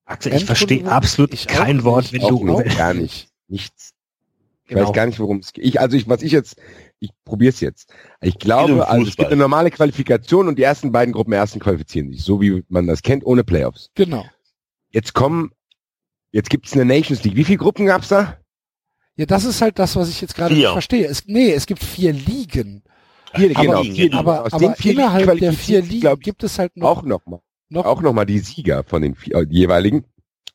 [0.04, 2.30] Axel, ich verstehe absolut Ich kein Wort, wenn nicht.
[2.32, 3.28] Auch du nicht, gar nicht.
[3.48, 3.90] Nichts.
[4.68, 4.88] Ich Genau.
[4.88, 5.64] weiß gar nicht, worum es geht.
[5.64, 6.56] Ich, also ich, was ich jetzt,
[7.06, 7.92] ich probiere es jetzt.
[8.20, 12.10] Ich glaube, also es gibt eine normale Qualifikation und die ersten beiden Gruppen ersten qualifizieren
[12.12, 13.90] sich, so wie man das kennt, ohne Playoffs.
[13.94, 14.24] Genau.
[14.90, 15.50] Jetzt kommen,
[16.32, 17.36] jetzt gibt's eine Nations League.
[17.36, 18.36] Wie viele Gruppen gab's da?
[19.16, 21.06] Ja, das ist halt das, was ich jetzt gerade nicht verstehe.
[21.06, 22.82] Es, nee, es gibt vier Ligen.
[23.34, 26.18] Vier, Aber- genau, vier, Aber, aus aber den vier innerhalb Ligen der vier Ligen glaub
[26.18, 27.40] ich, gibt es halt noch, auch nochmal.
[27.68, 30.04] noch auch nochmal die Sieger von den vier, äh, jeweiligen.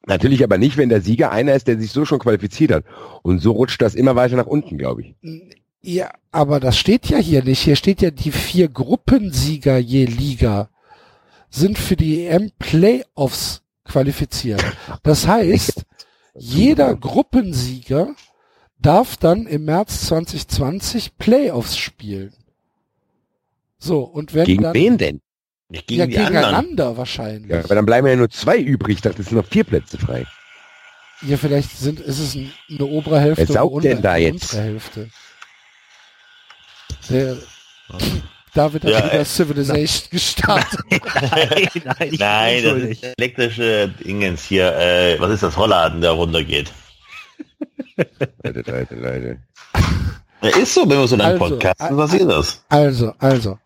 [0.08, 2.86] Natürlich aber nicht, wenn der Sieger einer ist, der sich so schon qualifiziert hat.
[3.22, 5.16] Und so rutscht das immer weiter nach unten, glaube ich.
[5.82, 7.62] Ja, aber das steht ja hier nicht.
[7.62, 10.70] Hier steht ja, die vier Gruppensieger je Liga
[11.50, 14.64] sind für die EM Playoffs qualifiziert.
[15.04, 15.84] Das heißt,
[16.36, 18.16] jeder Gruppensieger
[18.80, 22.34] darf dann im März 2020 Playoffs spielen.
[23.78, 25.22] So, und wenn Gegen dann, wen denn?
[25.70, 26.44] Nicht ja, gegen die anderen.
[26.44, 27.50] gegeneinander wahrscheinlich.
[27.52, 28.96] Ja, aber dann bleiben ja nur zwei übrig.
[28.98, 30.26] Ich dachte, es sind noch vier Plätze frei.
[31.24, 34.26] Ja, vielleicht sind, ist es ein- eine obere Hälfte Wer saugt oder denn da eine
[34.26, 34.54] jetzt?
[34.54, 35.10] untere Hälfte.
[37.12, 37.38] Der,
[38.54, 40.80] David hat Ja, wieder Civilization gestartet.
[40.90, 46.72] Nein, nein, Nein, das ist elektrische Dingens hier, äh, was ist das, Rollladen, der runtergeht.
[48.44, 49.40] Leute, Leute, Leute.
[50.60, 52.66] Ist so, wenn wir so lange Also, podcasten, äh, passiert das.
[52.70, 53.60] Also, also.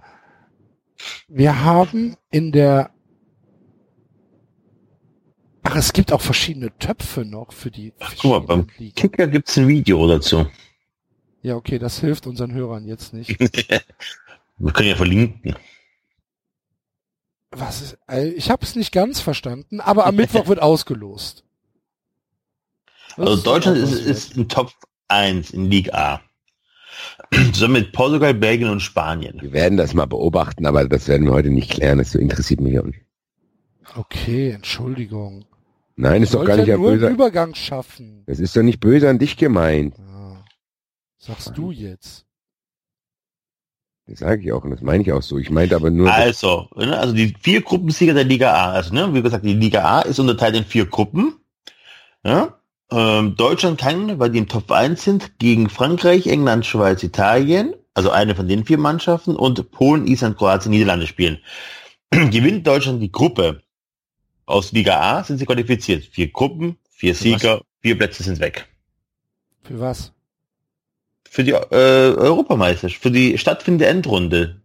[1.28, 2.90] Wir haben in der
[5.64, 8.94] Ach, es gibt auch verschiedene Töpfe noch für die Ach, guck mal, beim Ligen.
[8.94, 10.46] Kicker gibt's ein Video dazu.
[11.46, 13.40] Ja, okay, das hilft unseren Hörern jetzt nicht.
[14.58, 15.56] Wir können ja verlinken.
[17.52, 21.44] Was ist, äh, ich habe es nicht ganz verstanden, aber am Mittwoch wird ausgelost.
[23.16, 24.72] Das Also Deutschland ist, was ist im Top
[25.08, 26.22] 1 in Liga A.
[27.54, 29.40] Zusammen mit Portugal, Belgien und Spanien.
[29.40, 32.00] Wir werden das mal beobachten, aber das werden wir heute nicht klären.
[32.00, 33.02] Das interessiert mich auch nicht.
[33.96, 35.46] Okay, Entschuldigung.
[35.96, 37.08] Nein, ist doch gar nicht ja böse.
[37.08, 38.24] Übergang schaffen.
[38.26, 39.96] Das ist doch nicht böse an dich gemeint.
[39.96, 40.15] Ja.
[41.26, 42.28] Sagst du jetzt.
[44.06, 45.40] Das sage ich auch und das meine ich auch so.
[45.40, 48.74] Ich meinte aber nur, Also, ne, also die vier Gruppensieger der Liga A.
[48.74, 51.38] Also, ne, wie gesagt, die Liga A ist unterteilt in vier Gruppen.
[52.24, 52.60] Ja?
[52.92, 58.12] Ähm, Deutschland kann, weil die im Top 1 sind, gegen Frankreich, England, Schweiz, Italien, also
[58.12, 61.40] eine von den vier Mannschaften, und Polen, Island, Kroatien, Niederlande spielen.
[62.12, 63.64] Gewinnt Deutschland die Gruppe
[64.46, 66.04] aus Liga A, sind sie qualifiziert.
[66.04, 68.68] Vier Gruppen, vier Sieger, vier Plätze sind weg.
[69.64, 70.15] Für was?
[71.36, 74.62] Für die äh, Europameisterschaft, für die stattfindende Endrunde.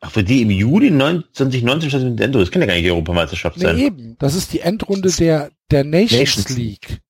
[0.00, 2.44] Ach, für die im Juli 2019 stattfindende Endrunde.
[2.44, 3.78] Das kann ja gar nicht die Europameisterschaft Nee, sein.
[3.78, 4.16] eben.
[4.18, 7.00] Das ist die Endrunde der, der Nations, Nations League.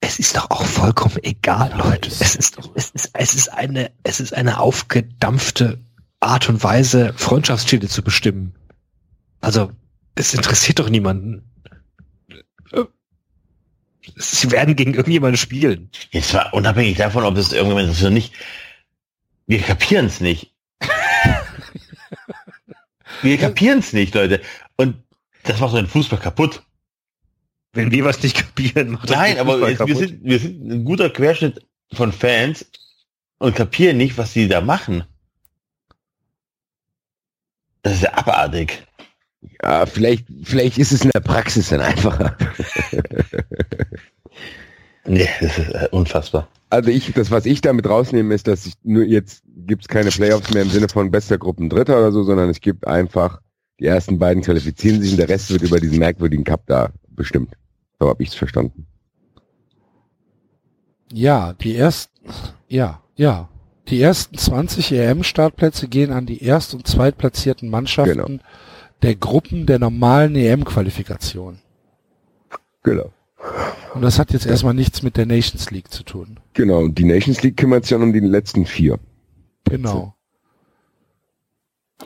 [0.00, 2.10] Es ist doch auch vollkommen egal, Leute.
[2.10, 5.78] Es ist, doch- es ist, es ist eine, es ist eine aufgedampfte
[6.20, 8.54] Art und Weise, Freundschaftsspiele zu bestimmen.
[9.40, 9.72] Also,
[10.16, 11.48] es interessiert doch niemanden.
[14.16, 15.90] Sie werden gegen irgendjemanden spielen.
[16.10, 18.34] Jetzt war unabhängig davon, ob das irgendjemand ist oder nicht.
[19.46, 20.52] Wir kapieren es nicht.
[23.22, 24.40] wir kapieren es nicht, Leute.
[24.76, 24.96] Und
[25.44, 26.62] das macht so den Fußball kaputt.
[27.72, 31.08] Wenn wir was nicht kapieren, macht Nein, aber jetzt, wir, sind, wir sind ein guter
[31.08, 32.66] Querschnitt von Fans
[33.38, 35.04] und kapieren nicht, was die da machen.
[37.82, 38.86] Das ist ja abartig.
[39.62, 42.36] Ja, vielleicht, vielleicht ist es in der Praxis dann einfacher.
[45.04, 46.48] Nee, das ist äh, unfassbar.
[46.70, 50.52] Also ich, das, was ich damit rausnehme, ist, dass ich nur jetzt gibt's keine Playoffs
[50.54, 53.40] mehr im Sinne von bester Gruppen Dritter oder so, sondern es gibt einfach
[53.80, 57.54] die ersten beiden qualifizieren sich und der Rest wird über diesen merkwürdigen Cup da bestimmt.
[57.98, 58.86] So habe ich es verstanden.
[61.12, 62.12] Ja, die ersten,
[62.68, 63.48] ja, ja.
[63.88, 68.42] Die ersten 20 EM-Startplätze gehen an die erst- und zweitplatzierten Mannschaften Genau.
[69.02, 71.58] Der Gruppen der normalen EM-Qualifikation.
[72.82, 73.12] Genau.
[73.94, 76.38] Und das hat jetzt erstmal nichts mit der Nations League zu tun.
[76.54, 76.80] Genau.
[76.80, 78.98] Und die Nations League kümmert sich dann um die letzten vier.
[79.64, 80.14] Genau.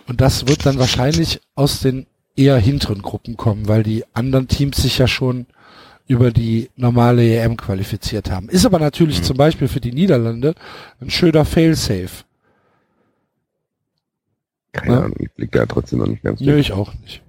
[0.06, 2.06] Und das wird dann wahrscheinlich aus den
[2.36, 5.46] eher hinteren Gruppen kommen, weil die anderen Teams sich ja schon
[6.06, 8.48] über die normale EM qualifiziert haben.
[8.48, 10.54] Ist aber natürlich zum Beispiel für die Niederlande
[11.00, 12.24] ein schöner Failsafe.
[14.76, 15.00] Keine Ja.
[15.00, 16.66] Ahnung, ich blick da trotzdem noch nicht ganz Nö, durch.
[16.68, 17.22] ich auch nicht.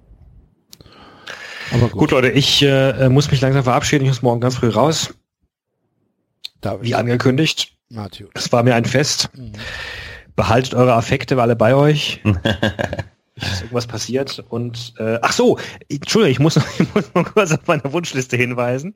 [1.72, 4.04] Aber gut, Gut, Leute, ich äh, muss mich langsam verabschieden.
[4.04, 5.14] Ich muss morgen ganz früh raus,
[6.60, 7.74] da wie angekündigt.
[7.90, 8.26] Matthew.
[8.34, 9.30] Es war mir ein Fest.
[9.34, 9.52] Mhm.
[10.36, 12.22] Behaltet eure Affekte wir alle bei euch.
[13.40, 14.44] Dass irgendwas passiert.
[14.48, 15.58] Und äh, ach so,
[15.88, 18.94] Entschuldigung, ich muss noch, ich muss noch kurz auf meine Wunschliste hinweisen.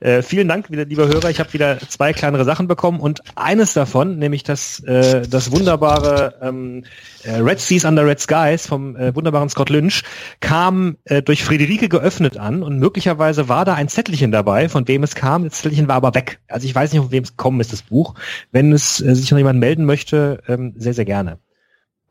[0.00, 1.30] Äh, vielen Dank wieder, lieber Hörer.
[1.30, 6.34] Ich habe wieder zwei kleinere Sachen bekommen und eines davon, nämlich das äh, das wunderbare
[6.42, 6.84] ähm,
[7.24, 10.02] äh, Red Seas Under Red Skies vom äh, wunderbaren Scott Lynch,
[10.40, 15.02] kam äh, durch Friederike geöffnet an und möglicherweise war da ein Zettelchen dabei, von wem
[15.02, 15.44] es kam.
[15.44, 16.40] Das Zettelchen war aber weg.
[16.48, 18.14] Also ich weiß nicht, von wem es gekommen ist, das Buch.
[18.52, 21.38] Wenn es äh, sich noch jemand melden möchte, ähm, sehr, sehr gerne.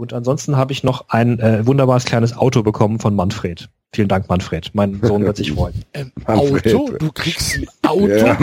[0.04, 3.70] Und ansonsten habe ich noch ein äh, wunderbares kleines Auto bekommen von Manfred.
[3.94, 4.72] Vielen Dank, Manfred.
[4.74, 5.82] Mein Sohn wird sich freuen.
[5.94, 6.76] Ein Manfred.
[6.76, 6.98] Auto?
[6.98, 8.34] Du kriegst ein Auto Ja.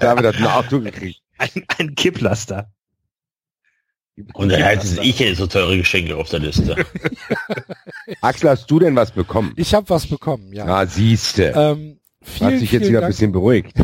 [0.00, 1.20] David hat ein Auto gekriegt.
[1.38, 2.72] Ein, ein Kipplaster.
[4.32, 6.84] Und da hätte ich hätte so teure Geschenke auf der Liste.
[8.20, 9.52] Axel, hast du denn was bekommen?
[9.54, 10.66] Ich habe was bekommen, ja.
[10.66, 11.52] Ah, siehste.
[11.54, 12.00] Ähm,
[12.40, 13.12] Hat sich jetzt wieder ein Dank.
[13.12, 13.78] bisschen beruhigt.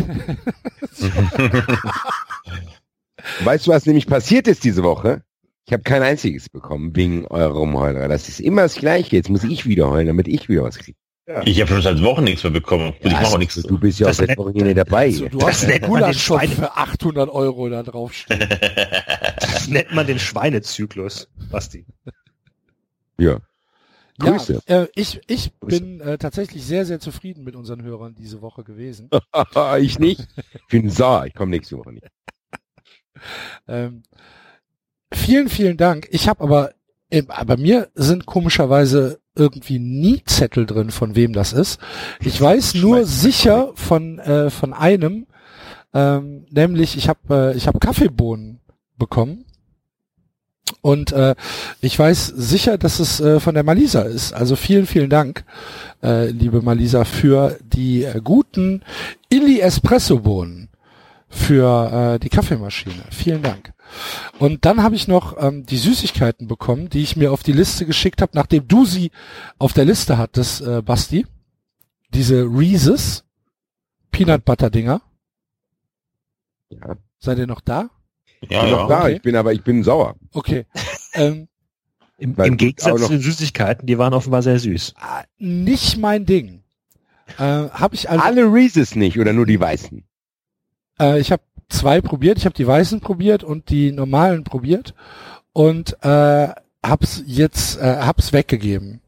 [3.44, 5.22] weißt du, was nämlich passiert ist diese Woche?
[5.68, 8.08] Ich habe kein einziges bekommen wegen eurer Rumheuler.
[8.08, 9.16] Das ist immer das Gleiche.
[9.16, 10.96] Jetzt muss ich wieder heulen, damit ich wieder was kriege.
[11.44, 12.94] Ich habe schon seit Wochen nichts mehr bekommen.
[13.02, 13.54] Und ich mache auch nichts.
[13.56, 15.10] Du bist ja auch seit Wochen hier nicht dabei.
[15.10, 18.48] So, du Das hast nennt man den Schweine- für 800 Euro da draufstehen.
[19.40, 21.84] Das nennt man den Schweinezyklus, Basti.
[23.18, 23.38] Ja.
[24.18, 24.62] Grüße.
[24.66, 25.80] Ja, äh, ich, ich Grüße.
[25.80, 29.10] bin äh, tatsächlich sehr, sehr zufrieden mit unseren Hörern diese Woche gewesen.
[29.80, 30.26] ich nicht.
[30.54, 31.26] Ich bin sauer.
[31.26, 32.06] Ich komme nächste Woche nicht.
[33.66, 34.02] Ähm,
[35.12, 36.08] vielen, vielen Dank.
[36.10, 36.72] Ich habe aber,
[37.10, 41.80] äh, bei mir sind komischerweise irgendwie nie Zettel drin, von wem das ist.
[42.20, 45.26] Ich weiß nur sicher von äh, von einem,
[45.94, 48.60] ähm, nämlich ich habe äh, ich habe Kaffeebohnen
[48.98, 49.44] bekommen.
[50.82, 51.34] Und äh,
[51.80, 54.34] ich weiß sicher, dass es äh, von der Malisa ist.
[54.34, 55.44] Also vielen, vielen Dank,
[56.02, 58.82] äh, liebe Malisa, für die äh, guten
[59.30, 60.68] Illy Espresso Bohnen
[61.28, 63.02] für äh, die Kaffeemaschine.
[63.10, 63.72] Vielen Dank.
[64.38, 67.86] Und dann habe ich noch ähm, die Süßigkeiten bekommen, die ich mir auf die Liste
[67.86, 69.10] geschickt habe, nachdem du sie
[69.58, 71.26] auf der Liste hattest, äh, Basti.
[72.14, 73.24] Diese Reese's
[74.10, 75.02] Peanut Butter Dinger.
[76.70, 76.96] Ja.
[77.18, 77.90] Seid ihr noch da?
[78.40, 78.88] Ich Ja, bin noch ja.
[78.88, 79.00] da.
[79.04, 79.12] okay.
[79.16, 80.14] Ich bin aber, ich bin sauer.
[80.32, 80.66] Okay.
[81.14, 81.48] ähm,
[82.18, 84.94] Im, im Gegensatz noch- zu den Süßigkeiten, die waren offenbar sehr süß.
[84.96, 86.62] ah, nicht mein Ding.
[87.38, 90.02] Äh, habe ich also Alle Reese's nicht oder nur die weißen?
[91.00, 92.38] Äh, ich habe zwei probiert.
[92.38, 94.94] Ich habe die weißen probiert und die normalen probiert
[95.52, 96.48] und äh,
[96.84, 99.00] hab's jetzt äh, hab's weggegeben.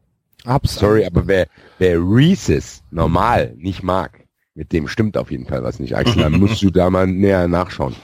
[0.47, 1.47] Hab's Sorry, aber wer,
[1.78, 4.24] wer Reese's normal nicht mag,
[4.55, 6.23] mit dem stimmt auf jeden Fall was nicht, Axel.
[6.23, 7.95] Da musst du da mal näher nachschauen.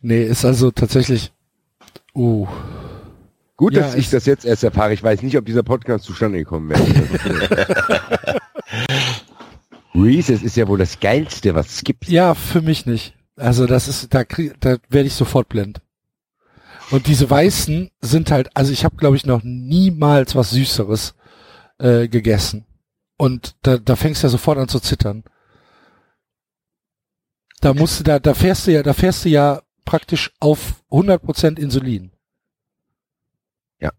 [0.00, 1.32] Nee, ist also tatsächlich.
[2.14, 2.46] Uh.
[3.56, 4.92] Gut, Ja, dass ich ich- das jetzt erst erfahre.
[4.92, 8.40] Ich weiß nicht, ob dieser Podcast zustande gekommen wäre.
[9.94, 12.08] Reese's ist ja wohl das Geilste, was es gibt.
[12.08, 13.14] Ja, für mich nicht.
[13.36, 15.80] Also das ist, da krieg, da werde ich sofort blind.
[16.90, 21.14] Und diese weißen sind halt, also ich habe glaube ich noch niemals was Süßeres
[21.78, 22.66] äh, gegessen.
[23.16, 25.24] Und da, da fängst du ja sofort an zu zittern.
[27.60, 31.58] Da musst du, da, da fährst du ja, da fährst du ja praktisch auf 100%
[31.58, 32.12] Insulin.
[33.80, 33.92] Ja.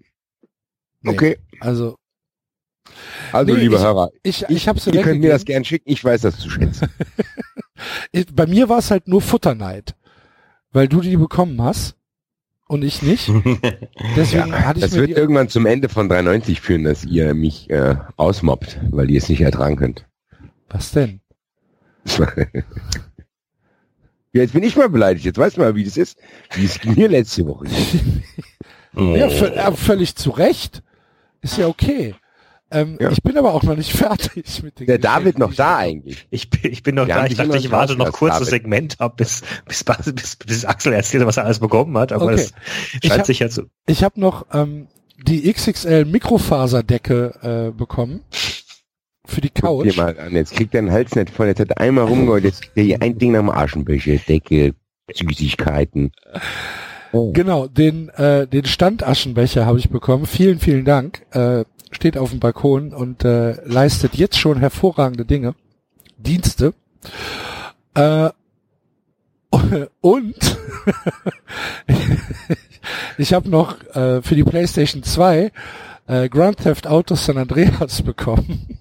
[1.01, 1.97] Nee, Okay, Also
[3.31, 5.89] also Nee, liebe ich- Hörer, ich, ich habe sie ihr könnt mir das gern schicken.
[5.89, 6.89] Ich weiß das zu schätzen.
[8.33, 9.95] Bei mir war es halt nur Futterneid,
[10.71, 11.95] weil du die bekommen hast
[12.67, 13.27] und ich nicht.
[14.15, 17.95] Deswegen hatte ich Das wird irgendwann zum Ende von 93 führen, dass ihr mich äh,
[18.17, 20.05] ausmobbt, weil ihr es nicht ertragen könnt.
[20.69, 21.21] Was denn?
[24.35, 25.25] Ja, jetzt bin ich mal beleidigt.
[25.25, 26.17] Jetzt weißt du mal, wie das ist.
[26.55, 28.23] Wie es mir letzte Woche ging.
[28.95, 30.83] Ja, vö- völlig zu Recht.
[31.41, 32.13] Ist ja okay.
[32.73, 33.09] Ähm, Ja.
[33.11, 36.27] Ich bin aber auch noch nicht fertig mit den Der David noch da eigentlich.
[36.31, 37.25] Ich bin, ich bin noch Wir da.
[37.25, 38.49] Ich dachte, ich warte noch kurz das.
[38.49, 39.83] Segment ab, bis, bis,
[40.13, 42.11] bis, bis Axel erzählt, was er alles bekommen hat.
[42.11, 42.47] Aber Okay.
[43.01, 43.63] Ich scheint hab- sich ja zu.
[43.85, 44.87] Ich habe noch ähm,
[45.25, 48.21] die XXL Mikrofaserdecke äh, bekommen
[49.25, 49.97] für die Guck dir Couch.
[49.97, 50.33] mal an.
[50.33, 51.47] Jetzt kriegt er den Hals nicht voll.
[51.47, 52.43] Jetzt hat er einmal rumgeholt.
[52.43, 54.17] Jetzt kriegt er hier ein Ding nach dem Aschenbecher.
[54.27, 54.73] Decke,
[55.13, 56.11] Süßigkeiten.
[57.11, 57.31] Oh.
[57.31, 60.25] Genau, den äh, den Standaschenbecher habe ich bekommen.
[60.25, 61.25] Vielen, vielen Dank.
[61.31, 61.63] Äh,
[61.93, 65.55] steht auf dem Balkon und äh, leistet jetzt schon hervorragende Dinge,
[66.17, 66.73] Dienste.
[67.93, 68.29] Äh,
[70.01, 70.35] und
[73.17, 75.51] ich habe noch äh, für die PlayStation 2
[76.07, 78.79] äh, Grand Theft Auto San Andreas bekommen.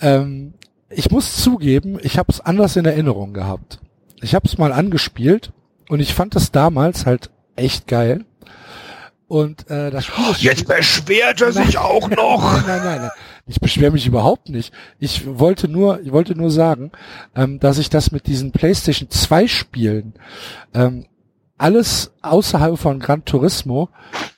[0.00, 0.54] ähm,
[0.88, 3.80] ich muss zugeben, ich habe es anders in Erinnerung gehabt.
[4.22, 5.52] Ich habe es mal angespielt
[5.88, 8.24] und ich fand es damals halt echt geil.
[9.30, 12.42] Und äh, das Spiel ist Jetzt beschwert er sich auch noch.
[12.42, 13.10] Nein, nein, nein, nein.
[13.46, 14.74] Ich beschwere mich überhaupt nicht.
[14.98, 16.90] Ich wollte nur, ich wollte nur sagen,
[17.36, 20.14] ähm, dass ich das mit diesen PlayStation 2 Spielen
[20.74, 21.06] ähm,
[21.58, 23.90] alles außerhalb von Gran Turismo,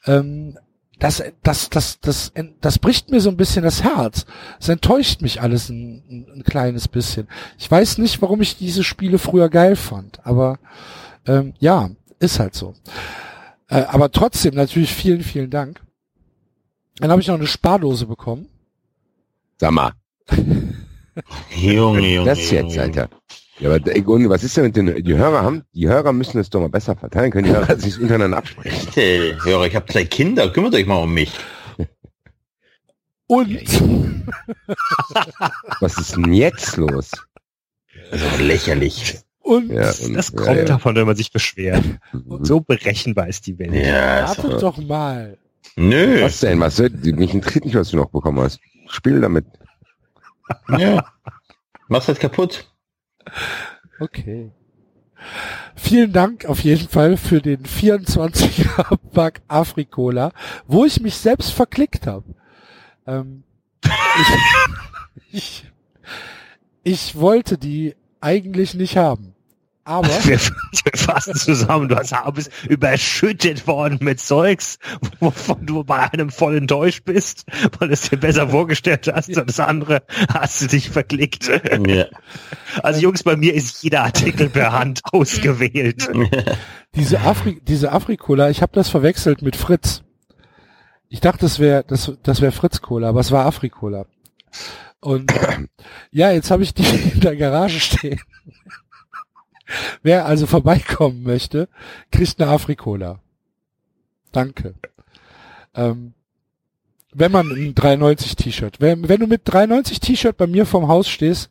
[0.05, 0.59] ähm,
[0.98, 4.27] das, das, das, das, das bricht mir so ein bisschen das Herz.
[4.60, 7.28] Es enttäuscht mich alles ein, ein, ein kleines bisschen.
[7.56, 10.59] Ich weiß nicht, warum ich diese Spiele früher geil fand, aber
[11.27, 11.89] ähm, ja,
[12.19, 12.74] ist halt so.
[13.72, 15.80] Äh, aber trotzdem natürlich vielen, vielen Dank.
[16.96, 18.50] Dann habe ich noch eine Spardose bekommen.
[19.58, 19.92] Sag mal,
[21.56, 22.26] Junge, Junge.
[22.26, 22.78] das jetzt.
[22.78, 23.08] Alter.
[23.60, 23.80] Ja, aber
[24.28, 26.96] was ist denn mit den, die Hörer haben, die Hörer müssen das doch mal besser
[26.96, 28.86] verteilen, können die Hörer sich untereinander absprechen.
[28.86, 31.32] Bitte, Hörer, ich habe zwei Kinder, kümmert euch mal um mich.
[33.26, 33.58] Und
[35.80, 37.10] Was ist denn jetzt los?
[38.10, 39.21] Also lächerlich.
[39.43, 40.64] Und Ja, und, Das kommt ja.
[40.64, 41.85] davon, wenn man sich beschwert.
[42.40, 43.73] So berechenbar ist die Welt.
[43.74, 45.39] Ja, ist wartet doch- doch mal.
[45.77, 46.23] Nö.
[46.23, 46.60] Was denn?
[46.60, 48.60] Was soll, mich interessiert nicht, was du noch bekommen hast.
[48.89, 49.47] Spiel damit.
[50.78, 51.06] Ja.
[51.89, 52.70] Mach's halt kaputt.
[54.01, 54.51] Okay.
[55.77, 60.32] Vielen Dank auf jeden Fall für den 24er Pack Afrikola,
[60.66, 62.24] wo ich mich selbst verklickt habe.
[63.06, 63.44] Ähm,
[63.85, 65.73] ich, ich,
[66.82, 69.31] ich wollte die eigentlich nicht haben.
[69.84, 74.78] Aber Wir, wir fassen zusammen, du hast, bist überschüttet worden mit Zeugs,
[75.18, 77.44] wovon du bei einem voll enttäuscht bist,
[77.78, 80.02] weil du es dir besser vorgestellt hast und das andere
[80.32, 81.50] hast du dich verklickt.
[81.86, 82.06] Ja.
[82.82, 86.09] Also Jungs, bei mir ist jeder Artikel per Hand ausgewählt.
[86.94, 90.02] diese, Afri diese Afrikola, ich habe das verwechselt mit Fritz.
[91.09, 94.06] Ich dachte, das wäre das, das wäre Fritz Cola, aber es war Afrikola.
[95.00, 95.32] Und
[96.12, 96.84] ja, jetzt habe ich die
[97.14, 98.20] in der Garage stehen.
[100.02, 101.68] Wer also vorbeikommen möchte,
[102.10, 103.20] kriegt eine Afrikola.
[104.32, 104.74] Danke.
[105.74, 106.14] Ähm,
[107.12, 111.08] wenn man ein 390 T-Shirt, wenn, wenn du mit 390 T-Shirt bei mir vorm Haus
[111.08, 111.50] stehst,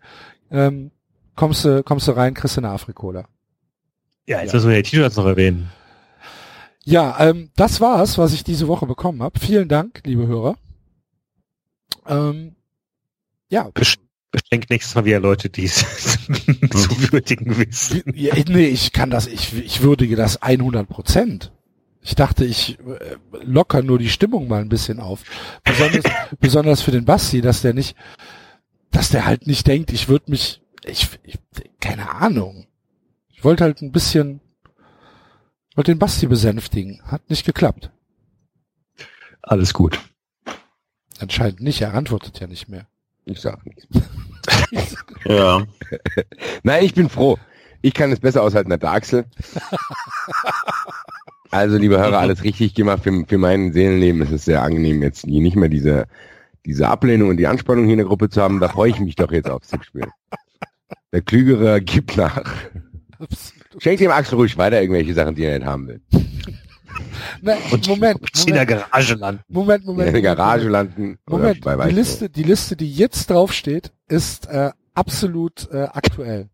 [0.50, 0.92] ähm,
[1.36, 3.26] kommst du kommst du rein, kriegst du eine Afrikola.
[4.28, 5.70] Ja, jetzt müssen wir die T-Shirts noch erwähnen.
[6.84, 9.40] Ja, ähm, das war's, was ich diese Woche bekommen habe.
[9.40, 10.56] Vielen Dank, liebe Hörer.
[12.08, 12.56] Ähm,
[13.50, 13.70] ja,
[14.32, 15.76] Beschenkt nächstes Mal wieder Leute, die es
[16.26, 18.02] zu würdigen wissen.
[18.16, 21.52] ja, nee, ich kann das, ich, ich würdige das 100 Prozent.
[22.02, 25.24] Ich dachte, ich äh, locker nur die Stimmung mal ein bisschen auf.
[25.64, 26.04] Besonders,
[26.40, 27.96] besonders für den Basti, dass der nicht,
[28.90, 31.38] dass der halt nicht denkt, ich würde mich, ich, ich,
[31.80, 32.68] keine Ahnung.
[33.30, 34.40] Ich wollte halt ein bisschen,
[35.76, 37.02] wollte den Basti besänftigen.
[37.04, 37.92] Hat nicht geklappt.
[39.42, 40.00] Alles gut.
[41.20, 42.88] Anscheinend nicht, er antwortet ja nicht mehr.
[43.26, 43.88] Ich sag nichts.
[45.26, 45.64] Ja.
[46.64, 47.38] Nein, ich bin froh.
[47.82, 49.26] Ich kann es besser aushalten als der Axel.
[51.52, 53.04] Also, liebe Hörer, alles richtig gemacht.
[53.04, 56.08] Für, für mein Seelenleben ist es sehr angenehm, jetzt hier nicht mehr diese,
[56.66, 58.60] diese Ablehnung und die Anspannung hier in der Gruppe zu haben.
[58.60, 60.08] Da freue ich mich doch jetzt aufs Tippspiel.
[61.12, 62.44] Der Klügere gibt nach.
[63.78, 66.02] Schenkt dem Axel ruhig weiter irgendwelche Sachen, die er nicht haben will.
[67.42, 67.58] Nein,
[67.88, 69.44] Moment, in der Moment, Garage landen.
[69.48, 70.14] Moment, In Moment.
[70.14, 71.18] der Garage landen.
[71.28, 71.96] Moment, bei die.
[71.96, 76.50] Liste, die Liste, die jetzt draufsteht, ist äh, absolut äh, aktuell.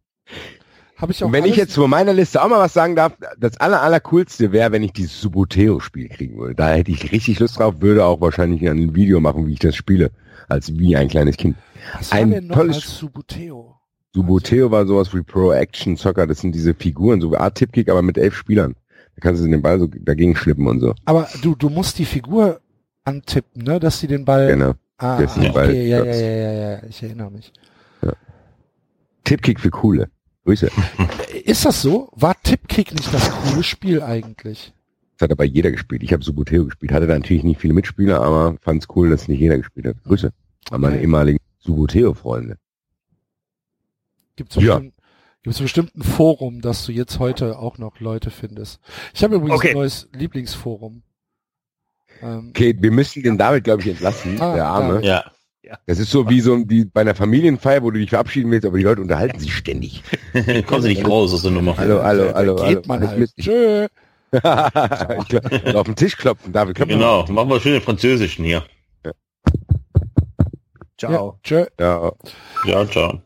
[0.98, 3.14] Habe ich auch Und wenn ich jetzt von meiner Liste auch mal was sagen darf,
[3.38, 6.56] das aller, aller coolste wäre, wenn ich dieses Suboteo-Spiel kriegen würde.
[6.56, 9.76] Da hätte ich richtig Lust drauf, würde auch wahrscheinlich ein Video machen, wie ich das
[9.76, 10.10] spiele.
[10.48, 11.56] Als wie ein kleines Kind.
[11.98, 13.76] was war ein denn noch tolles- als Subuteo?
[14.16, 16.26] Suboteo war sowas wie Pro Action Soccer.
[16.26, 18.76] Das sind diese Figuren, so wie Art Tipkick, aber mit elf Spielern.
[19.18, 20.94] Da kannst du den Ball so dagegen schlippen und so.
[21.06, 22.62] Aber du, du musst die Figur
[23.04, 24.48] antippen, ne, dass sie den Ball.
[24.48, 24.74] Genau.
[24.98, 26.22] Ah, dass sie den ah, Ball okay, ja, ja, klopft.
[26.22, 27.52] ja, ja, ja, ich erinnere mich.
[29.24, 30.10] Tipkick für Coole.
[30.46, 30.70] Grüße.
[31.44, 32.10] Ist das so?
[32.16, 34.72] War Tipkick nicht das coole Spiel eigentlich?
[35.18, 36.04] Das hat aber jeder gespielt.
[36.04, 36.92] Ich habe Suboteo gespielt.
[36.94, 40.04] Hatte da natürlich nicht viele Mitspieler, aber fand es cool, dass nicht jeder gespielt hat.
[40.04, 40.32] Grüße
[40.70, 41.04] an meine Okay.
[41.04, 42.58] ehemaligen Suboteo-Freunde.
[44.36, 44.76] Gibt's Ja.
[44.76, 44.94] bestimmt,
[45.48, 48.80] gibt's bestimmt ein Forum, dass du jetzt heute auch noch Leute findest.
[49.14, 49.70] Ich habe übrigens Okay.
[49.70, 51.04] ein neues Lieblingsforum.
[52.22, 55.04] Ähm, Okay, wir müssen den David, glaube ich, entlassen, Ah, der Arme.
[55.06, 55.24] Ja.
[55.86, 58.78] Das ist so wie so wie bei einer Familienfeier, wo du dich verabschieden willst, aber
[58.78, 60.02] die Leute unterhalten sich ständig.
[60.66, 61.76] Kommen Sie nicht raus aus der Nummer.
[61.78, 62.76] Hallo, hallo, da hallo, hallo.
[62.76, 63.32] geht man Nicht halt.
[63.38, 63.88] Tschö.
[65.78, 66.96] Auf den Tisch klopfen, David, klopf mal.
[66.96, 68.64] Genau, machen wir schön den Französischen hier.
[70.98, 71.12] Ciao.
[71.12, 71.66] Ja, tschö.
[71.80, 72.12] Ja.
[72.66, 73.22] Ja, ciao.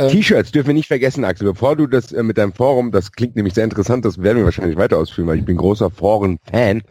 [0.00, 1.46] Ähm, T-Shirts dürfen wir nicht vergessen, Axel.
[1.46, 4.44] Bevor du das äh, mit deinem Forum, das klingt nämlich sehr interessant, das werden wir
[4.44, 6.82] wahrscheinlich weiter ausführen, weil ich bin großer Foren-Fan.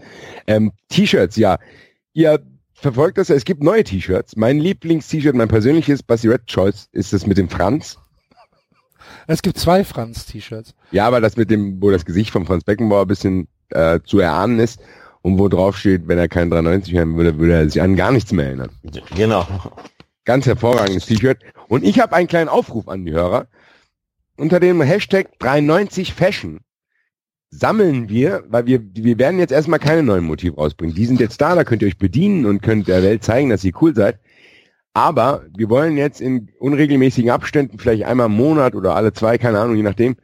[0.48, 1.58] Ähm, T-Shirts, ja.
[2.14, 2.40] Ihr
[2.74, 4.36] verfolgt das, es gibt neue T-Shirts.
[4.36, 7.98] Mein Lieblings-T-Shirt, mein persönliches Bassi Red Choice, ist das mit dem Franz.
[9.28, 10.74] Es gibt zwei Franz-T-Shirts.
[10.92, 14.20] Ja, aber das mit dem, wo das Gesicht von Franz Beckenbauer ein bisschen äh, zu
[14.20, 14.80] erahnen ist
[15.22, 18.12] und wo drauf steht, wenn er keinen 93 haben würde, würde er sich an gar
[18.12, 18.70] nichts mehr erinnern.
[19.16, 19.48] Genau.
[20.30, 21.40] Ganz hervorragendes T-Shirt.
[21.70, 23.48] Und ich habe einen kleinen Aufruf an die Hörer.
[24.38, 26.60] Unter dem Hashtag 93 Fashion
[27.50, 30.96] sammeln wir, weil wir, wir werden jetzt erstmal keine neuen Motive rausbringen.
[30.96, 33.64] Die sind jetzt da, da könnt ihr euch bedienen und könnt der Welt zeigen, dass
[33.64, 34.20] ihr cool seid.
[34.94, 39.60] Aber wir wollen jetzt in unregelmäßigen Abständen, vielleicht einmal im Monat oder alle zwei, keine
[39.60, 40.16] Ahnung, je nachdem,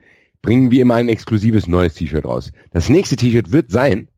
[0.43, 2.51] bringen wir immer ein exklusives neues T-Shirt raus.
[2.69, 4.09] Das nächste T-Shirt wird sein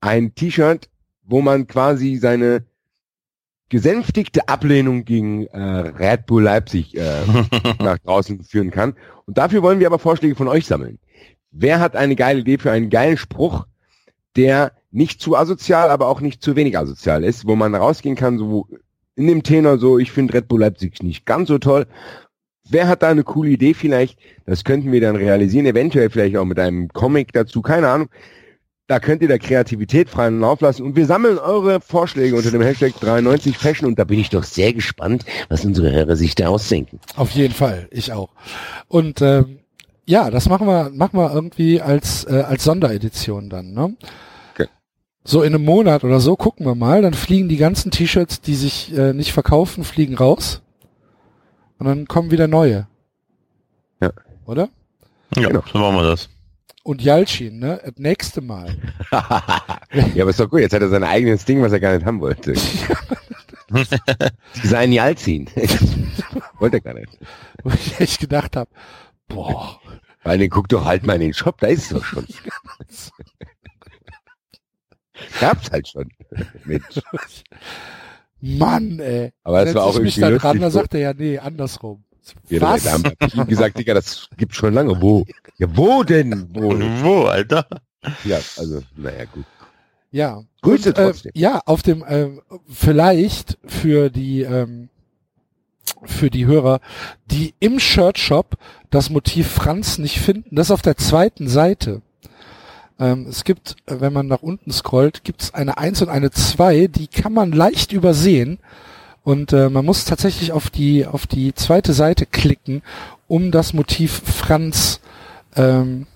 [0.00, 0.88] ein T-Shirt,
[1.24, 2.64] wo man quasi seine
[3.68, 7.22] gesänftigte Ablehnung gegen äh, Red Bull Leipzig äh,
[7.82, 8.94] nach draußen führen kann.
[9.24, 10.98] Und dafür wollen wir aber Vorschläge von euch sammeln.
[11.50, 13.66] Wer hat eine geile Idee für einen geilen Spruch,
[14.36, 18.38] der nicht zu asozial, aber auch nicht zu wenig asozial ist, wo man rausgehen kann,
[18.38, 18.66] so
[19.16, 21.86] in dem Tenor so, ich finde Red Bull Leipzig nicht ganz so toll.
[22.68, 24.18] Wer hat da eine coole Idee vielleicht?
[24.44, 28.08] Das könnten wir dann realisieren, eventuell vielleicht auch mit einem Comic dazu, keine Ahnung.
[28.88, 32.62] Da könnt ihr der Kreativität freien Lauf lassen und wir sammeln eure Vorschläge unter dem
[32.62, 36.46] Hashtag 93 Fashion und da bin ich doch sehr gespannt, was unsere Hörer sich da
[36.48, 37.00] ausdenken.
[37.16, 38.28] Auf jeden Fall, ich auch.
[38.86, 39.58] Und ähm,
[40.04, 43.72] ja, das machen wir, machen wir irgendwie als äh, als Sonderedition dann.
[43.72, 43.96] Ne?
[44.54, 44.68] Okay.
[45.24, 47.02] So in einem Monat oder so gucken wir mal.
[47.02, 50.62] Dann fliegen die ganzen T-Shirts, die sich äh, nicht verkaufen, fliegen raus.
[51.80, 52.86] Und dann kommen wieder neue.
[54.00, 54.12] Ja.
[54.46, 54.68] Oder?
[55.34, 55.64] Ja, Genau.
[55.72, 56.28] so machen wir das.
[56.86, 57.80] Und Jalcin, ne?
[57.84, 58.76] Das nächste Mal.
[59.10, 62.06] ja, aber ist doch gut, jetzt hat er sein eigenes Ding, was er gar nicht
[62.06, 62.54] haben wollte.
[64.62, 65.50] Sein Jal ziehen.
[66.60, 67.18] wollte er gar nicht.
[67.64, 68.70] Wo ich echt gedacht habe,
[69.26, 69.80] boah,
[70.22, 72.24] Weil den guck doch halt mal in den Shop, da ist es doch schon.
[75.40, 76.08] Gab's halt schon.
[76.64, 77.00] Mensch.
[78.40, 79.32] Mann, ey.
[79.42, 82.04] Aber Setz war auch ich mich irgendwie da dran, da sagt er ja, nee, andersrum.
[82.48, 82.84] Ja, Was?
[82.84, 85.00] Da haben gesagt, Digga, das gibt's schon lange.
[85.00, 85.24] Wo?
[85.58, 86.48] Ja, wo denn?
[86.52, 86.70] Wo?
[87.02, 87.66] Wo, Alter?
[88.24, 89.44] Ja, also, naja, gut.
[90.10, 90.42] Ja.
[90.62, 94.88] Grüße Und, äh, ja, auf dem, ähm, vielleicht für die, ähm,
[96.04, 96.80] für die Hörer,
[97.26, 98.56] die im Shirt-Shop
[98.90, 102.02] das Motiv Franz nicht finden, das ist auf der zweiten Seite.
[102.98, 106.30] Ähm, es gibt, äh, wenn man nach unten scrollt, gibt es eine 1 und eine
[106.30, 108.58] 2, die kann man leicht übersehen.
[109.26, 112.82] Und äh, man muss tatsächlich auf die, auf die zweite Seite klicken,
[113.26, 115.00] um das Motiv Franz
[115.56, 116.06] ähm,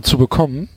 [0.00, 0.70] zu bekommen.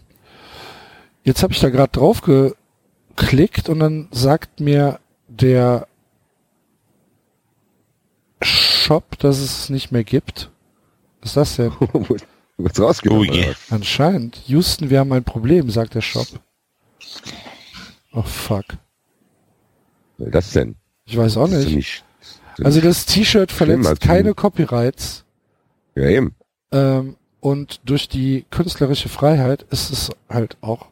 [1.24, 5.00] Jetzt habe ich da gerade drauf geklickt und dann sagt mir
[5.30, 5.88] der
[8.42, 10.52] Shop, dass es nicht mehr gibt.
[11.22, 11.72] Was ist das denn?
[11.80, 12.18] du
[12.58, 13.30] wirst rausgenommen.
[13.32, 13.72] Oh was?
[13.72, 14.36] Anscheinend.
[14.48, 16.28] Houston, wir haben ein Problem, sagt der Shop.
[18.12, 18.66] Oh fuck.
[20.18, 20.76] Was das denn?
[21.06, 21.70] Ich weiß auch nicht.
[21.76, 22.04] nicht
[22.64, 25.26] Also das T-Shirt verletzt also- keine Copyrights
[25.96, 26.36] ja eben.
[26.72, 30.88] ähm, und durch die künstlerische Freiheit ist es halt auch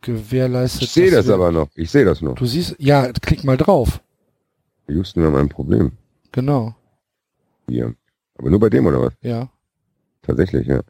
[0.00, 0.82] gewährleistet.
[0.82, 1.68] Ich sehe das wir- aber noch.
[1.74, 2.34] Ich sehe das noch.
[2.34, 4.00] Du siehst, ja, klick mal drauf.
[4.88, 5.92] Houston, wir haben ein Problem.
[6.32, 6.74] Genau,
[7.68, 7.94] Hier.
[8.36, 9.12] Aber nur bei dem, oder was?
[9.22, 9.48] ja.
[10.22, 10.80] Tatsächlich, ja.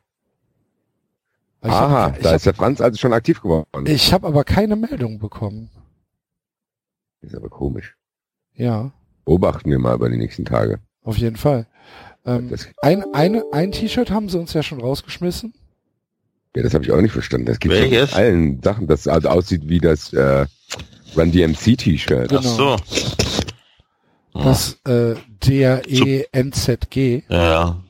[1.62, 3.66] Ich Aha, hab, da hab, ist der Franz also schon aktiv geworden.
[3.86, 5.70] ich habe aber keine Meldung bekommen.
[7.24, 7.96] Ist aber komisch.
[8.54, 8.92] Ja,
[9.24, 10.80] Beobachten wir mal über die nächsten Tage.
[11.02, 11.66] auf jeden Fall.
[12.26, 15.54] Ähm, ein, eine, ein T-Shirt haben sie uns ja schon rausgeschmissen.
[16.56, 17.46] ja, das habe ich auch nicht verstanden.
[17.46, 18.10] Das gibt Welches?
[18.10, 20.46] von allen Sachen, das also aussieht wie das äh,
[21.16, 22.28] Run DMC T-Shirt.
[22.28, 22.40] Genau.
[22.40, 22.76] Ach so.
[24.34, 25.14] Das äh,
[25.46, 27.22] D-R-E-N-Z-G.
[27.28, 27.82] Ja.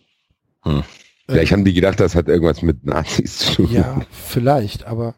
[1.27, 3.73] Vielleicht haben die gedacht, das hat irgendwas mit Nazis zu tun.
[3.73, 5.15] Ja, vielleicht, aber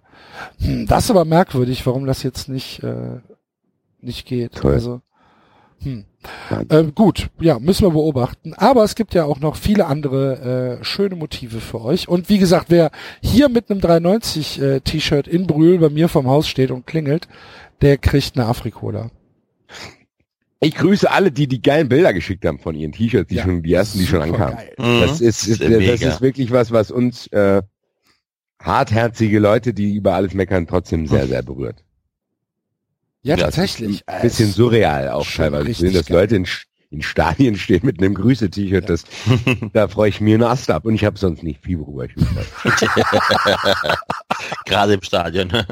[0.59, 3.19] hm, das ist aber merkwürdig, warum das jetzt nicht äh,
[4.01, 4.55] nicht geht.
[4.55, 4.75] Toll.
[4.75, 5.01] Also
[5.83, 6.05] hm.
[6.51, 6.63] Ja.
[6.81, 8.55] äh, gut, ja, müssen wir beobachten.
[8.55, 12.09] Aber es gibt ja auch noch viele andere äh, schöne Motive für euch.
[12.09, 12.91] Und wie gesagt, wer
[13.21, 17.29] hier mit einem 390 äh, T-Shirt in Brühl bei mir vom Haus steht und klingelt,
[17.83, 19.11] der kriegt eine Afrikola.
[20.61, 23.63] Ich grüße alle, die die geilen Bilder geschickt haben von ihren T-Shirts, die Ja, schon
[23.63, 24.57] die ersten, die schon ankamen.
[24.57, 24.75] geil.
[24.79, 25.01] Mhm.
[25.03, 25.93] Das ist, ist das mega.
[26.09, 27.63] ist wirklich was, was uns äh,
[28.59, 31.85] hartherzige Leute, die über alles meckern, trotzdem sehr, sehr berührt.
[33.27, 34.03] Ja, Ja, tatsächlich.
[34.07, 35.63] Ein bisschen surreal auch teilweise.
[35.65, 36.19] Ich richtig sehe, dass geil.
[36.19, 36.47] Leute in,
[36.91, 39.03] in Stadien stehen mit einem Grüße-T-Shirt, das
[39.73, 42.15] da freue ich mir einen Ast ab und ich habe sonst nicht viel, worüber ich.
[44.65, 45.51] Gerade im Stadion.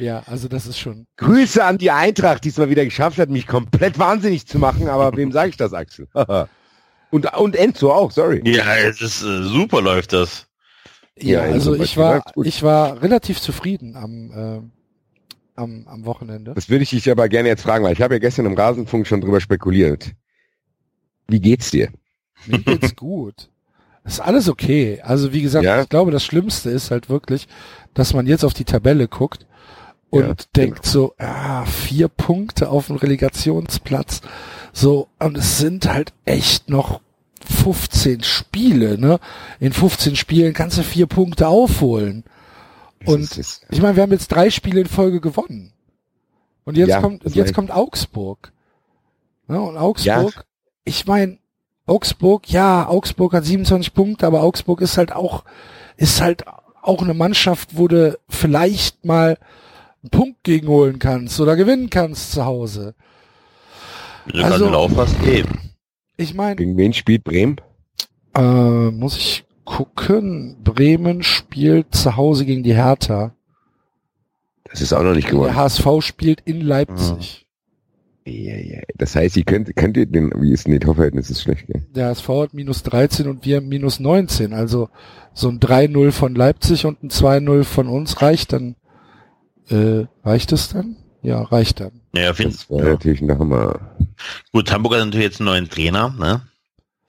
[0.00, 1.08] Ja, also das ist schon.
[1.16, 4.88] Grüße an die Eintracht, die es mal wieder geschafft hat, mich komplett wahnsinnig zu machen,
[4.88, 6.06] aber wem sage ich das, Axel?
[7.10, 8.40] und, und Enzo auch, sorry.
[8.44, 10.46] ja, es ist äh, super läuft das.
[11.18, 14.60] Ja, Ja, also ich war, ich war relativ zufrieden am, äh,
[15.58, 16.54] am, am Wochenende.
[16.54, 19.06] Das würde ich dich aber gerne jetzt fragen, weil ich habe ja gestern im Rasenfunk
[19.06, 20.12] schon drüber spekuliert.
[21.26, 21.90] Wie geht's dir?
[22.46, 23.50] Mir geht's gut.
[24.04, 25.00] Ist alles okay.
[25.02, 25.82] Also wie gesagt, Ja.
[25.82, 27.46] ich glaube, das Schlimmste ist halt wirklich,
[27.92, 29.44] dass man jetzt auf die Tabelle guckt
[30.10, 34.22] und Ja, denkt so, ah, vier Punkte auf dem Relegationsplatz.
[34.72, 37.02] So, und es sind halt echt noch
[37.44, 39.18] 15 Spiele, ne?
[39.60, 42.24] In 15 Spielen kannst du vier Punkte aufholen.
[43.06, 45.72] Und ist, ich meine, wir haben jetzt drei Spiele in Folge gewonnen.
[46.64, 48.52] Und jetzt Ja, kommt, und jetzt kommt Augsburg.
[49.48, 50.44] Ja, und Augsburg,
[50.84, 51.38] ich meine,
[51.86, 55.44] Augsburg, ja, Augsburg hat 27 Punkte, aber Augsburg ist halt auch,
[55.96, 56.44] ist halt
[56.82, 59.38] auch eine Mannschaft, wo du vielleicht mal
[60.02, 62.94] einen Punkt gegenholen kannst oder gewinnen kannst zu Hause.
[64.34, 65.46] Also- Lauf hast, geht.
[66.18, 67.60] Ich meine, gegen wen spielt Bremen?
[68.36, 73.34] äh, muss ich gucken, Bremen spielt zu Hause gegen die Hertha.
[74.64, 75.54] Das ist auch noch nicht Der geworden.
[75.56, 77.46] HSV spielt in Leipzig.
[78.26, 78.80] Ja, ja.
[78.96, 81.86] Das heißt, ihr könnt, könnt ihr den, wie ist denn die Torverhältnis ist schlecht, gell?
[81.94, 84.52] Der HSV hat minus 13 und wir minus 19.
[84.52, 84.90] Also
[85.32, 88.74] so ein 3-0 von Leipzig und ein 2-0 von uns reicht dann.
[89.70, 90.96] Äh, reicht es dann?
[91.22, 92.00] Ja, reicht dann.
[92.14, 92.90] Ja, Das war Fall.
[92.92, 93.78] natürlich noch mal.
[94.52, 96.42] Gut, Hamburg hat natürlich jetzt einen neuen Trainer, ne?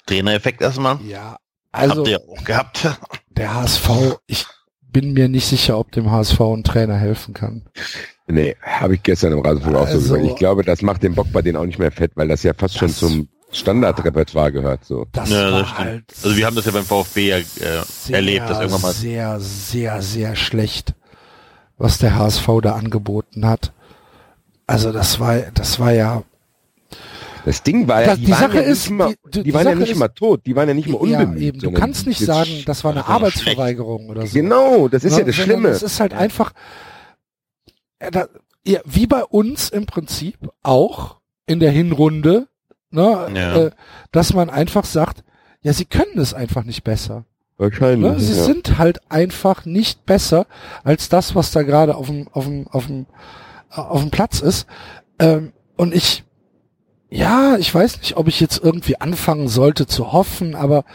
[0.05, 0.99] Trainereffekt erstmal.
[1.07, 1.37] Ja,
[1.71, 2.87] also Habt ihr auch gehabt.
[3.29, 3.89] der HSV,
[4.27, 4.45] ich
[4.91, 7.65] bin mir nicht sicher, ob dem HSV ein Trainer helfen kann.
[8.27, 10.23] Nee, habe ich gestern im Rasenfunk auch so Also- gesagt.
[10.31, 12.53] Ich glaube, das macht den Bock bei denen auch nicht mehr fett, weil das ja
[12.55, 15.07] fast schon Das- zum Standardrepertoire gehört, so.
[15.11, 17.43] Das Ja, war das halt Also wir haben das ja beim VfB ja äh,
[17.87, 20.93] sehr, erlebt, dass irgendwann mal sehr, sehr, sehr schlecht,
[21.77, 23.73] was der HSV da angeboten hat.
[24.67, 26.21] Also das war, das war ja
[27.49, 29.43] Das Ding war ja, Das- die, die waren Sache ja ist, nicht mal, die- die,
[29.45, 31.41] die- waren ja nicht ist- mal tot, die waren ja nicht mal Ja, unbemüht.
[31.41, 31.59] eben.
[31.59, 34.33] Du kannst nicht sagen, das war eine das Arbeitsverweigerung oder so.
[34.35, 35.19] Genau, das ist Ne?
[35.21, 35.69] ja das Sondern Schlimme.
[35.69, 36.51] Es ist halt einfach,
[37.97, 38.27] äh, da,
[38.65, 41.17] ja, wie bei uns im Prinzip auch
[41.47, 42.47] in der Hinrunde,
[42.91, 43.55] ne, Ja.
[43.57, 43.71] äh,
[44.11, 45.23] dass man einfach sagt,
[45.61, 47.25] ja, sie können es einfach nicht besser.
[47.57, 48.11] Wahrscheinlich.
[48.11, 48.19] Ne?
[48.19, 48.43] Sie ja.
[48.43, 50.45] sind halt einfach nicht besser
[50.83, 53.05] als das, was da gerade auf dem, auf dem, auf dem,
[53.69, 54.67] auf dem Platz ist.
[55.19, 56.23] Ähm, und ich,
[57.09, 60.85] ja, ich weiß nicht, ob ich jetzt irgendwie anfangen sollte zu hoffen, aber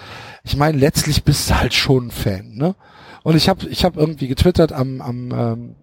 [0.44, 2.74] ich meine, letztlich bist du halt schon ein Fan, ne?
[3.22, 5.74] Und ich habe ich hab irgendwie getwittert am, am, ähm,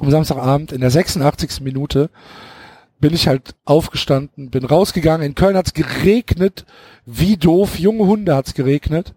[0.00, 1.60] am Samstagabend in der 86.
[1.60, 2.10] Minute
[3.00, 5.26] bin ich halt aufgestanden, bin rausgegangen.
[5.26, 6.64] In Köln hat's geregnet,
[7.04, 9.14] wie doof, junge Hunde hat's geregnet.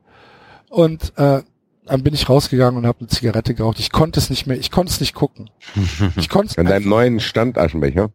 [0.70, 1.44] Und äh,
[1.86, 3.80] dann bin ich rausgegangen und habe eine Zigarette geraucht.
[3.80, 5.50] Ich konnte es nicht mehr, ich konnte es nicht gucken.
[6.18, 8.12] Ich konnte es An deinem neuen Stand Aschenbecher.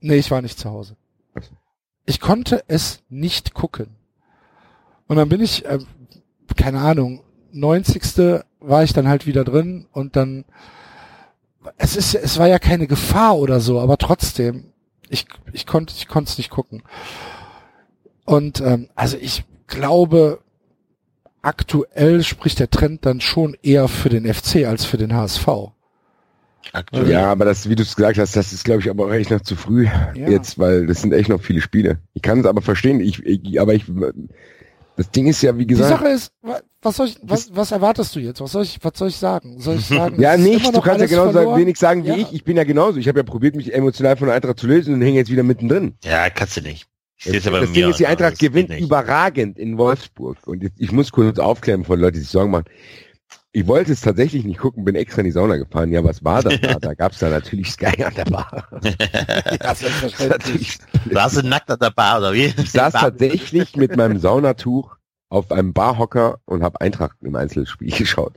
[0.00, 0.96] Nee, ich war nicht zu Hause.
[2.06, 3.88] Ich konnte es nicht gucken.
[5.06, 5.78] Und dann bin ich, äh,
[6.56, 7.22] keine Ahnung,
[7.52, 8.42] 90.
[8.60, 10.44] war ich dann halt wieder drin und dann
[11.78, 14.72] es ist, es war ja keine Gefahr oder so, aber trotzdem,
[15.08, 16.82] ich, ich konnte, ich konnte es nicht gucken.
[18.24, 20.40] Und ähm, also ich glaube,
[21.42, 25.46] aktuell spricht der Trend dann schon eher für den FC als für den HSV.
[26.72, 27.08] Aktuell.
[27.10, 29.30] Ja, aber das, wie du es gesagt hast, das ist, glaube ich, aber auch echt
[29.30, 29.84] noch zu früh
[30.14, 30.28] Ja.
[30.28, 31.98] jetzt, weil das sind echt noch viele Spiele.
[32.14, 33.84] Ich kann es aber verstehen, ich, ich, aber ich,
[34.96, 37.70] das Ding ist ja, wie Die gesagt, Sache ist, wa- was soll ich, was, was
[37.72, 38.40] erwartest du jetzt?
[38.40, 39.60] Was soll ich, was soll ich sagen?
[39.60, 40.20] Soll ich sagen?
[40.20, 41.60] ja, nichts, du kannst ja genauso sagen, verloren?
[41.60, 42.16] wenig sagen wie Ja.
[42.16, 42.32] ich.
[42.32, 42.98] Ich bin ja genauso.
[42.98, 45.42] Ich habe ja probiert, mich emotional von der Eintracht zu lösen und hänge jetzt wieder
[45.42, 45.94] mittendrin.
[46.04, 46.86] Ja, kannst du nicht.
[47.18, 47.72] Ich Das, bei das.
[47.72, 50.36] Ding ist, die Eintracht gewinnt überragend in Wolfsburg.
[50.46, 52.64] Und jetzt, ich muss kurz aufklären von Leuten, die sich Sorgen machen.
[53.56, 55.90] Ich wollte es tatsächlich nicht gucken, bin extra in die Sauna gefahren.
[55.90, 56.74] Ja, was war das da?
[56.78, 58.68] Da gab's da natürlich Sky an der Bar.
[59.62, 60.76] Ja, selbstverständlich.
[61.06, 62.52] Du nackt an der Bar, oder wie?
[62.54, 64.96] Ich saß tatsächlich mit meinem Saunatuch
[65.30, 68.34] auf einem Barhocker und habe Eintracht im Einzelspiel geschaut.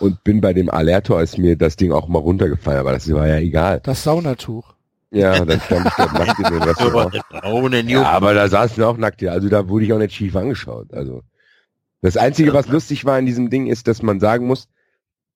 [0.00, 3.28] Und bin bei dem Alertor, als mir das Ding auch mal runtergefallen, aber das war
[3.28, 3.82] ja egal.
[3.84, 4.74] Das Saunatuch.
[5.12, 7.14] Ja, dann stand ich nackt in dem So, Restaurant.
[7.14, 8.02] Ja, New.
[8.02, 10.92] aber da saßen auch Nackte, also da wurde ich auch nicht schief angeschaut.
[10.92, 11.22] Also
[12.04, 14.68] das Einzige, was lustig war in diesem Ding, ist, dass man sagen muss,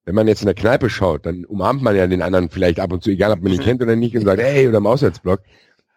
[0.05, 2.93] wenn man jetzt in der Kneipe schaut, dann umarmt man ja den anderen vielleicht ab
[2.93, 5.41] und zu, egal ob man ihn kennt oder nicht, und sagt, hey, oder im Auswärtsblock.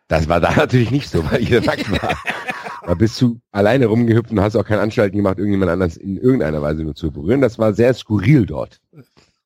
[0.08, 2.18] Das war da natürlich nicht so, weil jeder nackt war.
[2.84, 6.64] Da bist du alleine rumgehüpft und hast auch keinen Anstalten gemacht, irgendjemand anders in irgendeiner
[6.64, 7.40] Weise nur zu berühren.
[7.40, 8.82] Das war sehr skurril dort.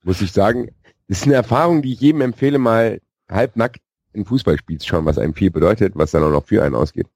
[0.03, 0.69] Muss ich sagen.
[1.09, 3.81] Das ist eine Erfahrung, die ich jedem empfehle, mal halbnackt
[4.15, 7.07] ein Fußballspiel zu schauen, was einem viel bedeutet, was dann auch noch für einen ausgeht.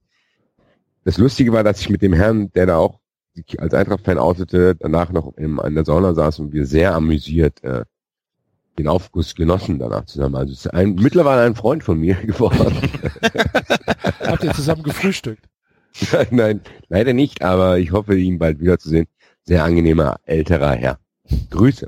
[1.06, 3.00] Das Lustige war, dass ich mit dem Herrn, der da auch
[3.48, 7.64] sich als Eintracht-Fan outete, danach noch im, an der Sauna saß und wir sehr amüsiert
[7.64, 7.86] äh,
[8.78, 10.36] den Aufguss genossen danach zusammen.
[10.36, 12.76] Also es ist ein, mittlerweile ein Freund von mir geworden.
[14.22, 15.44] Habt ihr zusammen gefrühstückt?
[16.32, 19.08] Nein, leider nicht, aber ich hoffe, ihn bald wiederzusehen.
[19.44, 21.00] Sehr angenehmer älterer Herr.
[21.50, 21.88] Grüße.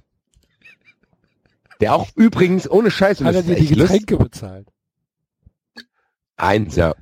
[1.79, 3.67] Der auch übrigens ohne Scheiß und Hat er dir die.
[3.67, 4.67] Getränke bezahlt?
[6.35, 6.93] Eins, ja.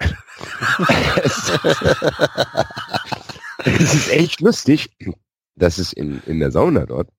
[3.64, 4.90] es ist echt lustig,
[5.56, 7.10] dass es in, in der Sauna dort,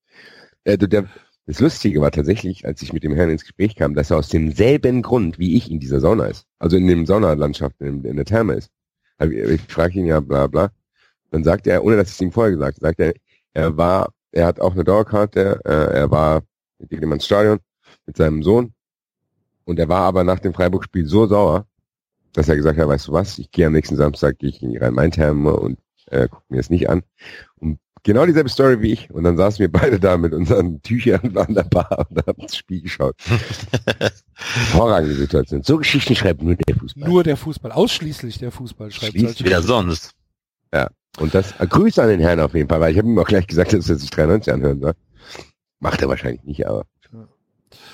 [0.63, 1.07] äh, der,
[1.45, 4.29] das Lustige war tatsächlich, als ich mit dem Herrn ins Gespräch kam, dass er aus
[4.29, 8.25] demselben Grund, wie ich in dieser Sauna ist, also in dem Saunalandschaft, in, in der
[8.25, 8.69] Therme ist.
[9.17, 10.71] Also ich, ich frage ihn ja, bla bla.
[11.31, 13.13] Dann sagt er, ohne dass ich es ihm vorher gesagt habe, sagt er,
[13.53, 16.43] er war, er hat auch eine Dauerkarte, äh, er war
[16.77, 17.59] mit ihm ins Stadion
[18.05, 18.73] mit seinem Sohn
[19.65, 21.67] und er war aber nach dem Freiburg-Spiel so sauer,
[22.33, 24.71] dass er gesagt hat, weißt du was, ich gehe am nächsten Samstag gehe ich in
[24.71, 25.79] die Rhein-Main-Therme und
[26.11, 27.03] äh, guck mir das nicht an.
[27.57, 29.11] Und genau dieselbe Story wie ich.
[29.11, 32.55] Und dann saßen wir beide da mit unseren Tüchern an der Bar und haben das
[32.55, 33.15] Spiel geschaut.
[34.35, 35.63] Hervorragende Situation.
[35.63, 37.07] So Geschichten schreibt nur der Fußball.
[37.09, 40.15] Nur der Fußball, ausschließlich der Fußball schreibt Schließlich solche- Wieder sonst.
[41.17, 43.27] Und das äh, Grüße an den Herrn auf jeden Fall, weil ich habe ihm auch
[43.27, 44.93] gleich gesagt, dass er sich 93 anhören soll.
[45.79, 47.27] Macht er wahrscheinlich nicht, aber Ja.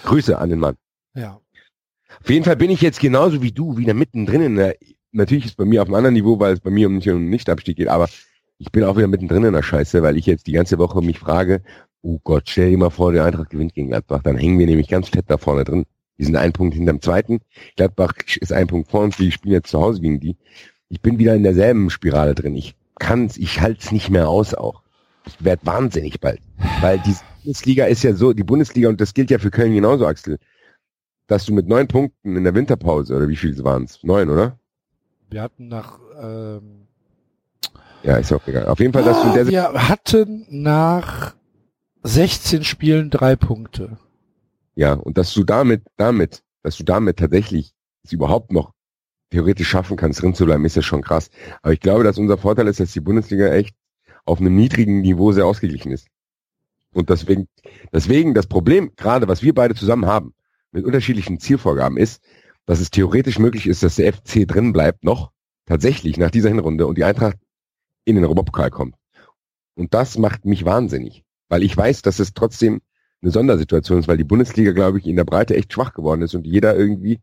[0.04, 0.76] Grüße an den Mann.
[1.16, 1.40] Ja.
[2.22, 4.76] Auf jeden Fall bin ich jetzt genauso wie du wieder mittendrin in der,
[5.16, 7.30] natürlich ist bei mir auf einem anderen Niveau, weil es bei mir um nicht um
[7.30, 8.08] Nichtabstieg geht, aber
[8.58, 11.20] ich bin auch wieder mittendrin in der Scheiße, weil ich jetzt die ganze Woche mich
[11.20, 11.62] frage,
[12.02, 14.88] oh Gott, stell dir mal vor, der Eintracht gewinnt gegen Gladbach, dann hängen wir nämlich
[14.88, 15.86] ganz fett da vorne drin.
[16.18, 17.42] Die sind ein Punkt hinterm zweiten.
[17.76, 20.38] Gladbach ist ein Punkt vor uns, die spielen jetzt zu Hause gegen die.
[20.88, 22.56] Ich bin wieder in derselben Spirale drin.
[22.56, 24.82] Ich kann's, ich halt's nicht mehr aus auch.
[25.26, 26.40] Ich werd wahnsinnig bald.
[26.80, 30.06] Weil die Bundesliga ist ja so, die Bundesliga, und das gilt ja für Köln genauso,
[30.06, 30.38] Axel,
[31.28, 34.00] dass du mit neun Punkten in der Winterpause, oder wie viel waren's?
[34.04, 34.58] Neun, oder?
[35.30, 36.88] Wir hatten nach, ähm,
[38.04, 38.68] Ja, ist auch egal.
[38.68, 41.36] Auf jeden Fall, dass du in der wir hatten nach
[42.04, 43.98] 16 Spielen drei Punkte.
[44.76, 47.74] Ja, und dass du damit, damit, dass du damit tatsächlich
[48.04, 48.74] es überhaupt noch
[49.32, 51.30] theoretisch schaffen kannst, drin zu bleiben, ist ja schon krass.
[51.62, 53.76] Aber ich glaube, dass unser Vorteil ist, dass die Bundesliga echt
[54.26, 56.08] auf einem niedrigen Niveau sehr ausgeglichen ist.
[56.94, 57.48] Und deswegen,
[57.92, 60.34] deswegen das Problem, gerade was wir beide zusammen haben,
[60.72, 62.24] mit unterschiedlichen Zielvorgaben ist,
[62.66, 65.32] dass es theoretisch möglich ist, dass der FC drin bleibt noch,
[65.66, 67.38] tatsächlich nach dieser Hinrunde und die Eintracht
[68.06, 68.96] in den Europapokal kommt.
[69.76, 72.82] Und das macht mich wahnsinnig, weil ich weiß, dass es trotzdem
[73.22, 76.36] eine Sondersituation ist, weil die Bundesliga, glaube ich, in der Breite echt schwach geworden ist
[76.36, 77.20] und jeder irgendwie,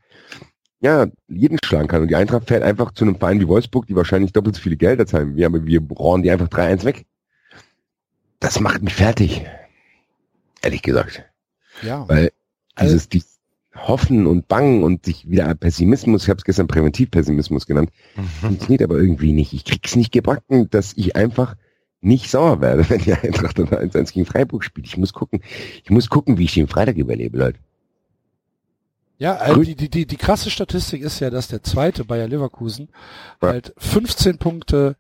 [0.81, 2.02] ja, jeden schlagen kann.
[2.02, 4.77] Und die Eintracht fährt einfach zu einem Verein wie Wolfsburg, die wahrscheinlich doppelt so viele
[4.77, 7.06] Gelder zahlen wir, aber wir rohren die einfach 3-1 weg.
[8.40, 9.47] Das macht mich fertig.
[10.62, 11.24] Ehrlich gesagt.
[11.82, 12.09] Ja.
[12.09, 12.32] Weil
[12.81, 13.23] dieses, die
[13.74, 17.90] Hoffen und Bangen und sich wieder Pessimismus, ich habe es gestern Präventivpessimismus genannt,
[18.40, 19.53] funktioniert aber irgendwie nicht.
[19.55, 21.57] Ich krieg's nicht gebacken, dass ich einfach
[22.01, 24.86] nicht sauer werde, wenn die Eintracht dann 1-1 gegen Freiburg spielt.
[24.86, 25.40] Ich muss gucken,
[25.82, 27.59] ich muss gucken, wie ich den Freitag überlebe, Leute.
[29.19, 32.89] Ja, also die, die, die, die krasse Statistik ist ja, dass der zweite Bayer Leverkusen
[33.40, 33.51] Ja.
[33.51, 34.97] halt 15 Punkte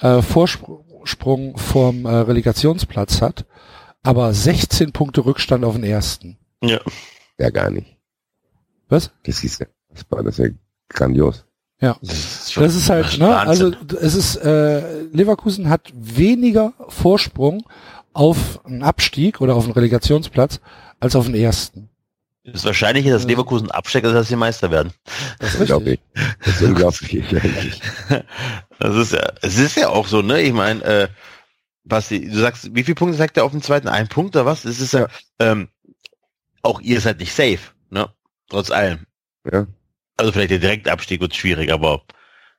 [0.00, 3.44] äh, Vorsprung vom äh, Relegationsplatz hat,
[4.02, 6.38] aber 16 Punkte Rückstand auf den ersten.
[6.62, 6.80] Ja.
[7.38, 7.95] Ja, gar nicht.
[8.88, 9.10] Was?
[9.24, 10.52] Das ist ja, das war, das ist ja
[10.88, 11.44] grandios.
[11.80, 11.98] Ja.
[12.48, 17.64] schon Das ist halt, ne, also es ist, äh, Leverkusen hat weniger Vorsprung
[18.14, 20.60] auf einen Abstieg oder auf einen Relegationsplatz
[21.00, 21.90] als auf den ersten.
[22.44, 24.92] Es ist wahrscheinlicher, dass Leverkusen absteckt, als dass sie Meister werden.
[25.40, 26.00] Das ist Unglaublich.
[26.44, 27.42] Das ist unglaublich.
[27.42, 27.82] eigentlich.
[28.78, 30.42] Das ist ja, es ist ja auch so, ne?
[30.42, 31.08] Ich meine, äh,
[31.84, 33.88] Basti, du sagst, wie viele Punkte sagt er auf dem zweiten?
[33.88, 34.64] Ein Punkt oder was?
[34.64, 35.08] Es ist ja,
[35.38, 35.68] ähm,
[36.62, 37.58] auch ihr seid nicht safe?
[38.48, 39.06] Trotz allem.
[39.50, 39.66] Ja.
[40.16, 42.02] Also vielleicht der Direktabstieg wird schwierig, aber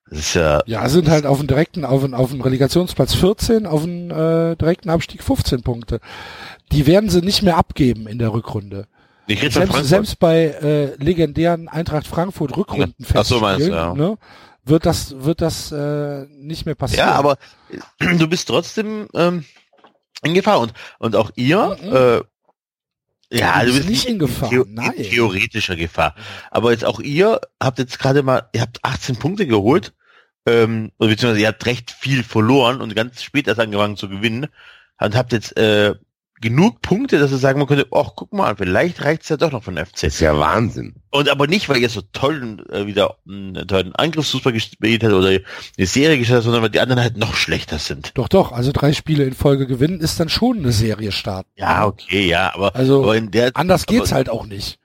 [0.10, 3.66] es ist ja, Ja, sind halt auf dem direkten, auf dem, auf dem Relegationsplatz 14,
[3.66, 6.00] auf dem äh, direkten Abstieg 15 Punkte.
[6.72, 8.88] Die werden sie nicht mehr abgeben in der Rückrunde.
[9.28, 13.94] ich rede Selbst, selbst bei äh, legendären Eintracht Frankfurt Rückrunden Ach so, meinst du, ja.
[13.94, 14.18] ne,
[14.64, 17.08] wird das wird das äh, nicht mehr passieren.
[17.08, 17.38] Ja, aber
[18.00, 19.46] du bist trotzdem ähm,
[20.24, 21.96] in Gefahr und und auch ihr, Mhm.
[21.96, 22.22] äh,
[23.32, 24.92] ja, Du bist bist nicht in Gefahr, Theo nein.
[24.94, 26.16] in theoretischer Gefahr.
[26.52, 29.94] Aber jetzt auch ihr habt jetzt gerade mal, ihr habt 18 Punkte geholt,
[30.46, 34.48] ähm, beziehungsweise ihr habt recht viel verloren und ganz spät erst angefangen zu gewinnen
[35.00, 35.96] und habt jetzt äh,
[36.42, 39.64] genug Punkte, dass ihr sagen man könnte, ach guck mal, vielleicht reicht's ja doch noch
[39.64, 39.94] von FC.
[39.94, 40.96] Das ist ja Wahnsinn.
[41.10, 45.30] Und aber nicht, weil ihr so toll äh, wieder einen tollen Angriffsfußball gespielt habt oder
[45.30, 48.12] eine Serie gestellt habt, sondern weil die anderen halt noch schlechter sind.
[48.16, 51.50] Doch, doch, also drei Spiele in Folge gewinnen ist dann schon eine Serie starten.
[51.56, 54.80] Ja, okay, ja, aber, Also, aber in der Anders geht's aber halt auch nicht.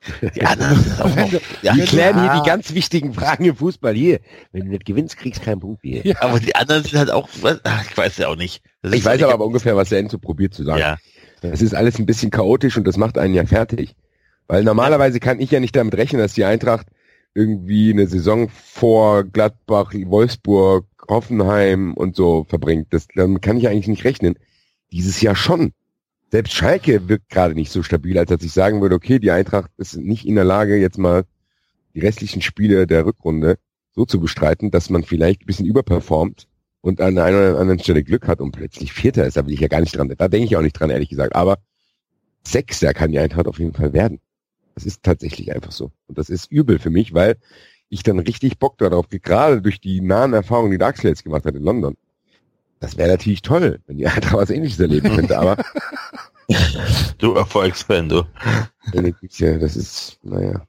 [0.34, 0.76] Die anderen
[1.62, 3.94] ja, Wir klären hier die ganz wichtigen Fragen im Fußball.
[3.94, 4.20] Hier,
[4.52, 6.02] wenn du nicht gewinnst, kriegst du keinen Punkt hier.
[6.06, 6.16] Ja.
[6.20, 7.28] aber die anderen sind halt auch,
[7.64, 8.62] ach, ich weiß ja auch nicht.
[8.82, 10.80] Ich weiß aber, aber ungefähr, was der Enzo probiert zu sagen.
[10.80, 10.96] ja,
[11.40, 13.94] Das ist alles ein bisschen chaotisch und das macht einen ja fertig.
[14.46, 16.86] Weil normalerweise kann ich ja nicht damit rechnen, dass die Eintracht
[17.34, 22.88] irgendwie eine Saison vor Gladbach, Wolfsburg, Hoffenheim und so verbringt.
[22.90, 24.36] Das damit kann ich eigentlich nicht rechnen.
[24.90, 25.72] Dieses Jahr schon.
[26.30, 29.70] Selbst Schalke wirkt gerade nicht so stabil, als dass ich sagen würde, okay, die Eintracht
[29.78, 31.24] ist nicht in der Lage, jetzt mal
[31.94, 33.58] die restlichen Spiele der Rückrunde
[33.94, 36.46] so zu bestreiten, dass man vielleicht ein bisschen überperformt
[36.80, 39.36] und an einer oder anderen Stelle Glück hat und plötzlich Vierter ist.
[39.36, 40.08] Da will ich ja gar nicht dran.
[40.16, 41.34] Da denke ich auch nicht dran, ehrlich gesagt.
[41.34, 41.58] Aber
[42.46, 44.20] Sechster kann die Eintracht auf jeden Fall werden.
[44.74, 45.90] Das ist tatsächlich einfach so.
[46.06, 47.36] Und das ist übel für mich, weil
[47.88, 51.44] ich dann richtig Bock darauf gerade durch die nahen Erfahrungen, die der Axel jetzt gemacht
[51.44, 51.96] hat in London.
[52.80, 55.56] Das wäre natürlich toll, wenn die Eintracht was ähnliches erleben könnte, aber
[57.18, 57.36] du
[59.38, 60.62] ja, das ist, naja,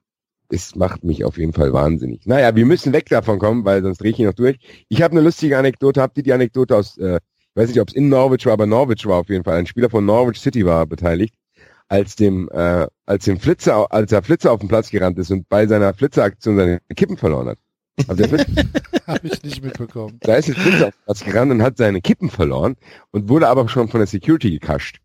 [0.50, 2.26] es macht mich auf jeden Fall wahnsinnig.
[2.26, 4.58] Naja, wir müssen weg davon kommen, weil sonst drehe ich hier noch durch.
[4.88, 6.02] Ich habe eine lustige Anekdote.
[6.02, 8.66] Habt ihr die Anekdote aus, äh, ich weiß nicht, ob es in Norwich war, aber
[8.66, 9.56] Norwich war auf jeden Fall.
[9.56, 11.34] Ein Spieler von Norwich City war beteiligt,
[11.88, 15.48] als dem, äh, als dem Flitzer, als der Flitzer auf den Platz gerannt ist und
[15.48, 17.58] bei seiner Flitzeraktion seine Kippen verloren hat.
[18.08, 18.46] Habt ihr das mit?
[19.06, 20.18] Habe ich nicht mitbekommen.
[20.20, 22.76] Da ist ein Flitzer auf den Platz gerannt und hat seine Kippen verloren
[23.10, 25.00] und wurde aber schon von der Security gekascht.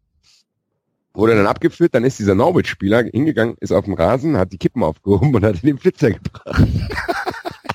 [1.13, 4.83] Wurde dann abgeführt, dann ist dieser Norwich-Spieler hingegangen, ist auf dem Rasen, hat die Kippen
[4.83, 6.67] aufgehoben und hat den Flitzer gebracht.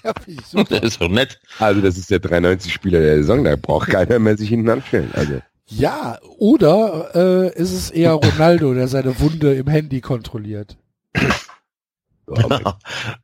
[0.02, 0.14] Ja,
[0.46, 0.80] super.
[0.80, 1.38] Das ist doch nett.
[1.58, 5.10] Also das ist der 93-Spieler der Saison, da braucht keiner mehr sich hinten anstellen.
[5.12, 10.78] Also Ja, oder äh, ist es eher Ronaldo, der seine Wunde im Handy kontrolliert?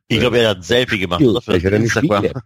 [0.07, 1.21] ich glaube, er hat ein Selfie gemacht.
[1.21, 2.25] hat er eine Instagram.
[2.25, 2.41] Spiele.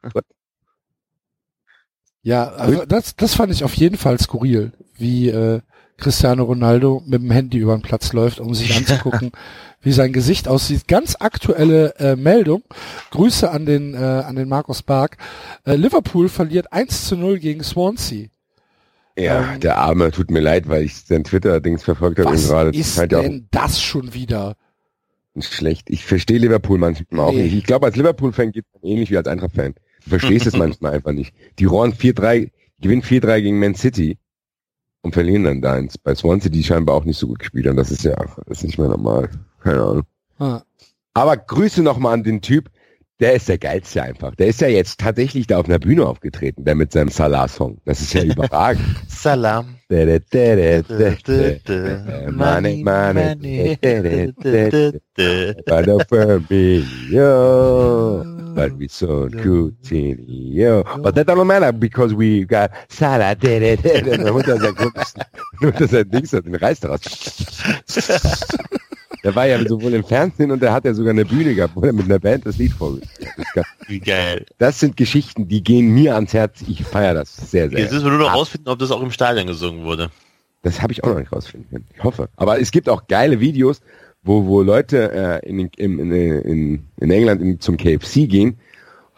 [2.23, 5.61] Ja, also das, das fand ich auf jeden Fall skurril, wie äh,
[5.97, 9.31] Cristiano Ronaldo mit dem Handy über den Platz läuft, um sich anzugucken,
[9.81, 10.87] wie sein Gesicht aussieht.
[10.87, 12.63] Ganz aktuelle äh, Meldung.
[13.11, 15.17] Grüße an den, äh, an den Markus Bark.
[15.65, 18.27] Äh, Liverpool verliert 1 zu 0 gegen Swansea.
[19.17, 22.69] Ja, der Arme, tut mir leid, weil ich sein Twitter-Dings verfolgt habe und Was gerade
[22.71, 24.55] ist ja auch denn das schon wieder?
[25.39, 25.89] Schlecht.
[25.89, 27.43] Ich verstehe Liverpool manchmal auch Nee.
[27.43, 27.53] nicht.
[27.55, 29.73] Ich glaube, als Liverpool-Fan geht es ähnlich wie als Eintracht-Fan.
[30.03, 31.33] Du verstehst es manchmal einfach nicht.
[31.59, 32.51] Die rohren 4-3,
[32.81, 34.17] gewinnen 4-3 gegen Man City
[35.01, 35.97] und verlieren dann da eins.
[35.97, 37.77] Bei Swansea, die scheinbar auch nicht so gut gespielt haben.
[37.77, 38.15] Das ist ja
[38.47, 39.29] das ist nicht mehr normal.
[39.61, 40.03] Keine Ahnung.
[40.39, 40.61] Ah,
[41.13, 42.69] Aber Grüße nochmal an den Typ.
[43.21, 44.33] Der ist der geilste einfach.
[44.35, 47.77] Der ist ja jetzt tatsächlich da auf einer Bühne aufgetreten, der mit seinem Salah-Song.
[47.85, 48.83] Das ist ja überragend.
[49.07, 49.75] Salam.
[52.31, 53.77] Money, money.
[55.67, 58.23] But over me, yo.
[58.55, 59.29] But we so
[60.27, 60.83] yo.
[61.03, 63.35] But that don't matter because we got Salah.
[63.35, 64.57] Dann holt er
[65.93, 67.01] er Dings und den Reis daraus.
[69.23, 71.81] Der war ja sowohl im Fernsehen und der hat ja sogar eine Bühne gehabt, wo
[71.81, 73.65] er mit einer Band das Lied vorgestellt hat.
[73.87, 74.45] Wie geil.
[74.57, 76.63] Das sind Geschichten, die gehen mir ans Herz.
[76.67, 77.79] Ich feiere das sehr, sehr.
[77.79, 80.09] Jetzt müssen wir nur noch rausfinden, ob das auch im Stadion gesungen wurde.
[80.63, 81.87] Das habe ich auch noch nicht rausfinden können.
[81.95, 82.29] Ich hoffe.
[82.35, 83.81] Aber es gibt auch geile Videos,
[84.23, 85.11] wo, wo Leute
[85.43, 88.57] äh, in, in, in, in, England in, zum KFC gehen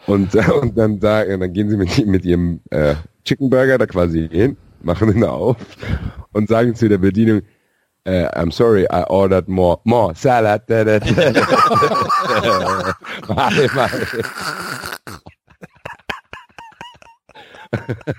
[0.06, 2.94] und, äh, und dann sagen, dann gehen sie mit, mit ihrem äh,
[3.24, 5.56] Chicken Burger da quasi hin, machen ihn da auf
[6.32, 7.42] und sagen zu der Bedienung,
[8.04, 10.62] äh, I'm sorry, I ordered more, more salad.
[10.68, 11.00] Warte,
[13.74, 14.22] warte.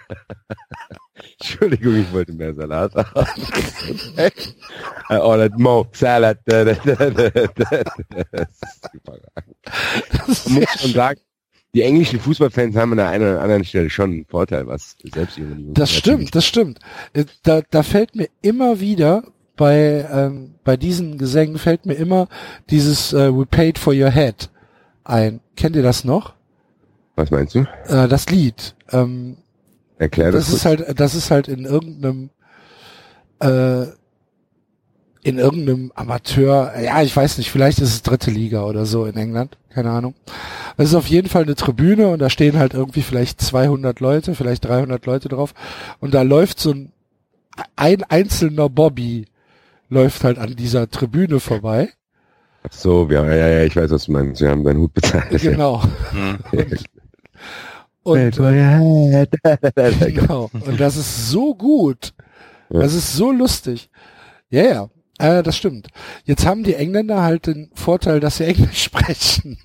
[1.40, 2.94] Entschuldigung, ich wollte mehr Salat.
[5.10, 6.38] I ordered more salad.
[6.46, 7.84] Da, da, da, da, da.
[8.32, 9.18] Das ist super.
[10.50, 11.20] Man muss schon sagen,
[11.74, 15.74] die englischen Fußballfans haben an der einen oder anderen Stelle schon einen Vorteil, was Selbstironie
[15.74, 16.80] Das stimmt, das stimmt.
[17.14, 19.24] Äh, Da, da fällt mir immer wieder
[19.56, 22.28] bei ähm, bei diesen Gesängen fällt mir immer
[22.70, 24.50] dieses äh, We paid for your head
[25.06, 25.40] ein.
[25.56, 26.34] Kennt ihr das noch?
[27.16, 27.66] Was meinst du?
[27.88, 28.76] Äh, das Lied.
[28.92, 29.38] Ähm,
[29.98, 32.30] Erklär das, das ist halt, das ist halt in irgendeinem,
[33.40, 33.84] äh,
[35.24, 39.16] in irgendeinem Amateur, ja, ich weiß nicht, vielleicht ist es dritte Liga oder so in
[39.16, 40.14] England, keine Ahnung.
[40.78, 44.36] Es ist auf jeden Fall eine Tribüne und da stehen halt irgendwie vielleicht 200 Leute,
[44.36, 45.54] vielleicht 300 Leute drauf
[46.00, 46.92] und da läuft so ein,
[47.78, 49.26] ein einzelner Bobby
[49.90, 51.90] läuft halt an dieser Tribüne vorbei.
[52.64, 54.40] Ach so, ja, ja, ja, ich weiß, was du meinst.
[54.40, 55.42] Sie haben deinen Hut bezahlt.
[55.42, 55.84] Genau.
[58.04, 59.26] Und, und ja.
[60.06, 60.52] Genau.
[60.54, 62.14] Und das ist so gut.
[62.70, 63.90] Das ist so lustig.
[64.52, 64.90] Ja, ja.
[65.18, 65.88] Äh, das stimmt.
[66.24, 69.58] Jetzt haben die Engländer halt den Vorteil, dass sie Englisch sprechen.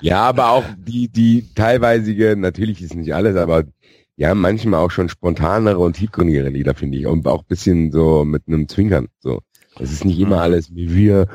[0.00, 3.64] Ja, aber auch die, die teilweise, natürlich ist nicht alles, aber
[4.16, 7.06] ja, manchmal auch schon spontanere und tiefgründigere Lieder, finde ich.
[7.06, 9.08] Und auch bisschen so mit einem Zwinkern.
[9.20, 9.40] So.
[9.78, 11.28] Es ist nicht immer alles wie wir,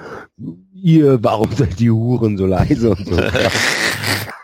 [0.74, 3.18] ihr, warum seid die Huren so leise und so.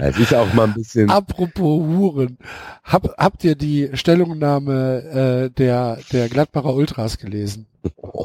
[0.00, 1.10] Es ist auch mal ein bisschen.
[1.10, 2.38] Apropos Huren.
[2.82, 7.66] Hab, habt ihr die Stellungnahme äh, der, der Gladbacher Ultras gelesen?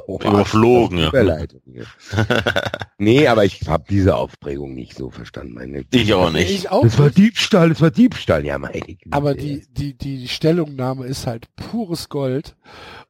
[0.08, 1.12] Überflogen, ja.
[2.98, 5.54] Nee, aber ich habe diese Aufregung nicht so verstanden.
[5.54, 6.50] Meine Ich auch nicht.
[6.50, 6.84] Ich auch.
[6.84, 7.18] Das war nicht.
[7.18, 8.46] Diebstahl, das war Diebstahl.
[8.46, 9.00] Ja, meine Güte.
[9.12, 12.56] Aber die, die, die Stellungnahme ist halt pures Gold.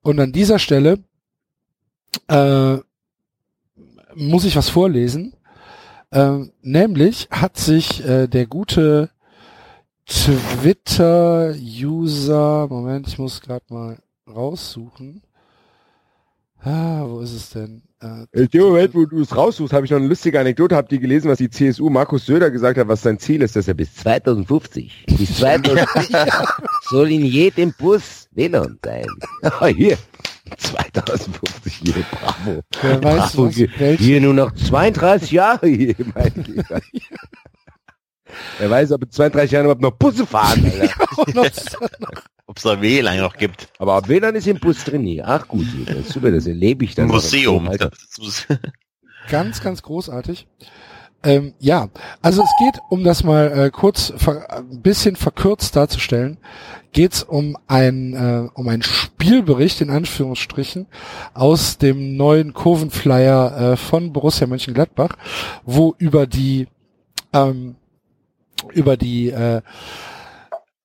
[0.01, 1.03] Und an dieser Stelle
[2.27, 2.77] äh,
[4.15, 5.33] muss ich was vorlesen.
[6.11, 9.09] Ähm, nämlich hat sich äh, der gute
[11.39, 15.21] Twitter-User, Moment, ich muss gerade mal raussuchen.
[16.61, 17.83] Ah, wo ist es denn?
[18.01, 20.75] Äh, In dem Moment, wo du es raussuchst, habe ich noch eine lustige Anekdote.
[20.75, 23.67] Habt ihr gelesen, was die CSU Markus Söder gesagt hat, was sein Ziel ist, dass
[23.69, 25.05] er bis 2050.
[25.17, 26.15] Bis 2050
[26.89, 29.05] soll in jedem Bus WLAN sein.
[29.43, 29.97] Ah, hier
[30.57, 32.61] 2050 hier, bravo.
[32.81, 36.81] wer weiß, Bravo, was, hier, welche, hier nur noch 32 Jahre hier, mein Lieber.
[38.59, 42.13] Er weiß, ob in 32 Jahren überhaupt noch Busse fahren, Alter.
[42.45, 43.69] Ob es da WLAN noch gibt.
[43.79, 45.27] Aber ob WLAN ist im Bus drin hier.
[45.27, 47.07] Ach gut, das ist super, das erlebe ich dann.
[47.07, 47.65] Museum.
[48.19, 48.45] Muss-
[49.29, 50.47] ganz, ganz großartig.
[51.23, 51.89] Ähm, ja,
[52.21, 56.37] also es geht, um das mal äh, kurz ein bisschen verkürzt darzustellen,
[56.91, 60.87] geht es um ein äh, um einen Spielbericht in Anführungsstrichen
[61.33, 65.15] aus dem neuen Kurvenflyer äh, von Borussia Mönchengladbach,
[65.65, 66.67] wo über die
[67.33, 67.75] ähm,
[68.73, 69.61] über die äh,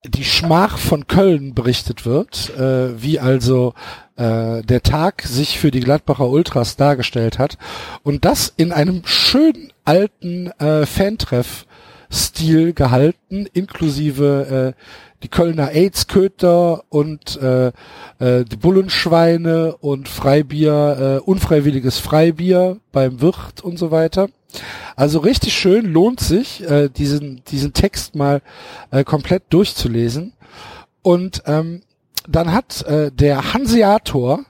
[0.07, 3.73] die Schmach von Köln berichtet wird, äh, wie also
[4.17, 7.57] äh, der Tag sich für die Gladbacher Ultras dargestellt hat.
[8.03, 14.81] Und das in einem schönen alten äh, Fantreff-Stil gehalten, inklusive äh,
[15.25, 17.69] die Kölner AIDS-Köter und äh,
[18.19, 24.29] äh, die Bullenschweine und Freibier, äh, unfreiwilliges Freibier beim Wirt und so weiter.
[24.97, 28.43] Also richtig schön, lohnt sich, äh, diesen, diesen Text mal
[28.91, 30.35] äh, komplett durchzulesen.
[31.01, 31.81] Und ähm,
[32.29, 34.45] dann hat äh, der Hanseator,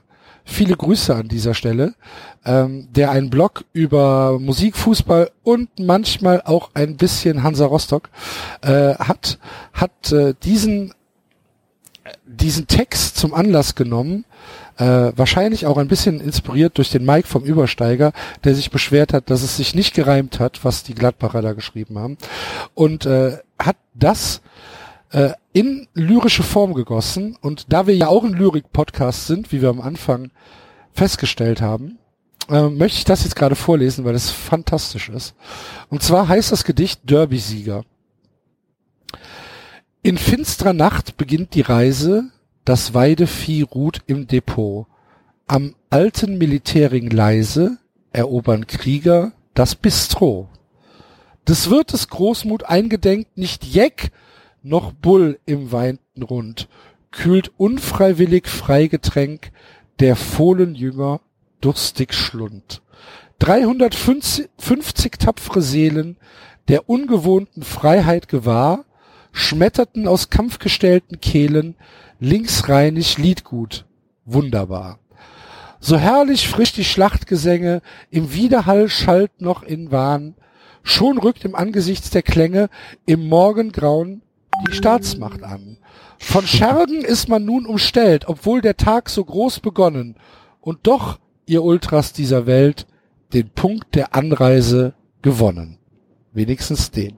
[0.45, 1.95] viele Grüße an dieser Stelle,
[2.45, 8.09] ähm, der einen Blog über Musik, Fußball und manchmal auch ein bisschen Hansa Rostock
[8.61, 9.39] äh, hat,
[9.73, 10.93] hat äh, diesen
[12.25, 14.25] diesen Text zum Anlass genommen,
[14.77, 18.11] äh, wahrscheinlich auch ein bisschen inspiriert durch den Mike vom Übersteiger,
[18.43, 21.97] der sich beschwert hat, dass es sich nicht gereimt hat, was die Gladbacher da geschrieben
[21.97, 22.17] haben,
[22.73, 24.41] und äh, hat das
[25.15, 27.37] äh, in lyrische Form gegossen.
[27.41, 30.31] Und da wir ja auch ein Lyrik-Podcast sind, wie wir am Anfang
[30.91, 31.97] festgestellt haben,
[32.49, 35.33] äh, möchte ich das jetzt gerade vorlesen, weil es fantastisch ist.
[35.89, 37.85] Und zwar heißt das Gedicht Derby-Sieger.
[40.03, 42.25] In finsterer Nacht beginnt die Reise,
[42.65, 44.85] das Weidevieh ruht im Depot.
[45.47, 47.77] Am alten Militärring leise
[48.11, 50.49] erobern Krieger das Bistro.
[51.47, 54.11] Des Wirtes Großmut eingedenk nicht Jeck
[54.65, 56.67] noch Bull im weinten Rund,
[57.11, 59.51] kühlt unfreiwillig Freigetränk
[59.99, 61.21] der Fohlenjünger
[61.61, 62.81] durstig Schlund.
[63.39, 64.49] 350
[65.19, 66.17] tapfere Seelen
[66.67, 68.85] der ungewohnten Freiheit gewahr,
[69.31, 71.75] schmetterten aus kampfgestellten Kehlen
[72.19, 73.85] linksrheinig Liedgut.
[74.25, 74.97] wunderbar.
[75.79, 80.33] So herrlich frisch die Schlachtgesänge, im Widerhall schallt noch in Wahn,
[80.81, 82.69] schon rückt im Angesichts der Klänge
[83.05, 84.23] im Morgengrauen
[84.67, 85.77] die Staatsmacht an.
[86.17, 90.15] Von Schergen ist man nun umstellt, obwohl der Tag so groß begonnen,
[90.61, 92.87] und doch, ihr Ultras dieser Welt,
[93.33, 95.77] den Punkt der Anreise gewonnen.
[96.33, 97.17] Wenigstens den.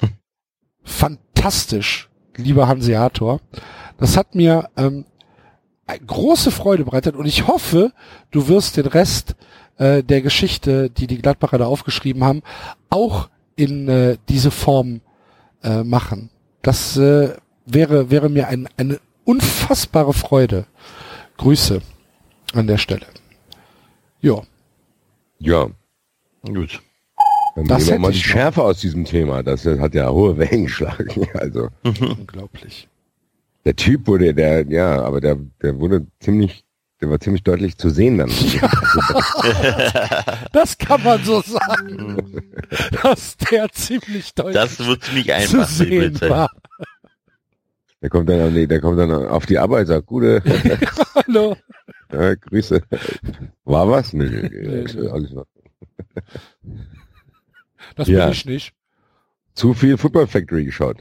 [0.82, 3.40] Fantastisch, lieber Hanseator.
[3.98, 5.06] Das hat mir ähm,
[6.06, 7.92] große Freude bereitet und ich hoffe,
[8.30, 9.34] du wirst den Rest
[9.78, 12.42] äh, der Geschichte, die die Gladbacher da aufgeschrieben haben,
[12.90, 15.00] auch in äh, diese Form
[15.66, 16.30] äh, machen.
[16.62, 17.34] Das äh,
[17.66, 20.64] wäre, wäre mir ein, eine unfassbare Freude.
[21.36, 21.82] Grüße
[22.54, 23.06] an der Stelle.
[24.20, 24.42] Ja,
[25.38, 25.68] Ja.
[26.42, 26.80] Gut.
[27.56, 28.18] Dann Das nehmen wir mal die.
[28.18, 29.42] Schärfe aus diesem Thema.
[29.42, 31.26] Das hat ja hohe Wellen geschlagen.
[31.34, 32.88] Also unglaublich.
[33.64, 36.64] der Typ wurde, der, ja, aber der, der wurde ziemlich,
[37.00, 38.30] der war ziemlich deutlich zu sehen dann.
[40.52, 42.42] Das kann man so sagen,
[43.02, 45.68] dass der ziemlich deutlich Das wird ziemlich zu einfach.
[45.68, 46.30] sehen bitte.
[46.30, 46.50] war.
[48.02, 50.42] Der kommt dann, nee, der kommt dann auf die Arbeit, sagt, gute,
[51.14, 51.56] Hallo.
[52.12, 52.82] ja, Grüße.
[53.64, 54.12] War was?
[54.12, 55.08] Nee, nee, Nee, nee, nee.
[55.08, 55.46] alles noch.
[57.96, 58.24] Das Ja.
[58.26, 58.72] bin ich nicht.
[59.54, 60.98] Zu viel Football Factory geschaut.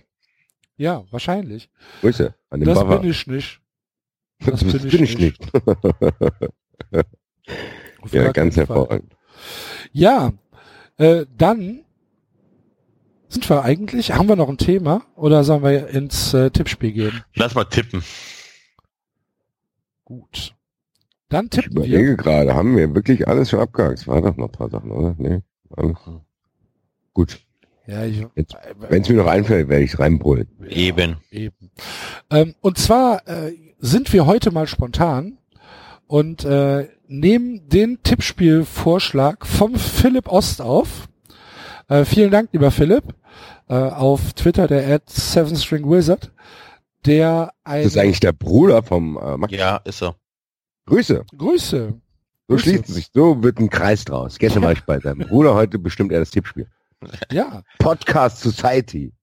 [0.78, 1.70] Ja, wahrscheinlich.
[2.02, 3.00] Grüße an den Das Buffer.
[3.00, 3.60] bin ich nicht.
[4.46, 5.42] Das bin bin, ich ich nicht.
[8.12, 9.14] Ja, ganz hervorragend.
[9.92, 10.34] Ja,
[10.98, 11.84] äh, dann
[13.30, 17.24] sind wir eigentlich, haben wir noch ein Thema oder sollen wir ins äh, Tippspiel gehen?
[17.36, 18.04] Lass mal tippen.
[20.06, 20.54] Gut.
[21.30, 21.86] Dann Ich tippen wir.
[21.86, 24.00] überlege gerade, haben wir wirklich alles schon abgehakt?
[24.00, 25.16] Es waren doch noch ein paar Sachen, oder?
[25.18, 25.42] Nee.
[25.76, 25.98] Alles.
[27.14, 27.40] Gut.
[27.88, 30.48] Ja, ich, Wenn es mir noch einfällt, werde ich reinbrüllen.
[30.70, 31.18] Eben.
[31.32, 31.72] Eben.
[32.32, 33.54] Ähm, und zwar äh,
[33.86, 35.38] sind wir heute mal spontan
[36.08, 41.08] und äh, nehmen den Tippspielvorschlag vom Philipp Ost auf.
[41.88, 43.04] Äh, vielen Dank, lieber Philipp,
[43.70, 46.32] äh, auf Twitter der at Seven String Wizard,
[47.06, 49.54] der ein Das ist eigentlich der Bruder vom äh, Max.
[49.54, 50.16] Ja, ist so.
[50.88, 51.24] Grüße.
[51.38, 51.94] Grüße.
[52.48, 53.10] So schließt es sich.
[53.14, 54.40] So wird ein Kreis draus.
[54.40, 56.68] Gestern war ich bei seinem Bruder, heute bestimmt er das Tippspiel.
[57.32, 59.14] Ja, Podcast Society.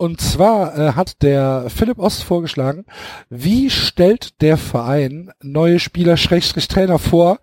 [0.00, 2.86] Und zwar äh, hat der Philipp Ost vorgeschlagen,
[3.28, 7.38] wie stellt der Verein neue Spieler Schrägstrich Trainer vor?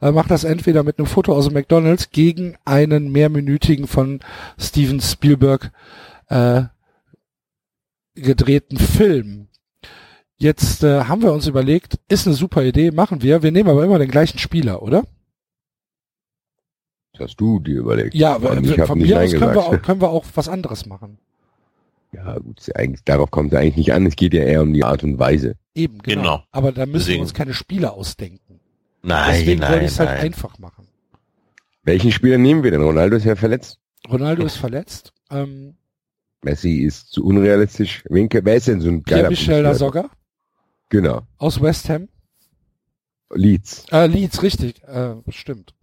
[0.00, 4.20] Äh, macht das entweder mit einem Foto aus dem McDonalds gegen einen mehrminütigen von
[4.56, 5.72] Steven Spielberg
[6.28, 6.62] äh,
[8.14, 9.48] gedrehten Film.
[10.36, 13.42] Jetzt äh, haben wir uns überlegt, ist eine super Idee, machen wir.
[13.42, 15.02] Wir nehmen aber immer den gleichen Spieler, oder?
[17.14, 18.14] Das hast du dir überlegt.
[18.14, 21.18] Ja, aber ich von mir aus können wir, auch, können wir auch was anderes machen.
[22.12, 24.04] Ja, gut, eigentlich, darauf kommt es eigentlich nicht an.
[24.06, 25.56] Es geht ja eher um die Art und Weise.
[25.74, 26.22] Eben, genau.
[26.22, 26.44] Genau.
[26.50, 28.60] Aber da müssen wir Deswegen- uns keine Spieler ausdenken.
[29.02, 30.86] Nein, Deswegen wollte nein, ich es halt einfach machen.
[31.84, 32.82] Welchen Spieler nehmen wir denn?
[32.82, 33.78] Ronaldo ist ja verletzt.
[34.10, 35.12] Ronaldo ist verletzt.
[35.30, 35.74] Ähm,
[36.42, 38.02] Messi ist zu unrealistisch.
[38.08, 39.62] Wen, wer ist denn so ein geiler Fußballer?
[39.62, 40.10] Lasogga
[40.88, 41.22] Genau.
[41.38, 42.08] aus West Ham.
[43.32, 43.84] Leeds.
[43.92, 44.82] Äh, Leeds, richtig.
[44.84, 45.74] Äh, stimmt.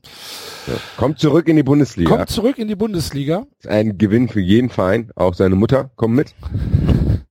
[0.67, 0.73] Ja.
[0.97, 2.09] Kommt zurück in die Bundesliga.
[2.09, 3.45] Kommt zurück in die Bundesliga.
[3.65, 5.11] Ein Gewinn für jeden Verein.
[5.15, 6.35] Auch seine Mutter kommt mit.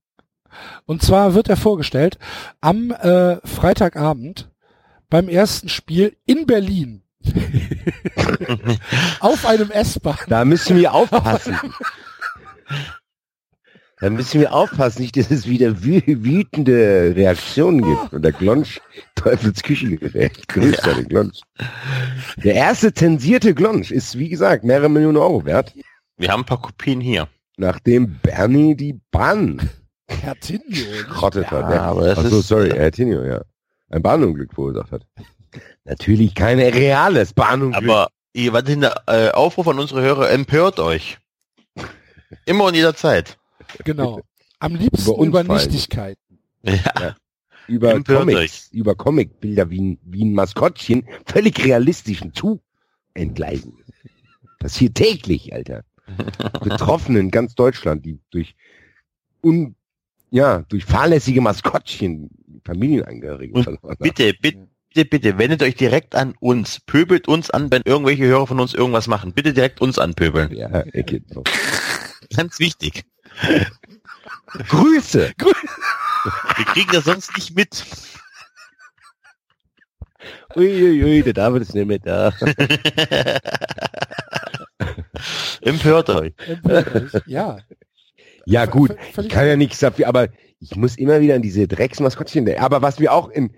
[0.87, 2.19] Und zwar wird er vorgestellt
[2.61, 4.51] am äh, Freitagabend
[5.11, 7.03] beim ersten Spiel in Berlin.
[9.21, 10.17] Auf einem S-Bahn.
[10.29, 11.59] Da müssen wir aufpassen.
[14.07, 18.13] Da müssen wir aufpassen, nicht, dass es wieder wü wütende Reaktionen gibt.
[18.13, 18.81] Und der Glonsch,
[19.17, 20.47] Teufels Küchengerät.
[20.47, 20.95] Grüß ja.
[20.95, 21.41] den Glonsch.
[22.37, 25.75] Der erste zensierte Glonsch ist, wie gesagt, mehrere Millionen Euro wert.
[26.19, 27.27] Wir haben ein paar Kopien hier.
[27.57, 29.69] Nachdem Bernie die Bahn
[31.09, 31.75] schrottet hat.
[31.75, 33.43] Ja, aber das Ach so, ist- sorry, Herr Tinio, ja.
[33.91, 35.03] Ein Bahnunglück verursacht hat.
[35.83, 37.83] Natürlich kein reales Bahnunglück.
[37.83, 41.19] Aber ihr wartet in der äh, Aufruf an unsere Hörer, empört euch.
[42.45, 43.37] Immer und jederzeit.
[43.85, 44.21] Genau.
[44.59, 45.55] Am liebsten Über über.
[45.55, 46.39] Nichtigkeiten.
[46.63, 47.17] Ja.
[47.69, 52.61] Über Empört Comics, über Comicbilder wie, ein- wie ein Maskottchen völlig realistischen zu
[53.15, 53.75] entgleisen.
[54.61, 55.83] Passiert täglich, Alter.
[56.63, 58.55] Betroffene in ganz Deutschland, die durch
[59.43, 59.75] un,
[60.31, 62.31] ja, durch fahrlässige Maskottchen
[62.65, 63.97] Familienangehörige Und verloren haben.
[63.99, 66.81] Bitte, bitte, bitte, bitte, wendet euch direkt an uns.
[66.81, 69.33] Pöbelt uns an, wenn irgendwelche Hörer von uns irgendwas machen.
[69.33, 70.53] Bitte direkt uns anpöbeln.
[70.55, 71.23] Ja, Ecke.
[72.35, 73.05] Ganz wichtig.
[74.69, 75.33] Grüße.
[76.57, 77.85] Wir kriegen das sonst nicht mit.
[80.57, 82.33] Uiuiui, der David ist nicht mehr da.
[85.61, 86.33] Empört euch.
[86.47, 87.23] Empört euch.
[87.27, 87.59] Ja.
[88.47, 90.29] Ja gut, ich kann ja nichts dafür, aber
[90.61, 92.63] ich muss immer wieder an diese Drecksmaskottchen denken.
[92.63, 93.51] Aber was wir auch in,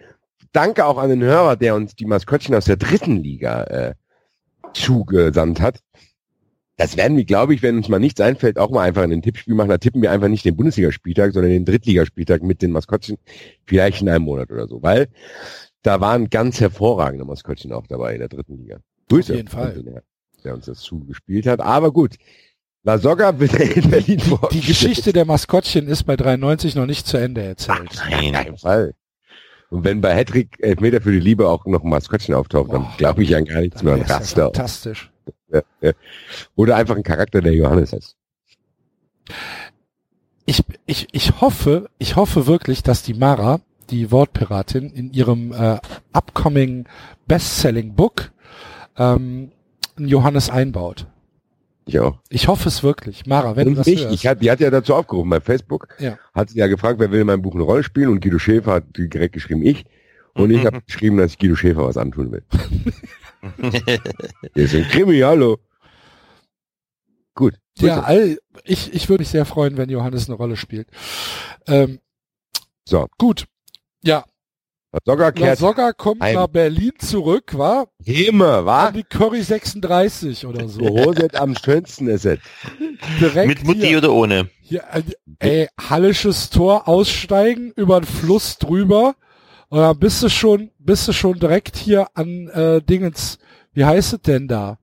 [0.53, 3.95] danke auch an den Hörer, der uns die Maskottchen aus der dritten Liga äh,
[4.73, 5.81] zugesandt hat.
[6.79, 9.21] Das werden wir, glaube ich, wenn uns mal nichts einfällt, auch mal einfach in ein
[9.21, 9.69] Tippspiel machen.
[9.69, 13.19] Da tippen wir einfach nicht den Bundesligaspieltag, sondern den Drittligaspieltag mit den Maskottchen,
[13.67, 14.81] vielleicht in einem Monat oder so.
[14.81, 15.09] Weil
[15.83, 18.79] da waren ganz hervorragende Maskottchen auch dabei in der dritten Liga.
[19.09, 19.35] Grüße.
[19.35, 19.73] jeden Fall.
[19.75, 19.99] den
[20.45, 21.61] Der uns das zugespielt hat.
[21.61, 22.15] Aber gut.
[22.85, 24.23] La Soga wird in Berlin
[24.53, 27.91] Die Geschichte der Maskottchen ist bei 93 noch nicht zu Ende erzählt.
[28.09, 28.95] Nein, keinen Fall.
[29.71, 32.95] Und wenn bei Hedrick Elfmeter für die Liebe auch noch ein Maskottchen auftaucht, dann Boah.
[32.97, 34.45] glaube ich an gar nichts mehr Raster.
[34.45, 35.11] fantastisch.
[35.51, 35.93] Ja, ja.
[36.57, 38.17] Oder einfach ein Charakter, der Johannes ist.
[40.47, 43.61] Ich, ich, ich hoffe, ich hoffe wirklich, dass die Mara,
[43.91, 45.79] die Wortpiratin, in ihrem äh,
[46.13, 46.87] upcoming
[47.27, 48.33] Bestselling Book
[48.97, 49.53] ähm,
[49.97, 51.07] einen Johannes einbaut.
[51.85, 52.19] Ich auch.
[52.29, 53.27] Ich hoffe es wirklich.
[53.27, 54.15] Mara, wenn Und du das mich, hörst.
[54.15, 55.89] ich hat, die hat ja dazu aufgerufen bei Facebook.
[55.99, 56.19] Ja.
[56.35, 58.73] Hat sie ja gefragt, wer will in meinem Buch eine Rolle spielen und Guido Schäfer
[58.73, 59.87] hat direkt geschrieben, ich.
[60.35, 62.43] Und ich habe geschrieben, dass ich Guido Schäfer was antun will.
[64.55, 65.59] Ist ein Krimi, hallo.
[67.35, 67.55] Gut.
[67.79, 70.89] ja, all, ich, ich würde mich sehr freuen, wenn Johannes eine Rolle spielt.
[71.67, 72.01] Ähm,
[72.85, 73.07] So.
[73.19, 73.47] gut.
[74.03, 74.25] Ja,
[75.05, 76.35] Sogar La kehrt Soga kommt heim.
[76.35, 77.89] nach Berlin zurück, war?
[78.05, 78.91] immer, An wa?
[78.91, 80.81] die Curry 36 oder so.
[80.81, 82.39] Hose am schönsten ist es.
[83.21, 84.49] Direkt Mit Mutti hier, oder ohne?
[84.63, 85.03] hier, äh,
[85.41, 89.15] ey, Hallisches Tor aussteigen, über den Fluss drüber
[89.69, 93.39] und dann bist du schon, bist du schon direkt hier an äh, Dingens,
[93.73, 94.79] wie heißt es denn da?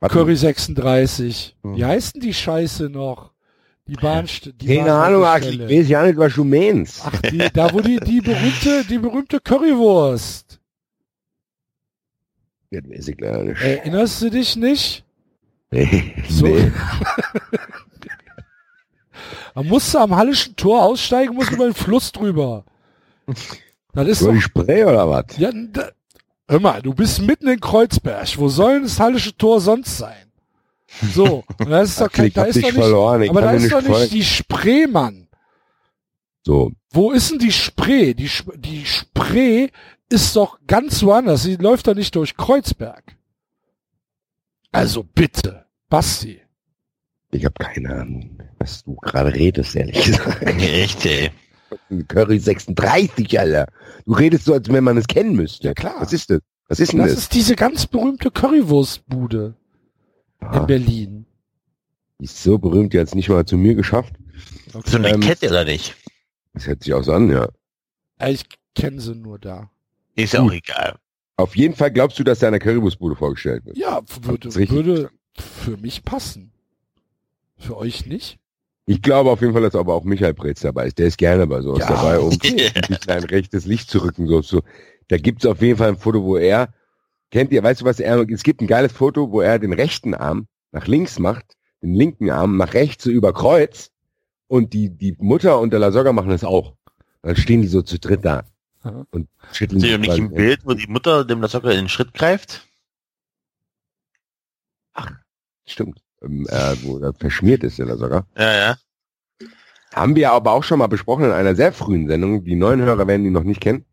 [0.00, 1.56] Warte, Curry 36.
[1.62, 1.76] Hm.
[1.76, 3.32] Wie heißt denn die Scheiße noch?
[3.88, 7.00] Die Bahnst die Keine Ahnung, Axel, ich weiß ja nicht, was du meinst.
[7.04, 10.60] Ach, die, da wo die, die berühmte, die berühmte Currywurst.
[12.70, 13.62] Das weiß ich leider nicht.
[13.62, 15.04] Erinnerst du dich nicht?
[15.70, 16.14] Nee.
[16.28, 16.46] So.
[16.46, 16.70] nee.
[19.54, 22.64] Da musst du am Hallischen Tor aussteigen, musst über den Fluss drüber.
[23.92, 25.24] Das ist Über doch, die Spray oder was?
[25.38, 25.90] ja, da,
[26.48, 28.38] hör mal, du bist mitten in Kreuzberg.
[28.38, 30.30] Wo soll denn das Hallische Tor sonst sein?
[31.12, 33.74] So, und das ist doch kein, da ist doch nicht, verloren, aber da ist nicht
[33.74, 35.28] doch nicht die Spree, Mann.
[36.44, 38.14] So, Wo ist denn die Spree?
[38.14, 39.68] Die, die Spree
[40.08, 41.42] ist doch ganz woanders.
[41.42, 43.16] Sie läuft doch nicht durch Kreuzberg.
[44.72, 46.40] Also bitte, Basti.
[47.32, 50.42] ich habe keine Ahnung, was du gerade redest, ehrlich gesagt.
[50.46, 51.30] Echt, ey.
[52.08, 53.66] Curry 36, Alter.
[54.06, 55.68] Du redest so, als wenn man es kennen müsste.
[55.68, 55.96] Ja, klar.
[55.98, 56.40] Was ist das?
[56.68, 57.18] Was ist denn Das das?
[57.20, 59.54] ist diese ganz berühmte Currywurstbude
[60.40, 61.26] in Ah, Berlin.
[62.20, 64.14] die ist so berühmt, die hat es nicht mal zu mir geschafft.
[64.84, 65.96] So eine Ähm, Kette oder nicht?
[66.54, 67.48] Das hört sich auch so an, ja.
[68.26, 69.70] Ich kenne sie nur da.
[70.14, 70.96] Ist ja auch egal.
[71.36, 73.76] Auf jeden Fall glaubst du, dass da eine Currywurstbude vorgestellt wird.
[73.78, 76.52] Ja, würde, würde für mich passen.
[77.56, 78.38] Für euch nicht?
[78.88, 80.98] Ich glaube auf jeden Fall, dass aber auch Michael Pretz dabei ist.
[80.98, 82.70] Der ist gerne bei sowas Ja, dabei, um okay.
[82.74, 84.26] ein bisschen ein rechtes Licht zu rücken.
[84.26, 84.62] So, so.
[85.08, 86.72] Da gibt's auf jeden Fall ein Foto, wo er,
[87.30, 90.14] kennt ihr, weißt du was, er, es gibt ein geiles Foto, wo er den rechten
[90.14, 91.44] Arm nach links macht,
[91.82, 93.90] den linken Arm nach rechts so über Kreuz
[94.46, 96.74] und die, die Mutter und der Lasogga machen das auch.
[97.20, 98.44] Dann stehen die so zu dritt da
[98.82, 99.06] Aha.
[99.10, 101.88] und schütteln Seht ihr sich nicht im Bild, wo die Mutter dem Lasocca in den
[101.90, 102.66] Schritt greift?
[105.66, 106.00] Stimmt.
[106.22, 108.24] Ähm, äh, wo er verschmiert ist, der Lasogga.
[108.36, 108.76] Ja, ja.
[109.94, 112.44] Haben wir aber auch schon mal besprochen in einer sehr frühen Sendung.
[112.44, 113.84] Die neuen Hörer werden die noch nicht kennen.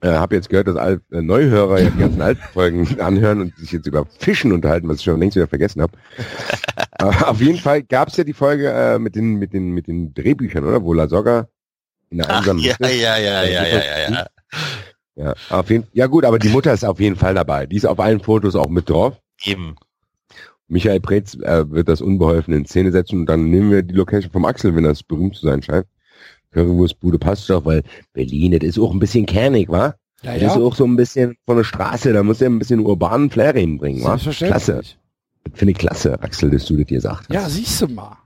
[0.00, 3.56] Äh, hab jetzt gehört, dass Al äh, Neuhörer ja die ganzen alten Folgen anhören und
[3.56, 5.92] sich jetzt über Fischen unterhalten, was ich schon längst wieder vergessen habe.
[6.92, 9.86] Aber auf jeden Fall gab es ja die Folge äh, mit den mit den mit
[9.86, 10.82] den Drehbüchern, oder?
[10.82, 11.48] Wo La Soga
[12.10, 14.26] in der einsamen ja, Hütte- ja, ja, ja, ja, ja, ja.
[15.16, 17.66] ja, auf jeden Ja gut, aber die Mutter ist auf jeden Fall dabei.
[17.66, 19.18] Die ist auf allen Fotos auch mit drauf.
[19.44, 19.76] Eben.
[20.68, 24.32] Michael Preetz äh, wird das unbeholfen in Szene setzen und dann nehmen wir die Location
[24.32, 25.86] vom Axel, wenn das berühmt zu sein scheint.
[26.52, 27.82] Currywurstbude passt doch, weil
[28.12, 29.94] Berlin, das ist auch ein bisschen kernig, wa?
[30.22, 30.48] Ja, Das ja.
[30.48, 33.52] ist auch so ein bisschen von der Straße, da muss er ein bisschen urbanen Flair
[33.54, 34.16] hinbringen, wa?
[34.16, 34.82] Klasse.
[34.82, 34.96] Das
[35.54, 37.30] Finde ich klasse, Axel, dass du das dir sagst.
[37.32, 38.16] Ja, siehst du mal.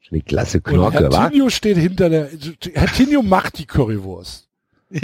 [0.00, 1.28] Finde ich klasse Knorke, Herr wa?
[1.28, 2.30] Tinio steht hinter der,
[2.72, 4.48] Herr Tinio macht die Currywurst.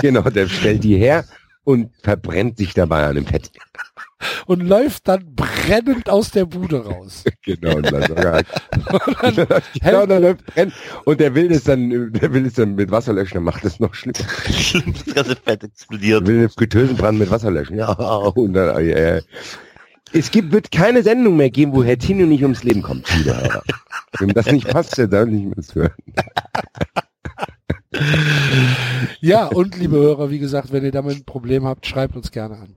[0.00, 1.24] Genau, der stellt die her
[1.64, 3.50] und verbrennt sich dabei an dem Fett.
[4.46, 7.24] Und läuft dann brennend aus der Bude raus.
[7.44, 8.38] Genau, und dann sogar,
[9.24, 10.72] Und dann genau, dann läuft brennt
[11.04, 13.80] und der will es dann, der will es dann mit Wasser löschen, dann macht es
[13.80, 14.18] noch schlimmer.
[14.48, 16.24] Schlimm, das ganze Fett explodiert.
[16.24, 17.76] will den Fritteusenbrand mit Wasser löschen.
[17.78, 19.22] Ja, und dann, äh,
[20.12, 23.08] es gibt, wird keine Sendung mehr geben, wo Herr Tino nicht ums Leben kommt.
[24.18, 25.92] Wenn das nicht passt, dann darf ich nicht mehr das hören.
[29.20, 32.56] Ja, und liebe Hörer, wie gesagt, wenn ihr damit ein Problem habt, schreibt uns gerne
[32.56, 32.74] an.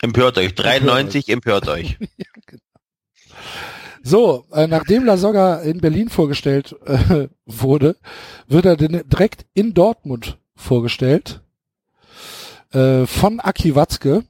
[0.00, 0.54] Empört euch.
[0.54, 1.98] 93 empört euch.
[4.02, 7.96] So, äh, nachdem La Soga in Berlin vorgestellt äh, wurde,
[8.46, 11.42] wird er direkt in Dortmund vorgestellt
[12.72, 14.24] äh, von Aki Watzke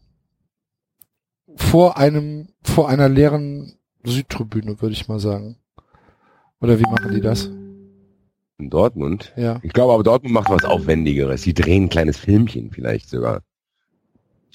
[1.54, 5.58] vor einem vor einer leeren Südtribüne, würde ich mal sagen.
[6.60, 7.50] Oder wie machen die das?
[8.58, 9.32] In Dortmund.
[9.36, 9.60] Ja.
[9.62, 11.42] Ich glaube aber Dortmund macht was Aufwendigeres.
[11.42, 13.42] Die drehen ein kleines Filmchen vielleicht sogar.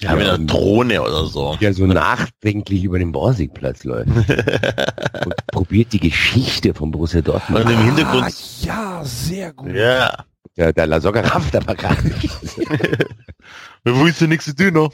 [0.04, 1.56] Haben ja eine und- Drohne oder so.
[1.60, 4.08] Der so nachdenklich über den Borsigplatz läuft.
[5.24, 7.64] und probiert die Geschichte von Borussia Dortmund.
[7.64, 9.72] Und im Ah, Hintergrund, ja, sehr gut.
[9.72, 10.12] ja.
[10.56, 12.30] Der, der La Soga rafft aber gar nicht.
[13.84, 14.92] Wo ist denn nichts zu tun noch?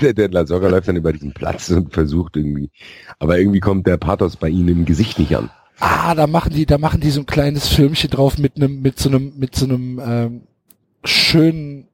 [0.00, 2.70] der, der La Soga läuft dann über diesen Platz und versucht irgendwie.
[3.18, 5.50] Aber irgendwie kommt der Pathos bei ihnen im Gesicht nicht an.
[5.84, 9.00] Ah, da machen die, da machen die so ein kleines Filmchen drauf mit einem, mit
[9.00, 10.40] so einem, mit so einem ähm,
[11.04, 11.88] schönen,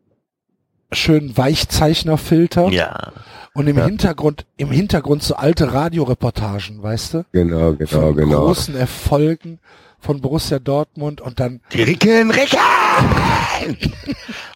[0.92, 3.12] schönen Weichzeichnerfilter Ja.
[3.54, 3.86] und im Ja.
[3.86, 7.24] Hintergrund, im Hintergrund so alte Radioreportagen, weißt du?
[7.32, 8.40] Genau, genau, Von genau.
[8.40, 9.58] großen Erfolgen
[10.00, 12.58] von Borussia Dortmund und dann Die Ricken, Ricken!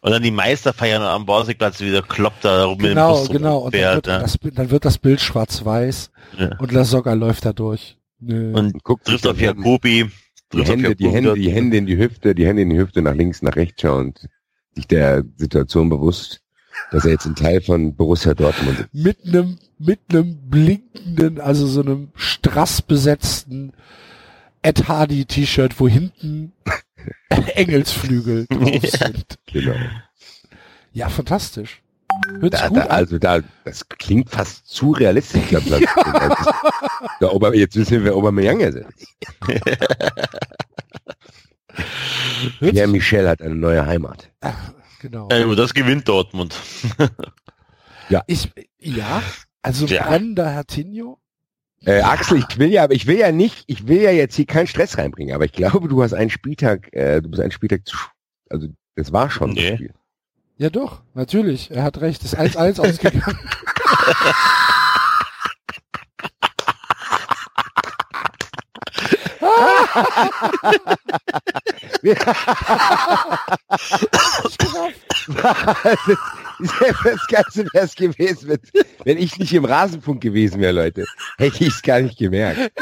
[0.03, 3.31] Und dann die Meister feiern am Borsigplatz wieder kloppt da rum genau, mit dem Bus
[3.31, 4.19] genau und dann wird, ja.
[4.19, 6.51] das, dann wird das Bild schwarz-weiß Ja.
[6.59, 7.97] und La Soga läuft da durch.
[8.29, 10.11] Und Guckt trifft auf dann Jacobi.
[10.53, 12.79] Die trifft auf Hände, die Hände, die Hände in die Hüfte, die Hände in die
[12.79, 14.29] Hüfte nach links, nach rechts schauend,
[14.75, 16.41] sich der Situation bewusst,
[16.91, 18.95] dass er jetzt ein Teil von Borussia Dortmund ist.
[18.95, 23.73] mit einem mit einem blinkenden, also so einem strassbesetzten
[24.63, 26.53] Ed Hardy T-Shirt, wo hinten
[27.55, 29.39] Engelsflügel drauf sind.
[29.47, 29.75] Genau.
[30.93, 31.82] Ja, fantastisch.
[32.41, 35.43] Hört Da, da, also da, das klingt fast zu realistisch.
[35.43, 35.81] Ich glaub, das,
[37.21, 38.61] der Ober, jetzt wissen wir, wer Aubameyang.
[38.61, 38.87] Hört
[42.61, 44.31] Pierre Michel hat eine neue Heimat.
[45.01, 45.29] genau.
[45.31, 46.55] Ja, das gewinnt Dortmund.
[48.27, 49.23] Ich, ja,
[49.63, 50.03] also Ja.
[50.07, 51.19] brennender Hertinho.
[51.87, 54.45] Äh, Axel, ich will ja, aber ich will ja nicht, ich will ja jetzt hier
[54.45, 57.87] keinen Stress reinbringen, aber ich glaube, du hast einen Spieltag, äh, du bist einen Spieltag
[57.87, 57.97] zu,
[58.51, 59.75] also das war schon das Nee.
[59.77, 59.95] Spiel.
[60.63, 61.73] Ja doch, natürlich.
[61.73, 62.23] Er hat recht.
[62.23, 63.25] Ist 1-1 ausgegangen.
[76.63, 78.59] das Ganze wäre es gewesen, wenn,
[79.05, 81.05] wenn ich nicht im Rasenfunk gewesen wäre, Leute.
[81.39, 82.73] Hätte ich es gar nicht gemerkt.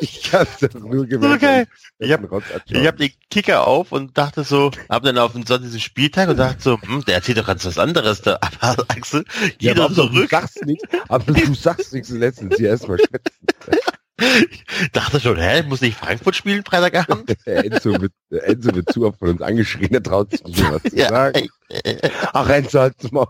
[0.00, 1.42] Ich hab's doch nur gemerkt.
[1.42, 1.66] wenn
[2.00, 6.28] Ich hab- habe den Kicker auf und dachte so, hab dann auf den sonstigen Spieltag
[6.28, 8.38] und dachte so, hm, der erzählt doch ganz was anderes da.
[8.60, 9.24] Aber Axel,
[9.58, 10.30] geh ja, doch aber Du zurück.
[10.30, 12.98] sagst nichts, aber du sagst nichts letztens hier erstmal
[14.22, 14.48] schwätzen.
[14.92, 17.36] Dachte schon, hä, muss nicht Frankfurt spielen Freitagabend?
[17.46, 20.96] Enzo wird, Enzo wird zu oft von uns angeschrien, der traut sich nicht was zu
[20.96, 21.48] Ja, sagen.
[21.68, 21.98] ey,
[22.32, 23.26] Ach, Enzo, halt's Maul.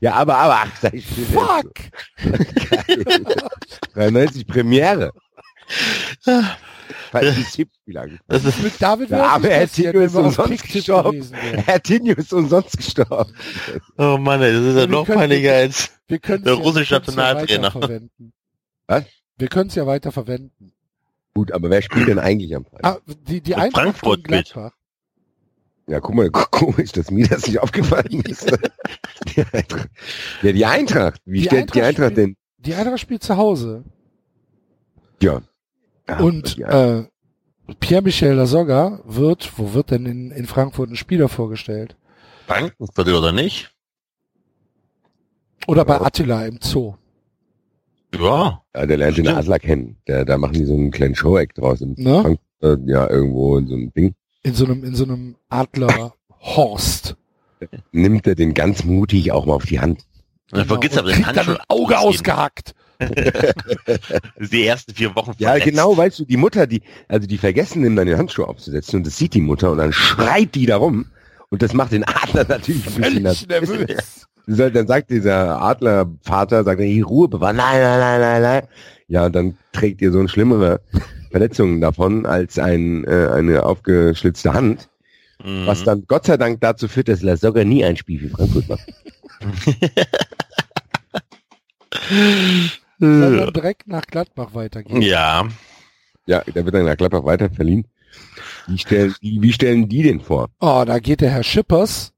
[0.00, 1.26] Ja, aber, aber, ach, sei still.
[1.26, 1.72] Fuck!
[2.88, 3.48] Enzo.
[3.94, 5.12] 93 Premiere.
[7.10, 8.20] Falls die Tippspiel angefangen.
[8.28, 11.30] das ist, Mit David es passiert, Tino wenn ist umsonst gestorben.
[11.32, 13.32] Herr Tinio ist umsonst gestorben.
[13.98, 18.00] oh Mann, das ist ja noch peinlicher als, Der russische Nationaltrainer.
[18.86, 19.04] Was?
[19.38, 20.72] Wir können es ja weiter verwenden.
[21.34, 22.84] Gut, aber wer spielt denn eigentlich am Freitag?
[22.84, 24.72] Ah, die, die Eintracht Frankfurt Gladbach.
[25.86, 28.50] Ja, guck mal, komisch, dass mir das nicht aufgefallen ist.
[29.36, 29.90] die Eintracht.
[30.42, 31.20] Ja, die Eintracht.
[31.24, 32.36] Wie Die stellt die Eintracht Eintracht denn?
[32.58, 33.84] Die Eintracht spielt zu Hause.
[35.20, 35.42] Ja.
[36.20, 37.04] Und äh,
[37.80, 41.96] Pierre-Michel Lasogga wird, wo wird denn in, in Frankfurt ein Spieler vorgestellt?
[42.46, 43.70] Frankfurt oder nicht?
[45.66, 46.00] Oder bei.
[46.00, 46.94] Attila im Zoo.
[48.14, 48.62] Ja.
[48.74, 49.28] ja, der lernt den.
[49.28, 49.96] Adler kennen.
[50.06, 51.80] Der, da machen die so einen kleinen Show-Act draus.
[51.80, 52.20] Im Ne?
[52.22, 54.14] Frankfurt, ja, irgendwo in so einem Ding.
[54.42, 57.16] In so einem, in so einem Adlerhorst.
[57.92, 60.00] Nimmt er den ganz mutig auch mal auf die Hand.
[60.50, 61.52] Und dann vergisst und aber den dann Handschuh.
[61.52, 62.74] ein Auge ausgehackt.
[63.10, 65.70] Das ist die ersten vier Wochen Ja, verletzt.
[65.70, 69.06] genau, weißt du, die Mutter, die, also die vergessen, ihm dann den Handschuh aufzusetzen und
[69.06, 71.06] das sieht die Mutter und dann schreit die darum
[71.50, 74.26] und das macht den Adler natürlich ein bisschen Völlig nervös.
[74.46, 78.62] Dann sagt dieser Adlervater, sagt er, Ruhe bewahren, nein, nein, nein, nein, nein.
[79.06, 80.80] Ja, und dann trägt ihr so ein schlimmere
[81.30, 84.88] Verletzungen davon als ein, äh, eine aufgeschlitzte Hand,
[85.44, 85.66] Mhm.
[85.66, 88.68] was dann Gott sei Dank dazu führt, dass La Soga nie ein Spiel für Frankfurt
[88.68, 88.86] macht.
[93.02, 95.02] Soll dann direkt nach Gladbach weitergehen.
[95.02, 95.48] Ja.
[96.26, 97.86] Ja, der wird dann nach Gladbach weiter verliehen.
[98.68, 100.48] Wie stellen, wie, wie stellen die den vor?
[100.60, 102.12] Oh, da geht der Herr Schippers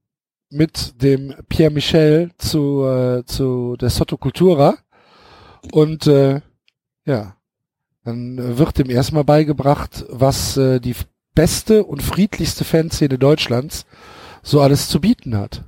[0.51, 4.77] mit dem Pierre Michel zu, äh, zu der Sotto Cultura
[5.73, 6.41] und äh,
[7.07, 7.37] ja,
[8.05, 10.95] dann äh, wird ihm erstmal beigebracht, was äh, die
[11.35, 13.87] beste und friedlichste Fanszene Deutschlands
[14.43, 15.65] so alles zu bieten hat.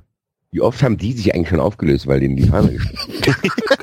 [0.51, 3.35] Wie oft haben die sich eigentlich schon aufgelöst, weil denen die Fahne gespielt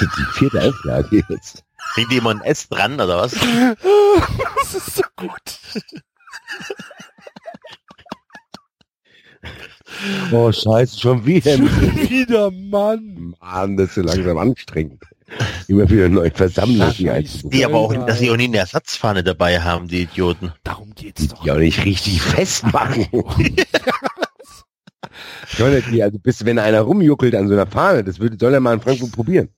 [0.00, 1.64] Die vierte Auflage jetzt.
[1.94, 3.32] Hängt jemand ein S dran, oder was?
[3.32, 5.60] das ist so gut.
[10.32, 11.58] Oh, scheiße, schon wieder.
[11.58, 13.34] Wieder, Mann.
[13.40, 15.02] Mann, das ist so langsam anstrengend.
[15.68, 16.92] Immer wieder neu versammeln.
[16.96, 20.52] Die, aber auch, dass sie auch nie eine Ersatzfahne dabei haben, die Idioten.
[20.62, 21.42] Darum geht's die, doch.
[21.42, 23.06] die auch nicht richtig festmachen.
[25.58, 28.74] Die, also bis wenn einer rumjuckelt an so einer Fahne, das würde, soll er mal
[28.74, 29.48] in Frankfurt probieren.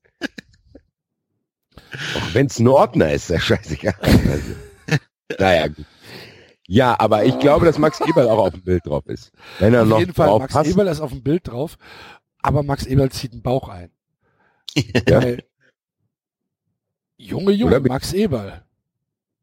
[2.16, 3.94] Auch wenn es ein Ordner ist, ist scheißegal.
[4.00, 4.98] Also,
[5.38, 5.86] naja, gut.
[6.66, 9.32] Ja, aber ich glaube, dass Max Eberl auch auf dem Bild drauf ist.
[9.58, 10.70] Wenn er Auf noch jeden Fall, drauf Max passt.
[10.70, 11.78] Eberl ist auf dem Bild drauf,
[12.42, 13.90] aber Max Eberl zieht den Bauch ein.
[15.08, 15.22] Ja.
[15.22, 15.44] Weil,
[17.16, 18.62] Junge, Junge, Max Eberl.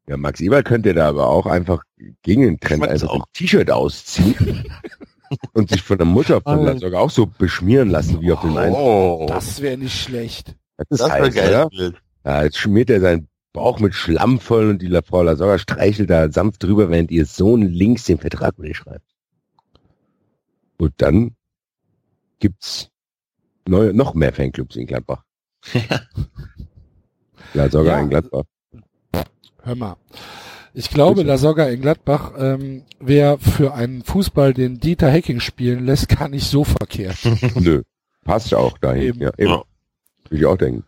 [0.07, 1.81] Ja, Max Eberl könnte da aber auch einfach
[2.21, 3.25] gegen den Trend einfach ein auch.
[3.33, 4.71] T-Shirt ausziehen
[5.53, 8.55] und sich von der Mutter von der sogar auch so beschmieren lassen wie auf dem
[8.55, 8.75] einen.
[8.75, 10.55] Oh, Das wäre nicht schlecht.
[10.77, 11.49] Das das ist war heiß, geil.
[11.73, 11.93] oder?
[12.25, 16.09] Ja, jetzt schmiert er seinen Bauch mit Schlamm voll und die La Frau Lasogga streichelt
[16.09, 19.05] da sanft drüber, während ihr Sohn links den Vertrag unterschreibt.
[20.77, 21.35] Und dann
[22.39, 22.89] gibt's
[23.67, 25.23] neue, noch mehr Fanclubs in Gladbach.
[27.53, 27.99] Lasogga Ja.
[28.01, 28.43] in Gladbach.
[29.63, 29.95] Hör mal.
[30.73, 36.09] Ich glaube, sogar in Gladbach ähm, wäre für einen Fußball, den Dieter Hecking spielen lässt,
[36.09, 37.17] gar nicht so verkehrt.
[37.55, 37.83] Nö.
[38.25, 39.03] Passt auch dahin.
[39.03, 39.21] Eben.
[39.21, 39.51] Ja, eben.
[39.51, 39.63] Ja.
[40.25, 40.83] Würde ich auch denken.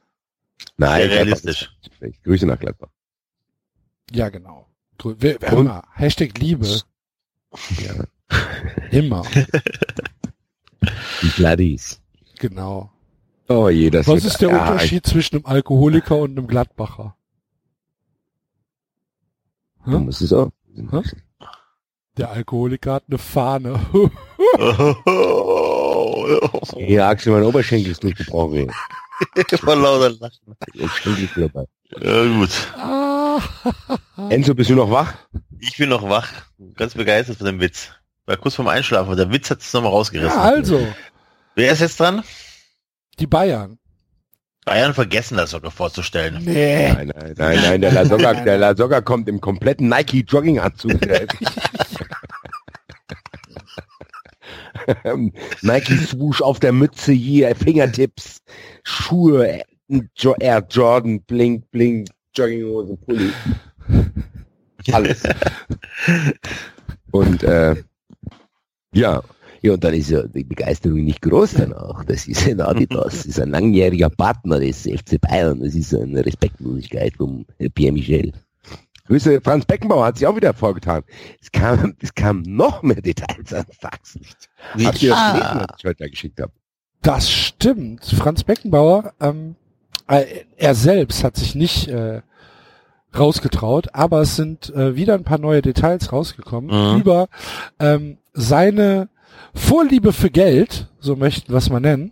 [0.77, 1.71] Nein, realistisch.
[1.97, 2.23] schlecht.
[2.23, 2.89] Grüße nach Gladbach.
[4.11, 4.67] Ja, genau.
[5.01, 6.67] Hör Und- mal, Hashtag Liebe.
[7.79, 8.03] Ja.
[8.91, 9.23] Immer.
[11.21, 12.01] Die Gladdies.
[12.39, 12.91] Genau.
[13.49, 17.15] Oh je, das Was ist der ja, Unterschied zwischen einem Alkoholiker und einem Gladbacher?
[19.85, 20.51] Ich, da muss es auch.
[20.75, 21.01] Hä?
[22.17, 23.79] Der Alkoholiker hat eine Fahne.
[26.77, 28.71] Ja, Axel, mein Oberschenkel ist durchgebrochen.
[29.59, 30.55] Vor lauter Lachen.
[32.01, 32.49] Ja, gut.
[34.29, 35.13] Enzo, bist du noch wach?
[35.59, 36.29] Ich bin noch wach.
[36.75, 37.91] Ganz begeistert von dem Witz.
[38.25, 40.37] War kurz vorm Einschlafen, der Witz hat es nochmal rausgerissen.
[40.37, 40.85] ja, also,
[41.55, 42.23] Wer ist jetzt dran?
[43.19, 43.79] die Bayern.
[44.65, 46.43] Bayern vergessen, das sogar vorzustellen.
[46.43, 46.91] Nee.
[46.91, 50.91] Nein, nein, nein, nein, der Lasogga, der Lasogga kommt im kompletten Nike Jogginganzug.
[55.61, 58.39] Nike Swoosh auf der Mütze hier, Fingertips,
[58.87, 59.63] Schuhe,
[60.39, 63.31] Air Jordan, Blink, Blink, Jogginghose, Pulli.
[64.93, 65.23] Alles.
[67.11, 67.75] Und äh,
[68.93, 69.21] ja,
[69.61, 72.05] ja, und dann ist ja die Begeisterung nicht groß danach.
[72.05, 75.59] Das ist ein Adidas, das ist ein langjähriger Partner des FC Bayern.
[75.59, 78.31] Das ist eine Respektlosigkeit vom äh, Pierre Michel.
[79.07, 81.03] Grüße, Franz Beckenbauer hat sich auch wieder vorgetan.
[81.41, 84.17] Es kam, es kam noch mehr Details an Fax.
[84.81, 86.53] Habt ihr das gelesen, was ich heute da geschickt habe?
[87.01, 88.05] Das stimmt.
[88.05, 89.55] Franz Beckenbauer, ähm,
[90.07, 90.25] äh,
[90.57, 92.21] er selbst hat sich nicht äh,
[93.17, 96.99] rausgetraut, aber es sind äh, wieder ein paar neue Details rausgekommen Mhm.
[96.99, 97.27] über
[97.79, 99.09] ähm, seine
[99.53, 102.11] Vorliebe für Geld, so möchten wir es mal nennen.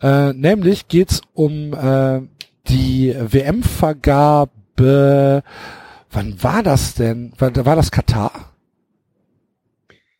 [0.00, 2.20] Äh, nämlich geht's um äh,
[2.68, 5.42] die WM-Vergabe.
[6.10, 7.32] Wann war das denn?
[7.38, 8.30] War, war das Katar?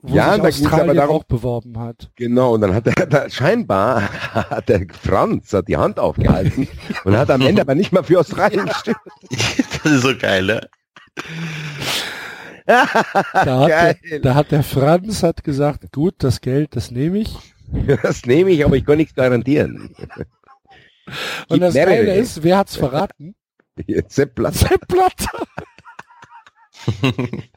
[0.00, 2.10] Wo Ja, sich da ging's aber Australien darum- auch beworben hat.
[2.14, 4.02] Genau, und dann hat er da, scheinbar
[4.32, 6.68] hat der Franz hat die Hand aufgehalten
[7.04, 8.96] und hat am Ende aber nicht mal für Australien gestimmt.
[9.82, 10.68] Das ist so geil, ne?
[12.66, 13.96] Da hat, Geil.
[14.10, 17.34] der, da hat der Franz hat gesagt, gut, das Geld, das nehme ich.
[18.02, 19.94] Das nehme ich, aber ich kann nichts garantieren.
[19.98, 22.22] Und Gibt das mehrere Geile Geld.
[22.22, 23.34] ist, wer hat's verraten?
[24.08, 24.56] Sepp Blatter.
[24.68, 25.46] Sepp Blatter.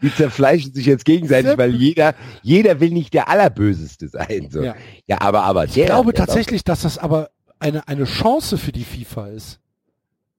[0.02, 4.50] Die zerfleischen sich jetzt gegenseitig, weil jeder, jeder will nicht der Allerböseste sein.
[4.52, 4.64] So.
[4.64, 4.76] Ja.
[5.08, 5.22] Ja.
[5.22, 7.30] aber, aber Ich der, glaube der tatsächlich, dass das aber
[7.60, 9.60] eine, eine Chance für die FIFA ist.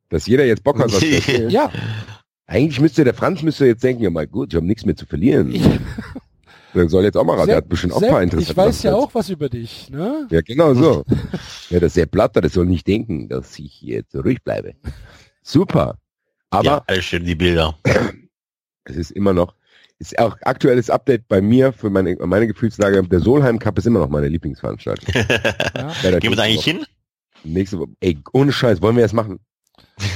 [0.09, 1.51] Dass jeder jetzt Bock hat, was zu erzählen.
[1.51, 1.71] Ja,
[2.47, 5.07] Eigentlich müsste der Franz müsste jetzt denken, ja mal gut, ich habe nichts mehr zu
[5.07, 5.55] verlieren.
[5.55, 5.63] ich,
[6.75, 8.83] Der soll jetzt auch mal ran, der hat bestimmt auch ein Sepp, paar ich weiß
[8.85, 10.27] ja auch was über dich, ne?
[10.31, 11.05] Ja, genau so.
[11.71, 14.73] ja, das Sepp Blatter, das soll nicht denken, dass ich jetzt ruhig bleibe.
[15.43, 15.99] Super.
[16.49, 17.79] Aber ja, alles schön, die Bilder.
[18.85, 19.55] es ist immer noch,
[19.99, 23.03] ist auch aktuelles Update bei mir für meine, meine Gefühlslage.
[23.05, 25.15] Der Solheim Cup ist immer noch meine Lieblingsveranstaltung.
[25.75, 25.93] Ja.
[26.03, 26.85] Da Gehen wir da eigentlich hin?
[27.45, 27.91] Nächste Woche.
[28.01, 29.41] Ey, ohne Scheiß, wollen wir das machen?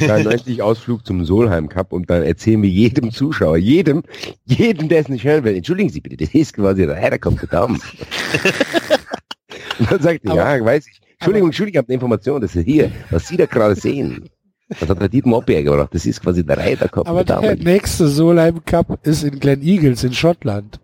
[0.00, 4.02] Dann endlich Ausflug zum Solheim Cup und dann erzählen wir jedem Zuschauer, jedem,
[4.44, 7.40] jedem, der es nicht hören will, entschuldigen Sie bitte, das ist quasi der Herr, kommt
[7.52, 7.80] Daumen.
[9.78, 11.00] und dann sagt er, ja, weiß ich.
[11.18, 14.28] Entschuldigung, Entschuldigung, ich habe eine Information, das ist hier, was Sie da gerade sehen.
[14.68, 17.58] Das hat der Dietmar Oppberger gebracht, das ist quasi der Reiter, kommt Aber der Daumen.
[17.60, 20.80] nächste Solheim Cup ist in Glen Eagles in Schottland.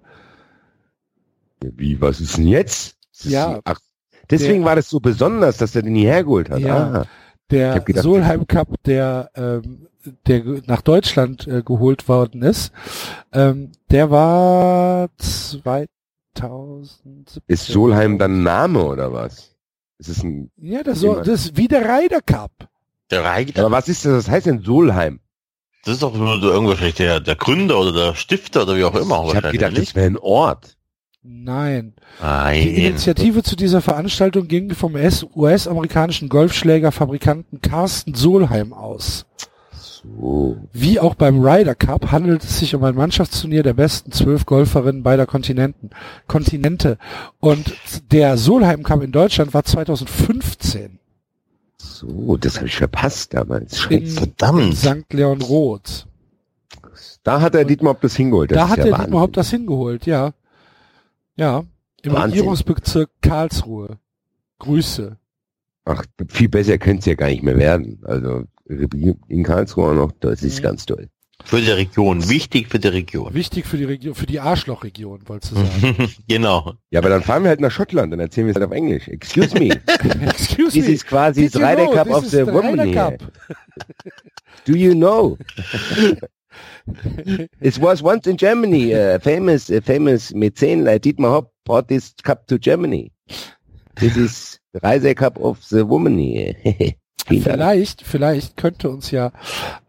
[1.60, 2.96] Wie, was ist denn jetzt?
[3.12, 3.60] Ist- Ja.
[3.64, 3.78] Ach,
[4.30, 6.60] deswegen war das so besonders, dass er den hierher geholt hat.
[6.60, 7.02] Ja.
[7.02, 7.06] Ah,
[7.50, 9.88] Der gedacht- Solheim Cup, der, ähm,
[10.26, 12.72] der nach Deutschland äh, geholt worden ist,
[13.32, 17.42] ähm, der war 2017.
[17.46, 19.54] Ist Solheim dann Name oder was?
[19.98, 22.50] Ist es ein, Ja, das, so, das ist wie der Ryder Cup.
[23.12, 24.26] Der Reich, aber was ist das?
[24.26, 25.20] Was heißt denn Solheim?
[25.84, 28.84] das ist doch nur der, irgendwo wahrscheinlich der, der Gründer oder der Stifter oder wie
[28.84, 29.24] auch immer.
[29.28, 29.88] Ich habe gedacht, nicht?
[29.88, 30.76] das wäre ein Ort.
[31.22, 31.94] Nein.
[32.20, 32.68] Die Nein.
[32.68, 39.26] Initiative zu dieser Veranstaltung ging vom US- US-amerikanischen Golfschlägerfabrikanten Carsten Solheim aus.
[39.72, 40.56] So.
[40.72, 45.02] Wie auch beim Ryder Cup handelt es sich um ein Mannschaftsturnier der besten zwölf Golferinnen
[45.04, 45.90] beider Kontinenten,
[46.26, 46.98] Kontinente.
[47.38, 47.72] Und
[48.10, 50.98] der Solheim Cup in Deutschland war 2015
[51.82, 53.86] So, das habe ich verpasst damals.
[53.86, 54.76] in, in Verdammt.
[54.76, 55.12] St.
[55.12, 56.06] Leon Roth.
[57.24, 58.50] Da hat der Dietmar Hopp das hingeholt.
[58.50, 58.98] Das Da hat ja der.
[58.98, 60.32] Dietmar Hopp das hingeholt, ja.
[61.36, 61.64] Ja,
[62.02, 62.30] im Wahnsinn.
[62.38, 63.98] Regierungsbezirk Karlsruhe.
[64.58, 65.16] Grüße.
[65.84, 68.00] Ach, viel besser könnte es ja gar nicht mehr werden.
[68.04, 68.44] Also
[69.28, 70.62] in Karlsruhe auch noch, das ist Mhm.
[70.62, 71.08] ganz toll.
[71.44, 72.28] Für die Region.
[72.28, 73.34] Wichtig für die Region.
[73.34, 76.12] Wichtig für die Region, für die Arschlochregion, wolltest du sagen.
[76.28, 76.74] genau.
[76.90, 79.08] Ja, aber dann fahren wir halt nach Schottland, dann erzählen wir es halt auf Englisch.
[79.08, 79.68] Excuse me,
[80.26, 80.92] Excuse this me.
[80.94, 83.18] is quasi Did the you Ryder know Cup this of the the woman here.
[84.64, 85.36] Do you know?
[87.60, 92.12] It was once in Germany, uh, famous, uh, famous Mäzen like Dietmar Hopp brought this
[92.22, 93.12] cup to Germany.
[93.96, 96.54] This is the Ryder Cup of the woman here.
[97.26, 99.32] Vielleicht, vielleicht könnte uns ja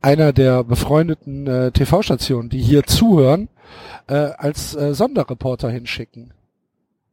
[0.02, 3.50] einer der befreundeten äh, TV-Stationen, die hier zuhören,
[4.08, 6.34] äh, als äh, Sonderreporter hinschicken.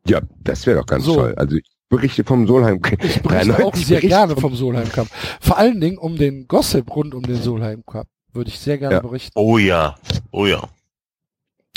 [0.07, 1.15] Ja, das wäre doch ganz So.
[1.17, 1.35] toll.
[1.37, 2.81] Also ich berichte vom Solheim.
[3.03, 5.09] Ich berichte auch sehr gerne vom Solheim Cup.
[5.41, 8.07] Vor allen Dingen um den Gossip rund um den Solheim Cup.
[8.33, 9.01] Würde ich sehr gerne Ja.
[9.01, 9.33] berichten.
[9.39, 9.97] Oh ja.
[10.31, 10.63] Oh ja.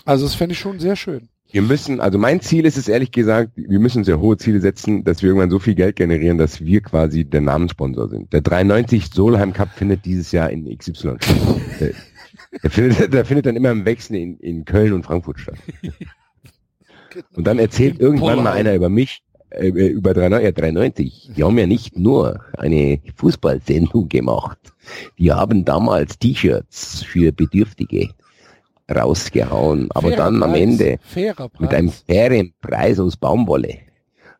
[0.06, 1.30] Also das fände ich schon sehr schön.
[1.54, 5.04] Wir müssen, also mein Ziel ist es ehrlich gesagt, wir müssen sehr hohe Ziele setzen,
[5.04, 8.34] dass wir irgendwann so viel Geld generieren, dass wir quasi der Namenssponsor sind.
[8.34, 11.36] Der 93 Solheim Cup findet dieses Jahr in XY statt.
[11.80, 11.92] der,
[12.64, 15.60] der, findet, der findet dann immer im Wechsel in, in Köln und Frankfurt statt.
[17.36, 19.22] Und dann erzählt irgendwann mal einer über mich,
[19.52, 21.32] äh, über 93, ja, 93.
[21.38, 24.58] Die haben ja nicht nur eine Fußballsendung gemacht.
[25.20, 28.10] Die haben damals T-Shirts für Bedürftige
[28.96, 30.62] rausgehauen, aber Fairer dann am Preis.
[30.62, 31.00] Ende
[31.60, 33.78] mit einem fairen Preis aus Baumwolle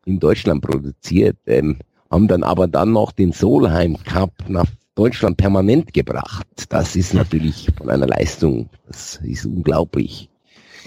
[0.06, 1.78] in Deutschland produziert, ähm,
[2.10, 6.46] haben dann aber dann noch den Solheim Cup nach Deutschland permanent gebracht.
[6.68, 10.28] Das ist natürlich von einer Leistung, das ist unglaublich.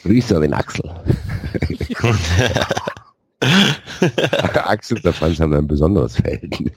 [0.04, 0.90] Grüße an den Axel.
[4.54, 6.72] Axel und der Franz haben ein besonderes Verhältnis.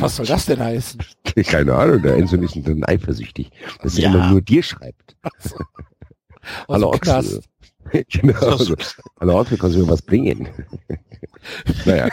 [0.00, 1.00] Was soll das denn heißen?
[1.46, 3.50] Keine Ahnung, der Enzo ist dann eifersüchtig,
[3.82, 4.10] dass er Ja.
[4.14, 5.16] immer nur dir schreibt.
[6.68, 6.92] Hallo.
[6.92, 7.42] Axel.
[8.08, 8.38] genau.
[8.40, 8.76] Also,
[9.20, 10.48] Hallo Axel, kannst du mir was bringen?
[11.84, 12.08] naja.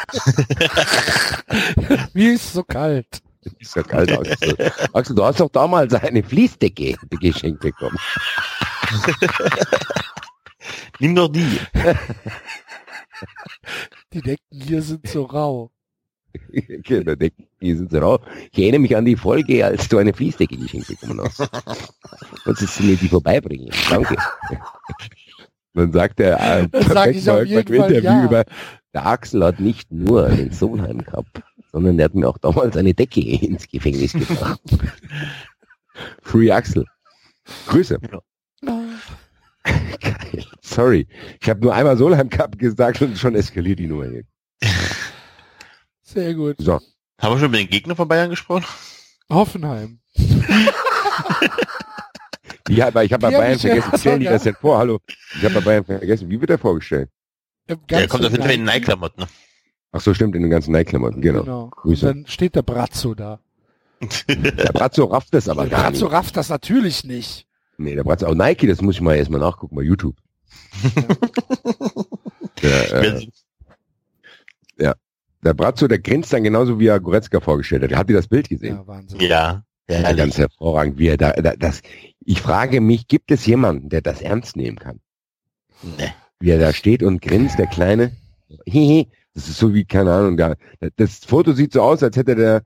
[2.14, 3.22] Mir ist so kalt.
[3.60, 4.72] Ist ja kalt, Axel.
[4.94, 7.98] Axel, du hast doch damals eine Fließdecke geschenkt bekommen.
[11.00, 11.60] Nimm doch die.
[14.14, 15.72] Die Decken hier sind so rau.
[17.62, 18.20] Die sind so raus.
[18.52, 21.40] Ich erinnere mich an die Folge, als du eine Fließdecke geschenkt bekommen hast.
[22.46, 23.70] Wolltest du mir die vorbeibringen?
[23.90, 24.16] Danke.
[25.74, 28.26] Dann sagt er, äh, Das sag ich auf jeden Fall Interview ja.
[28.26, 28.46] über,
[28.94, 31.42] der Axel hat nicht nur den Solheim gehabt,
[31.72, 34.62] sondern er hat mir auch damals eine Decke ins Gefängnis gebracht.
[36.22, 36.86] Free Axel.
[37.68, 38.00] Grüße.
[40.62, 41.08] Sorry.
[41.42, 44.24] Ich habe nur einmal Solheim Cup gesagt und schon eskaliert die Nummer hier.
[46.16, 46.56] Sehr gut.
[46.60, 46.80] So.
[47.22, 48.66] Haben wir schon mit den Gegnern von Bayern gesprochen?
[49.30, 50.00] Hoffenheim.
[52.70, 54.78] Ja, aber ich habe bei Die Bayern ich ja vergessen, stellen die das denn vor?
[54.80, 55.00] Hallo.
[55.38, 57.10] Ich habe bei Bayern vergessen, wie wird er vorgestellt?
[57.88, 58.74] Ganzen kommt auf jeden Fall in Nike.
[58.76, 59.22] Nike-Klamotten.
[59.22, 59.28] Ne?
[59.92, 61.44] Ach so, stimmt, in den ganzen Nike-Klamotten, genau.
[61.44, 61.64] Genau.
[61.66, 62.06] Und Grüße.
[62.08, 63.40] dann steht der Brazzo da.
[64.28, 66.14] Der Brazzo rafft das aber Der gar Brazzo nicht.
[66.14, 67.48] rafft das natürlich nicht.
[67.78, 70.16] Nee, der Brazzo, auch Nike, das muss ich mal erstmal nachgucken bei YouTube.
[72.62, 73.28] der, äh,
[75.46, 77.96] der Brazzo, der grinst dann genauso, wie er Goretzka vorgestellt hat.
[77.96, 78.76] Hat ihr das Bild gesehen?
[78.76, 79.20] Ja, Wahnsinn.
[79.22, 79.64] Ja.
[79.88, 81.82] Ja, Ja, ganz hervorragend, wie er da, da das,
[82.20, 85.00] ich frage mich, gibt es jemanden, der das ernst nehmen kann?
[85.84, 86.12] Nee.
[86.40, 88.12] Wie er da steht und grinst, der Kleine.
[88.66, 89.08] Hihi.
[89.36, 90.56] Das ist so wie, keine Ahnung, da,
[90.96, 92.64] das Foto sieht so aus, als hätte der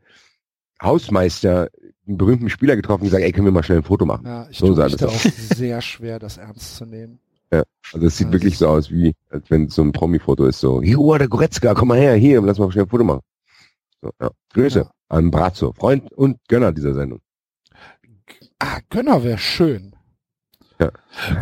[0.81, 1.69] Hausmeister
[2.07, 4.25] einen berühmten Spieler getroffen und gesagt, ey, können wir mal schnell ein Foto machen?
[4.25, 7.19] Ja, ich So tue sah mich das auch sehr schwer, das ernst zu nehmen.
[7.51, 10.59] Also es sieht Ja, wirklich so aus, wie, als wenn es so ein Promi-Foto ist,
[10.59, 13.21] so, hier, der Goretzka, komm mal her, hier, lass mal schnell ein Foto machen.
[14.01, 14.29] So, ja.
[14.53, 14.91] Grüße Ja.
[15.09, 17.19] an Brazzo, Freund und Gönner dieser Sendung.
[18.59, 19.95] Ah, Gönner wäre schön.
[20.79, 20.91] Ja.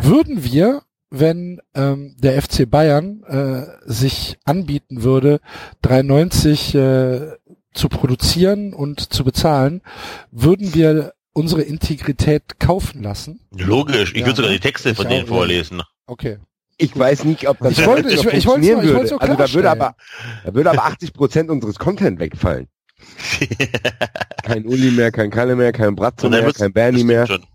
[0.00, 5.40] Würden wir, wenn ähm, der FC Bayern äh, sich anbieten würde,
[5.82, 7.32] 93 äh,
[7.74, 9.82] zu produzieren und zu bezahlen,
[10.30, 13.40] würden wir unsere Integrität kaufen lassen.
[13.52, 14.56] Logisch, ich Ja, würde sogar ne?
[14.56, 15.82] die Texte von denen vorlesen.
[16.08, 16.38] Okay.
[16.78, 19.20] Ich weiß nicht, ob das Ich wollte- ich- ich wollte funktionieren ich wollte würde.
[19.22, 19.96] Also da würde aber,
[20.44, 22.66] da würde aber 80 Prozent unseres Content wegfallen.
[24.44, 27.26] Kein Uli mehr, kein Kalle mehr, kein Bratzo dann mehr, kein Bernie das mehr.
[27.26, 27.48] stimmt schon.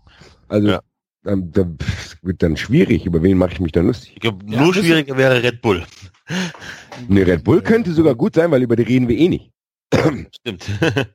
[0.48, 0.80] Also Ja.
[1.22, 3.04] dann, da pff, wird dann schwierig.
[3.06, 4.12] Über wen mache ich mich dann lustig?
[4.14, 5.84] Ich glaube, Ja, nur schwieriger wäre Red Bull.
[7.08, 9.50] Ne, Red Bull könnte sogar gut sein, weil über die reden wir eh nicht.
[10.40, 10.70] Stimmt.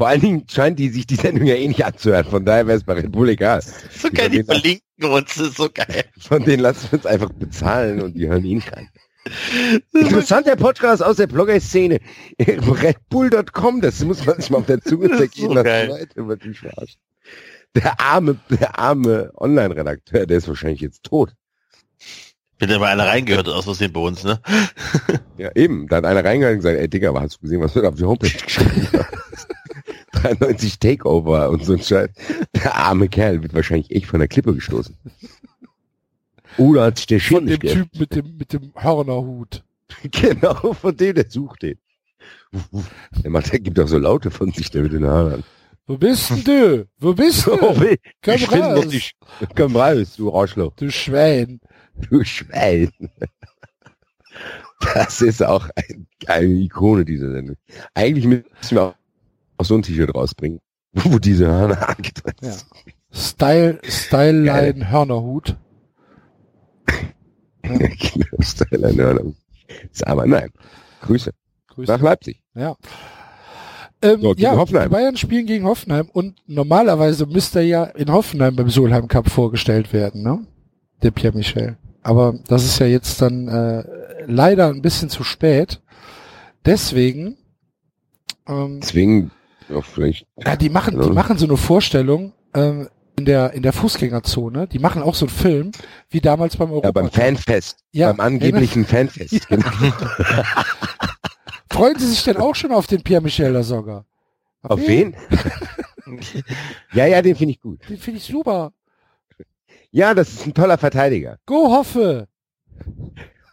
[0.00, 2.24] Vor allen Dingen scheint die sich die Sendung ja eh nicht anzuhören.
[2.24, 3.60] Von daher wäre es bei Red Bull egal.
[3.60, 6.06] so geil, die verlinken uns, das ist so geil.
[6.18, 8.88] Von denen lassen wir uns einfach bezahlen und die hören ihn rein.
[9.92, 11.98] Interessanter Podcast aus der Blogger-Szene.
[12.40, 16.08] Redbull.com, das muss man sich mal auf der Zunge zergehen so lassen.
[16.16, 16.98] wird verarschen.
[17.74, 21.34] Der arme, der arme Online-Redakteur, der ist wahrscheinlich jetzt tot.
[22.58, 24.40] Wenn da mal einer reingehört aus Versehen bei uns, ne?
[25.36, 25.88] Ja, eben.
[25.88, 28.04] Da hat einer reingegangen und gesagt, ey Digga, hast du gesehen, was da auf die
[28.04, 28.88] Homepage geschrieben?
[30.22, 32.10] 93 Takeover und so ein Scheiß.
[32.54, 34.96] Der arme Kerl wird wahrscheinlich echt von der Klippe gestoßen.
[36.58, 37.92] Oder hat sich der Von Schirm dem nicht geöffnet.
[37.92, 39.64] Typ mit dem, mit dem Hörnerhut.
[40.12, 41.78] Genau, von dem, der sucht den.
[43.24, 45.42] Der macht, der gibt auch so Laute von sich, der mit den Haaren.
[45.86, 46.88] Wo bist denn du?
[46.98, 47.96] Wo bist Oh, du?
[48.22, 48.86] Komm ich raus.
[48.86, 49.16] nicht.
[49.56, 50.72] Komm raus, du Arschloch.
[50.76, 51.60] Du Schwein.
[52.08, 52.90] Du Schwein.
[54.94, 57.56] Das ist auch ein, eine Ikone dieser Sendung.
[57.92, 58.94] Eigentlich müssen wir auch,
[59.60, 60.60] auch so ein T-Shirt rausbringen,
[60.92, 62.52] wo diese Hörner angedrückt Ja.
[62.52, 62.66] sind.
[63.12, 65.56] Style, Styleline Hörnerhut.
[67.62, 69.32] Genau, Style Hörner.
[69.92, 70.50] Ist aber nein.
[71.02, 71.30] Grüße.
[71.68, 71.92] Grüße.
[71.92, 72.42] Nach Leipzig.
[72.54, 72.74] Ja.
[74.02, 74.88] Ähm, So, ja, Hoffenheim.
[74.88, 79.28] die Bayern spielen gegen Hoffenheim und normalerweise müsste er ja in Hoffenheim beim Solheim Cup
[79.30, 80.46] vorgestellt werden, ne?
[81.02, 81.76] Der Pierre Michel.
[82.02, 83.84] Aber das ist ja jetzt dann äh,
[84.26, 85.80] leider ein bisschen zu spät.
[86.64, 87.36] Deswegen,
[88.48, 89.30] ähm, Deswegen,
[89.72, 91.12] auch vielleicht, ja, die machen, die Ja.
[91.12, 94.66] machen so eine Vorstellung ähm, in der in der Fußgängerzone.
[94.68, 95.72] Die machen auch so einen Film
[96.08, 96.88] wie damals beim Europa.
[96.88, 97.78] ja, beim Fanfest.
[97.92, 99.48] Ja, beim angeblichen Fanfest.
[99.48, 99.68] Genau.
[101.70, 104.04] Freuen Sie sich denn auch schon auf den Pierre Michel Lasogga?
[104.62, 105.14] Auf wen?
[106.92, 107.80] ja, ja, den finde ich gut.
[107.88, 108.72] Den finde ich super.
[109.90, 111.38] Ja, das ist ein toller Verteidiger.
[111.46, 112.28] Go Hoffe!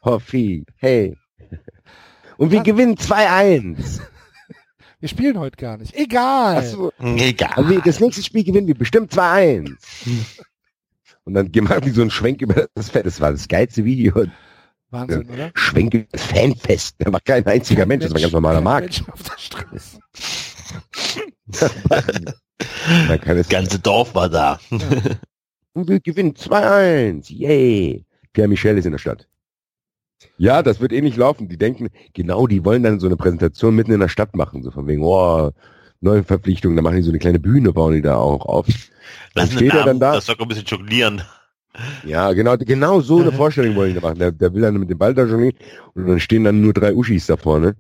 [0.04, 1.18] Hoffi, hey.
[2.38, 2.66] Und wir Was?
[2.66, 4.00] gewinnen 2-1.
[5.00, 5.96] Wir spielen heute gar nicht.
[5.96, 6.58] Egal.
[6.58, 7.52] Achso, Egal.
[7.56, 9.76] also das nächste Spiel gewinnen wir bestimmt 2-1.
[11.24, 13.06] Und dann machen die so einen Schwenk über das Feld.
[13.06, 14.26] Das war das geilste Video.
[14.90, 15.52] Wahnsinn, oder?
[15.54, 16.96] Schwenk über das Fanfest.
[17.00, 18.04] Da war kein einziger Mensch.
[18.06, 19.06] Das war ein ganz normaler kein Markt.
[19.06, 20.00] Mensch auf der Straße.
[23.08, 24.60] Man kann es Das ganze Dorf war da.
[25.74, 27.32] Und wir gewinnen 2-1.
[27.32, 28.06] Yay.
[28.34, 29.28] Pierre Michel ist in der Stadt.
[30.38, 31.50] Ja, das wird eh nicht laufen.
[31.50, 34.64] Die denken, genau, die wollen dann so eine Präsentation mitten in der Stadt machen.
[34.64, 35.52] So von wegen, oh,
[36.02, 36.76] neue Verpflichtungen.
[36.76, 38.68] Da machen die so eine kleine Bühne, bauen die da auch auf.
[39.36, 40.14] Dann steht er dann da.
[40.14, 41.22] Das soll ein bisschen jonglieren.
[42.06, 44.20] Ja, genau, genau so eine Vorstellung wollen die da machen.
[44.20, 45.58] Der, der will dann mit dem Ball da jonglieren
[45.94, 47.76] und dann stehen dann nur drei Uschis da vorne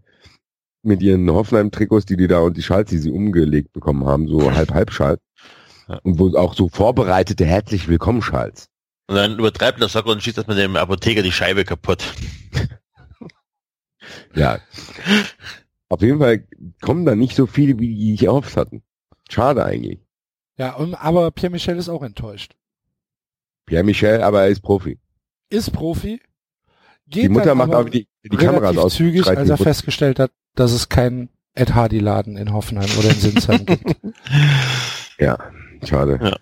[0.83, 4.53] mit ihren Hoffenheim-Trikots, die die da und die Schals, die sie umgelegt bekommen haben, so
[4.53, 5.19] halb-halb-Schals.
[5.87, 5.99] Ja.
[6.03, 8.69] Und wo auch so vorbereitete herzlich willkommen Schals.
[9.07, 12.03] Und dann übertreibt der Socker und schießt das mit dem Apotheker die Scheibe kaputt.
[14.35, 14.59] Ja.
[15.89, 16.47] Auf jeden Fall
[16.81, 18.83] kommen da nicht so viele, wie die ich erhofft hatten.
[19.29, 19.99] Schade eigentlich.
[20.57, 22.55] Ja, und, aber Pierre Michel ist auch enttäuscht.
[23.65, 24.99] Pierre Michel, aber er ist Profi.
[25.49, 26.21] Ist Profi.
[27.07, 28.95] Geht die Mutter macht aber auch die, die Kameras aus.
[28.95, 29.57] zügig, als er Mutter.
[29.57, 33.95] festgestellt hat, dass es keinen Ed Hardy Laden in Hoffenheim oder in Sinsheim gibt.
[35.19, 35.51] Ja,
[35.83, 36.19] schade.
[36.21, 36.37] Ja.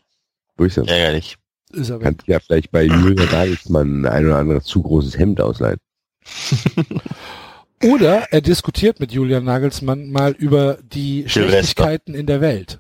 [0.57, 0.83] Grüße.
[0.85, 1.37] Ärgerlich.
[1.75, 2.03] Ist er weg.
[2.03, 5.77] Kannst ja vielleicht bei Julia Nagelsmann ein oder anderes zu großes Hemd ausleihen.
[7.83, 11.49] Oder er diskutiert mit Julian Nagelsmann mal über die Silvester.
[11.49, 12.79] Schlechtigkeiten in der Welt.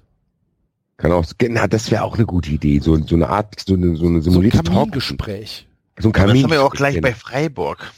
[0.97, 2.79] Kann auch, genau, das wäre auch eine gute Idee.
[2.79, 4.63] So, so eine Art, so eine, so eine So ein simulierte.
[4.63, 5.67] Kamingespräch.
[5.99, 6.43] So ein Aber das Kamin.
[6.43, 7.91] haben wir auch gleich bei Freiburg.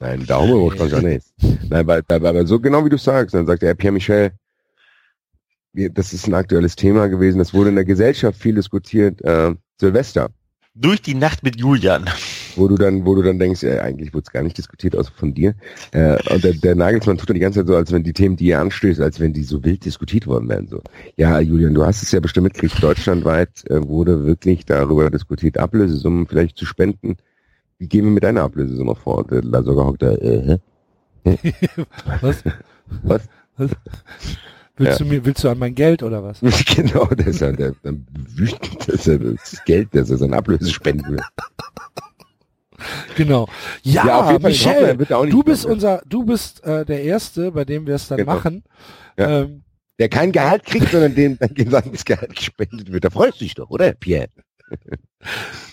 [0.00, 1.26] Nein, da haben wir auch nicht.
[1.70, 4.32] Nein, weil, weil, weil so genau wie du sagst, dann sagt er, Pierre Michel,
[5.74, 10.30] das ist ein aktuelles Thema gewesen, das wurde in der Gesellschaft viel diskutiert, äh, Silvester,
[10.74, 12.08] Durch die Nacht mit Julian.
[12.56, 15.10] wo du dann, wo du dann denkst, äh, eigentlich wurde es gar nicht diskutiert, außer
[15.16, 15.54] von dir.
[15.90, 18.36] Äh, und der, der Nagelsmann tut dann die ganze Zeit so, als wenn die Themen,
[18.36, 20.68] die er anstößt, als wenn die so wild diskutiert worden wären.
[20.68, 20.80] So,
[21.16, 26.26] ja, Julian, du hast es ja bestimmt mitgekriegt, deutschlandweit äh, wurde wirklich darüber diskutiert, Ablösesummen
[26.28, 27.16] vielleicht zu spenden.
[27.78, 29.18] Wie gehen wir mit einer Ablösesumme vor?
[29.18, 30.58] Und der Lasogga hockt da, äh,
[31.24, 31.38] hä?
[32.20, 32.44] Was?
[33.02, 33.22] Was?
[34.86, 36.40] Willst du mir, willst du an mein Geld oder was?
[36.76, 37.94] genau, der ist ja der, der
[38.36, 41.20] wütend, dass er das Geld, das er seine Ablöse spenden will.
[43.16, 43.48] Genau.
[43.82, 47.52] Ja, Ja, auf jeden Fall in Michel, du bist unser, du bist äh, der Erste,
[47.52, 48.34] bei dem wir es dann Genau.
[48.34, 48.64] machen.
[49.18, 49.42] Ja.
[49.42, 49.62] Ähm,
[49.98, 53.04] Der kein Gehalt kriegt, sondern dem sein gesamtes Gehalt gespendet wird.
[53.04, 54.28] Da freust du dich doch, oder, Pierre?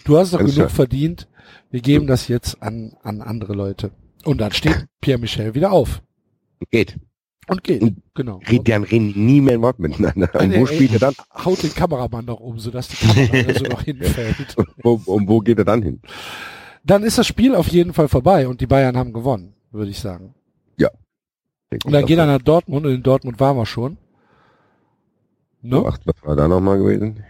[0.04, 0.76] du hast doch Alles genug klar.
[0.76, 1.28] verdient.
[1.72, 3.92] Wir geben das jetzt an, an andere Leute.
[4.26, 6.02] Und dann steht Pierre Michel wieder auf
[6.70, 6.98] Geht.
[7.50, 7.82] Und geht.
[7.82, 8.40] Und Genau.
[8.50, 10.30] Red, dann reden die nie mehr ein Wort miteinander.
[10.36, 11.16] Und wo spielt er dann?
[11.34, 14.56] Haut den Kameramann noch um, sodass die Kamera so noch hinfällt.
[14.84, 16.02] Wo, und wo geht er dann hin?
[16.84, 20.00] Dann ist das Spiel auf jeden Fall vorbei und die Bayern haben gewonnen, würde ich
[20.00, 20.34] sagen.
[21.84, 23.98] Und dann geht er nach Dortmund und in Dortmund waren wir schon.
[25.62, 25.84] Ne?
[25.86, 27.24] Ach, was war da nochmal gewesen?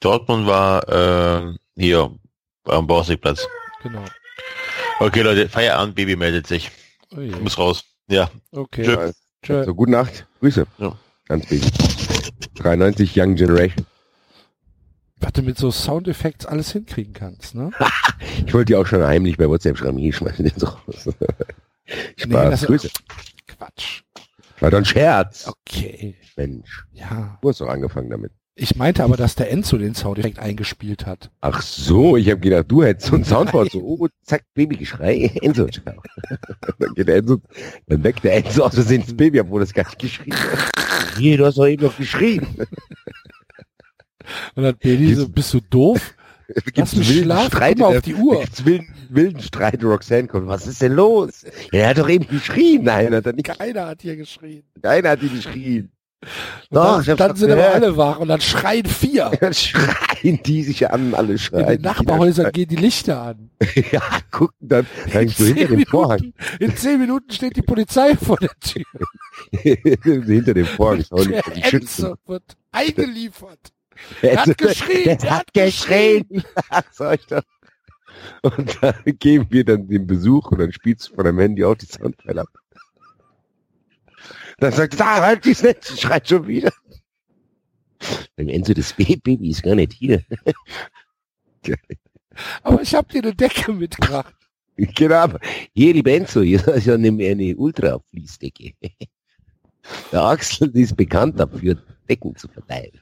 [0.00, 2.10] Dortmund war äh, hier
[2.64, 3.46] am Borsigplatz.
[3.82, 4.04] Genau.
[5.00, 6.70] Okay, Leute, Feierabend, Baby meldet sich.
[7.16, 7.84] Oh muss raus.
[8.08, 8.30] Ja.
[8.50, 8.84] Okay.
[8.84, 9.12] Tschö.
[9.42, 9.64] Tschö.
[9.64, 10.26] So, gute Nacht.
[10.40, 10.66] Grüße.
[10.78, 10.96] Ja.
[11.28, 11.66] Ganz baby.
[12.54, 13.86] 93 Young Generation.
[15.18, 17.70] Was du mit so Soundeffekts alles hinkriegen kannst, ne?
[18.46, 19.98] Ich wollte dir auch schon heimlich bei WhatsApp schreiben.
[19.98, 21.08] Hier schmeißen den so raus.
[22.16, 22.60] Spaß.
[22.62, 22.90] Nee, Grüße.
[23.46, 24.02] Quatsch.
[24.60, 25.48] War doch ein Scherz.
[25.48, 26.16] Okay.
[26.36, 26.84] Mensch.
[26.92, 27.38] Ja.
[27.42, 28.32] Du hast doch angefangen damit.
[28.54, 31.30] Ich meinte aber, dass der Enzo den Soundeffekt eingespielt hat.
[31.40, 35.66] Ach so, ich habe gedacht, du hättest so ein Soundboard, so, oh, zack, Babygeschrei, Enzo,
[36.78, 37.40] dann geht der Enzo,
[37.86, 40.70] dann weckt der Enzo aus Versehen das Baby, obwohl das gar nicht geschrien hat.
[41.18, 42.46] Hier, du hast doch eben noch geschrien.
[44.54, 46.14] Und dann Baby so, bist du doof?
[46.74, 48.40] Lass mich wilden schlafen, Streit auf die Uhr.
[48.40, 51.44] gibt's wilden, wilden Streit, Roxanne kommt, was ist denn los?
[51.72, 52.84] Ja, er hat doch eben geschrien.
[52.84, 53.46] Nein, hat er nicht.
[53.46, 54.62] Keiner hat hier geschrien.
[54.82, 55.91] Keiner hat ihn geschrien.
[56.70, 59.30] Doch, dann, doch sind aber alle wach und dann schreien vier.
[59.40, 61.66] Dann schreien die sich an, alle In schreien.
[61.66, 63.50] den Nachbarhäusern gehen die Lichter an.
[63.90, 66.20] Ja, gucken dann, In dann so hinter zehn, dem Vorhang.
[66.20, 68.84] Minuten, in zehn Minuten steht die Polizei vor der Tür.
[69.62, 71.04] hinter dem Vorhang.
[71.28, 71.72] Der.
[71.72, 73.72] Enzo wird eingeliefert.
[74.22, 76.26] Der hat geschrien, der hat geschrien.
[76.30, 77.42] Ich doch.
[78.42, 81.74] Und dann geben wir dann den Besuch und dann spielst du von deinem Handy auch
[81.74, 82.48] die Soundfile ab.
[84.62, 86.70] Dann sagt er, ah, halt die Netz, schreit schon wieder.
[88.36, 90.22] Beim Enzo, das Baby ist gar nicht hier.
[92.62, 94.36] Aber ich habe dir eine Decke mitgebracht.
[94.76, 95.40] Genau, aber
[95.74, 98.72] hier, die Benzo, hier ist ja eine, eine Ultra-Fließdecke.
[100.12, 101.76] Der Axel ist bekannt dafür,
[102.08, 103.00] Decken zu verteilen.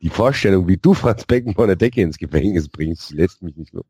[0.00, 3.86] Die wie du Franz Beckenbauer eine Decke ins Gefängnis bringst, die lässt mich nicht los.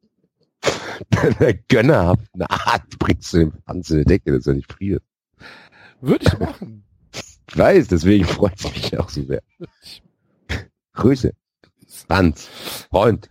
[1.10, 5.02] Deine gönnerhaften Art bringst du dem Franz eine Decke, dass er nicht friert.
[6.02, 6.84] Würde ich machen.
[7.48, 9.42] Ich weiß, deswegen freut es mich auch so sehr.
[10.94, 11.32] Grüße.
[12.08, 12.48] Franz.
[12.90, 13.28] Freund.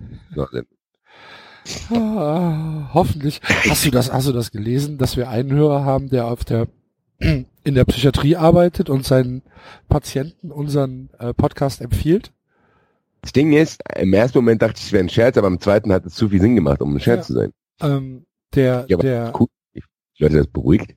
[1.92, 3.42] Ah, hoffentlich.
[3.70, 6.68] Hast du das, hast du das gelesen, dass wir einen Hörer haben, der auf der
[7.20, 9.44] in der Psychiatrie arbeitet und seinen
[9.88, 12.32] Patienten unseren äh, Podcast empfiehlt?
[13.22, 15.94] Das Ding ist, im ersten Moment dachte ich, es wäre ein Scherz, aber im zweiten
[15.94, 17.28] hat es zu viel Sinn gemacht, um ein Scherz Ja.
[17.28, 17.54] zu sein.
[17.82, 18.26] Ähm,
[18.56, 19.48] der, Ja, der, cool.
[19.74, 19.84] Ich,
[20.18, 20.96] Leute, das beruhigt.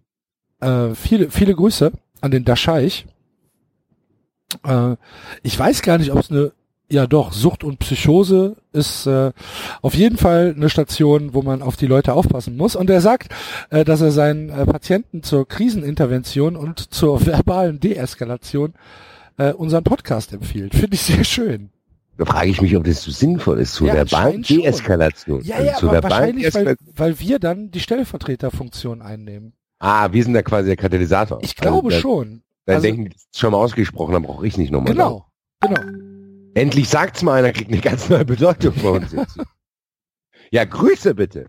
[0.65, 3.07] Äh, viele, viele Grüße an den Dascheich.
[4.65, 4.97] Äh,
[5.43, 6.53] ich weiß gar nicht, ob es eine,
[6.91, 9.33] ja doch, Sucht und Psychose ist äh,
[9.83, 12.77] auf jeden Fall eine Station, wo man auf die Leute aufpassen muss.
[12.77, 13.33] Und er sagt,
[13.71, 18.75] äh, dass er seinen äh, Patienten zur Krisenintervention und zur verbalen Deeskalation
[19.39, 20.75] äh, unseren Podcast empfiehlt.
[20.75, 21.71] Finde ich sehr schön.
[22.17, 24.43] Da frage ich mich, ob das so sinnvoll ist, zur Ja, verbalen.
[24.43, 25.43] Deeskalation.
[25.43, 29.53] Ja, Also ja, zur aber wahrscheinlich, weil, weil wir dann die Stellvertreterfunktion einnehmen.
[29.85, 31.39] Ah, wir sind da quasi der Katalysator.
[31.43, 32.43] Ich glaube also, da, schon.
[32.65, 34.93] Da Also- denken die, das ist schon mal ausgesprochen, dann brauche ich nicht nochmal.
[34.93, 35.27] Genau,
[35.61, 35.81] genau.
[36.55, 39.39] Endlich sagt's mal einer, kriegt eine ganz neue Bedeutung bei uns jetzt.
[40.51, 41.47] ja, Grüße bitte.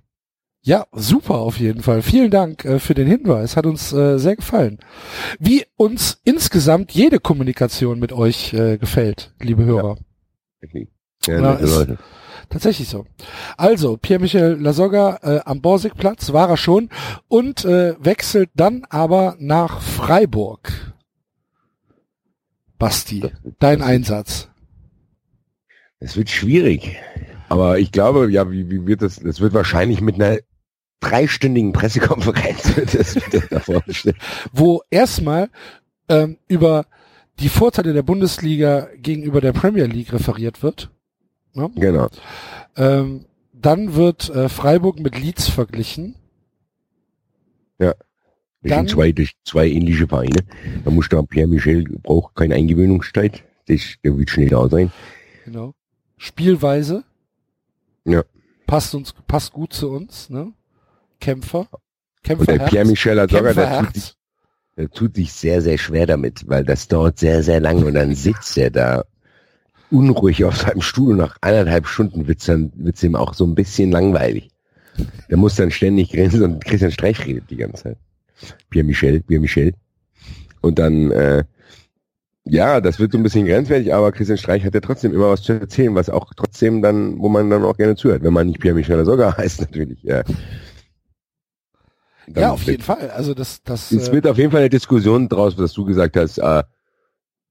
[0.64, 2.02] Ja, super auf jeden Fall.
[2.02, 3.56] Vielen Dank äh, für den Hinweis.
[3.56, 4.80] Hat uns äh, sehr gefallen.
[5.40, 9.98] Wie uns insgesamt jede Kommunikation mit euch äh, gefällt, liebe Hörer.
[10.62, 10.82] Ja,
[11.28, 11.98] Ja, nette ist- Leute.
[12.50, 13.06] Tatsächlich so.
[13.58, 16.90] Also, Pierre-Michel Lasogga äh, am Borsigplatz war er schon
[17.28, 20.94] und äh, wechselt dann aber nach Freiburg.
[22.78, 23.24] Basti,
[23.60, 24.50] dein Einsatz.
[26.00, 26.98] Es wird schwierig.
[27.50, 29.20] Aber ich glaube, ja, wie, wie wird das?
[29.20, 30.40] Das wird wahrscheinlich mit einer
[31.00, 33.18] dreistündigen Pressekonferenz das
[34.52, 35.50] wo erstmal
[36.10, 36.86] ähm, über
[37.40, 40.90] die Vorteile der Bundesliga gegenüber der Premier League referiert wird.
[41.56, 41.72] Ne?
[41.76, 42.10] Genau.
[42.76, 46.16] Ähm, dann wird äh, Freiburg mit Leeds verglichen.
[47.78, 47.96] Das
[48.72, 50.40] Dann- sind zwei, das sind zwei ähnliche Vereine.
[50.84, 53.44] Da muss da Pierre Michel braucht keine Eingewöhnungszeit.
[53.68, 54.92] Das, der wird schnell da sein.
[55.46, 55.76] Genau.
[56.18, 57.04] Spielweise.
[58.06, 58.24] Ja.
[58.66, 60.52] Passt uns, passt gut zu uns, ne?
[61.20, 61.60] Kämpfer.
[61.60, 62.70] Und der Kämpferherz.
[62.72, 64.16] Pierre Michel hat sogar, der Kämpferherz.
[64.78, 68.16] der tut sich sehr, sehr schwer damit, weil das dauert sehr, sehr lange und dann
[68.16, 69.06] sitzt er da
[69.96, 73.56] unruhig auf seinem Stuhl und nach eineinhalb Stunden wird's dann, wird's ihm auch so ein
[73.56, 74.50] bisschen langweilig.
[75.30, 77.98] Der muss dann ständig grinsen und Christian Streich redet die ganze Zeit.
[78.70, 79.74] Pierre Michel, Pierre Michel.
[80.62, 81.44] Und dann, äh,
[82.44, 85.42] ja, das wird so ein bisschen grenzwertig, aber Christian Streich hat ja trotzdem immer was
[85.42, 88.60] zu erzählen, was auch trotzdem dann, wo man dann auch gerne zuhört, wenn man nicht
[88.60, 90.02] Pierre Michel sogar heißt natürlich.
[90.04, 90.24] Ja,
[92.28, 93.10] Dann Ja, auf jeden Fall.
[93.12, 96.18] Also das, das, Es äh, wird auf jeden Fall eine Diskussion draus, was du gesagt
[96.18, 96.64] hast, äh,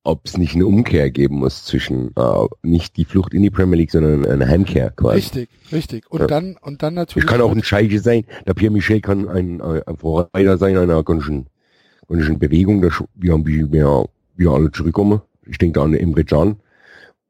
[0.04, 3.78] ob es nicht eine Umkehr geben muss zwischen äh, nicht die Flucht in die Premier
[3.78, 5.16] League, sondern eine Heimkehr quasi.
[5.16, 6.10] richtig, richtig.
[6.10, 6.26] Und Ja.
[6.26, 7.24] dann, und dann natürlich.
[7.24, 8.24] Es kann auch ein Scheiche sein.
[8.46, 11.46] Der Pierre Michel kann ein, äh, ein Vorreiter sein einer ganzen,
[12.08, 14.04] ganzen Bewegung, dass wir bisschen mehr,
[14.36, 15.22] wieder alle zurückkommen.
[15.46, 16.56] Ich denke da an Emre Can.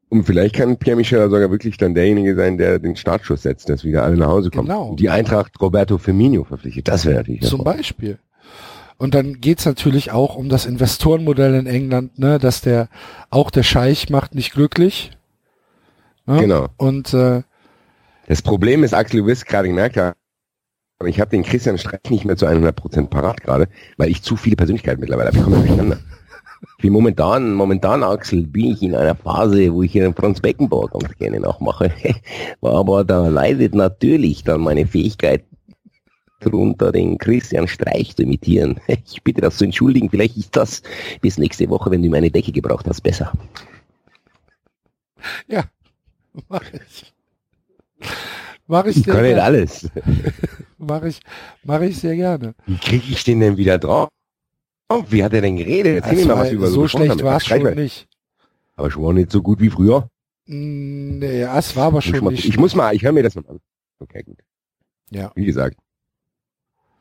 [0.09, 3.83] Und vielleicht kann Pierre Michel sogar wirklich dann derjenige sein, der den Startschuss setzt, dass
[3.83, 4.67] wieder alle nach Hause kommen.
[4.67, 4.89] Genau.
[4.89, 6.87] Und die Eintracht Roberto Firmino verpflichtet.
[6.87, 8.19] Das wäre natürlich Zum Beispiel.
[8.97, 12.87] Und dann geht's natürlich auch um das Investorenmodell in England, ne, dass der
[13.29, 15.11] auch der Scheich macht nicht glücklich.
[16.25, 16.39] Ne?
[16.39, 16.67] Genau.
[16.77, 17.43] Und äh,
[18.27, 20.15] Das Problem ist, Axel Wiss gerade gemerkt hat,
[20.99, 23.67] aber ich habe den Christian Streich nicht mehr zu 100% parat gerade,
[23.97, 25.37] weil ich zu viele Persönlichkeiten mittlerweile habe.
[25.37, 25.99] Ich komme durcheinander.
[26.81, 31.15] Bin momentan, momentan, Axel, bin ich in einer Phase, wo ich den Franz Beckenbauer ganz
[31.17, 31.91] gerne nachmache.
[32.61, 35.43] Aber da leidet natürlich dann meine Fähigkeit
[36.39, 38.79] darunter, den Christian Streich zu imitieren.
[39.07, 40.09] Ich bitte das zu entschuldigen.
[40.09, 40.81] Vielleicht ist das
[41.21, 43.31] bis nächste Woche, wenn du meine Decke gebraucht hast, besser.
[45.47, 45.63] ja,
[46.49, 47.13] mach ich.
[48.67, 49.89] Mach ich Ich kann nicht alles.
[50.77, 51.19] Mach ich,
[51.63, 52.53] mach ich sehr gerne.
[52.67, 54.09] Wie kriege ich den denn wieder drauf?
[54.89, 56.03] Oh, wie hat er denn geredet?
[56.03, 58.07] Erzähl mir Es mal war- was über so schlecht war es schon war- nicht.
[58.75, 60.09] Aber schon nicht so gut wie früher.
[60.47, 62.45] Mm, Nee, es war aber Ich, schon mal, nicht.
[62.45, 63.59] ich muss mal, ich höre mir das mal an.
[63.99, 64.37] Okay, gut.
[65.09, 65.31] Ja.
[65.33, 65.77] Wie gesagt.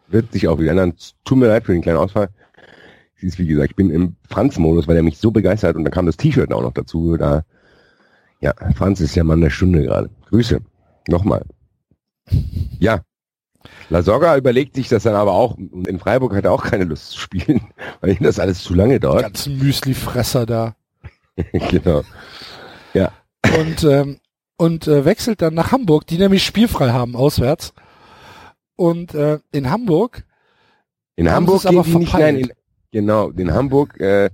[0.09, 0.95] Wird sich auch wieder ändern.
[1.25, 2.29] Tut mir leid für den kleinen Ausfall.
[3.17, 5.93] Es ist, wie gesagt, ich bin im Franz-Modus, weil er mich so begeistert und dann
[5.93, 7.17] kam das T-Shirt auch noch dazu.
[7.17, 7.45] Da,
[8.41, 10.11] ja, Franz ist der Mann der Stunde gerade.
[10.31, 10.61] Grüße.
[11.09, 11.45] Nochmal.
[12.79, 13.01] Ja.
[13.89, 16.85] La Soga überlegt sich das dann aber auch, und in Freiburg hat er auch keine
[16.85, 17.63] Lust zu spielen,
[18.01, 19.23] weil ihm das alles zu lange Die dauert.
[19.23, 20.75] ganzen Müsli-Fresser da.
[21.71, 22.03] genau.
[23.59, 24.19] und ähm,
[24.57, 27.75] und äh, wechselt dann nach Hamburg, die nämlich spielfrei haben auswärts.
[28.77, 30.25] Und äh, in Hamburg,
[31.17, 32.53] In Hamburg gehen die nicht, nein, in,
[32.91, 34.31] genau, in Hamburg, äh,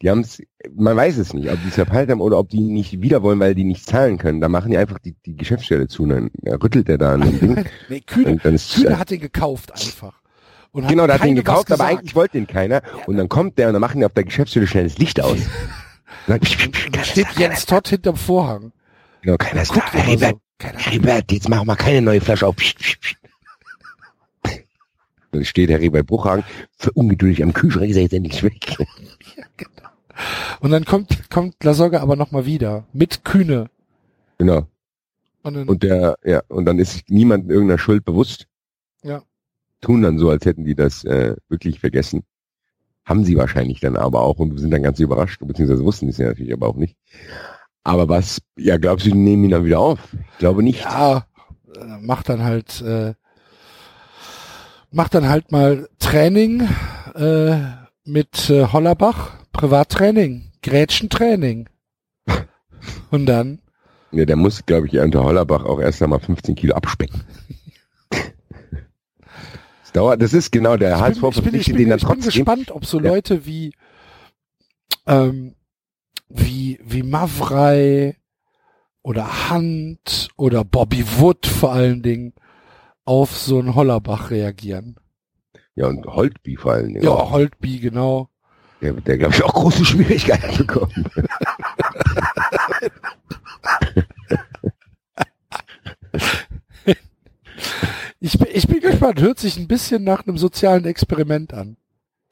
[0.00, 0.42] die haben es,
[0.74, 3.40] man weiß es nicht, ob die es verpeilt haben oder ob die nicht wieder wollen,
[3.40, 4.40] weil die nicht zahlen können.
[4.40, 7.22] Da machen die einfach die, die Geschäftsstelle zu, und dann ja, rüttelt er da an
[7.22, 10.22] dem Ding nee, Kühne, und dann ist Kühne hat den gekauft einfach.
[10.70, 12.82] Und genau, der hat den gekauft, aber eigentlich wollte den keiner.
[13.06, 15.38] Und dann kommt der und dann machen die auf der Geschäftsstelle schnell das Licht aus.
[16.26, 18.72] Sagt, Und da steht Jens Todd hinterm Vorhang.
[19.22, 19.74] genau, keiner da.
[19.74, 20.36] immer Herbert.
[20.60, 22.56] Herbert, jetzt machen wir keine neue Flasche auf.
[25.30, 26.44] Dann steht Harry bei Bruchhagen,
[26.76, 28.76] für ungeduldig am Kühlschrank ist er jetzt endlich weg.
[30.60, 33.70] Und dann kommt kommt Lasogga aber noch mal wieder mit Kühne.
[34.38, 34.66] Genau.
[35.42, 38.46] Und dann, Und der, ja, und dann ist sich niemand irgendeiner Schuld bewusst.
[39.02, 39.22] Ja.
[39.80, 42.24] Tun dann so, als hätten die das äh, wirklich vergessen.
[43.04, 46.26] Haben sie wahrscheinlich dann aber auch und sind dann ganz überrascht, beziehungsweise wussten es ja
[46.26, 46.96] natürlich aber auch nicht.
[47.84, 50.00] Aber was, ja, glaubst du, die nehmen ihn dann wieder auf?
[50.32, 50.82] Ich glaube nicht.
[50.82, 51.26] ja,
[51.74, 53.14] äh, macht dann halt äh,
[54.90, 56.68] macht dann halt mal Training
[57.14, 57.56] äh,
[58.04, 61.68] mit äh, Hollerbach, Privattraining, Grätschentraining.
[63.10, 63.60] Und dann
[64.12, 67.22] Ja, der muss, glaube ich, unter Hollerbach auch erst einmal 15 Kilo abspecken.
[69.82, 72.44] das dauert, das ist genau der HSV verpflichtet den dann ich bin trotzdem.
[72.44, 73.08] gespannt, ob so Ja.
[73.10, 73.74] Leute wie
[75.06, 75.54] ähm,
[76.28, 78.16] wie wie Mavrei
[79.02, 82.34] oder Hunt oder Bobby Wood vor allen Dingen
[83.08, 84.96] auf so einen Hollerbach reagieren.
[85.74, 87.02] Ja, und Holtby vor allen Dingen.
[87.02, 87.30] Ja.
[87.30, 88.28] Holtby, genau.
[88.80, 91.04] Der, der glaube ich, auch große Schwierigkeiten bekommen.
[98.20, 99.20] Ich bin, ich bin gespannt.
[99.20, 101.76] Hört sich ein bisschen nach einem sozialen Experiment an,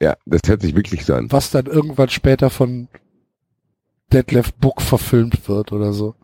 [0.01, 1.31] ja, das hört sich wirklich so an.
[1.31, 2.87] was dann irgendwann später von
[4.13, 6.15] Detlef Buck verfilmt wird oder so.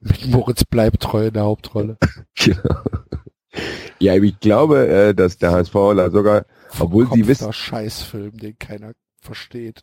[0.00, 1.98] Mit Moritz Bleibtreu in der Hauptrolle.
[2.38, 2.80] Genau.
[3.98, 5.72] Ja, ich glaube, äh, dass der HSV
[6.12, 6.44] sogar,
[6.78, 9.82] obwohl sie wissen, Scheißfilm, den keiner versteht.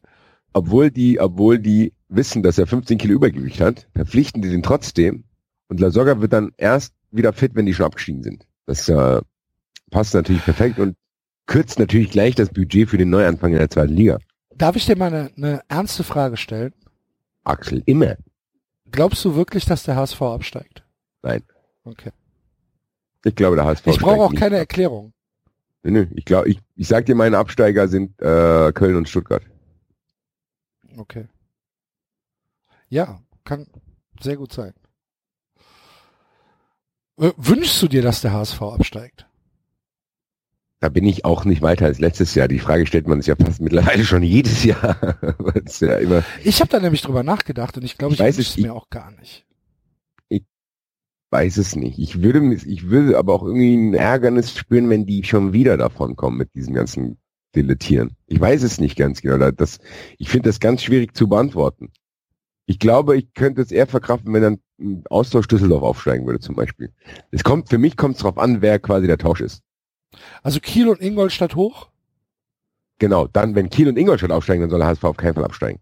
[0.53, 5.23] obwohl die, obwohl die wissen, dass er 15 Kilo Übergewicht hat, verpflichten die den trotzdem.
[5.67, 8.45] Und Lasogga wird dann erst wieder fit, wenn die schon abgestiegen sind.
[8.65, 9.21] Das äh,
[9.91, 10.95] passt natürlich perfekt und
[11.45, 14.19] kürzt natürlich gleich das Budget für den Neuanfang in der zweiten Liga.
[14.55, 16.73] Darf ich dir mal eine, eine ernste Frage stellen?
[17.43, 18.15] Axel, immer.
[18.91, 20.83] Glaubst du wirklich, dass der HSV absteigt?
[21.23, 21.41] Nein.
[21.83, 22.11] Okay.
[23.23, 24.61] Ich glaube, der HSV Ich brauche auch keine ab.
[24.61, 25.13] Erklärung.
[25.83, 29.43] Nö, nö, ich glaube, ich, ich sag dir, meine Absteiger sind äh, Köln und Stuttgart.
[30.97, 31.27] Okay.
[32.89, 33.67] Ja, kann
[34.21, 34.73] sehr gut sein.
[37.17, 39.27] Wünschst du dir, dass der HSV absteigt?
[40.79, 42.47] Da bin ich auch nicht weiter als letztes Jahr.
[42.49, 44.97] Die Frage stellt man sich ja fast mittlerweile schon jedes Jahr.
[45.79, 48.73] Ja Ich habe da nämlich drüber nachgedacht und ich glaube, ich, Ich weiß es, mir
[48.73, 49.45] auch gar nicht.
[51.33, 51.99] Weiß es nicht.
[51.99, 56.15] Ich würde, ich würde aber auch irgendwie ein Ärgernis spüren, wenn die schon wieder davon
[56.15, 57.17] kommen mit diesem ganzen
[57.55, 58.15] Deletieren.
[58.27, 59.37] Ich weiß es nicht ganz genau.
[59.37, 59.79] Da- Das,
[60.17, 61.91] ich finde das ganz schwierig zu beantworten.
[62.65, 66.55] Ich glaube, ich könnte es eher verkraften, wenn dann ein Austausch Düsseldorf aufsteigen würde zum
[66.55, 66.93] Beispiel.
[67.31, 69.61] Es kommt, für mich kommt es darauf an, wer quasi der Tausch ist.
[70.43, 71.89] Also Kiel und Ingolstadt hoch?
[72.99, 75.79] Genau, dann, wenn Kiel und Ingolstadt aufsteigen, dann soll der HSV auf keinen Fall absteigen.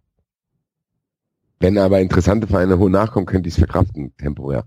[1.59, 4.65] Wenn aber interessante Vereine hoch nachkommen, könnte ich es verkraften, temporär.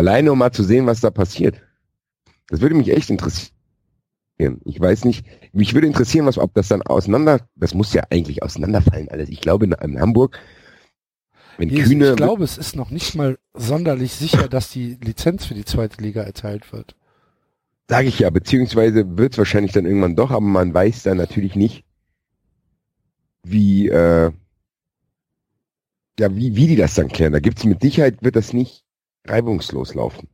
[0.00, 1.60] Alleine, um mal zu sehen, was da passiert.
[2.48, 3.52] Das würde mich echt interessieren.
[4.64, 8.42] Ich weiß nicht, mich würde interessieren, was, ob das dann auseinander, das muss ja eigentlich
[8.42, 9.28] auseinanderfallen alles.
[9.28, 10.38] Ich glaube, in, in Hamburg,
[11.58, 15.44] wenn Jesus, Kühne, ich glaube, es ist noch nicht mal sonderlich sicher, dass die Lizenz
[15.44, 16.96] für die zweite Liga erteilt wird.
[17.90, 21.56] sage ich ja, beziehungsweise wird es wahrscheinlich dann irgendwann doch, aber man weiß dann natürlich
[21.56, 21.84] nicht,
[23.42, 24.32] wie, äh,
[26.18, 27.34] ja, wie, wie die das dann klären.
[27.34, 28.86] Da gibt's mit Sicherheit, wird das nicht
[29.26, 30.28] reibungslos laufen.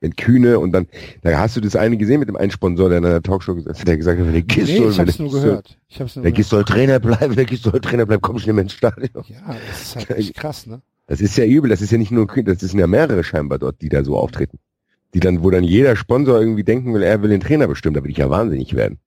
[0.00, 0.88] Wenn Kühne und dann,
[1.22, 3.78] da hast du das eine gesehen mit dem einen Sponsor, der in der Talkshow gesagt
[3.78, 5.78] hat, der gesagt hat, der Nee, Gistol, ich wenn hab's der nur gehört.
[5.88, 6.32] Ich hab's nur Der.
[6.32, 9.24] Gistol Trainer bleiben, der Gistol Trainer bleibt, komm schnell ins Stadion.
[9.26, 10.82] Ja, das ist halt echt krass, ne?
[11.06, 13.58] Das ist ja übel, das ist ja nicht nur Kühne, das sind ja mehrere scheinbar
[13.58, 14.58] dort, die da so auftreten.
[15.14, 18.04] Die dann, wo dann jeder Sponsor irgendwie denken will, er will den Trainer bestimmen, da
[18.04, 18.98] will ich ja wahnsinnig werden.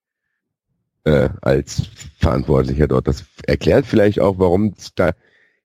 [1.03, 1.84] Äh, als
[2.18, 3.08] Verantwortlicher dort.
[3.08, 5.11] Das erklärt vielleicht auch, warum es da,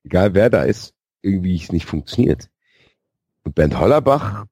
[0.04, 2.50] egal wer da ist, irgendwie es nicht funktioniert.
[3.44, 4.46] Und Bernd Hollerbach,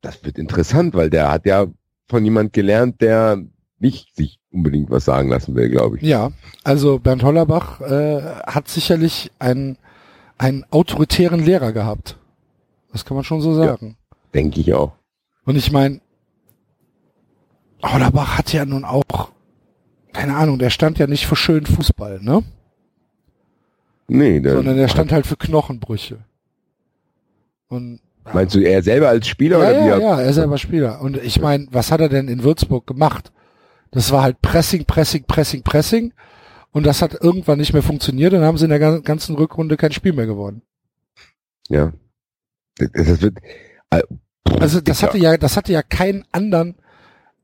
[0.00, 1.66] das wird interessant, weil der hat ja
[2.08, 3.42] von jemand gelernt, der
[3.78, 6.02] nicht sich unbedingt was sagen lassen will, glaube ich.
[6.02, 6.30] Ja,
[6.64, 9.76] also Bernd Hollerbach äh, hat sicherlich einen,
[10.38, 12.16] einen autoritären Lehrer gehabt.
[12.92, 13.96] Das kann man schon so sagen.
[14.32, 14.92] Denke ich auch.
[15.44, 16.00] Und ich meine,
[17.82, 19.30] Hollerbach hat ja nun auch,
[20.12, 22.42] keine Ahnung, der stand ja nicht für schönen Fußball, ne?
[24.08, 26.18] Nee, der, Sondern der stand halt für Knochenbrüche.
[27.68, 28.00] Und
[28.32, 30.00] meinst du er selber als Spieler ja, oder wie ja, er?
[30.00, 31.00] ja, er selber Spieler.
[31.00, 33.32] Und ich meine, was hat er denn in Würzburg gemacht?
[33.90, 36.12] Das war halt Pressing, Pressing, Pressing, Pressing.
[36.72, 38.32] Und das hat irgendwann nicht mehr funktioniert.
[38.32, 40.62] Dann haben sie in der gan- ganzen Rückrunde kein Spiel mehr gewonnen.
[41.68, 41.92] Ja.
[42.78, 43.38] Das, wird,
[44.60, 46.74] Also das hatte ja, das hatte ja keinen anderen,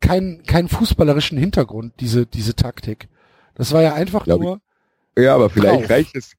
[0.00, 3.08] keinen, keinen fußballerischen Hintergrund, diese, diese Taktik.
[3.54, 4.46] Das war ja einfach Glaub ich.
[4.46, 4.60] nur,
[5.18, 5.90] ja, aber vielleicht drauf.
[5.90, 6.32] reicht es.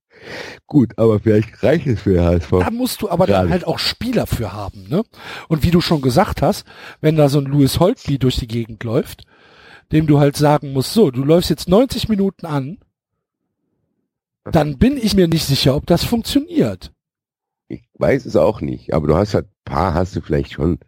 [0.67, 2.49] Gut, aber vielleicht reicht es für HSV.
[2.49, 5.03] da musst du aber dann halt auch Spieler für haben, ne?
[5.47, 6.65] Und wie du schon gesagt hast,
[7.01, 9.23] wenn da so ein Louis Holtby durch die Gegend läuft,
[9.91, 12.79] dem du halt sagen musst, so, du läufst jetzt 90 Minuten an,
[14.51, 16.91] dann bin ich mir nicht sicher, ob das funktioniert.
[17.67, 20.79] Ich weiß es auch nicht, aber du hast halt, paar hast du vielleicht schon.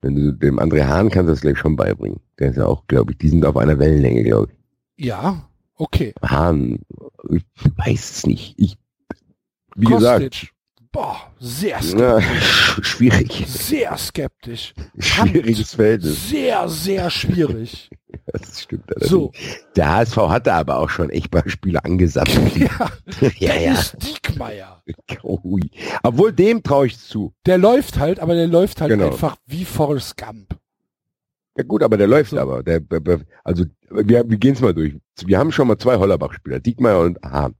[0.00, 2.18] Wenn du dem André Hahn kannst du das gleich schon beibringen.
[2.38, 5.06] Der ist ja auch, glaube ich, die sind auf einer Wellenlänge, glaube ich.
[5.06, 6.14] Ja, okay.
[6.22, 6.80] Hahn,
[7.30, 7.44] ich
[7.76, 8.54] weiß es nicht.
[8.58, 8.76] Ich,
[9.76, 10.52] wie gesagt, Kostic,
[10.92, 11.94] boah, sehr skeptisch.
[12.78, 13.44] na, schwierig.
[13.48, 14.74] Sehr skeptisch.
[14.98, 16.28] Schwieriges Verhältnis.
[16.28, 17.90] Sehr, sehr schwierig.
[18.26, 19.10] Das stimmt allerdings.
[19.10, 19.32] So,
[19.76, 22.54] Der HSV hatte aber auch schon echt paar Spiele angesammelt.
[22.56, 22.68] ja,
[23.20, 23.54] ja, ja.
[23.54, 24.82] Dennis Diekmeyer.
[25.22, 25.70] Ui.
[26.02, 27.32] Obwohl dem traue ich zu.
[27.46, 29.06] Der läuft halt, aber der läuft halt Genau.
[29.06, 30.58] einfach wie Forrest Gump.
[31.56, 32.38] Ja gut, aber der läuft So.
[32.38, 32.62] aber.
[32.62, 34.94] Der, der- der- also wir, wir gehen es mal durch.
[35.26, 37.54] Wir haben schon mal zwei Hollerbach-Spieler, Diekmeyer und Hahn.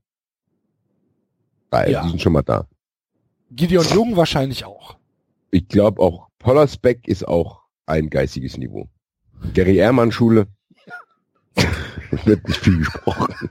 [1.69, 2.03] Drei, Ja.
[2.03, 2.67] die sind schon mal da.
[3.51, 4.97] Gideon Jung wahrscheinlich auch.
[5.51, 8.89] Ich glaube auch, Pollersbeck ist auch ein geistiges Niveau.
[9.53, 10.47] Gary Ehrmann Schule.
[12.25, 13.49] wird nicht viel gesprochen.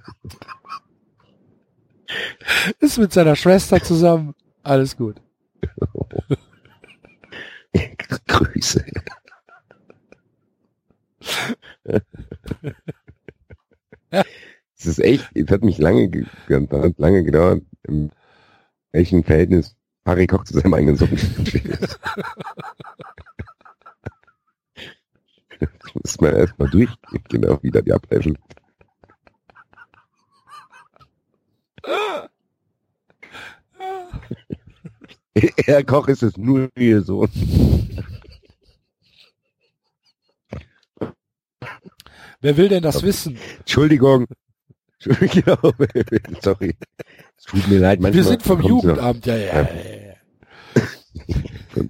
[2.81, 4.35] Ist mit seiner Schwester zusammen.
[4.65, 5.23] Alles gut.
[8.27, 8.85] Grüße.
[14.79, 18.11] Es ist echt, es hat mich lange, ge- hat lange gedauert, in
[18.93, 21.99] welchem Verhältnis Harry Koch zu seinem eigenen Sohn steht.
[25.61, 28.35] Das muss man erstmal durchgehen, genau, wieder die Abläufe.
[35.65, 37.31] Herr Koch ist es nur ihr Sohn.
[42.43, 43.39] Wer will denn das wissen?
[43.61, 44.27] Entschuldigung.
[45.01, 45.73] Entschuldigung.
[46.43, 46.75] Sorry.
[47.39, 48.61] Es tut mir leid, manchmal Wir sind vom.
[48.61, 49.25] Jugendamt.
[49.27, 49.69] Ja, ja, ja.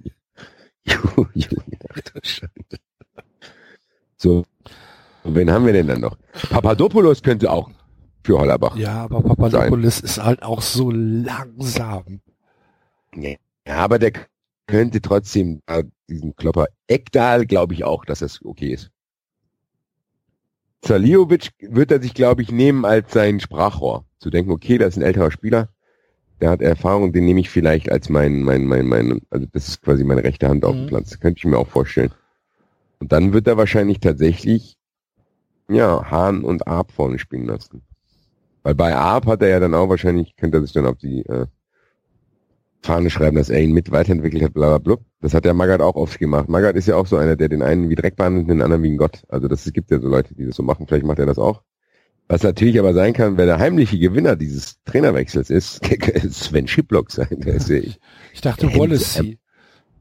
[4.17, 4.45] So.
[5.25, 6.17] Und wen haben wir denn dann noch?
[6.49, 7.69] Papadopoulos könnte auch
[8.23, 8.77] für Hollerbach.
[8.77, 12.21] Ja, aber Papadopoulos ist halt auch so langsam.
[13.13, 13.37] Nee.
[13.67, 14.13] Ja, aber der
[14.65, 16.67] könnte trotzdem äh, diesen Klopper.
[16.87, 18.92] Ekdal glaube ich auch, dass das okay ist.
[20.83, 24.05] Saliovic wird er sich, glaube ich, nehmen als sein Sprachrohr.
[24.19, 25.69] Zu denken, okay, das ist ein älterer Spieler,
[26.41, 29.81] der hat Erfahrung, den nehme ich vielleicht als mein, mein, mein, mein, also das ist
[29.81, 30.87] quasi meine rechte Hand auf dem Mhm.
[30.87, 31.19] Platz.
[31.19, 32.11] Könnte ich mir auch vorstellen.
[32.99, 34.77] Und dann wird er wahrscheinlich tatsächlich,
[35.69, 37.81] ja, Hahn und Arp vorne spielen lassen.
[38.63, 41.25] Weil bei Arp hat er ja dann auch wahrscheinlich, könnte er sich dann auf die
[41.25, 41.47] äh,
[42.83, 45.05] Fahne schreiben, dass er ihn mit weiterentwickelt hat, bla bla bla.
[45.21, 46.49] Das hat der Magath auch oft gemacht.
[46.49, 48.83] Magath ist ja auch so einer, der den einen wie Dreck behandelt und den anderen
[48.83, 49.23] wie ein Gott.
[49.29, 50.85] Also das gibt ja so Leute, die das so machen.
[50.85, 51.63] Vielleicht macht er das auch.
[52.27, 55.81] Was natürlich aber sein kann, wer der heimliche Gewinner dieses Trainerwechsels ist,
[56.29, 57.27] Sven Schiplock sein.
[57.31, 57.79] Der ist ja,
[58.33, 59.37] Ich dachte Ähm, Wallacey.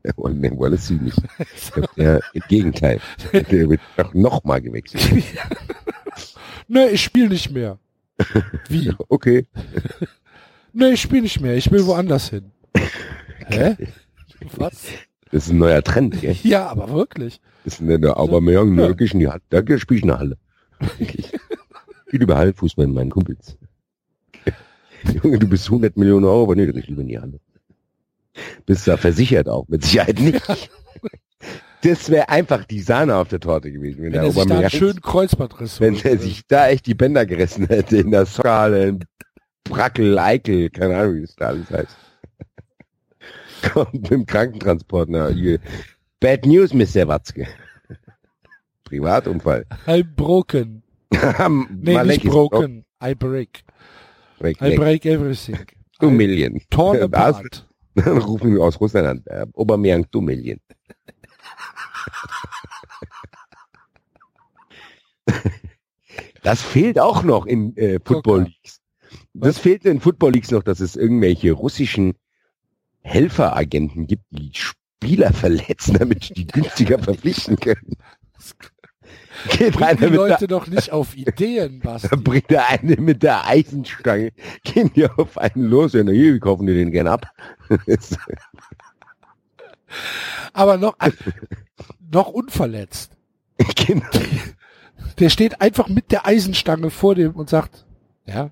[0.04, 1.18] der nee, Wallace nicht.
[1.54, 3.00] Ich der, Im Gegenteil.
[3.32, 5.24] Der wird doch noch mal gewechselt.
[6.68, 7.78] nee, ich spiele nicht mehr.
[8.68, 8.92] Wie?
[9.08, 9.46] Okay.
[10.72, 11.56] Nee, ich spiele nicht mehr.
[11.56, 12.52] Ich will woanders hin.
[13.46, 13.76] Hä?
[14.56, 14.86] Was?
[15.30, 16.36] Das ist ein neuer Trend, gell?
[16.42, 17.40] Ja, aber wirklich.
[17.64, 18.82] Das ist der, der Aubameyang, Ja.
[18.82, 18.88] ja.
[18.88, 19.42] wirklich in die Halle.
[19.50, 20.36] Da spiele ich in der Halle.
[22.14, 23.56] Ich lieber Hallenfußball mit meinen Kumpels.
[25.22, 27.40] Junge, du bist 100 Millionen Euro, aber nee, ich lieber in die Halle.
[28.66, 30.42] Bist da versichert auch, mit Sicherheit nicht.
[31.82, 34.02] Das wäre einfach die Sahne auf der Torte gewesen.
[34.02, 36.94] Wenn, Wenn der er sich da einen schönen Kreuzbandriss wenn er sich da echt die
[36.94, 39.04] Bänder gerissen hätte in der Soccerhalle, in
[39.64, 41.96] Brackel, Eikel, keine Ahnung, wie das da alles heißt.
[43.62, 45.30] Kommt mit dem Krankentransport nach.
[46.20, 47.06] Bad News, Mr.
[47.08, 47.46] Watzke.
[48.84, 49.64] Privatunfall.
[49.86, 50.82] I'm broken.
[51.10, 52.84] Nee, Malek nicht broken.
[53.02, 53.64] I break.
[54.38, 55.58] Break, I break everything.
[56.00, 56.60] Two I Million.
[56.70, 57.68] torn Das- apart.
[57.94, 59.22] Dann rufen wir aus Russland an.
[59.26, 60.58] Äh, Aubameyang, two Million.
[66.42, 68.44] Das fehlt auch noch in äh, Football.
[68.44, 68.80] Leagues.
[69.34, 72.14] Das fehlt in Football Leagues noch, dass es irgendwelche russischen
[73.02, 77.96] Helferagenten gibt, die Spieler verletzen, damit die günstiger verpflichten können.
[79.50, 82.08] Geht Bring die mit der Leute doch nicht auf Ideen, Basti.
[82.08, 84.32] da bringt der eine mit der Eisenstange,
[84.62, 87.26] gehen die auf einen los, ja, na hier, wir kaufen dir den gern ab.
[90.52, 90.96] Aber noch,
[92.10, 93.12] noch unverletzt.
[93.86, 94.06] genau.
[95.18, 97.84] Der steht einfach mit der Eisenstange vor dem und sagt,
[98.26, 98.50] ja,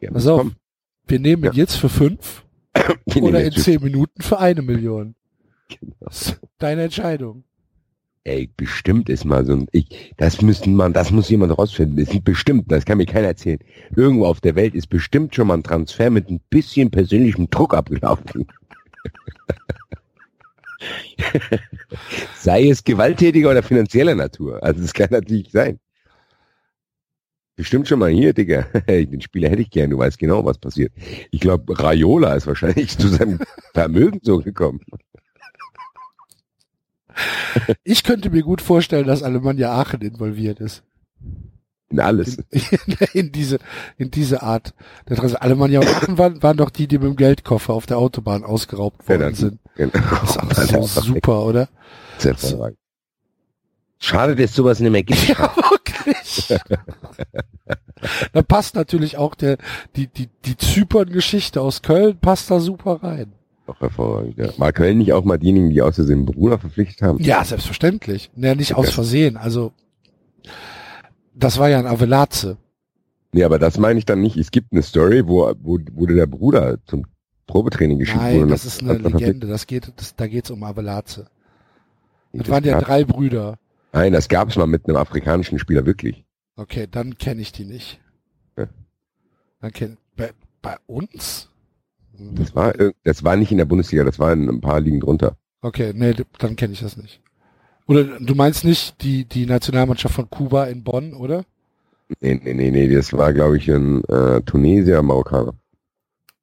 [0.00, 0.56] Ja, pass auf, komm,
[1.06, 1.52] wir nehmen ihn Ja.
[1.52, 2.44] jetzt für fünf
[3.20, 5.14] oder in zehn Minuten für eine Million.
[5.68, 6.10] Genau.
[6.58, 7.44] Deine Entscheidung.
[8.24, 11.96] Ey, bestimmt ist mal so ein, ich, das müssen man, das muss jemand rausfinden.
[11.96, 13.58] Das ist bestimmt, das kann mir keiner erzählen.
[13.96, 17.74] Irgendwo auf der Welt ist bestimmt schon mal ein Transfer mit ein bisschen persönlichem Druck
[17.74, 18.46] abgelaufen.
[22.36, 24.62] Sei es gewalttätiger oder finanzieller Natur.
[24.62, 25.80] Also das kann natürlich sein.
[27.56, 28.62] Bestimmt schon mal hier, Digga.
[28.88, 30.92] Den Spieler hätte ich gern, du weißt genau, was passiert.
[31.30, 33.38] Ich glaube, Raiola ist wahrscheinlich zu seinem
[33.74, 34.80] Vermögen so gekommen.
[37.84, 40.82] Ich könnte mir gut vorstellen, dass Alemannia Aachen involviert ist.
[41.90, 42.38] In alles.
[42.48, 43.58] In, in diese,
[43.98, 44.72] in diese Art.
[45.04, 45.42] Transfer.
[45.42, 49.20] Alemannia Aachen waren, waren doch die, die mit dem Geldkoffer auf der Autobahn ausgeraubt worden
[49.20, 49.34] Genau.
[49.36, 49.58] sind.
[49.76, 49.92] Genau.
[50.48, 51.68] Das ist auch so super, oder?
[52.16, 52.34] Sehr.
[53.98, 55.28] Schade, dass sowas nicht mehr gibt.
[55.28, 55.54] Ja,
[58.32, 59.58] da passt natürlich auch der,
[59.96, 63.32] die, die, die Zypern-Geschichte aus Köln passt da super rein.
[63.66, 64.48] Auch hervorragend, ja.
[64.58, 67.18] War Köln nicht auch mal diejenigen, die aus Versehen Bruder verpflichtet haben?
[67.22, 68.30] Ja, selbstverständlich.
[68.36, 68.94] Ja, nicht aus Okay.
[68.94, 69.36] Versehen.
[69.36, 69.72] Also,
[71.34, 72.56] das war ja ein Avelaze.
[73.32, 74.36] Nee, aber das meine ich dann nicht.
[74.36, 77.06] Es gibt eine Story, wo, wo wurde der Bruder zum
[77.46, 78.50] Probetraining geschickt Nein, wurde.
[78.50, 79.46] das ist eine Legende.
[79.46, 81.28] Das geht, das, da geht's um Avelaze.
[82.32, 83.58] Das Das waren ja drei Brüder.
[83.92, 86.24] Nein, das gab es mal mit einem afrikanischen Spieler wirklich.
[86.56, 88.00] Okay, dann kenne ich die nicht.
[88.56, 88.66] Ja.
[89.60, 90.30] Dann kenn, bei,
[90.60, 91.50] bei uns?
[92.12, 95.36] Das war, das war nicht in der Bundesliga, das war in ein paar Ligen drunter.
[95.60, 97.20] Okay, nee, dann kenne ich das nicht.
[97.86, 101.44] Oder du meinst nicht die, die Nationalmannschaft von Kuba in Bonn, oder?
[102.20, 105.54] Nee, nee, nee, nee, das war, glaube ich, ein äh, Tunesier, Marokkaner.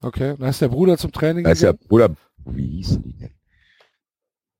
[0.01, 1.73] Okay, dann ist der Bruder zum Training Da ist der.
[1.73, 3.31] Bruder, wie hießen die denn?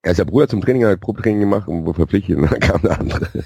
[0.02, 2.82] Er ist der Bruder zum Training, hat Probetraining gemacht und wurde verpflichtet und dann kam
[2.82, 3.30] der andere.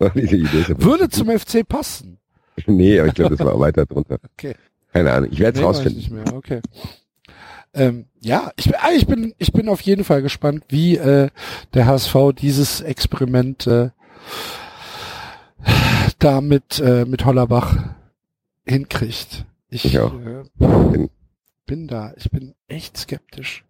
[0.00, 2.18] Ja- Würde zum FC passen.
[2.66, 4.18] Nee, aber ich glaube, das war weiter drunter.
[4.32, 4.54] Okay.
[4.92, 5.96] Keine Ahnung, ich werde es Nee, rausfinden.
[5.98, 6.32] nicht mehr.
[6.34, 6.60] Okay.
[7.74, 11.28] Ähm, ja, ich, bin- ah, ich bin, ich bin auf jeden Fall gespannt, wie äh,
[11.74, 13.90] der HSV dieses Experiment äh,
[16.18, 17.76] da mit, äh, mit Hollerbach
[18.66, 19.44] hinkriegt.
[19.68, 20.14] Ich, Ich auch.
[20.14, 21.10] Äh, Bin-
[21.66, 23.64] bin da, ich bin echt skeptisch.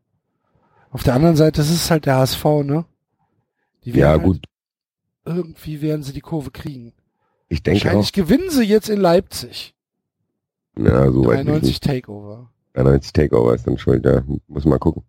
[0.90, 2.84] Auf der anderen Seite, das ist halt der HSV, ne?
[3.84, 4.44] Die Ja, werden gut.
[5.26, 6.92] Halt, irgendwie werden sie die Kurve kriegen.
[7.48, 7.84] Ich denke auch.
[7.86, 9.74] Wahrscheinlich gewinnen sie jetzt in Leipzig.
[10.78, 11.84] Ja, so weit will ich 93 nicht.
[11.84, 12.50] Takeover.
[12.74, 15.02] 93 Takeover ist dann schuld, da muss man gucken.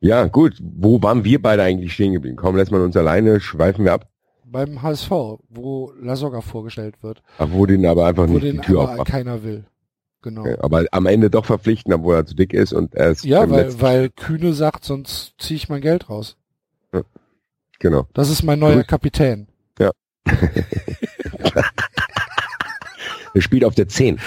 [0.00, 2.36] Ja, gut, wo waren wir beide eigentlich stehen geblieben?
[2.36, 4.08] Komm, lässt man uns alleine, schweifen wir ab.
[4.44, 5.10] Beim HSV,
[5.50, 8.92] wo Lasogga vorgestellt wird, Ach, wo den aber einfach wo nicht die den Tür aber
[8.92, 9.08] aufmacht.
[9.08, 9.64] keiner will.
[10.22, 10.44] Genau.
[10.60, 13.80] Aber am Ende doch verpflichten, obwohl er zu dick ist und er ist Ja, weil,
[13.80, 16.36] weil Kühne sagt, sonst ziehe ich mein Geld raus.
[17.78, 18.06] genau.
[18.14, 18.82] Das ist mein neuer.
[18.84, 19.46] Kapitän.
[23.34, 24.18] Er spielt auf der 10.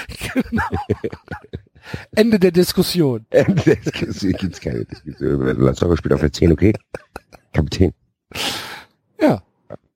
[2.16, 3.26] Ende der Diskussion.
[3.32, 5.42] Es gibt keine Diskussion.
[5.60, 6.74] Lasogga spielt auf der 10, okay?
[7.54, 7.94] Kapitän.
[9.20, 9.42] Ja,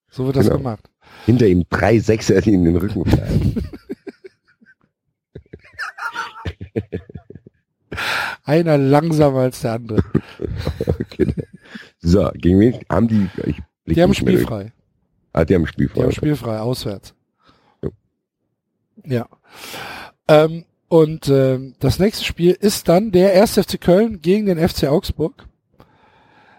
[0.09, 0.57] so wird das Genau.
[0.57, 0.89] gemacht.
[1.25, 3.63] Hinter ihm drei Sechser, die in den Rücken fallen.
[8.43, 10.03] Einer langsamer als der andere.
[10.99, 11.33] okay.
[11.99, 13.29] So, gegen wen haben die?
[13.45, 13.61] Ich
[13.95, 14.17] Die haben mehr durch.
[14.17, 14.73] spielfrei.
[15.33, 15.99] Ah, die haben spielfrei.
[15.99, 17.13] Die haben spielfrei, auswärts.
[17.83, 17.89] Ja.
[19.05, 19.27] Ja.
[20.27, 23.53] Ähm, und ähm, das nächste Spiel ist dann der 1.
[23.59, 25.47] FC Köln gegen den FC Augsburg.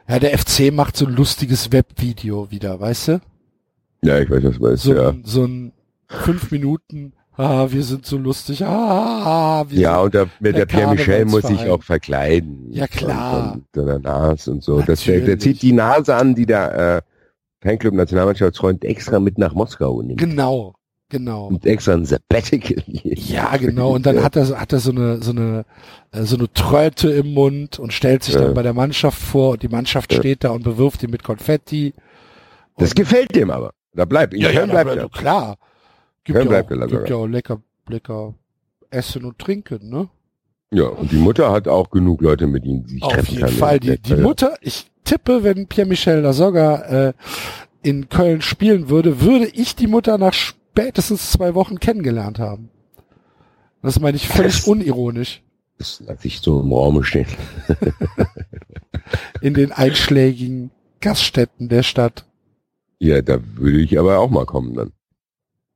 [0.08, 3.20] Ja, der FC macht so ein lustiges Webvideo wieder, weißt du?
[4.02, 4.82] Ja, ich weiß, was du meinst.
[4.84, 5.14] So, ja.
[5.24, 5.72] so ein
[6.08, 10.66] fünf Minuten, ah, wir sind so lustig, ah, wir Ja, sind, und der, mit der
[10.66, 12.66] der Pierre Michel muss sich auch verkleiden.
[12.70, 13.52] Ja, klar.
[13.54, 14.80] Und, und der Nase und so.
[14.80, 17.02] Das, der, der zieht die Nase an, die der äh,
[17.62, 20.18] Fanclub Nationalmannschaftsfreund extra mit nach Moskau nimmt.
[20.20, 20.74] genau,
[21.08, 21.46] genau.
[21.48, 22.82] Und extra ein Sabbatical.
[22.86, 23.94] Ja, genau.
[23.94, 25.64] Und dann hat er, hat er so eine, so eine,
[26.12, 28.42] äh, so eine Tröte im Mund und stellt sich Ja.
[28.42, 30.18] dann bei der Mannschaft vor und die Mannschaft Ja.
[30.20, 31.94] steht da und bewirft ihn mit Konfetti.
[32.78, 33.72] Das gefällt dem aber.
[33.94, 34.34] Da bleibt.
[34.34, 35.08] In Köln bleibt er.
[35.08, 35.56] klar.
[36.26, 38.34] Gibt ja, auch, gibt ja auch lecker, lecker
[38.90, 40.08] Essen und Trinken, ne?
[40.72, 43.46] Ja, und die Mutter hat auch genug Leute, mit ihnen sie sich Auf treffen jeden
[43.46, 43.54] kann.
[43.54, 43.80] Fall.
[43.80, 44.16] Die, die.
[44.16, 47.12] Mutter, ich tippe, wenn Pierre-Michel Lasogga äh,
[47.82, 52.70] in Köln spielen würde, würde ich die Mutter nach spätestens zwei Wochen kennengelernt haben.
[53.82, 55.42] Das meine ich völlig Das- unironisch.
[55.78, 57.26] Das lasse ich so im Raum stehen.
[59.42, 62.24] In den einschlägigen Gaststätten der Stadt.
[62.98, 64.92] Ja, da würde ich aber auch mal kommen dann.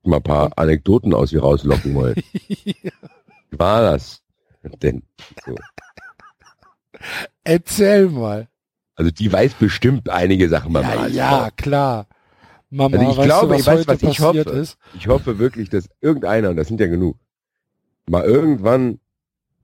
[0.02, 2.16] Mal ein paar Anekdoten aus ihr rauslocken wollen.
[2.48, 4.22] Wie war das?
[4.82, 5.02] Denn,
[5.44, 5.54] so.
[7.44, 8.48] Erzähl mal.
[8.94, 12.06] Also die weiß bestimmt einige Sachen beim Ja, ja, klar.
[12.68, 14.58] Mama, Also ich weißt glaube, du, was ich weiß, was ich passiert hoffe.
[14.58, 14.78] ist?
[14.94, 17.16] Ich hoffe wirklich, dass irgendeiner, und das sind ja genug,
[18.08, 19.00] mal irgendwann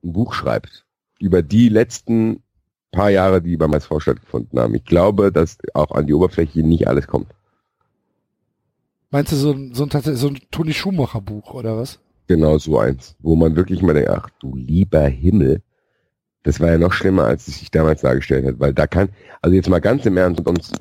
[0.03, 0.85] ein Buch schreibt
[1.19, 2.43] über die letzten
[2.91, 4.75] paar Jahre, die beim HSV stattgefunden haben.
[4.75, 7.27] Ich glaube, dass auch an die Oberfläche nicht alles kommt.
[9.09, 11.99] Meinst du so ein, so ein, so ein Toni Schumacher Buch oder was?
[12.27, 15.61] Genau so eins, wo man wirklich mal denkt, ach du lieber Himmel,
[16.43, 19.09] das war ja noch schlimmer, als es sich damals dargestellt hat, weil da kann,
[19.41, 20.71] also jetzt mal ganz im Ernst, uns,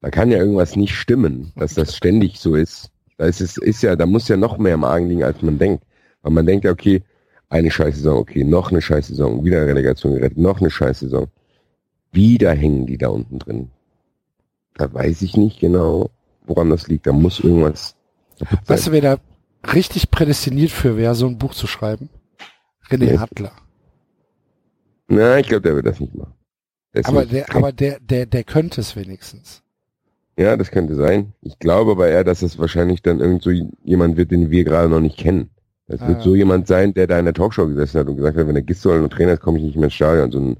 [0.00, 2.90] da kann ja irgendwas nicht stimmen, dass das ständig so ist.
[3.18, 5.58] Da ist es, ist ja, da muss ja noch mehr im Argen liegen, als man
[5.58, 5.84] denkt.
[6.22, 7.02] Weil man denkt ja, okay,
[7.48, 11.26] eine Scheißsaison, okay, noch eine Scheißsaison, wieder Relegation gerettet, noch eine Scheißsaison.
[12.12, 13.70] Wieder hängen die da unten drin.
[14.74, 16.10] Da weiß ich nicht genau,
[16.46, 17.06] woran das liegt.
[17.06, 17.94] Da muss irgendwas.
[18.66, 19.16] Weißt du, wer da
[19.72, 22.08] richtig prädestiniert für wäre, so ein Buch zu schreiben?
[22.88, 23.16] René Nee.
[23.16, 23.52] Adler.
[25.08, 26.34] Na, ich glaube, der wird das nicht machen.
[26.92, 29.62] Ist Aber der, aber der, der, der könnte es wenigstens.
[30.38, 31.32] Ja, das könnte sein.
[31.42, 34.88] Ich glaube aber eher, dass es wahrscheinlich dann irgend so jemand wird, den wir gerade
[34.88, 35.50] noch nicht kennen.
[35.88, 36.08] Es Ah.
[36.08, 38.54] wird so jemand sein, der da in der Talkshow gesessen hat und gesagt hat, wenn
[38.54, 40.32] der Gistol und Trainer ist, komme ich nicht mehr ins Stadion.
[40.32, 40.56] So ein,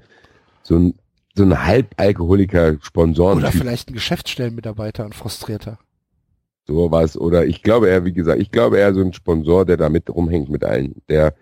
[0.62, 0.94] so ein,
[1.36, 3.39] so ein halbalkoholiker Sponsoren.
[3.39, 5.78] Oder vielleicht ein Geschäftsstellenmitarbeiter, ein frustrierter.
[6.66, 7.16] So was.
[7.16, 10.10] Oder ich glaube eher, wie gesagt, ich glaube eher so ein Sponsor, der da mit
[10.10, 11.02] rumhängt mit allen.
[11.08, 11.34] Der,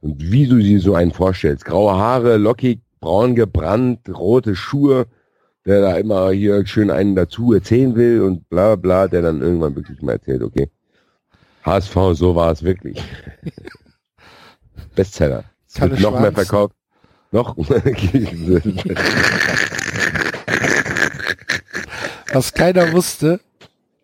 [0.00, 1.64] und wie du dir so einen vorstellst.
[1.64, 5.06] Graue Haare, lockig, braun gebrannt, rote Schuhe,
[5.66, 9.76] der da immer hier schön einen dazu erzählen will und bla bla, der dann irgendwann
[9.76, 10.68] wirklich mal erzählt, okay.
[11.64, 13.00] HSV, so war es wirklich.
[14.96, 15.44] Bestseller.
[15.68, 16.48] Es wird noch mehr Schwarz.
[16.48, 16.74] verkauft.
[17.32, 17.56] Noch.
[22.32, 23.40] Was keiner wusste,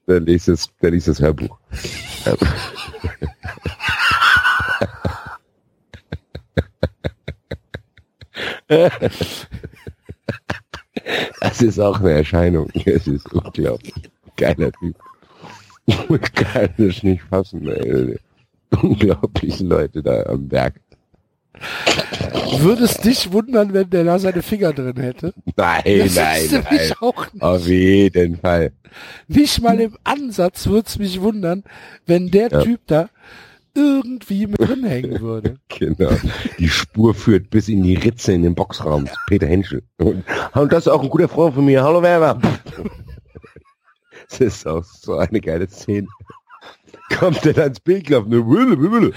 [0.06, 1.58] der liest das, der liest das Hörbuch.
[11.40, 12.70] Das ist auch eine Erscheinung.
[12.84, 13.94] Es ist unglaublich.
[14.36, 14.96] Geiler Typ.
[15.86, 18.18] Ich kann das nicht fassen, ey.
[18.82, 20.74] Unglaubliche Leute da am Werk.
[22.60, 25.32] Würde es dich wundern, wenn der da seine Finger drin hätte?
[25.56, 26.92] Nein, Das nein, nein.
[27.00, 27.42] auch nicht.
[27.42, 28.72] Auf jeden Fall.
[29.28, 31.64] Nicht mal im Ansatz würde es mich wundern,
[32.06, 32.62] wenn der Ja.
[32.62, 33.08] Typ da
[33.74, 35.56] irgendwie mit drin hängen würde.
[35.78, 36.10] Genau.
[36.58, 39.06] Die Spur führt bis in die Ritze in den Boxraum.
[39.28, 39.82] Peter Henschel.
[39.98, 41.84] Und, und das ist auch ein guter Freund von mir.
[41.84, 42.40] Hallo Werber.
[44.28, 46.08] Das ist auch so eine geile Szene.
[47.18, 48.30] Kommt der dann ins Bild gelaufen.
[48.30, 49.12] ne.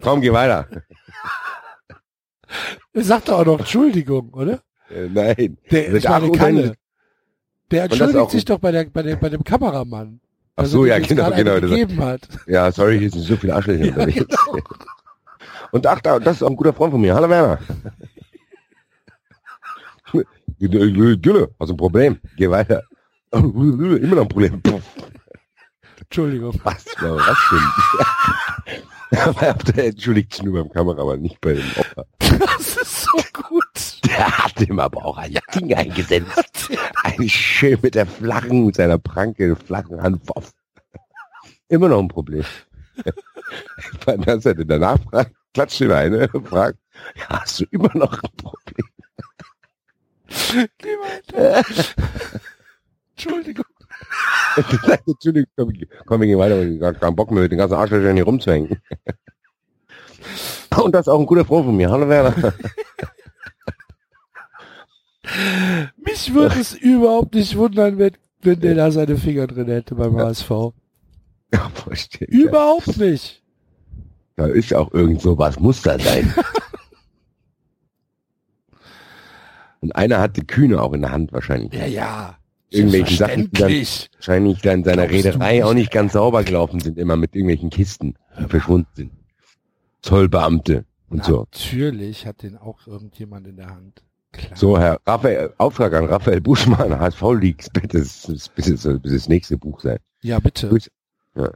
[0.00, 0.68] Komm, geh weiter.
[2.92, 4.60] Er sagt doch auch noch Entschuldigung, oder?
[4.90, 5.56] Äh, nein.
[5.70, 6.32] Der, Kalle.
[6.36, 6.74] sein-
[7.70, 10.20] Der entschuldigt sich doch bei, der, bei, der, bei dem Kameramann.
[10.56, 11.60] Ach so, ja, genau, genau.
[11.60, 12.28] gegeben hat.
[12.46, 14.18] ja, sorry, hier sind so viele Arschlöcher Ja, unterwegs.
[14.26, 14.58] genau.
[15.72, 17.14] Und ach, da, das ist auch ein guter Freund von mir.
[17.14, 17.58] Hallo Werner.
[20.58, 22.18] Gülle, hast ein Problem?
[22.36, 22.82] Geh weiter.
[23.32, 24.60] Immer noch ein Problem.
[26.00, 26.60] Entschuldigung.
[26.64, 27.38] Was, was.
[29.26, 32.06] Aber der entschuldigt sich nur beim Kameramann, nicht bei dem Opfer.
[32.40, 34.00] Das ist so gut.
[34.06, 36.70] Der hat ihm aber auch ein Ding eingesetzt.
[37.02, 40.22] Ein schön mit der flachen, mit seiner Pranke, flachen Hand.
[41.68, 42.44] Immer noch ein Problem.
[44.06, 46.78] Dass er denn danach fragt, klatscht ihn eine, fragt,
[47.16, 48.88] ja, hast du immer noch ein Problem?
[53.16, 53.64] Entschuldigung.
[55.06, 57.74] Natürlich, komm, ich- komm, wir gehen weiter, ich hab keinen Bock mehr mit den ganzen
[57.74, 58.80] Arschlöchern hier rumzuhängen.
[60.82, 61.90] Und das ist auch ein guter Freund von mir.
[61.90, 62.34] Hallo Werner.
[65.96, 70.16] Mich würde es überhaupt nicht wundern, wenn, wenn der da seine Finger drin hätte beim
[70.16, 70.50] HSV.
[71.52, 72.28] Ja, verstehe.
[72.28, 73.42] Überhaupt nicht.
[74.36, 76.32] Da ist auch irgend so was, muss da sein.
[79.80, 81.72] Und einer hat die Kühne auch in der Hand wahrscheinlich.
[81.72, 82.38] Ja, ja.
[82.68, 83.72] Irgendwelchen Sachen, die dann
[84.14, 85.86] wahrscheinlich dann in seiner Reederei auch nicht?
[85.86, 89.10] nicht ganz sauber gelaufen sind, immer mit irgendwelchen Kisten, die verschwunden sind.
[90.02, 91.46] Zollbeamte und so.
[91.52, 94.02] Natürlich hat den auch irgendjemand in der Hand.
[94.32, 94.56] Klar.
[94.56, 99.58] So, Herr Raphael, Auftrag an Raphael Buschmann, HSV Leaks, bitte, das, das, bitte, das, nächste
[99.58, 99.98] Buch sein.
[100.22, 100.70] Ja, bitte.
[101.34, 101.50] Ja.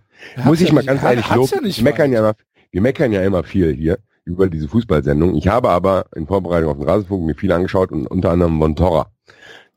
[0.44, 1.50] Muss ich ja mal nicht- ganz ehrlich loben.
[1.52, 2.34] Ja wir, meckern ja immer,
[2.72, 5.36] wir meckern ja immer viel hier über diese Fußballsendung.
[5.36, 8.74] Ich habe aber in Vorbereitung auf den Rasenfunk mir viel angeschaut und unter anderem Von
[8.74, 9.10] Torra.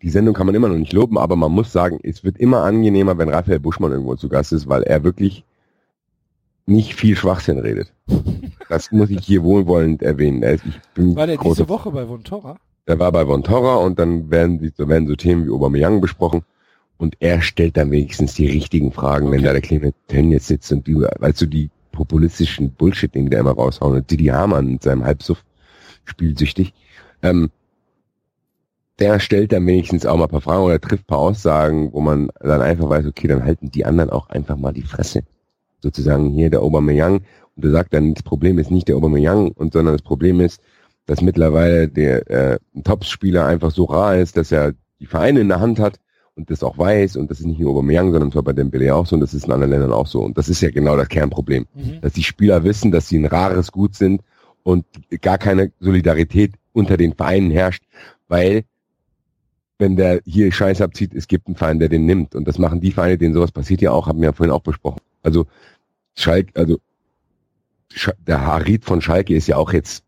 [0.02, 2.64] Die Sendung kann man immer noch nicht loben, aber man muss sagen, es wird immer
[2.64, 5.44] angenehmer, wenn Raphael Buschmann irgendwo zu Gast ist, weil er wirklich
[6.66, 7.92] nicht viel Schwachsinn redet.
[8.70, 10.44] Das muss ich hier wohlwollend erwähnen.
[10.44, 10.58] Er
[10.94, 12.58] bin War der diese Woche bei Vontora?
[12.86, 16.44] er war bei Von Torra und dann werden, werden so Themen wie Aubameyang besprochen
[16.98, 19.46] und er stellt dann wenigstens die richtigen Fragen, wenn Okay.
[19.48, 23.52] da der kleine Tönnies sitzt und die, weißt du, die populistischen Bullshit-Dinge, die der immer
[23.52, 25.44] raushauen und Didi Hamann mit seinem Halbsuff
[26.06, 26.74] spielsüchtig,
[27.24, 27.50] ähm,
[29.00, 32.02] der stellt dann wenigstens auch mal ein paar Fragen oder trifft ein paar Aussagen, wo
[32.02, 35.22] man dann einfach weiß, okay, dann halten die anderen auch einfach mal die Fresse.
[35.84, 37.22] Sozusagen hier der Aubameyang
[37.58, 40.62] und er sagt dann, das Problem ist nicht der Aubameyang und sondern das Problem ist,
[41.08, 45.48] dass mittlerweile der äh, ein Topspieler einfach so rar ist, dass er die Vereine in
[45.50, 46.00] der Hand hat
[46.36, 49.06] und das auch weiß und das ist nicht nur Aubameyang, sondern zwar bei Dembele auch
[49.06, 51.10] so und das ist in anderen Ländern auch so und das ist ja genau das
[51.10, 52.02] Kernproblem, Mhm.
[52.02, 54.22] dass die Spieler wissen, dass sie ein rares Gut sind
[54.64, 54.86] und
[55.22, 57.84] gar keine Solidarität unter den Vereinen herrscht,
[58.28, 58.64] weil
[59.80, 62.82] wenn der hier Scheiß abzieht, es gibt einen Verein, der den nimmt und das machen
[62.82, 65.02] die Vereine, denen sowas passiert ja auch, haben wir ja vorhin auch besprochen.
[65.24, 65.46] Also
[66.16, 66.80] Schalke, also
[68.26, 70.04] der Harid von Schalke ist ja auch jetzt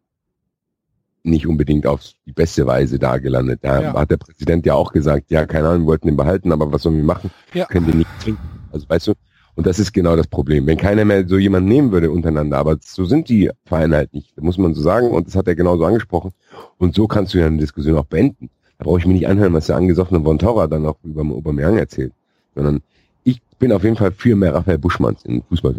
[1.23, 3.59] nicht unbedingt auf die beste Weise da gelandet.
[3.63, 3.93] Da Ja.
[3.93, 6.83] hat der Präsident ja auch gesagt, ja, keine Ahnung, wir wollten ihn behalten, aber was
[6.83, 7.29] sollen wir machen?
[7.53, 7.65] Ja.
[7.65, 8.41] Können wir nicht trinken.
[8.71, 9.13] Also weißt du,
[9.55, 10.65] und das ist genau das Problem.
[10.67, 14.37] Wenn keiner mehr so jemanden nehmen würde untereinander, aber so sind die Vereine halt nicht,
[14.37, 16.31] da muss man so sagen, und das hat er genauso angesprochen.
[16.77, 18.49] Und so kannst du ja eine Diskussion auch beenden.
[18.77, 21.77] Da brauche ich mir nicht anhören, was der angesoffene Von Torra dann auch über Aubameyang
[21.77, 22.13] erzählt,
[22.55, 22.81] sondern
[23.25, 25.75] ich bin auf jeden Fall für mehr Raphael Buschmanns in fußball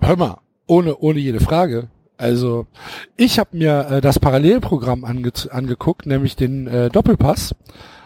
[0.00, 1.88] Hör mal, ohne, ohne jede Frage.
[2.16, 2.66] Also,
[3.16, 7.54] ich habe mir äh, das Parallelprogramm ange angeguckt, nämlich den äh, Doppelpass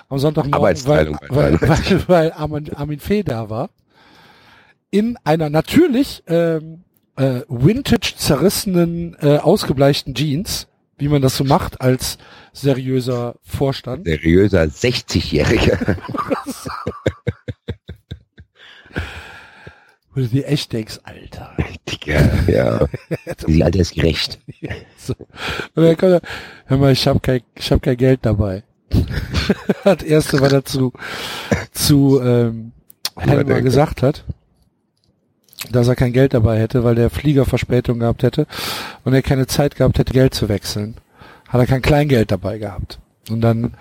[0.09, 1.91] am Sonntagmorgen, weil, weil, 93.
[1.91, 3.70] weil, weil Armin, Armin Fee da war.
[4.91, 6.85] In einer natürlich ähm,
[7.17, 12.17] äh, vintage zerrissenen, äh, ausgebleichten Jeans, wie man das so macht als
[12.53, 14.07] seriöser Vorstand.
[14.07, 15.97] Seriöser 60-Jähriger.
[20.19, 21.55] Wo du dir echt denkst, Alter.
[21.89, 22.89] Dicker, ja.
[23.47, 24.41] Die altersgerecht.
[24.97, 25.15] So.
[25.15, 26.21] Und dann kommt er,
[26.67, 28.65] hör mal, ich habe kein, ich hab kein Geld dabei.
[29.85, 30.93] das erste, was er zu,
[31.71, 32.73] zu ähm,
[33.17, 34.25] Helmer gesagt hat,
[35.71, 38.49] dass er kein Geld dabei hätte, weil der Flieger Verspätung gehabt hätte
[39.05, 40.97] und er keine Zeit gehabt hätte, Geld zu wechseln.
[41.47, 42.99] Hat er kein Kleingeld dabei gehabt.
[43.31, 43.75] Und dann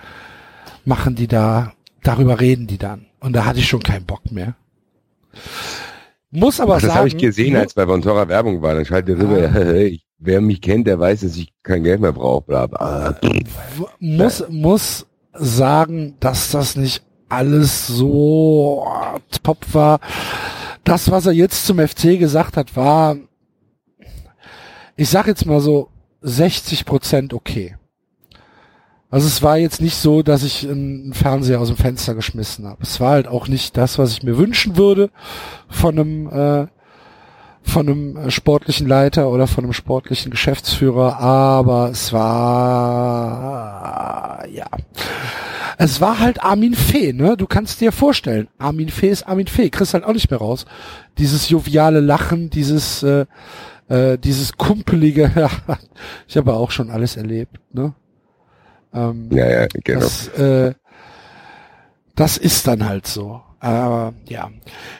[0.85, 3.07] machen die da, darüber reden die dann.
[3.21, 4.55] Und da hatte ich schon keinen Bock mehr.
[6.31, 8.75] Muss aber das sagen, habe ich gesehen, als bei Vontora Werbung war.
[8.75, 9.53] Dann schaltet rüber, Ah.
[9.53, 12.45] hey, wer mich kennt, der weiß, dass ich kein Geld mehr brauche.
[12.45, 13.15] Bla,
[13.99, 18.85] muss, muss sagen, dass das nicht alles so
[19.43, 19.99] top war.
[20.83, 23.17] Das, was er jetzt zum FC gesagt hat, war,
[24.95, 25.89] ich sag jetzt mal so,
[26.21, 27.75] 60 Prozent okay.
[29.09, 32.83] Also es war jetzt nicht so, dass ich einen Fernseher aus dem Fenster geschmissen habe.
[32.83, 35.09] Es war halt auch nicht das, was ich mir wünschen würde
[35.69, 36.67] von einem äh,
[37.67, 42.97] von einem äh, sportlichen Leiter oder von einem sportlichen Geschäftsführer, aber es war
[44.49, 44.67] ja.
[45.77, 47.37] Es war halt Armin Fee, ne?
[47.37, 50.65] Du kannst dir vorstellen, Armin Fee ist Armin Fee, kriegst halt auch nicht mehr raus.
[51.19, 53.25] Dieses joviale Lachen, dieses äh,
[53.87, 55.31] äh, dieses kumpelige,
[56.27, 57.93] ich habe auch schon alles erlebt, ne?
[58.93, 59.99] Ähm, Ja, ja, genau.
[60.01, 60.73] das, äh,
[62.15, 63.41] das ist dann halt so.
[63.59, 64.51] Aber ja,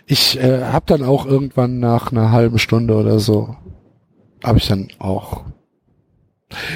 [0.05, 3.55] ich äh, habe dann auch irgendwann nach einer halben Stunde oder so,
[4.43, 5.43] habe ich dann auch.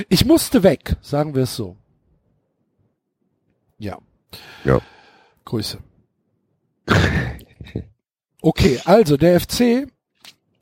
[0.09, 1.77] Ich musste weg, sagen wir es so.
[3.79, 3.97] Ja.
[4.63, 4.79] Ja.
[5.45, 5.79] Grüße.
[8.41, 9.87] Okay, also der FC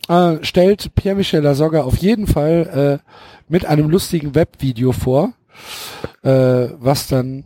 [0.08, 3.10] äh, stellt Pierre-Michel Lasogga auf jeden Fall äh,
[3.48, 5.34] mit einem lustigen Webvideo vor,
[6.23, 7.45] äh, was dann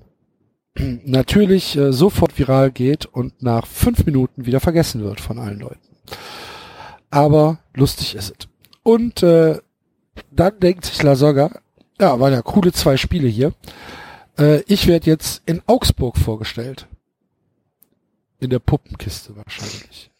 [0.77, 5.79] natürlich äh, sofort viral geht und nach fünf Minuten wieder vergessen wird von allen Leuten.
[7.09, 8.47] Aber lustig ist es.
[8.81, 9.59] Und äh,
[10.31, 11.51] dann denkt sich Lasogga,
[11.99, 13.53] ja, waren ja coole zwei Spiele hier.
[14.37, 16.87] Äh, ich werde jetzt in Augsburg vorgestellt.
[18.39, 20.11] In der Puppenkiste wahrscheinlich.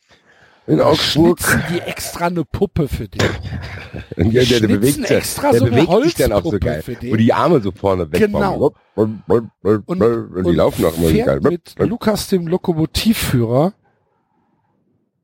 [0.66, 1.40] In Augsburg.
[1.40, 3.22] schnitzen die extra eine Puppe für dich.
[4.18, 6.58] Und der, der, der bewegt, sich- extra der so eine bewegt sich dann auch so
[6.58, 6.82] geil.
[6.86, 8.74] Wo die Arme so vorne weg Genau.
[8.96, 11.40] Und, und, Und, und die laufen auch immer so geil.
[11.42, 13.74] mit Lukas, dem Lokomotivführer,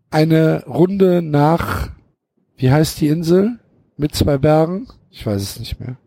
[0.10, 1.90] eine Runde nach,
[2.58, 3.60] wie heißt die Insel?
[3.96, 4.88] Mit zwei Bergen?
[5.12, 5.98] Ich weiß es nicht mehr.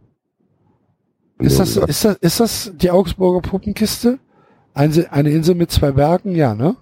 [1.39, 4.19] Ist das, ist das, ist das die Augsburger Puppenkiste?
[4.75, 6.35] Eine, eine Insel mit zwei Bergen?
[6.35, 6.77] Ja, ne?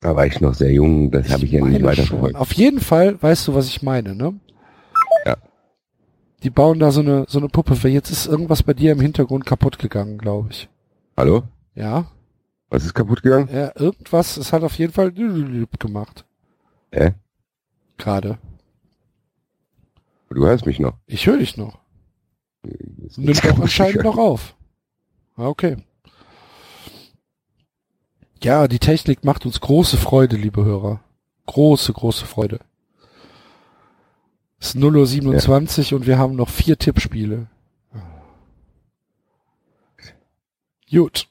[0.00, 2.18] Da war ich noch sehr jung, das habe ich ja nicht meine weiter schon.
[2.18, 2.36] verfolgt.
[2.36, 4.38] Auf jeden Fall weißt du, was ich meine, ne?
[5.26, 5.36] Ja.
[6.42, 7.88] Die bauen da so eine, so eine Puppe für.
[7.88, 10.68] Jetzt ist irgendwas bei dir im Hintergrund kaputt gegangen, glaube ich.
[11.16, 11.42] Hallo?
[11.74, 12.06] Ja?
[12.70, 13.48] Was ist kaputt gegangen?
[13.52, 15.12] Ja, irgendwas, es hat auf jeden Fall
[15.78, 16.24] gemacht.
[16.92, 17.12] Hä?
[17.98, 18.38] Gerade.
[20.30, 20.94] Du hörst mich noch.
[21.06, 21.78] Ich höre dich noch.
[23.16, 24.54] Nimmt doch anscheinend noch auf.
[25.36, 25.76] Ah, Okay.
[28.42, 31.00] Ja, die Technik macht uns große Freude, liebe Hörer.
[31.46, 32.60] Große, große Freude.
[34.58, 37.48] Es ist 0.27 Uhr und wir haben noch vier Tippspiele.
[40.90, 41.28] Gut.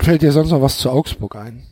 [0.00, 1.64] Fällt dir sonst noch was zu Augsburg ein?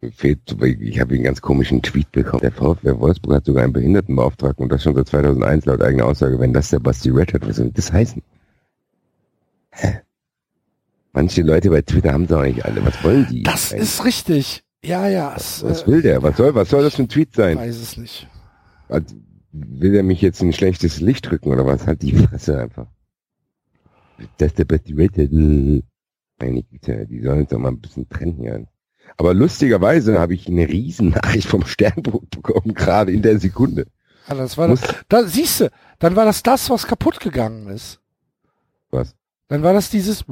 [0.00, 2.42] Ich habe einen ganz komischen Tweet bekommen.
[2.42, 6.38] Der VfL Wolfsburg hat sogar einen Behindertenbeauftragten und das schon seit 2001 laut eigener Aussage.
[6.38, 8.22] Wenn das der Basti Red hat, was soll das heißen?
[9.70, 10.00] Hä?
[11.14, 12.84] Manche Leute bei Twitter haben auch nicht alle.
[12.84, 13.42] Was wollen die?
[13.44, 14.62] Das ist richtig.
[14.84, 15.34] Ja, ja.
[15.36, 16.22] Es, Was äh, will der?
[16.22, 17.56] Was soll, was soll das für ein Tweet sein?
[17.56, 18.28] weiß es nicht.
[18.88, 19.14] Also,
[19.52, 21.86] will der mich jetzt in ein schlechtes Licht drücken oder was?
[21.86, 22.88] Halt die Fresse einfach.
[24.38, 24.66] Das ist der
[26.40, 28.66] Meine Güte, die sollen doch mal ein bisschen trennen hier.
[29.16, 33.86] Aber lustigerweise habe ich eine Riesennachricht vom Sternbuch bekommen, gerade in der Sekunde.
[34.26, 37.68] Ah, das war Muss- das, da siehst du, dann war das das, was kaputt gegangen
[37.68, 38.00] ist.
[38.90, 39.14] Was?
[39.48, 40.24] Dann war das dieses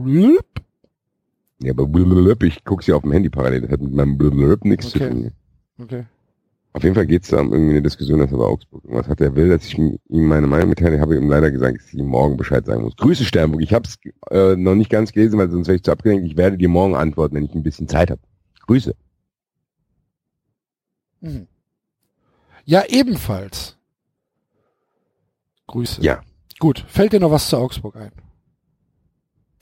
[1.62, 4.68] Ja, aber blablabla, ich guck's ja auf dem Handy parallel, das hat mit meinem blablabla
[4.68, 5.10] nichts zu Okay.
[5.10, 5.32] tun.
[5.78, 6.04] Okay.
[6.74, 9.20] Auf jeden Fall geht's da um irgendwie eine Diskussion, dass er bei Augsburg irgendwas hat.
[9.20, 10.94] Er will, dass ich ihm ihm meine Meinung mitteile.
[10.96, 12.96] Ich habe ihm leider gesagt, dass ich ihm morgen Bescheid sagen muss.
[12.96, 13.60] Grüße Sternburg.
[13.62, 13.98] Ich habe es
[14.30, 16.24] äh, noch nicht ganz gelesen, weil sonst wäre ich zu abgelenkt.
[16.24, 18.22] Ich werde dir morgen antworten, wenn ich ein bisschen Zeit habe.
[18.66, 18.94] Grüße.
[21.20, 21.46] Mhm.
[22.64, 23.76] Ja, ebenfalls.
[25.66, 26.00] Grüße.
[26.02, 26.22] Ja.
[26.58, 26.84] Gut.
[26.88, 28.12] Fällt dir noch was zu Augsburg ein?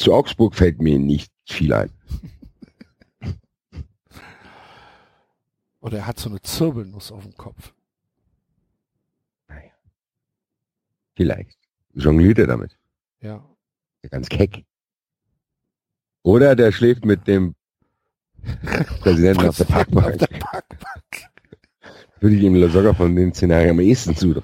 [0.00, 1.90] Zu Augsburg fällt mir nicht viel ein.
[5.80, 7.74] Oder er hat so eine Zirbelnuss auf dem Kopf.
[11.16, 11.58] Vielleicht.
[11.92, 12.78] Jongliert er damit.
[13.20, 13.44] Ja.
[14.10, 14.64] Ganz keck.
[16.22, 17.54] Oder der schläft mit dem
[19.00, 20.06] Präsidenten auf der Parkbank.
[20.06, 21.30] Auf der Parkbank.
[22.20, 24.42] Würde ich ihm sogar von den Szenarien am ehesten zu.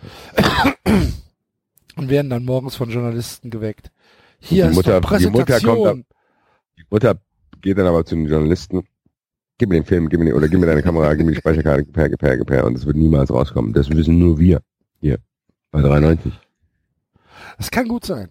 [1.97, 3.91] Und werden dann morgens von Journalisten geweckt.
[4.39, 6.07] Hier Die ist Mutter- die Mutter kommt
[6.79, 7.19] Die Mutter
[7.61, 8.87] geht dann aber zu den Journalisten.
[9.59, 11.39] Gib mir den Film, gib mir den, oder gib mir deine Kamera, gib mir die
[11.39, 12.65] Speicherkarte, gib her, gib her, gib her.
[12.65, 13.73] Und es wird niemals rauskommen.
[13.73, 14.61] Das wissen nur wir.
[15.01, 15.19] Hier.
[15.71, 16.33] Bei 93.
[17.57, 18.29] Das kann gut sein.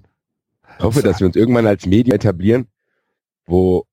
[0.77, 2.67] Ich hoffe, dass wir uns irgendwann als Medien etablieren,
[3.45, 3.85] wo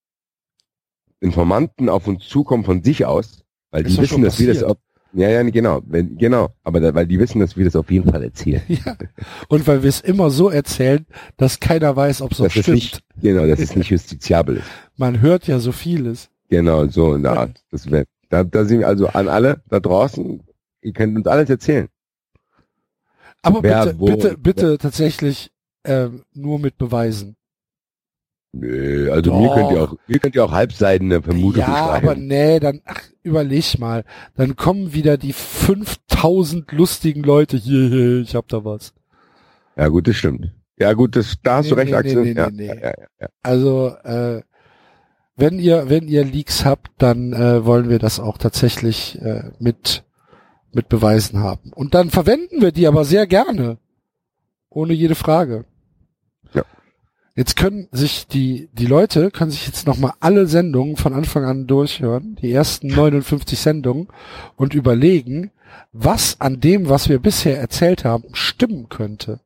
[1.20, 4.78] Informanten auf uns zukommen von sich aus, weil die wissen, dass wir das passiert.
[5.14, 8.10] Ja, ja, genau, wenn, genau, aber da, weil die wissen, dass wir das auf jeden
[8.10, 8.62] Fall erzählen.
[8.68, 8.96] Ja.
[9.48, 12.68] Und weil wir es immer so erzählen, dass keiner weiß, ob es stimmt.
[12.68, 14.66] nicht, genau, dass es nicht justiziabel ist.
[14.96, 16.30] Man hört ja so vieles.
[16.48, 17.62] Genau, so in der Art.
[17.70, 20.42] Das wär, da, da sind wir also an alle da draußen,
[20.82, 21.88] ihr könnt uns alles erzählen.
[23.42, 25.50] Aber Wer bitte, wo- bitte, bitte tatsächlich
[25.84, 27.36] ähm, nur mit Beweisen.
[28.54, 29.40] Nö, also Doch.
[29.40, 32.06] mir könnt ihr auch, mir könnt ihr auch halbseidene Vermutungen ja, schreiben.
[32.08, 34.04] aber nee, dann, ach, überleg mal.
[34.36, 38.92] Dann kommen wieder die 5000 lustigen Leute hier, ich hab da was.
[39.76, 40.52] Ja gut, das stimmt.
[40.78, 42.22] Ja gut, das, da hast Nee, du recht, nee, Axel.
[42.24, 42.80] nee, nee, ja, nee, Ja, nee.
[42.82, 43.28] ja, ja, ja.
[43.42, 44.42] Also, äh,
[45.36, 50.04] wenn ihr, wenn ihr Leaks habt, dann äh, wollen wir das auch tatsächlich äh, mit,
[50.72, 51.72] mit Beweisen haben.
[51.72, 53.78] Und dann verwenden wir die aber sehr gerne.
[54.68, 55.64] Ohne jede Frage.
[56.52, 56.64] Ja.
[57.34, 61.66] Jetzt können sich die, die Leute können sich jetzt nochmal alle Sendungen von Anfang an
[61.66, 64.08] durchhören, die ersten 59 Sendungen,
[64.56, 65.50] und überlegen,
[65.92, 69.40] was an dem, was wir bisher erzählt haben, stimmen könnte.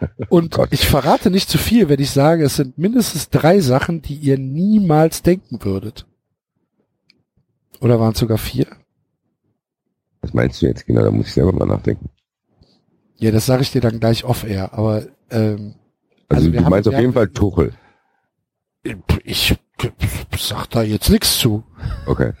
[0.28, 0.68] Und Gott.
[0.70, 4.38] ich verrate nicht zu viel, wenn ich sage, es sind mindestens drei Sachen, die ihr
[4.38, 6.06] niemals denken würdet.
[7.80, 8.66] Oder waren es sogar vier?
[10.20, 11.02] Was meinst du jetzt genau?
[11.02, 12.10] Da muss ich selber mal nachdenken.
[13.16, 15.74] Ja, das sage ich dir dann gleich off-air, aber ähm,
[16.28, 17.72] Also, Also wir du meinst auf jeden Fall Tuchel.
[19.24, 19.56] ich
[20.38, 21.64] sag da jetzt nichts zu.
[22.06, 22.32] Okay.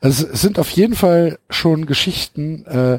[0.00, 2.98] Also es sind auf jeden Fall schon Geschichten äh,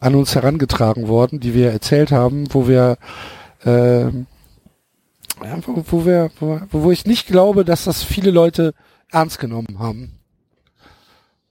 [0.00, 2.98] an uns herangetragen worden, die wir erzählt haben, wo wir
[5.44, 8.74] ja, wo, wo wir, wo, wo ich nicht glaube, dass das viele Leute
[9.10, 10.18] ernst genommen haben.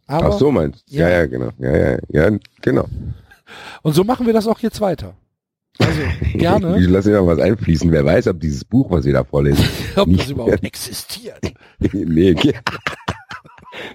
[0.07, 0.95] Aber, Ach so meinst du?
[0.95, 1.09] Ja.
[1.09, 1.17] Ja.
[1.19, 1.49] ja, genau.
[1.59, 2.85] Ja, ja, ja, genau.
[3.81, 5.13] Und so machen wir das auch jetzt weiter.
[5.79, 6.01] Also
[6.37, 7.91] gerne, Ich lasse ja was einfließen.
[7.91, 11.39] Wer weiß, ob dieses Buch, was wir da vorlesen, ob das überhaupt existiert.
[11.91, 12.53] nee, okay.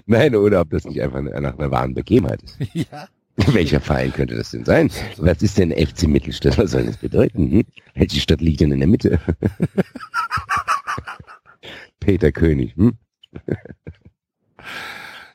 [0.05, 2.57] Nein, oder ob das nicht einfach nach einer wahren Begebenheit ist.
[2.73, 3.07] Ja.
[3.37, 4.89] Welcher Verein könnte das denn sein?
[5.17, 6.57] Was ist denn FC Mittelstadt?
[6.57, 7.51] Was soll das bedeuten?
[7.51, 7.63] Hm?
[7.93, 9.19] Welche Stadt liegt denn in der Mitte?
[11.99, 12.75] Peter König.
[12.77, 12.93] Hm?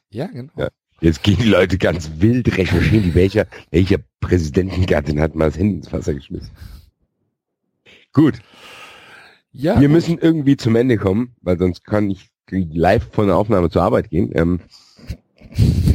[0.08, 0.52] Ja, genau.
[0.56, 0.68] Ja.
[1.00, 5.76] Jetzt gehen die Leute ganz wild recherchieren, die welcher, welcher Präsidentengattin hat mal das Handy
[5.76, 6.50] ins Wasser geschmissen.
[8.12, 8.40] Gut,
[9.52, 13.70] Ja, wir müssen irgendwie zum Ende kommen, weil sonst kann ich live von der Aufnahme
[13.70, 14.30] zur Arbeit gehen.
[14.34, 14.60] Ähm,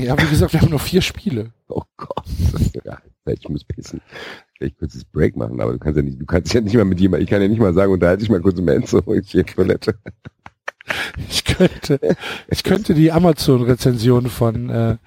[0.01, 1.51] ja, wie gesagt, wir haben noch vier Spiele.
[1.67, 2.25] oh Gott,
[2.84, 4.01] ja, ich muss pissen.
[4.58, 6.85] Vielleicht kurz das Break machen, aber du kannst ja nicht, du kannst ja nicht mal
[6.85, 9.32] mit jemand, ich kann ja nicht mal sagen, unterhalte dich mal kurz im Enzo, ich
[9.32, 9.95] die Toilette.
[11.30, 11.99] Ich könnte,
[12.47, 14.97] ich könnte die Amazon-Rezension von, äh,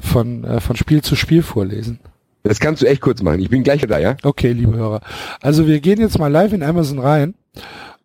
[0.00, 2.00] von, äh, von Spiel zu Spiel vorlesen.
[2.42, 3.40] Das kannst du echt kurz machen.
[3.40, 4.16] Ich bin gleich da, ja?
[4.22, 5.00] Okay, liebe Hörer.
[5.40, 7.34] Also wir gehen jetzt mal live in Amazon rein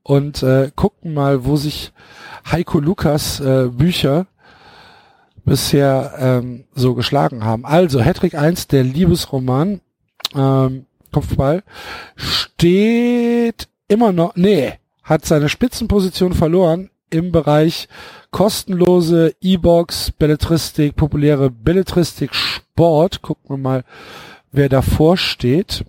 [0.03, 1.91] und äh, gucken mal, wo sich
[2.49, 4.27] Heiko Lukas äh, Bücher
[5.43, 7.65] bisher ähm, so geschlagen haben.
[7.65, 9.81] Also Hattrick 1, der Liebesroman,
[10.35, 11.63] ähm, Kopfball,
[12.15, 14.73] steht immer noch, nee,
[15.03, 17.88] hat seine Spitzenposition verloren im Bereich
[18.31, 23.21] kostenlose E-Box, Belletristik, populäre Belletristik, Sport.
[23.21, 23.83] Gucken wir mal,
[24.51, 25.85] wer davor steht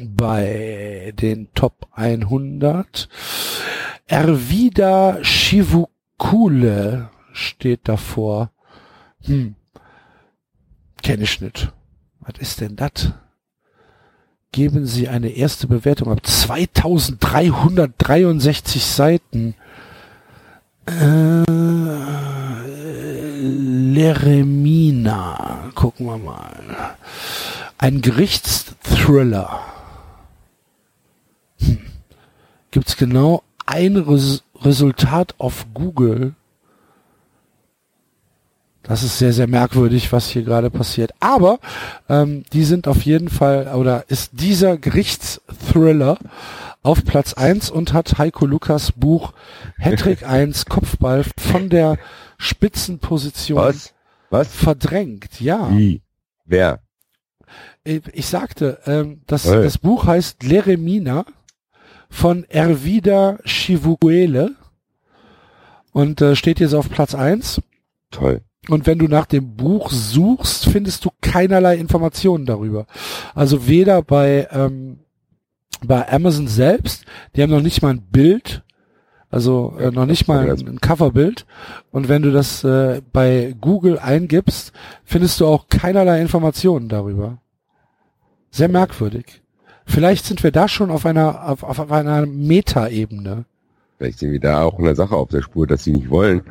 [0.00, 3.08] bei den Top 100.
[4.06, 8.50] Ervida Shivukule steht davor.
[9.22, 9.54] Hm.
[11.02, 11.72] Kenn ich nicht.
[12.20, 13.12] Was ist denn das?
[14.52, 19.54] Geben Sie eine erste Bewertung ab 2363 Seiten.
[20.86, 21.44] Äh,
[23.92, 25.70] Leremina.
[25.74, 26.96] Gucken wir mal.
[27.78, 29.60] Ein Gerichtsthriller.
[31.58, 31.78] Hm.
[32.70, 36.34] Gibt's genau ein Res Resultat auf Google?
[38.82, 41.12] Das ist sehr, sehr merkwürdig, was hier gerade passiert.
[41.20, 41.58] Aber
[42.08, 46.18] ähm, die sind auf jeden Fall, oder ist dieser Gerichtsthriller
[46.82, 49.32] auf Platz eins und hat Heiko Lukas Buch
[49.78, 51.98] Hattrick 1 Kopfball von der
[52.38, 53.94] Spitzenposition Was?
[54.30, 54.48] Was?
[54.54, 55.40] verdrängt.
[55.40, 55.70] Ja.
[55.70, 56.02] Wie?
[56.44, 56.80] Wer?
[57.84, 59.62] Ich ich sagte, ähm, das, Hey.
[59.62, 61.24] das Buch heißt Leremina
[62.08, 64.56] von Ervida Chivuguele
[65.92, 67.60] und äh, steht jetzt auf Platz eins.
[68.10, 68.40] Toll.
[68.68, 72.86] Und wenn du nach dem Buch suchst, findest du keinerlei Informationen darüber.
[73.34, 75.00] Also weder bei, ähm,
[75.86, 77.04] bei Amazon selbst,
[77.34, 78.62] die haben noch nicht mal ein Bild,
[79.30, 81.46] also äh, noch nicht mal ein, ein Coverbild.
[81.90, 84.72] Und wenn du das äh, bei Google eingibst,
[85.04, 87.38] findest du auch keinerlei Informationen darüber.
[88.50, 89.42] Sehr merkwürdig.
[89.86, 93.46] Vielleicht sind wir da schon auf einer, auf, auf einer Meta-Ebene.
[93.98, 96.42] Vielleicht sind wir da auch in der Sache auf der Spur, dass sie nicht wollen,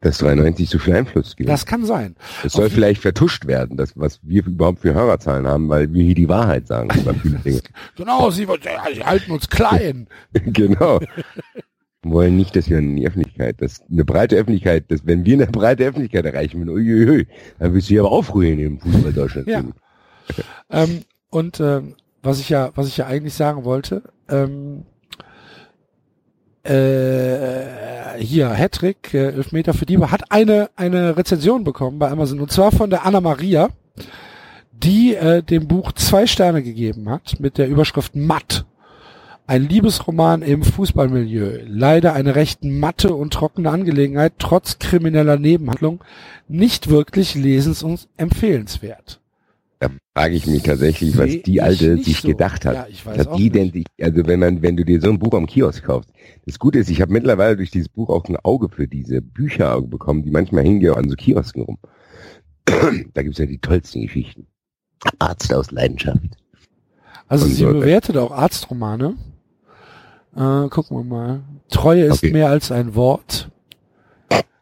[0.00, 1.48] dass 93 so viel Einfluss gibt.
[1.50, 2.16] Das kann sein.
[2.44, 6.02] Es soll auf- vielleicht vertuscht werden, das, was wir überhaupt für Hörerzahlen haben, weil wir
[6.02, 7.60] hier die Wahrheit sagen über viele Dinge.
[7.96, 8.46] Genau, sie,
[8.94, 10.08] sie halten uns klein.
[10.32, 11.00] genau.
[12.02, 15.34] Wir wollen nicht, dass wir in die Öffentlichkeit, dass eine breite Öffentlichkeit, dass wenn wir
[15.34, 17.26] eine breite Öffentlichkeit erreichen, uiuiui,
[17.58, 19.48] dann wirst du hier aber aufrühren im Fußball Deutschland.
[19.48, 19.62] Ja.
[20.70, 24.84] Ähm, und ähm, was ich ja, was ich ja eigentlich sagen wollte, ähm,
[26.62, 32.52] äh, hier, Hattrick, äh, Elfmeter für Diebe, hat eine, eine Rezension bekommen bei Amazon und
[32.52, 33.70] zwar von der Anna Maria,
[34.72, 38.64] die äh, dem Buch zwei Sterne gegeben hat mit der Überschrift Matt.
[39.46, 41.62] Ein Liebesroman im Fußballmilieu.
[41.66, 46.04] Leider eine recht matte und trockene Angelegenheit, trotz krimineller Nebenhandlung.
[46.46, 49.19] Nicht wirklich lesens- und empfehlenswert.
[49.80, 52.28] Da frage ich mich tatsächlich, was die alte sich so.
[52.28, 52.74] gedacht hat.
[52.74, 53.72] Ja, ich weiß hat die denn, nicht.
[53.74, 56.10] sich- also wenn man, wenn du dir so ein Buch am Kiosk kaufst.
[56.44, 59.80] Das Gute ist, ich habe mittlerweile durch dieses Buch auch ein Auge für diese Bücher
[59.80, 61.78] bekommen, die manchmal auch an so Kiosken rum.
[63.14, 64.46] da gibt's ja die tollsten Geschichten.
[65.18, 66.20] Arzt aus Leidenschaft.
[67.26, 69.14] Also Und sie so- bewertet auch Arztromane.
[70.36, 71.40] Äh, gucken wir mal.
[71.70, 72.32] Treue ist Okay.
[72.32, 73.50] mehr als ein Wort.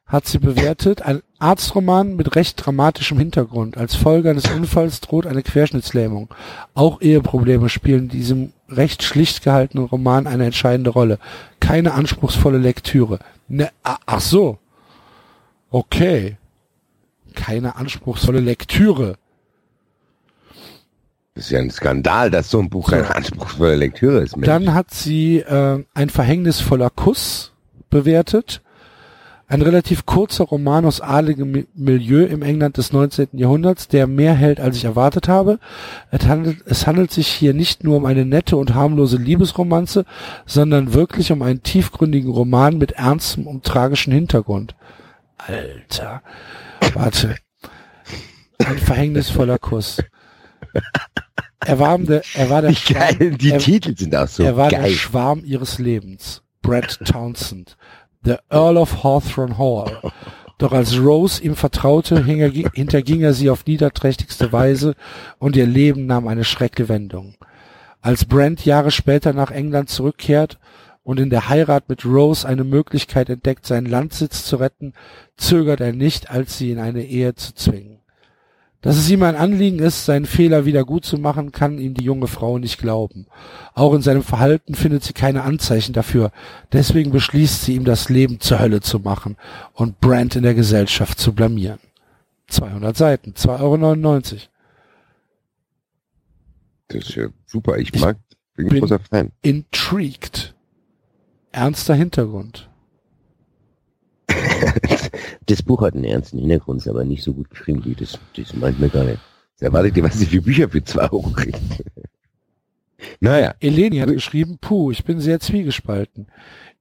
[0.08, 1.02] Hat sie bewertet.
[1.02, 3.76] Ein Arztroman mit recht dramatischem Hintergrund.
[3.76, 6.34] Als Folge eines Unfalls droht eine Querschnittslähmung.
[6.74, 11.18] Auch Eheprobleme spielen in diesem recht schlicht gehaltenen Roman eine entscheidende Rolle.
[11.60, 13.18] Keine anspruchsvolle Lektüre.
[13.48, 14.58] Ne, ach so.
[15.70, 16.38] Okay.
[17.34, 19.16] Keine anspruchsvolle Lektüre.
[21.34, 24.36] Das ist ja ein Skandal, dass so ein Buch keine anspruchsvolle Lektüre ist.
[24.36, 24.46] Mensch.
[24.46, 27.52] Dann hat sie äh, ein verhängnisvoller Kuss
[27.90, 28.62] bewertet.
[29.50, 33.28] Ein relativ kurzer Roman aus adligem Mi- Milieu im England des 19.
[33.32, 35.58] Jahrhunderts, der mehr hält, als ich erwartet habe.
[36.10, 40.04] Es handelt, es handelt sich hier nicht nur um eine nette und harmlose Liebesromanze,
[40.44, 44.74] sondern wirklich um einen tiefgründigen Roman mit ernstem und tragischem Hintergrund.
[45.38, 46.22] Alter.
[46.92, 47.36] Warte.
[48.58, 50.02] Ein verhängnisvoller Kuss.
[51.64, 54.68] Er war, der, er war der geil, die er, Titel sind auch so er war
[54.68, 54.90] der geil.
[54.92, 56.42] Schwarm ihres Lebens.
[56.60, 57.76] Brett Townsend.
[58.28, 60.02] The Earl of Hawthorne Hall.
[60.58, 64.96] Doch als Rose ihm vertraute, er, hinterging er sie auf niederträchtigste Weise
[65.38, 67.36] und ihr Leben nahm eine schreckliche Wendung.
[68.02, 70.58] Als Brent Jahre später nach England zurückkehrt
[71.02, 74.92] und in der Heirat mit Rose eine Möglichkeit entdeckt, seinen Landsitz zu retten,
[75.38, 77.97] zögert er nicht, als sie in eine Ehe zu zwingen.
[78.80, 82.04] Dass es ihm ein Anliegen ist, seinen Fehler wieder gut zu machen, kann ihm die
[82.04, 83.26] junge Frau nicht glauben.
[83.74, 86.30] Auch in seinem Verhalten findet sie keine Anzeichen dafür.
[86.72, 89.36] Deswegen beschließt sie, ihm das Leben zur Hölle zu machen
[89.72, 91.80] und Brand in der Gesellschaft zu blamieren.
[92.46, 94.42] 200 Seiten, 2,99 Euro.
[96.88, 97.76] Das ist ja super.
[97.78, 98.16] Ich Ich mag,
[98.54, 99.32] bin ein bin- großer Fan.
[99.42, 100.54] Intrigued.
[101.52, 102.70] Ernster Hintergrund.
[105.48, 108.18] Das Buch hat einen ernsten Hintergrund, ist aber nicht so gut geschrieben wie das.
[108.36, 109.18] Das meint mir gar nicht.
[109.54, 111.58] Das erwartet ihr, was ich für Bücher für zwei Euro kriege.
[113.20, 116.26] naja, Eleni hat geschrieben, puh, ich bin sehr zwiegespalten.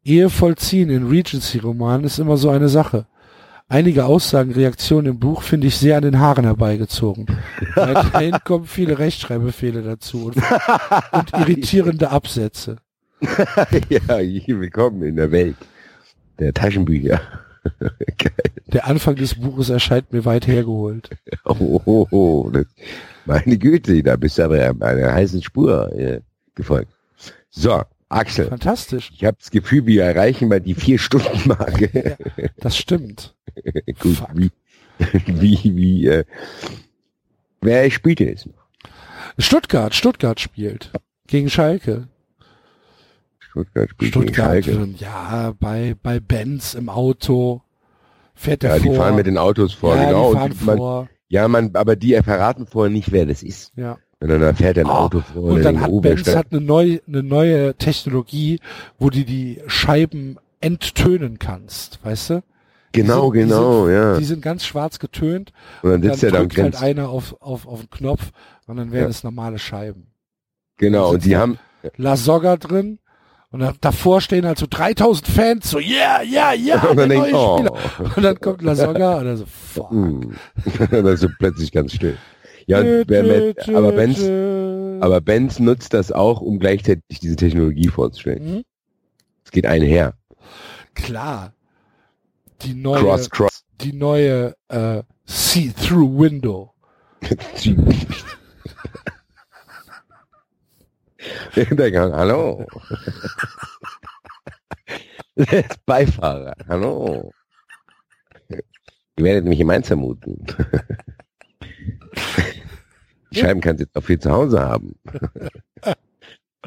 [0.03, 3.07] Ehe vollziehen in Regency-Romanen ist immer so eine Sache.
[3.69, 7.25] Einige Aussagen, Reaktionen im Buch finde ich sehr an den Haaren herbeigezogen.
[7.75, 10.37] Weiterhin kommen viele Rechtschreibbefehle dazu und,
[11.11, 12.77] und irritierende Absätze.
[13.89, 15.55] ja, hier willkommen in der Welt
[16.39, 17.21] der Taschenbücher.
[18.17, 18.31] Geil.
[18.67, 21.09] Der Anfang des Buches erscheint mir weit hergeholt.
[21.45, 22.65] Oh, oh, oh, das,
[23.25, 26.19] meine Güte, da bist du aber einer heißen Spur äh,
[26.55, 26.91] gefolgt.
[27.49, 29.11] So, Axel, Fantastisch.
[29.15, 32.17] ich habe das Gefühl, wir erreichen mal die Vier-Stunden-Marke.
[32.57, 33.35] Das stimmt.
[33.99, 34.29] Gut, Fuck.
[34.35, 34.51] wie,
[35.25, 36.25] wie, wie, äh,
[37.61, 38.67] wer spielt denn jetzt noch?
[39.37, 40.91] Stuttgart, Stuttgart spielt.
[41.27, 42.07] Gegen Schalke.
[43.63, 44.89] Stuttgart spielt gegen Stuttgart, Schalke.
[44.99, 47.61] ja, bei, bei Benz im Auto.
[48.35, 48.95] Fährt der Ja, die vor.
[48.95, 50.29] fahren mit den Autos vor, ja, genau.
[50.33, 51.09] Die fahren und man, vor.
[51.29, 53.71] ja, man, aber die verraten vorher nicht, wer das ist.
[53.75, 53.97] Ja.
[54.19, 55.43] Sondern da fährt ein Ah, Auto vor.
[55.43, 55.91] Und dann hat.
[56.01, 58.59] Benz hat eine neue, eine neue Technologie,
[58.99, 62.43] wo du die Scheiben enttönen kannst, weißt du?
[62.93, 64.17] Genau, die sind, genau, die sind, ja.
[64.17, 65.51] Die sind ganz schwarz getönt.
[65.83, 68.31] Und dann Dann sitzt er da und drückt halt einer auf, auf, auf den Knopf
[68.65, 69.09] und dann werden Ja.
[69.09, 70.07] es normale Scheiben.
[70.77, 71.59] Genau, und die haben,
[71.97, 72.99] La Soga drin
[73.61, 77.65] und davor stehen halt so 3000 Fans so, yeah, yeah, yeah, Und dann denk, oh.
[78.15, 79.89] Und dann kommt La Soga und dann so, fuck.
[79.89, 80.35] hm.
[80.91, 82.17] dann so plötzlich ganz still.
[82.67, 84.19] Ja, mit, aber Benz,
[85.01, 88.55] aber Benz nutzt das auch, um gleichzeitig diese Technologie vorzustellen.
[88.55, 88.63] Mhm.
[89.45, 90.15] Es geht einher.
[90.93, 91.53] Klar.
[92.63, 93.63] Die neue, Cross, cross.
[93.81, 96.29] die neue äh, See-Through
[101.55, 102.65] Ich denke, hallo.
[105.35, 106.55] Der Beifahrer.
[106.67, 107.31] Hallo.
[108.49, 110.45] Ihr werdet mich im Mainz vermuten.
[113.31, 114.95] Die Scheiben kannst du jetzt auch viel zu Hause haben.
[115.81, 115.95] Da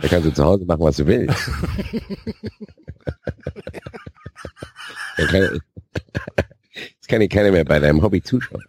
[0.09, 1.51] kannst du zu Hause machen, was du willst.
[5.17, 5.61] Da kann,
[6.75, 8.63] jetzt kann dir keiner mehr bei deinem Hobby zuschauen.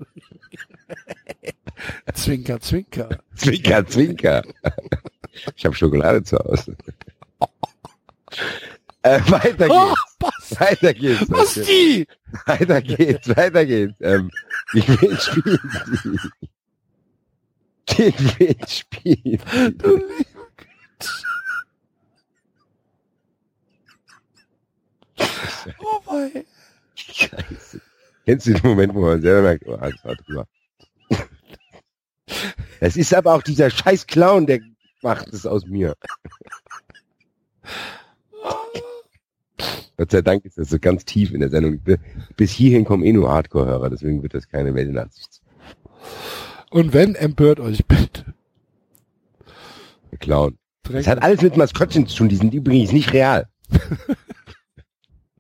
[2.14, 3.10] Zwinker, zwinker.
[3.36, 4.44] Zwinker, zwinker.
[5.56, 6.76] Ich habe Schokolade zu Hause.
[9.04, 10.16] Äh, weiter Oh, geht's.
[10.20, 10.60] was?
[10.60, 11.26] Weiter geht's.
[11.32, 12.06] Was die?
[12.46, 13.96] Weiter geht's, weiter geht's.
[14.00, 14.30] Ähm,
[14.74, 15.60] gegen wen spielen
[16.04, 16.20] die?
[17.88, 20.04] Gegen wen spielen Du die?
[20.04, 21.10] liebe Güte.
[25.80, 26.46] Oh mein.
[26.96, 27.82] Scheiße.
[28.26, 30.48] Kennst du den Moment, wo man selber merkt, oh, das war drüber.
[32.80, 34.60] Es ist aber auch dieser scheiß Clown, der
[35.04, 35.96] macht es aus mir.
[39.98, 41.80] Gott sei Dank ist das so ganz tief in der Sendung.
[42.36, 45.42] Bis hierhin kommen eh nur Hardcore-Hörer, deswegen wird das keine Weltnachsicht.
[46.72, 48.34] Und wenn, empört euch bitte.
[50.12, 50.58] Der Clown.
[50.84, 50.98] Dreck.
[50.98, 53.48] Das hat alles mit Maskottchen zu tun, die sind übrigens nicht real.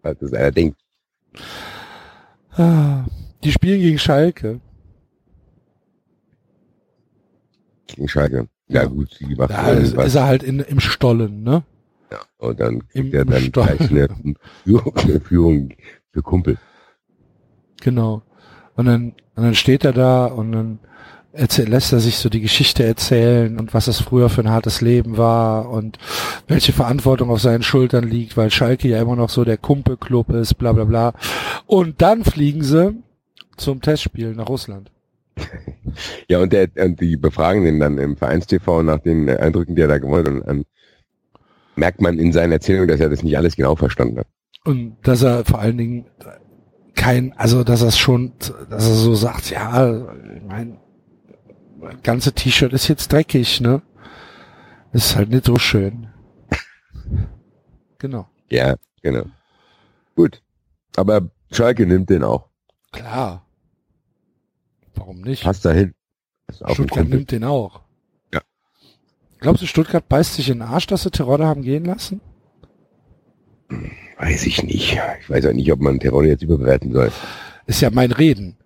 [0.03, 0.81] Das einer denkt.
[2.53, 3.05] Ah,
[3.43, 4.59] Die spielen gegen Schalke.
[7.85, 8.47] Gegen Schalke.
[8.71, 11.63] Ja, gut, die macht Da ist, ist er halt in, im Stollen, ne?
[12.11, 14.07] Ja, und dann Im kriegt er dann gleich eine
[14.63, 15.69] Führung, eine Führung
[16.11, 16.57] für Kumpel.
[17.81, 18.21] Genau.
[18.75, 20.79] Und dann, und dann steht er da und dann
[21.33, 24.81] erzähl, lässt er sich so die Geschichte erzählen und was das früher für ein hartes
[24.81, 25.97] Leben war und
[26.47, 30.55] welche Verantwortung auf seinen Schultern liegt, weil Schalke ja immer noch so der Kumpelclub ist,
[30.55, 31.13] bla bla bla.
[31.65, 32.95] Und dann fliegen sie
[33.57, 34.91] zum Testspiel nach Russland.
[36.27, 39.87] Ja, und, der, und die befragen den dann im Vereinstv nach den Eindrücken, die er
[39.87, 40.47] da gewonnen hat.
[40.47, 40.65] Und dann
[41.75, 44.27] merkt man in seiner Erzählung, dass er das nicht alles genau verstanden hat.
[44.63, 46.05] Und dass er vor allen Dingen
[46.95, 48.33] kein, also dass er es schon,
[48.69, 50.13] dass er so sagt, ja,
[50.47, 50.77] mein,
[51.79, 53.81] mein ganze T-Shirt ist jetzt dreckig, ne?
[54.93, 56.07] Ist halt nicht so schön.
[57.97, 58.27] Genau.
[58.49, 59.25] Ja, genau.
[60.15, 60.41] Gut.
[60.95, 62.49] Aber Schalke nimmt den auch.
[62.91, 63.45] Klar.
[64.95, 65.43] Warum nicht?
[65.43, 65.93] Passt dahin.
[66.73, 67.81] Stuttgart nimmt den auch.
[68.33, 68.41] Ja.
[69.39, 72.21] Glaubst du, Stuttgart beißt sich in den Arsch, dass sie Terodde haben gehen lassen?
[74.17, 74.99] Weiß ich nicht.
[75.21, 77.11] Ich weiß auch nicht, ob man Terror jetzt überbewerten soll.
[77.67, 78.57] Ist ja mein Reden.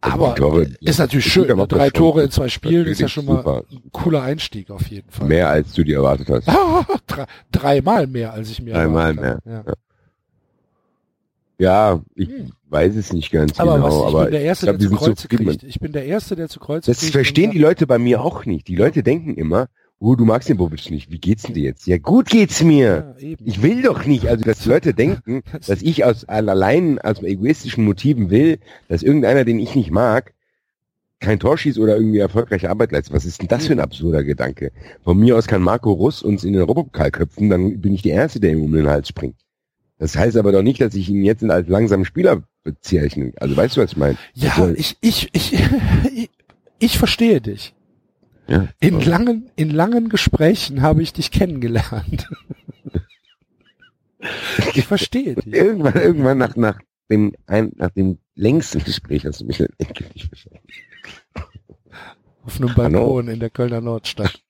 [0.00, 1.48] Aber Die Tore- ist natürlich schön.
[1.68, 1.90] Drei.
[1.90, 3.64] Tore in zwei Spielen ist ja schon mal super.
[3.70, 5.26] ein cooler Einstieg auf jeden Fall.
[5.28, 6.46] Mehr als du dir erwartet hast.
[7.06, 9.64] Drei, dreimal mehr, als ich mir Dreimal erwartet habe.
[11.58, 11.94] Ja.
[11.94, 12.52] Ja, ich Hm.
[12.68, 14.88] Weiß es nicht ganz Aber genau, was, ich aber bin der Erste, ich glaub, der
[14.88, 15.46] zu Kreuze zufrieden.
[15.46, 15.62] kriegt.
[15.64, 17.12] Ich bin der Erste, der zu Kreuze Das kriegt.
[17.12, 18.68] verstehen und die Leute bei mir auch nicht.
[18.68, 21.10] Die Leute denken immer, oh, du magst den Bobic nicht.
[21.10, 21.86] Wie geht's denn dir jetzt?
[21.86, 23.14] Ja, gut geht's mir.
[23.20, 23.36] Ja.
[23.44, 27.84] Ich will doch nicht, also dass die Leute denken, dass ich aus allein aus egoistischen
[27.84, 30.32] Motiven will, dass irgendeiner, den ich nicht mag,
[31.18, 33.14] kein Tor schießt oder irgendwie erfolgreiche Arbeit leistet.
[33.14, 34.70] Was ist denn das für ein absurder Gedanke?
[35.02, 38.14] Von mir aus kann Marco Russ uns in den Europapokal köpfen, dann bin ich der
[38.14, 39.36] Erste, der ihm um den Hals springt.
[39.98, 43.32] Das heißt aber doch nicht, dass ich ihn jetzt als langsamen Spieler bezeichne.
[43.40, 44.18] Also weißt du, was ich meine?
[44.34, 46.30] Ja, Also, ich, ich, ich, ich,
[46.78, 47.74] ich verstehe dich.
[48.48, 48.68] ja.
[48.80, 52.28] In langen, in langen Gesprächen habe ich dich kennengelernt.
[54.74, 55.46] ich verstehe dich.
[55.46, 56.78] Irgendwann, irgendwann nach, nach
[57.10, 60.60] dem, ein, nach dem längsten Gespräch hast du mich dann endgültig verstanden.
[62.42, 64.40] Auf einem Balkon in der Kölner Nordstadt.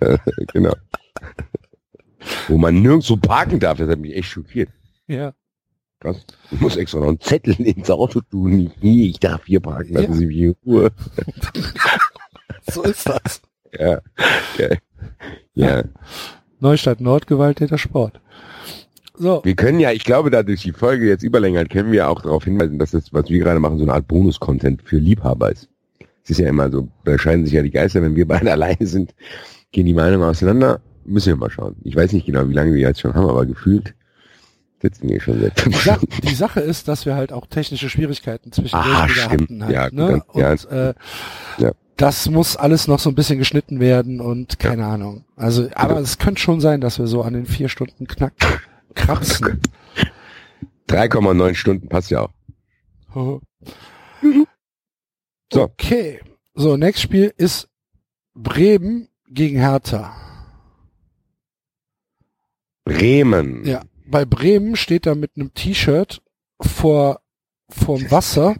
[0.52, 0.74] genau.
[2.48, 4.70] Wo man nirgendwo parken darf, das hat mich echt schockiert.
[5.06, 5.32] Ja.
[6.00, 6.24] Krass.
[6.50, 8.70] Ich muss extra noch einen Zettel ins Auto tun.
[8.80, 10.18] Nee, ich darf hier parken, lassen Ja.
[10.18, 10.90] Sie mich in Ruhe.
[12.70, 13.42] So ist das.
[13.78, 14.00] Ja.
[14.58, 14.68] Ja.
[15.54, 15.84] ja.
[16.60, 18.20] Neustadt Nord, Gewalttäter Sport.
[19.16, 22.22] So, Wir können ja, ich glaube, da durch die Folge jetzt überlängert, können wir auch
[22.22, 25.68] darauf hinweisen, dass das, was wir gerade machen, so eine Art Bonus-Content für Liebhaber ist.
[26.24, 28.86] Es ist ja immer so, da scheiden sich ja die Geister, wenn wir beide alleine
[28.86, 29.14] sind,
[29.72, 30.80] gehen die Meinungen auseinander.
[31.04, 31.76] Müssen wir mal schauen.
[31.84, 33.94] Ich weiß nicht genau, wie lange wir jetzt schon haben, aber gefühlt
[34.84, 36.06] sitzen wir schon seit die, fünf Stunden.
[36.22, 39.40] die Sache ist, dass wir halt auch technische Schwierigkeiten zwischendurch Ah, wieder stimmt.
[39.42, 39.64] hatten.
[39.64, 40.22] Halt, Ja, ne?
[40.34, 40.94] ganz- Und äh,
[41.58, 41.72] Ja.
[41.96, 45.24] das muss alles noch so ein bisschen geschnitten werden und keine Ahnung.
[45.36, 48.34] Also, aber es könnte schon sein, dass wir so an den vier Stunden knack
[48.94, 49.60] krapsen.
[50.88, 52.30] 3,9 Stunden passt ja auch.
[55.52, 55.62] So.
[55.62, 56.20] Okay.
[56.54, 57.68] So, nächstes Spiel ist
[58.34, 60.12] Bremen gegen Hertha.
[62.84, 63.64] Bremen.
[63.64, 63.82] Ja,
[64.14, 66.22] bei Bremen steht er mit einem T-Shirt
[66.60, 67.20] vor
[67.68, 68.54] vorm Wasser,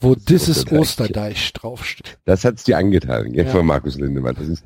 [0.00, 1.52] wo Das ist This is Osterdeich.
[1.52, 2.18] Draufsteht.
[2.24, 3.52] Das hat's dir angetan, gell, Ja.
[3.52, 4.34] von Markus Lindemann.
[4.34, 4.64] Das ist,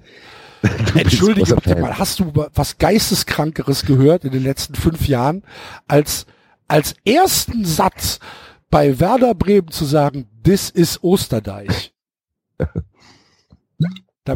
[0.95, 5.43] Entschuldige bitte mal, hast du was Geisteskrankeres gehört in den letzten fünf Jahren,
[5.87, 6.25] als
[6.69, 8.19] als ersten Satz
[8.71, 11.93] bei Werder Bremen zu sagen, This is Osterdeich?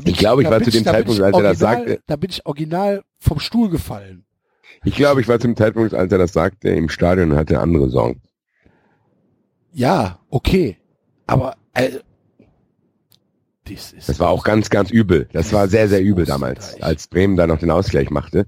[0.06, 3.04] Ich glaube, ich war zu dem Zeitpunkt, als er das sagte- Da bin ich original
[3.20, 4.23] vom Stuhl gefallen.
[4.84, 7.88] Ich glaube, ich war zum Zeitpunkt, als er das sagte, im Stadion und hatte andere
[7.88, 8.20] Sorgen.
[9.72, 10.76] Ja, okay.
[11.26, 11.90] Aber äh,
[13.64, 15.28] Das war auch ganz, ganz übel.
[15.32, 18.46] Das war sehr, sehr übel damals, als Bremen da noch den Ausgleich machte.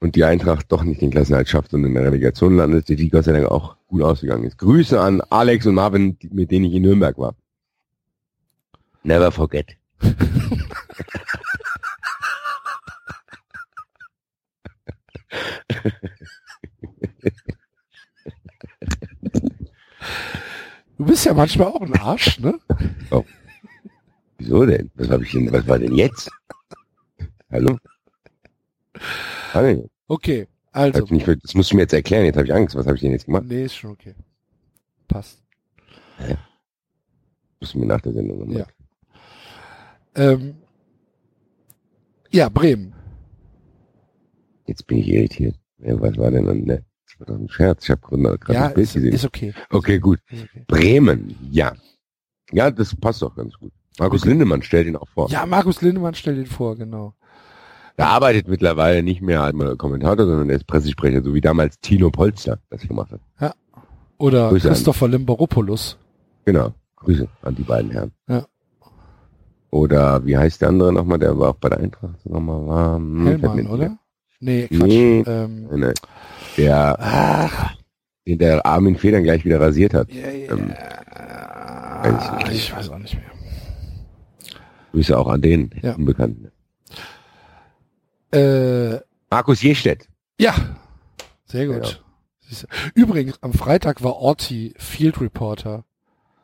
[0.00, 3.24] und die Eintracht doch nicht den Klassenerhalt schafft und in der Relegation landet, die Gott
[3.24, 4.58] sei Dank auch gut ausgegangen ist.
[4.58, 7.34] Grüße an Alex und Marvin, mit denen ich in Nürnberg war.
[9.04, 9.76] Never forget.
[20.98, 22.58] Du bist ja manchmal auch ein Arsch, ne?
[24.38, 24.90] Wieso denn?
[24.94, 26.30] Was habe ich denn, was war denn jetzt?
[27.50, 27.78] Hallo?
[29.52, 29.88] Hallo?
[30.08, 31.14] Okay, Also, also.
[31.14, 32.74] nicht, das musst du mir jetzt erklären, jetzt habe ich Angst.
[32.76, 33.44] Was habe ich denn jetzt gemacht?
[33.46, 34.14] Nee, ist schon okay.
[35.08, 35.42] Passt.
[37.60, 38.66] Musst du mir nach der Sendung nochmal Ja.
[40.14, 40.56] Ähm,
[42.30, 42.94] ja, Bremen.
[44.66, 45.56] Jetzt bin ich irritiert.
[45.86, 46.44] Ja, was war denn?
[46.64, 47.84] Ne, das war doch ein Scherz.
[47.84, 49.12] Ich habe gerade Ja, das Bild ist, gesehen.
[49.12, 49.54] ist okay.
[49.70, 50.18] okay, gut.
[50.30, 50.64] Okay.
[50.66, 51.72] Bremen, ja.
[52.52, 53.72] Ja, das passt doch ganz gut.
[53.98, 55.28] Markus Lindemann stellt ihn auch vor.
[55.30, 57.14] Ja, Markus Lindemann stellt ihn vor, genau.
[57.96, 62.10] Er arbeitet mittlerweile nicht mehr als Kommentator, sondern er ist Pressesprecher, so wie damals Tino
[62.10, 63.56] Polster das gemacht hat.
[64.18, 65.96] Oder Grüße an- Christopher Limberopoulos.
[66.44, 66.74] Genau.
[66.96, 68.12] Grüße an die beiden Herren.
[68.28, 68.46] Ja.
[69.70, 72.96] Oder wie heißt der andere nochmal, der war auch bei der Eintracht nochmal war?
[72.96, 73.98] Hm, Hellmann, oder?
[74.40, 74.80] Nee, Quatsch.
[74.88, 75.24] Nee.
[75.26, 75.94] Ähm, nein.
[76.56, 77.74] Der, ach,
[78.26, 80.10] den der Armin Federn gleich wieder rasiert hat.
[80.12, 83.24] ja, ja, Ähm, Ah, ich weiß auch nicht mehr.
[84.92, 85.94] Grüße auch an den Ja.
[85.94, 86.50] Unbekannten.
[88.32, 88.98] Äh,
[89.30, 90.08] Markus Jestedt.
[90.38, 90.54] ja,
[91.46, 92.02] sehr gut.
[92.48, 92.68] Ja.
[92.94, 95.84] Übrigens, am Freitag war Orti Field Reporter.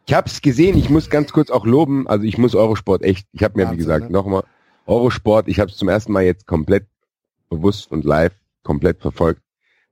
[0.06, 3.42] Ich hab's gesehen, ich muss ganz kurz auch loben, also ich muss Eurosport echt, ich
[3.44, 4.10] habe mir wie Wahnsinn, gesagt ne?
[4.10, 4.42] nochmal,
[4.86, 6.86] Eurosport, ich habe es zum ersten Mal jetzt komplett
[7.56, 8.32] bewusst und live
[8.62, 9.40] komplett verfolgt.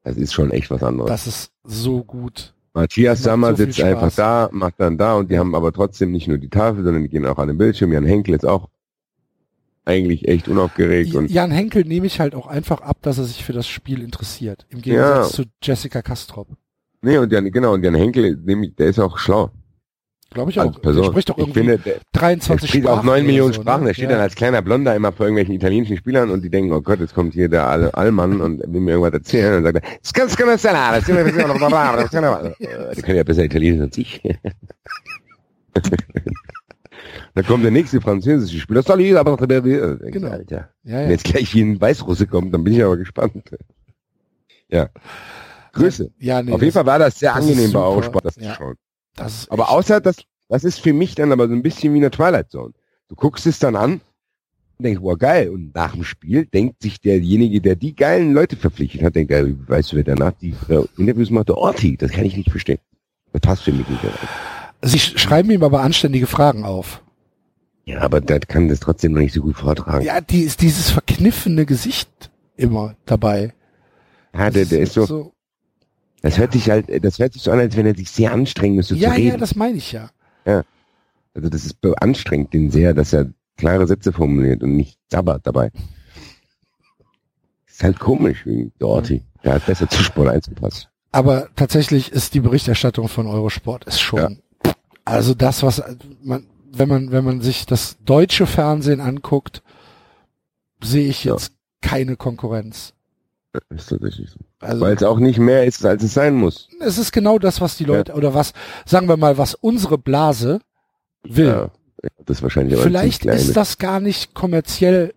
[0.05, 1.09] Das ist schon echt was anderes.
[1.11, 2.55] Das ist so gut.
[2.73, 6.29] Matthias Sammer so sitzt einfach da, macht dann da und die haben aber trotzdem nicht
[6.29, 7.93] nur die Tafel, sondern die gehen auch an den Bildschirm.
[7.93, 8.69] Jan Henkel ist auch
[9.85, 13.45] eigentlich echt unaufgeregt und Jan Henkel nehme ich halt auch einfach ab, dass er sich
[13.45, 14.67] für das Spiel interessiert.
[14.69, 15.35] Im Gegensatz Ja.
[15.45, 16.49] zu Jessica Kastrop.
[17.03, 19.51] nee und Jan, genau und Jan Henkel, der ist auch schlau
[20.33, 20.73] Glaube ich als auch.
[20.75, 21.05] Der Person.
[21.07, 22.99] spricht doch ich irgendwie finde, der, der 23 spricht Sprachen.
[23.01, 23.81] auch neun oder Millionen so, Sprachen.
[23.83, 23.87] Ne?
[23.89, 24.11] Der steht ja.
[24.13, 27.15] dann als kleiner Blonder immer vor irgendwelchen italienischen Spielern und die denken, oh Gott, jetzt
[27.15, 30.35] kommt hier der All Allmann und will mir irgendwas erzählen und sagt, er, "Das kannst
[30.35, 34.23] das kann ich das ich nicht." Äh, Die können ja besser Italienisch als ich.
[37.35, 38.83] Dann kommt der nächste französische Spieler.
[38.83, 40.11] Salut, aber Genau.
[40.11, 40.29] genau.
[40.31, 40.71] Alter.
[40.83, 41.11] Ja, Wenn ja.
[41.11, 43.51] jetzt gleich wie ein Weißrusse kommt, dann bin ich aber gespannt.
[44.69, 44.89] Ja.
[45.73, 46.11] Grüße.
[46.19, 47.79] ja nee, Auf jeden Fall war das sehr das angenehm bei.
[47.81, 48.51] Eurosport, das Ja.
[48.51, 48.75] zu schauen.
[49.21, 50.17] Das Aber außer das,
[50.49, 52.73] das ist für mich dann aber so ein bisschen wie eine Twilight Zone.
[53.09, 54.01] Du guckst es dann an
[54.79, 55.51] und denkst, wow, geil.
[55.51, 59.55] Und nach dem Spiel denkt sich derjenige, der die geilen Leute verpflichtet hat, denkt, ey,
[59.69, 61.49] weißt du, wer danach die äh, Interviews macht?
[61.49, 61.97] Der Orti.
[61.97, 62.79] Das kann ich nicht verstehen.
[63.33, 64.01] Das passt für mich nicht.
[64.83, 67.03] Sie sch- schreiben ihm aber anständige Fragen auf.
[67.85, 70.05] Ja, aber der kann das trotzdem noch nicht so gut vortragen.
[70.05, 73.53] Ja, die ist dieses verkniffene Gesicht immer dabei.
[74.33, 75.33] Ja, der, der ist so,
[76.23, 78.77] das hört sich halt, das hört sich so an, als wenn er sich sehr anstrengen
[78.77, 79.29] müsste Ja, zu reden.
[79.29, 80.11] ja, das meine ich ja.
[81.33, 85.71] Also das ist anstrengend den sehr, dass er klare Sätze formuliert und nicht sabbert dabei.
[87.69, 89.23] Ist halt komisch, wegen Dorti.
[89.45, 90.89] Der hat besser zu Sport 1 gepasst.
[91.13, 94.43] Aber tatsächlich ist die Berichterstattung von Eurosport ist schon,
[95.05, 95.83] also das, was
[96.23, 99.63] man, wenn man, wenn man sich das deutsche Fernsehen anguckt,
[100.83, 101.33] sehe ich Ja.
[101.35, 102.93] jetzt keine Konkurrenz.
[103.71, 104.39] Ist tatsächlich so.
[104.61, 106.69] Also Weil es auch nicht mehr ist, als es sein muss.
[106.81, 108.53] es ist genau das, was die Leute, oder was,
[108.85, 110.61] sagen wir mal, was unsere Blase
[111.23, 111.47] will.
[111.47, 111.71] Ja,
[112.27, 115.15] das wahrscheinlich aber Vielleicht ist das gar nicht kommerziell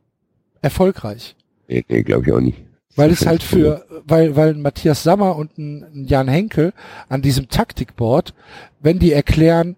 [0.62, 1.36] erfolgreich.
[1.68, 2.58] Nee, nee glaube ich auch nicht.
[2.96, 6.74] Weil es halt für, weil, weil Matthias Sammer und ein, ein Jan Henkel
[7.10, 8.34] an diesem Taktikboard,
[8.82, 9.76] wenn die erklären,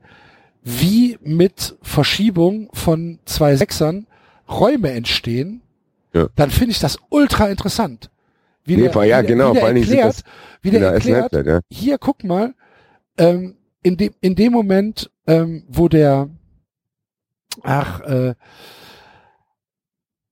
[0.63, 4.05] wie mit Verschiebung von zwei Sechsern
[4.49, 5.61] Räume entstehen,
[6.13, 6.27] Ja.
[6.35, 8.09] dann finde ich das ultra interessant.
[8.65, 10.23] Wie Nee, der- vor- ja, genau, wie der vor allen erklärt, das
[10.61, 11.59] wie In der der ersten erklärt, Halbzeit, ja.
[11.69, 12.53] hier guck mal,
[13.17, 16.29] ähm, in dem in dem Moment, ähm, wo der
[17.63, 18.33] ach äh,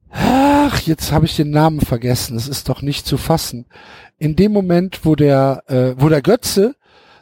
[0.10, 3.66] ach jetzt habe ich den Namen vergessen, es ist doch nicht zu fassen.
[4.18, 6.76] In dem Moment, wo der äh, wo der Götze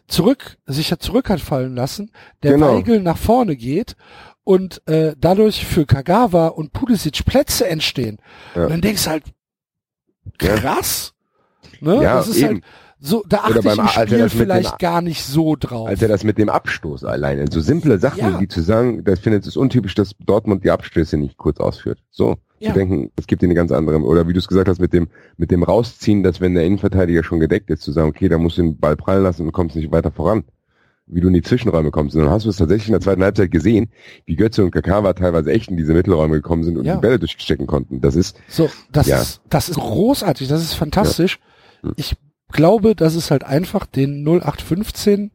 [0.07, 2.11] zurück sich hat zurück hat fallen lassen,
[2.43, 2.75] der Genau.
[2.77, 3.95] Weigel nach vorne geht
[4.43, 8.17] und äh, dadurch für Kagawa und Pulisic Plätze entstehen.
[8.56, 8.64] Ja.
[8.64, 9.23] Und dann denkst du halt
[10.42, 10.56] Ja.
[10.56, 11.14] krass.
[11.80, 11.95] Ne?
[12.03, 12.48] Ja, das ist eben.
[12.56, 12.64] halt
[13.03, 15.24] so, da achte Oder ich beim- im als er Spiel mit dem- vielleicht gar nicht
[15.24, 15.88] so drauf.
[15.88, 18.40] Als er das mit dem Abstoß alleine, so simple Sachen, Ja.
[18.40, 21.98] wie zu sagen, das findet es untypisch, dass Dortmund die Abstöße nicht kurz ausführt.
[22.11, 22.69] So, Ja.
[22.72, 25.08] zu denken, es gibt eine ganz andere, oder wie du es gesagt hast, mit dem,
[25.38, 28.60] mit dem Rausziehen, dass wenn der Innenverteidiger schon gedeckt ist, zu sagen, okay, da musst
[28.60, 30.43] du den Ball prallen lassen und kommst nicht weiter voran.
[31.14, 33.51] Wie du in die Zwischenräume kommst, sondern hast du es tatsächlich in der zweiten Halbzeit
[33.51, 33.90] gesehen,
[34.25, 36.95] wie Götze und Kakawa teilweise echt in diese Mittelräume gekommen sind und Ja.
[36.95, 38.01] die Bälle durchstecken konnten.
[38.01, 39.22] Das ist, So, das Ja.
[39.22, 41.40] ist, das ist großartig, das ist fantastisch.
[41.83, 41.91] Ja.
[41.98, 42.15] Ich
[42.51, 45.31] glaube, dass es halt einfach den 0815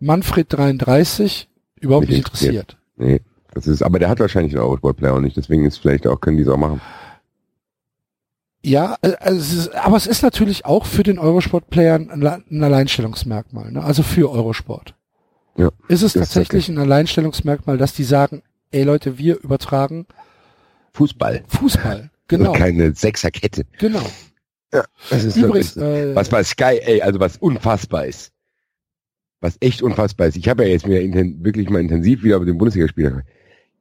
[0.00, 1.48] Manfred 33
[1.80, 2.76] überhaupt Nicht nicht interessiert.
[2.96, 3.20] nee,
[3.52, 6.36] das ist, aber der hat wahrscheinlich einen Eurosport-Player auch nicht, deswegen ist vielleicht auch, können
[6.36, 6.80] die es auch machen.
[8.62, 12.10] Ja, äh, also es ist, aber es ist natürlich auch für den Eurosport-Player ein,
[12.50, 13.82] ein Alleinstellungsmerkmal, ne?
[13.82, 14.94] also für Eurosport.
[15.56, 18.42] Ja, Ist es tatsächlich ein Alleinstellungsmerkmal, dass die sagen,
[18.72, 20.06] ey Leute, wir übertragen
[20.92, 21.44] Fußball.
[21.48, 22.10] Fußball.
[22.26, 23.64] Genau, Und keine Sechserkette.
[23.78, 24.00] genau.
[25.10, 28.32] Das ist Übrigens, äh, was bei Sky, ey, also was unfassbar ist.
[29.40, 30.36] Was echt unfassbar ist.
[30.38, 33.22] Ich habe ja jetzt inten wirklich mal intensiv wieder über den Bundesligaspieler.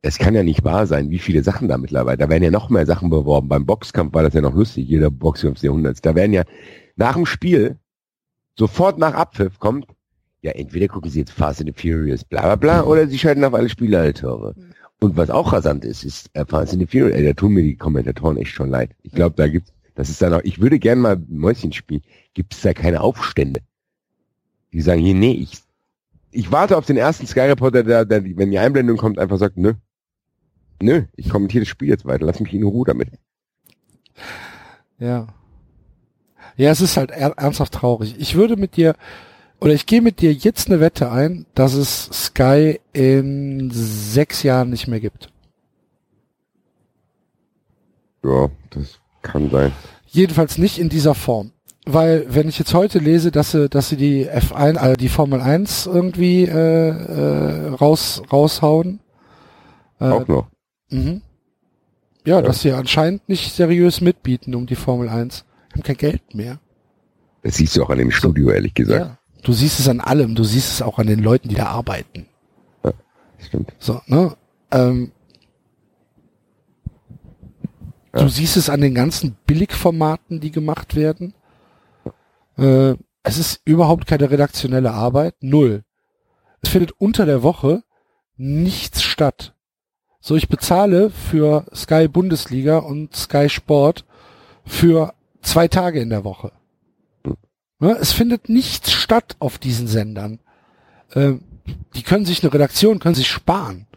[0.02, 2.18] Es kann ja nicht wahr sein, wie viele Sachen da mittlerweile.
[2.18, 3.48] Da werden ja noch mehr Sachen beworben.
[3.48, 6.02] Beim Boxkampf war das ja noch lustig, jeder Boxkampf des Jahrhunderts.
[6.02, 6.44] Da werden ja
[6.98, 7.78] nach dem Spiel,
[8.60, 9.88] sofort nach Abpfiff kommt,
[10.44, 13.46] ja, entweder gucken sie jetzt Fast and the Furious, bla bla bla, oder sie schalten
[13.46, 14.54] auf alle Spiele Tore.
[15.00, 17.64] Und was auch rasant ist, ist äh, Fast and the Furious, ey, da tun mir
[17.64, 18.92] die Kommentatoren echt schon leid.
[19.04, 22.02] Ich glaube, da gibt's, das ist dann auch, ich würde gern mal Mäuschen spielen.
[22.34, 23.62] Gibt es da keine Aufstände?
[24.74, 25.60] Die sagen hier, nee, ich,
[26.32, 29.56] ich warte auf den ersten Sky Reporter, der, der, wenn die Einblendung kommt, einfach sagt,
[29.56, 29.74] nö.
[30.82, 33.10] Nö, ich kommentiere das Spiel jetzt weiter, lass mich in Ruhe damit.
[35.00, 35.28] Ja.
[36.58, 38.16] Ja, es ist halt er ernsthaft traurig.
[38.18, 38.96] Ich würde mit dir,
[39.64, 44.70] oder ich gehe mit dir jetzt eine Wette ein, dass es Sky in sechs Jahren
[44.70, 45.32] nicht mehr gibt.
[48.26, 49.72] Ja, das kann sein.
[50.08, 51.54] Jedenfalls nicht in dieser Form.
[51.86, 55.40] Weil, wenn ich jetzt heute lese, dass sie, dass sie die F1, also die Formel
[55.40, 59.00] 1 irgendwie äh, äh, raus, raushauen.
[60.02, 60.48] Äh, Auch noch.
[60.90, 61.22] Mhm.
[62.26, 65.46] Ja, dass sie anscheinend nicht seriös mitbieten um die Formel 1.
[65.72, 66.60] Haben kein Geld mehr.
[67.44, 69.06] Das siehst du auch an dem Studio, ehrlich gesagt.
[69.06, 69.18] Ja.
[69.44, 72.28] Du siehst es an allem, du siehst es auch an den Leuten, die da arbeiten.
[73.40, 73.74] Stimmt.
[73.78, 74.36] So, ne?
[74.72, 75.12] Ähm,
[78.14, 81.34] Du siehst es an den ganzen Billigformaten, die gemacht werden.
[82.58, 85.36] Äh, es ist überhaupt keine redaktionelle Arbeit.
[85.42, 85.84] Null.
[86.62, 87.84] Es findet unter der Woche
[88.38, 89.56] nichts statt.
[90.20, 94.06] So, ich bezahle für Sky Bundesliga und Sky Sport
[94.64, 96.52] für zwei Tage in der Woche.
[97.80, 97.98] Ne?
[98.00, 100.40] Es findet nichts statt auf diesen Sendern.
[101.16, 101.42] Ähm,
[101.96, 103.88] die können sich eine Redaktion, können sich sparen.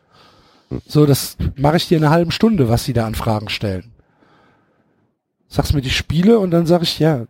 [0.87, 3.93] So, das mache ich dir in einer halben Stunde, was sie da an Fragen stellen.
[5.49, 7.27] Sagst mir die Spiele und dann sage ich, ja,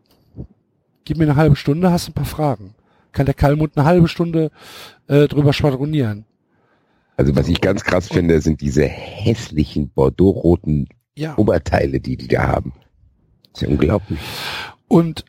[1.04, 2.74] gib mir eine halbe Stunde, hast ein paar Fragen.
[3.12, 4.50] Kann der Kalmund eine halbe Stunde
[5.06, 6.24] äh, drüber schwadronieren.
[7.18, 11.36] Also was ich ganz krass finde, sind diese hässlichen Bordeaux-roten Ja.
[11.38, 12.72] Oberteile, die die da haben.
[13.54, 14.18] ist ja unglaublich.
[14.88, 15.24] Und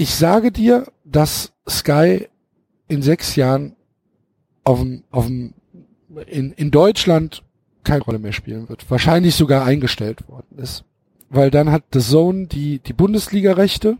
[0.00, 2.26] ich sage dir, dass Sky
[2.88, 3.76] in sechs Jahren
[4.64, 5.52] auf dem, auf dem,
[6.26, 7.42] in, in Deutschland
[7.84, 8.90] keine Rolle mehr spielen wird.
[8.90, 10.84] Wahrscheinlich sogar eingestellt worden ist.
[11.28, 13.98] Weil dann hat The Zone die, die Bundesliga-Rechte,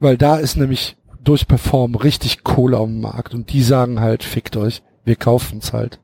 [0.00, 4.24] weil da ist nämlich durch Perform richtig Kohle auf dem Markt und die sagen halt,
[4.24, 6.00] fickt euch, wir kaufen's halt.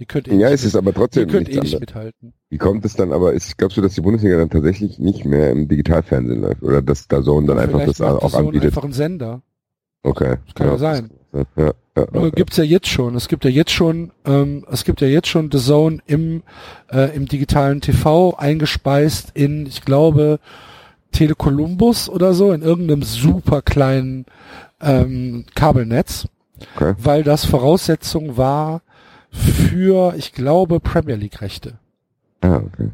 [0.00, 2.32] Ihr könnt eh Ja, nicht, es ist aber ihr trotzdem könnt nichts eh nicht mithalten.
[2.48, 5.50] Wie kommt es dann aber, ist, glaubst du, dass die Bundesliga dann tatsächlich nicht mehr
[5.50, 6.62] im Digitalfernsehen läuft?
[6.62, 8.68] Oder dass da Zone dann einfach Vielleicht das auch Zone anbietet?
[8.68, 9.42] einfach einen Sender.
[10.02, 10.36] Okay.
[10.46, 11.10] Das kann ja sein.
[11.32, 12.30] Ja, ja, ja, Nur ja.
[12.30, 13.14] gibt's ja jetzt schon.
[13.14, 16.42] Es gibt ja jetzt schon, ähm, es gibt ja jetzt schon The Zone im
[16.90, 20.40] äh, im digitalen TV eingespeist in, ich glaube,
[21.12, 24.24] Telekolumbus oder so in irgendeinem super kleinen
[24.80, 26.26] ähm, Kabelnetz,
[26.76, 26.94] Okay.
[26.98, 28.82] weil das Voraussetzung war
[29.30, 31.78] für, ich glaube, Premier League Rechte,
[32.40, 32.90] Ah, okay.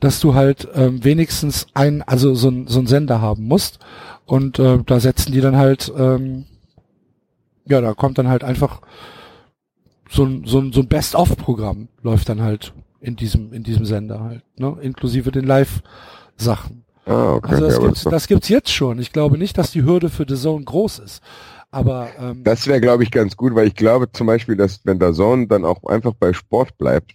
[0.00, 3.78] dass du halt ähm, wenigstens ein, also so ein so ein Sender haben musst
[4.26, 6.46] und äh, da setzen die dann halt ähm,
[7.66, 8.80] ja, da kommt dann halt einfach
[10.10, 14.20] so ein, so ein, so ein Best-of-Programm läuft dann halt in diesem, in diesem Sender
[14.20, 14.76] halt, ne?
[14.80, 16.84] Inklusive den Live-Sachen.
[17.06, 17.52] Ah, okay.
[17.52, 18.98] Also das ja, gibt's, das, das gibt's jetzt schon.
[18.98, 21.22] Ich glaube nicht, dass die Hürde für The Zone groß ist.
[21.74, 24.98] Aber ähm, das wäre, glaube ich, ganz gut, weil ich glaube zum Beispiel, dass wenn
[24.98, 27.12] der Zone dann auch einfach bei Sport bleibt,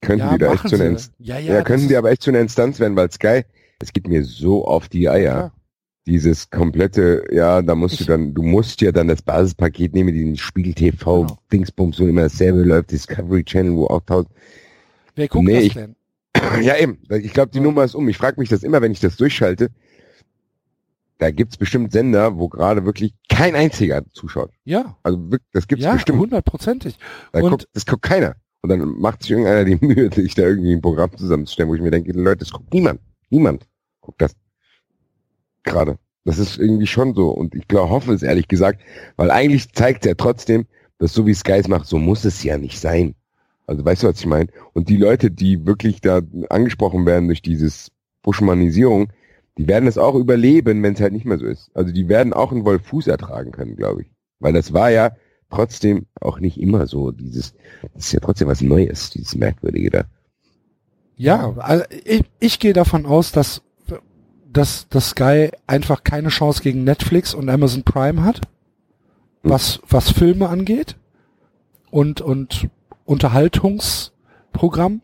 [0.00, 0.86] könnten ja, die da echt zu einer.
[0.86, 3.42] Instanz, Ja, ja, ja, könnten die aber echt zu einer Instanz werden, weil Sky,
[3.80, 5.52] es geht mir so auf die Eier.
[6.06, 10.12] Dieses komplette, ja, da musst du Ich- dann, du musst ja dann das Basispaket nehmen,
[10.12, 11.38] den Spiegel TV, Genau.
[11.50, 14.30] Dingsbums, wo immer dasselbe läuft, Discovery Channel, wo auch tausend,
[15.16, 15.96] Wer guckt Nee, das ich- denn?
[16.62, 16.98] Ja, eben.
[17.22, 17.60] Ich glaube, die.
[17.60, 18.06] Nummer ist um.
[18.08, 19.70] Ich frage mich das immer, wenn ich das durchschalte.
[21.18, 24.50] Da gibt's bestimmt Sender, wo gerade wirklich kein einziger zuschaut.
[24.64, 26.18] Ja, Also wirklich, das gibt's ja, bestimmt.
[26.18, 26.96] hundertprozentig.
[27.32, 28.34] Da und- guckt, das guckt keiner.
[28.62, 31.82] Und dann macht sich irgendeiner die Mühe, sich da irgendwie ein Programm zusammenzustellen, wo ich
[31.82, 33.00] mir denke, Leute, das guckt niemand.
[33.30, 33.66] Niemand
[34.00, 34.34] guckt das.
[35.62, 35.98] Gerade.
[36.24, 37.30] Das ist irgendwie schon so.
[37.30, 38.80] Und ich glaube, hoffe es ehrlich gesagt,
[39.16, 40.66] weil eigentlich zeigt ja trotzdem,
[40.98, 43.14] Das ist so wie Sky es macht, so muss es ja nicht sein.
[43.66, 44.48] Also weißt du, was ich meine?
[44.74, 46.20] Und die Leute, die wirklich da
[46.50, 47.90] angesprochen werden durch dieses
[48.22, 49.12] Buschmannisierung,
[49.58, 51.70] die werden es auch überleben, wenn es halt nicht mehr so ist.
[51.74, 54.08] Also die werden auch einen Wolfuß ertragen können, glaube ich.
[54.40, 55.12] Weil das war ja
[55.50, 57.12] trotzdem auch nicht immer so.
[57.12, 57.54] Dieses,
[57.94, 60.04] das ist ja trotzdem was Neues, dieses Merkwürdige da.
[61.16, 63.62] Ja, also ich, ich gehe davon aus, dass,
[64.52, 68.40] dass, dass Sky einfach keine Chance gegen Netflix und Amazon Prime hat,
[69.44, 70.96] was, was Filme angeht
[71.92, 72.68] und, und
[73.04, 75.02] Unterhaltungsprogramm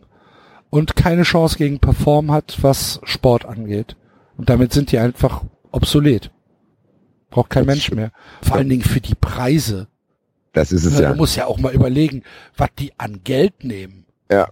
[0.70, 3.96] und keine Chance gegen Perform hat, was Sport angeht.
[4.40, 6.30] Und damit sind die einfach obsolet.
[7.28, 8.10] Braucht kein Mensch mehr.
[8.40, 9.86] Vor allen Dingen für die Preise.
[10.54, 11.14] Das ist es Du ja.
[11.14, 12.22] musst ja auch mal überlegen,
[12.56, 14.06] was die an Geld nehmen.
[14.32, 14.48] Ja.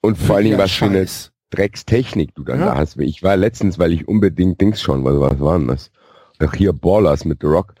[0.00, 1.06] Und vor allen Dingen, was für eine.
[1.50, 2.66] Dreckstechnik du dann Ja.
[2.66, 2.96] da hast.
[2.96, 5.92] Ich war letztens, weil ich unbedingt Dings schon, was, was waren das?
[6.40, 7.74] Ach, hier Ballers mit The Rock.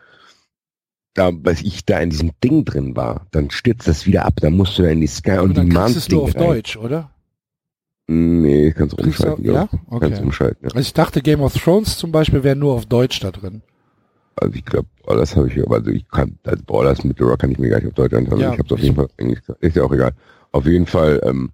[1.14, 4.34] Da, was ich da in diesem Ding drin war, dann stürzt das wieder ab.
[4.40, 6.22] Da musst du da in die Sky Und und dann die kriegst du es nur
[6.22, 6.42] auf rein.
[6.46, 7.10] Deutsch, oder?
[8.12, 9.52] Nee, kannst du umschalten, ja?
[9.52, 9.80] glaub ich.
[9.86, 10.00] Okay.
[10.00, 10.70] Kannst umschalten, ja.
[10.70, 13.62] Also ich dachte, Game of Thrones zum Beispiel wäre nur auf Deutsch da drin.
[14.34, 17.58] Also ich glaube, Ballers habe ich, also ich kann, also Ballers mit Rock kann ich
[17.58, 18.40] mir gar nicht auf Deutsch anschauen.
[18.40, 19.38] Ja, ich habe es auf jeden Fall auf Englisch.
[19.60, 20.10] Ist ja auch egal.
[20.50, 21.50] Auf jeden Fall, ähm,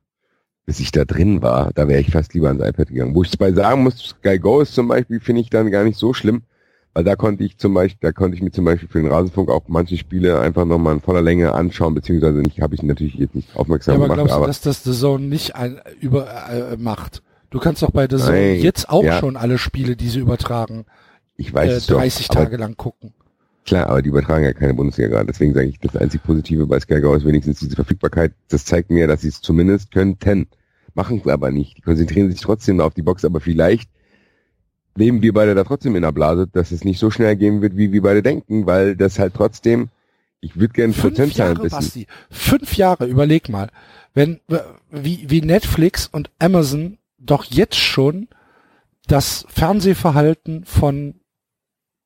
[0.64, 3.14] bis ich da drin war, da wäre ich fast lieber ans iPad gegangen.
[3.14, 5.98] Wo ich dabei sagen muss, Sky Go ist zum Beispiel, finde ich dann gar nicht
[5.98, 6.42] so schlimm,
[6.96, 9.50] weil da konnte ich zum Beispiel, da konnte ich mir zum Beispiel für den Rasenfunk
[9.50, 13.34] auch manche Spiele einfach nochmal in voller Länge anschauen, beziehungsweise nicht, habe ich natürlich jetzt
[13.34, 16.26] nicht Ja, aufmerksam aber gemacht, glaubst du, aber dass das The Zone nicht ein, über
[16.48, 17.22] äh, macht?
[17.50, 19.18] Du kannst doch bei The Zone Nein, jetzt auch ja.
[19.18, 20.86] schon alle Spiele, die sie übertragen,
[21.36, 21.98] ich weiß äh, es doch.
[21.98, 23.12] 30 aber Tage lang gucken.
[23.66, 25.26] Klar, aber die übertragen ja keine Bundesliga gerade.
[25.26, 28.32] Deswegen sage ich, das einzig Positive bei Sky Go ist wenigstens diese Verfügbarkeit.
[28.48, 30.46] Das zeigt mir, dass sie es zumindest könnten.
[30.94, 31.76] Machen es aber nicht.
[31.76, 33.90] Die konzentrieren sich trotzdem auf die Box, aber vielleicht
[34.96, 37.76] leben wir beide da trotzdem in der Blase, dass es nicht so schnell gehen wird,
[37.76, 39.88] wie wir beide denken, weil das halt trotzdem,
[40.40, 41.76] ich würde gerne Fünf Prozentzahlen Jahre, wissen.
[41.76, 42.06] Basti.
[42.30, 43.70] Fünf Jahre, überleg mal.
[44.14, 44.40] Wenn,
[44.90, 48.28] wie, wie Netflix und Amazon doch jetzt schon
[49.06, 51.20] das Fernsehverhalten von,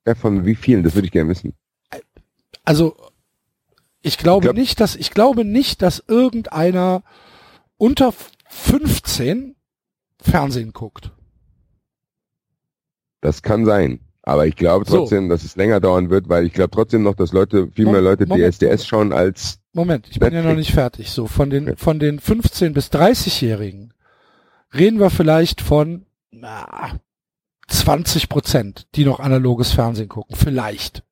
[0.07, 1.55] Ja, von wie vielen, das würde ich gerne wissen.
[2.65, 2.97] also,
[4.03, 7.03] ich glaube Ich glaub- nicht, dass, ich glaube nicht, dass irgendeiner
[7.77, 8.13] unter
[8.49, 9.57] 15
[10.21, 11.13] Fernsehen guckt.
[13.21, 14.01] Das kann sein.
[14.23, 14.99] Aber ich glaube So.
[14.99, 17.93] trotzdem, dass es länger dauern wird, weil ich glaube trotzdem noch, dass Leute, viel Mom-
[17.95, 18.55] mehr Leute Moment.
[18.55, 20.69] DSDS schauen als, Moment, ich bin ja noch Netflix.
[20.69, 21.11] nicht fertig.
[21.11, 23.95] So, von den, von den 15 bis 30-Jährigen
[24.75, 27.01] reden wir vielleicht von na,
[27.69, 30.37] 20 Prozent, die noch analoges Fernsehen gucken.
[30.37, 31.03] Vielleicht.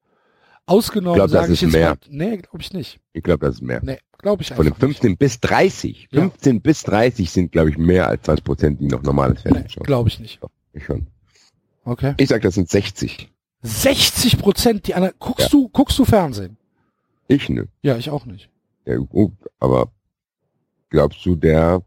[0.67, 1.91] Ausgenommen, Ich glaub, das sage ich ist jetzt mehr.
[1.91, 1.99] mal.
[2.11, 3.01] Nee, glaube ich nicht.
[3.15, 3.81] ich glaube, das ist mehr.
[3.83, 4.99] Nee, glaube ich Von den einfach nicht.
[4.99, 6.09] 15 bis 30.
[6.11, 6.21] Ja.
[6.23, 9.69] 15 bis 30 sind, glaube ich, mehr als 20 Prozent, die noch normales Fernsehen Nee,
[9.71, 9.85] schauen.
[9.85, 10.41] glaube ich nicht.
[10.75, 11.07] Ich schon.
[11.89, 12.15] Okay.
[12.19, 13.31] Ich sag, das sind 60.
[13.63, 15.49] 60 Prozent, die ana guckst Ja.
[15.51, 16.57] du, guckst du Fernsehen?
[17.29, 17.69] Ich ne.
[17.83, 18.51] Ja, ich auch nicht.
[18.87, 19.91] Ja, oh, aber
[20.91, 21.83] glaubst du, der,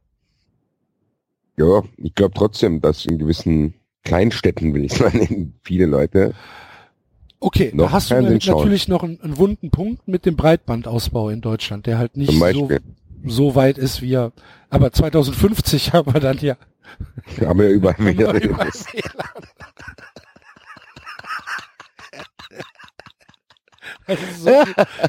[1.57, 3.73] ja, ich glaube trotzdem, dass in gewissen
[4.03, 6.33] Kleinstädten, will ich mal nennen, viele Leute,
[7.43, 8.57] Okay, da hast du Fernsehen schauen.
[8.57, 12.69] natürlich noch einen, einen wunden Punkt mit dem Breitbandausbau in Deutschland, der halt nicht so,
[13.25, 14.31] so weit ist wie er.
[14.69, 16.55] Aber 2050 haben wir dann ja
[17.37, 17.69] wir haben wir
[18.13, 18.71] wieder, überall WLAN.
[24.07, 24.51] Das ist so,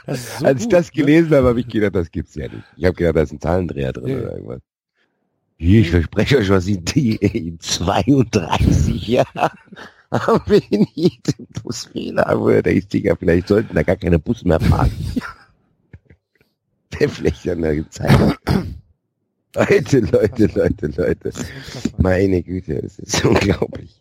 [0.06, 0.92] das so als ich das ne?
[1.02, 2.62] gelesen habe, habe ich gedacht, das gibt's ja nicht.
[2.76, 4.16] Ich habe gedacht, da ist ein Zahlendreher drin Nee.
[4.16, 4.60] oder irgendwas.
[5.58, 9.50] Ich verspreche euch was, in, die, in 32 Jahren
[10.12, 14.44] haben wir in jedem Bus Fehler, der ist, Digga, vielleicht sollten da gar keine Bus
[14.44, 14.90] mehr fahren.
[17.00, 18.38] Der vielleicht an der Zeit.
[19.54, 21.32] Leute, Leute, Leute, Leute.
[21.98, 24.00] Meine Güte, das ist unglaublich.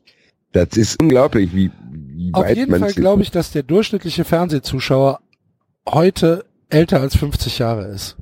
[0.54, 3.64] Das ist unglaublich, wie, wie Auf weit jeden man Fall sich- glaube ich, dass der
[3.64, 5.20] durchschnittliche Fernsehzuschauer
[5.88, 8.18] heute älter als 50 Jahre ist.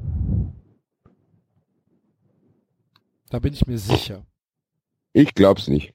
[3.29, 4.25] Da bin ich mir sicher.
[5.13, 5.93] Ich glaub's nicht.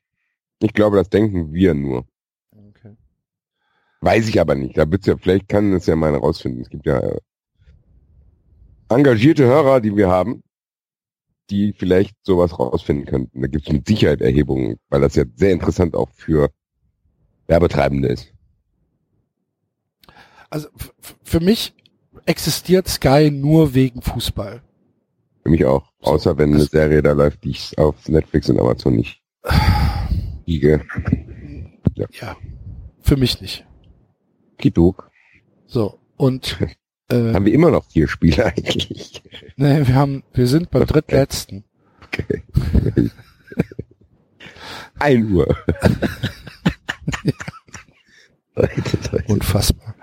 [0.61, 2.07] Ich glaube, das denken wir nur.
[2.53, 2.97] Okay.
[4.01, 4.79] Weiß ich aber nicht.
[4.79, 6.61] Da wird's ja, vielleicht kann es ja mal herausfinden.
[6.61, 7.19] Es gibt ja äh,
[8.89, 10.43] engagierte Hörer, die wir haben,
[11.51, 13.41] die vielleicht sowas rausfinden könnten.
[13.43, 16.51] Da gibt's mit Sicherheit Erhebungen, weil das ja sehr interessant auch für
[17.47, 18.33] Werbetreibende ist.
[20.51, 20.69] Also
[21.23, 21.75] für mich
[22.27, 24.63] existiert Sky nur wegen Fußball.
[25.43, 25.91] Für mich auch.
[26.01, 29.23] So, Außer wenn eine das- Serie da läuft, die ich auf Netflix und Amazon nicht
[30.45, 30.85] kriege.
[31.97, 32.37] Ja,
[33.01, 33.67] für mich nicht.
[34.59, 35.11] Kiduk.
[35.67, 36.59] So und
[37.11, 39.23] äh, Haben wir immer noch vier Spiele eigentlich?
[39.57, 41.65] nee, wir haben, wir sind beim drittletzten.
[42.07, 42.43] Okay.
[44.99, 45.57] Ein Uhr.
[48.55, 49.25] Leute, Leute.
[49.33, 49.95] Unfassbar.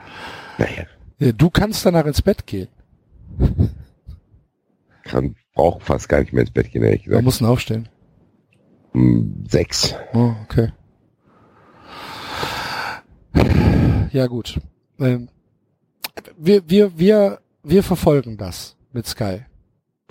[0.57, 0.85] Naja.
[1.19, 2.67] Ja, Du kannst danach ins Bett gehen.
[5.03, 7.25] Kann, braucht fast gar nicht mehr ins Bett gehen, ehrlich Man gesagt.
[7.25, 7.87] muss aufstehen.
[8.93, 9.95] Um sechs.
[10.13, 10.71] Oh, okay.
[14.11, 14.59] Ja, gut.
[14.99, 15.29] Ähm,
[16.37, 19.41] wir, wir, wir, wir verfolgen das mit Sky.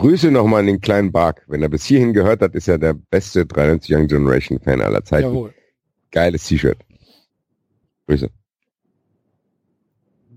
[0.01, 1.45] Grüße nochmal an den kleinen Bark.
[1.47, 5.05] Wenn er bis hierhin gehört hat, ist er der beste 93 Young Generation Fan aller
[5.05, 5.29] Zeiten.
[5.29, 5.55] Jawohl.
[6.11, 6.79] Geiles T-Shirt.
[8.07, 8.31] Grüße.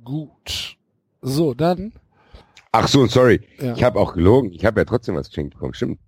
[0.04, 0.78] Gut.
[1.22, 1.94] So, dann.
[2.74, 3.40] Ach so, sorry.
[3.60, 3.74] Ja.
[3.74, 4.52] Ich habe auch gelogen.
[4.52, 5.74] Ich habe ja trotzdem was geschenkt bekommen.
[5.74, 6.00] Stimmt.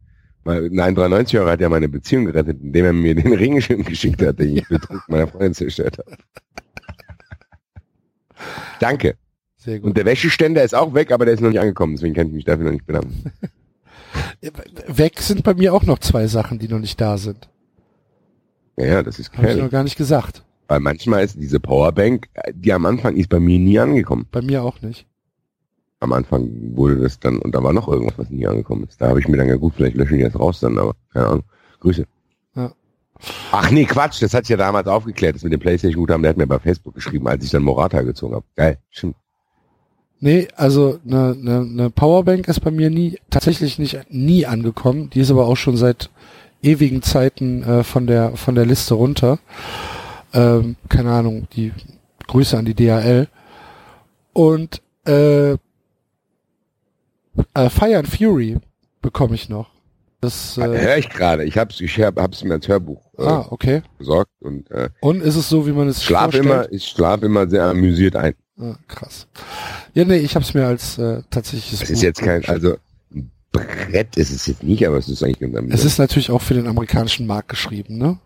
[0.44, 4.38] Weil ein 93-Jähriger hat ja meine Beziehung gerettet, indem er mir den Regenschirm geschickt hat,
[4.38, 6.18] den ich betrunken meiner Freundin zerstört habe.
[8.80, 9.18] Danke.
[9.66, 9.90] Sehr gut.
[9.90, 12.34] Und der Wäscheständer ist auch weg, aber der ist noch nicht angekommen, deswegen kann ich
[12.34, 13.32] mich dafür noch nicht bedanken.
[14.88, 17.50] Weg sind bei mir auch noch zwei Sachen, die noch nicht da sind.
[18.78, 20.44] Ja, ja, das ist Habe ich noch gar nicht gesagt.
[20.68, 24.28] Weil manchmal ist diese Powerbank, die am Anfang ist bei mir nie angekommen.
[24.32, 25.08] Bei mir auch nicht.
[26.00, 29.02] Am Anfang wurde das dann, und da war noch irgendwas, was nie angekommen ist.
[29.02, 31.26] Da habe ich mir dann ja gut, vielleicht löschen die das raus dann, aber keine
[31.26, 31.44] Ahnung.
[31.80, 32.06] Grüße.
[32.56, 32.72] Ja.
[33.52, 36.38] Ach nee, Quatsch, das hat sich ja damals aufgeklärt, das mit dem Playstation-Guthaben, der hat
[36.38, 38.46] mir bei Facebook geschrieben, als ich dann Morata gezogen habe.
[38.56, 39.16] Geil, stimmt.
[40.26, 45.12] Nee, also eine ne, ne Powerbank ist bei mir nie tatsächlich nicht nie angekommen.
[45.12, 46.10] Die ist aber auch schon seit
[46.64, 49.38] ewigen Zeiten äh, von der von der Liste runter.
[50.34, 51.74] Ähm, keine Ahnung, die
[52.26, 53.28] Grüße an die DHL.
[54.34, 55.58] Und äh, äh,
[57.70, 58.58] Fire and Fury
[59.04, 59.70] bekomme ich noch.
[60.22, 63.46] Das äh, Hör ich gerade, ich hab's, ich hab, hab's mir als Hörbuch äh, ah,
[63.52, 63.84] okay.
[64.00, 66.46] besorgt und äh, Und ist es so, wie man es schlaf vorstellt?
[66.46, 68.34] immer, ich schlaf immer sehr amüsiert ein.
[68.60, 69.28] Ah, krass.
[69.94, 72.78] Ja, nee, ich habe es mir als äh, tatsächliches Es ist Buch jetzt kein, also
[73.14, 75.74] ein Brett ist es jetzt nicht, aber es ist eigentlich ganz.
[75.74, 78.20] Es ist natürlich auch für den amerikanischen Markt geschrieben, ne?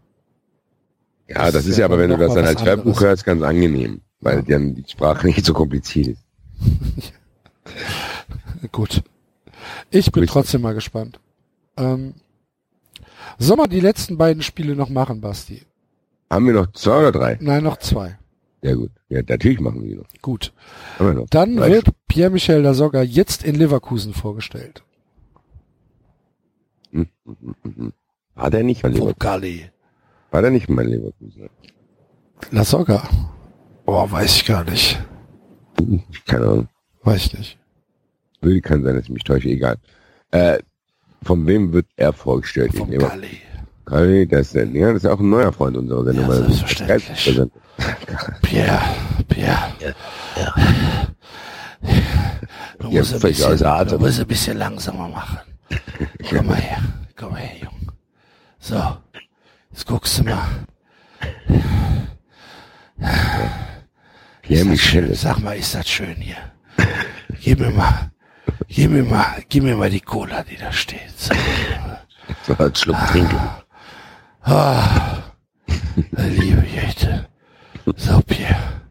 [1.27, 4.01] Ja, Das das ist ja aber, wenn du das dann als Hörbuch hörst, ganz angenehm,
[4.21, 4.41] weil Ja.
[4.57, 6.23] dann die Sprache nicht so kompliziert ist.
[8.71, 9.03] Gut.
[9.91, 10.33] Ich bin Grüße.
[10.33, 11.19] trotzdem mal gespannt.
[11.77, 12.15] Ähm,
[13.37, 15.63] sollen wir die letzten beiden Spiele noch machen, Basti?
[16.29, 17.37] Haben wir noch zwei oder drei?
[17.41, 18.17] Nein, noch zwei.
[18.61, 18.91] Ja gut.
[19.07, 20.07] Ja, natürlich machen wir noch.
[20.21, 20.53] Gut.
[20.97, 21.29] Wir noch.
[21.29, 24.83] Dann Drei wird Pierre-Michel Lasogga jetzt in Leverkusen vorgestellt.
[26.91, 27.93] Hm, hm, hm, hm, hm.
[28.35, 29.69] War der nicht mal Leverkusen?
[30.31, 31.49] War der nicht mal Leverkusen?
[32.51, 33.07] Lasogga.
[33.85, 34.99] Boah, weiß ich gar nicht.
[36.25, 36.67] Keine Ahnung.
[37.03, 37.57] Weiß ich nicht.
[38.41, 39.77] Will kann sein, dass ich mich täusche, egal.
[40.31, 40.59] Äh,
[41.23, 42.73] von wem wird er vorgestellt?
[42.73, 43.39] Vom nehme- Galli.
[43.91, 46.29] Ist, der, ja, das ist ja auch ein neuer Freund unserer Sendung.
[46.29, 47.39] Ja, selbstverständlich.
[48.41, 48.81] Pierre,
[49.27, 49.73] Pierre.
[52.79, 55.39] Du Ja, musst, ein bisschen, du musst ein bisschen langsamer machen.
[56.29, 56.77] Komm mal her.
[57.15, 57.93] Komm mal her, Junge.
[58.59, 58.97] So.
[59.71, 60.47] Jetzt guckst du mal.
[64.41, 65.11] Pierre Ist das Michel schön?
[65.11, 66.37] ist Sag mal, ist das schön hier?
[67.41, 68.11] Gib mir mal,
[68.67, 71.11] gib mir mal, gib mir mal die Cola, die da steht.
[71.17, 71.33] So.
[72.55, 73.39] so ein Schluck trinken.
[74.41, 75.33] Ah,
[76.17, 77.27] liebe Jette.
[77.97, 78.81] So, Pierre.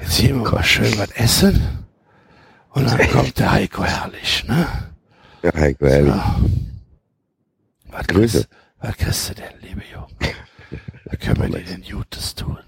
[0.00, 1.84] Jetzt hier wir mal schön was essen.
[2.70, 4.66] Und dann kommt der Heiko herrlich, ne?
[5.42, 6.14] Ja, Heiko, ehrlich.
[7.90, 8.38] Was Grüße.
[8.38, 8.48] kriegst,
[8.80, 10.34] was kriegst du denn, liebe Junge?
[11.04, 12.58] Was können wir dir denn Gutes tun?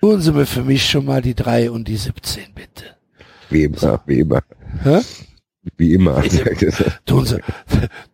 [0.00, 2.84] Tun Sie mir für mich schon mal die 3 und die 17, bitte.
[3.50, 4.42] Wie immer, wie immer.
[4.84, 5.00] Hä?
[5.76, 6.22] Wie immer.
[7.04, 7.40] Tun Sie,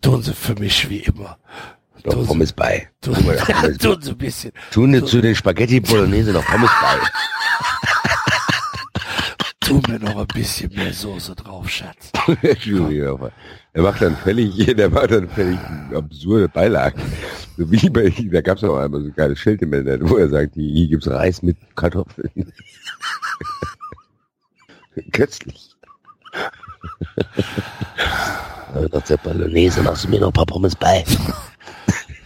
[0.00, 1.36] tun Sie für mich wie immer.
[2.04, 2.88] Noch Tun Sie, Pommes bei.
[3.00, 4.52] tun, Tun Pommes tun Sie ein bisschen.
[4.70, 6.98] Tun dir zu den Spaghetti Bolognese noch Pommes bei.
[9.60, 12.10] Tu mir noch ein bisschen mehr Soße drauf, Schatz.
[13.76, 15.58] Er macht dann völlig, der macht dann völlig
[15.92, 17.00] absurde Beilagen.
[17.56, 20.16] So wie bei, da gab es auch einmal so ein geiles Schild im Internet, wo
[20.16, 22.52] er sagt, hier gibt's Reis mit Kartoffeln.
[25.12, 25.70] Köstlich.
[28.92, 31.04] Nach der Bolognese machst du mir noch ein paar Pommes bei.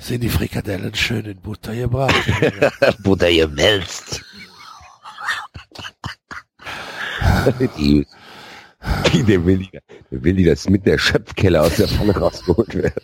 [0.09, 2.15] Sind die Frikadellen schön in Butter gebraten?
[3.03, 4.25] Butter gewälzt.
[7.77, 8.07] Die,
[9.13, 12.75] die, der, will die, der will die, dass mit der Schöpfkelle aus der Pfanne rausgeholt
[12.75, 13.03] werden.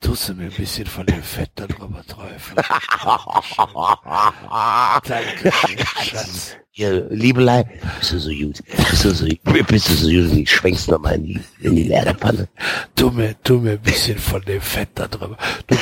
[0.00, 2.56] Tust du mir ein bisschen von dem Fett da drüber träufeln?
[5.06, 5.52] Danke,
[6.02, 6.56] Schatz.
[6.80, 7.64] Hier, Liebelei,
[7.98, 8.62] bist du so gut?
[8.90, 10.32] Bist du so, bist du so gut?
[10.38, 12.48] Ich schwenkst noch mal in die, in die leere Pfanne.
[12.96, 15.36] Tu mir, tu mir ein bisschen von dem Fett da drüber.
[15.66, 15.76] Du,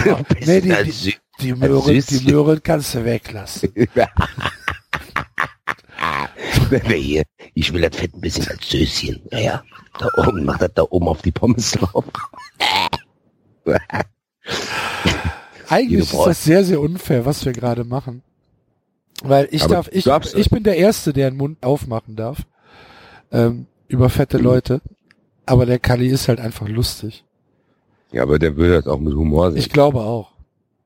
[0.44, 2.32] nee, die, die, die, Möhren, die.
[2.32, 3.72] Möhren kannst du weglassen.
[6.88, 7.22] Hier,
[7.54, 9.20] Ich will das Fett ein bisschen als Söschen.
[9.30, 9.62] Naja,
[10.00, 12.06] da oben, mach das da oben auf die Pommes drauf.
[15.68, 18.24] Eigentlich ist das sehr, sehr unfair, was wir gerade machen.
[19.22, 22.42] Weil ich Aber darf, ich, ich bin der Erste, der den Mund aufmachen darf.
[23.32, 24.80] Ähm, über fette Leute.
[25.46, 27.24] Aber der Kali ist halt einfach lustig.
[28.12, 29.58] Ja, aber der würde das auch mit Humor sehen.
[29.58, 30.32] Ich glaube auch.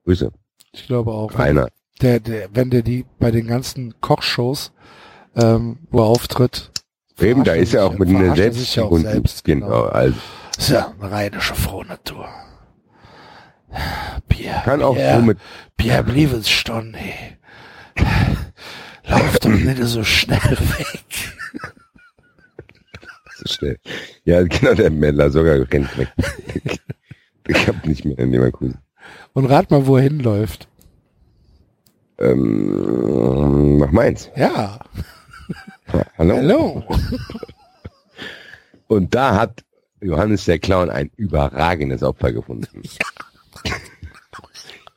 [0.04, 0.32] Grüße.
[0.72, 1.36] Ich glaube auch.
[1.38, 1.68] Rainer.
[2.00, 4.72] Der, der, wenn der die bei den ganzen Kochshows,
[5.36, 6.70] ähm, wo er auftritt.
[7.20, 9.44] Eben, da ist er auch mit einer er sich ja selbst.
[9.44, 10.16] Genau, also
[10.58, 12.28] Ist ja eine rheinische Frohnatur.
[14.28, 14.62] Bier.
[14.64, 17.36] kann auch Bier, so mit es schon, hey.
[19.04, 21.04] Lauf doch nicht so schnell weg.
[23.36, 23.78] so schnell.
[24.24, 26.08] Ja, genau, der Mädler sogar rennt weg.
[27.48, 28.78] ich hab nicht mehr in Leverkusen.
[29.32, 30.68] Und rat mal, wo er hinläuft.
[32.18, 34.30] Ähm, nach Mainz.
[34.36, 34.78] Ja.
[35.92, 36.36] Ja, hallo?
[36.36, 36.84] Hallo.
[38.86, 39.64] Und da hat
[40.00, 42.82] Johannes der Clown ein überragendes Opfer gefunden.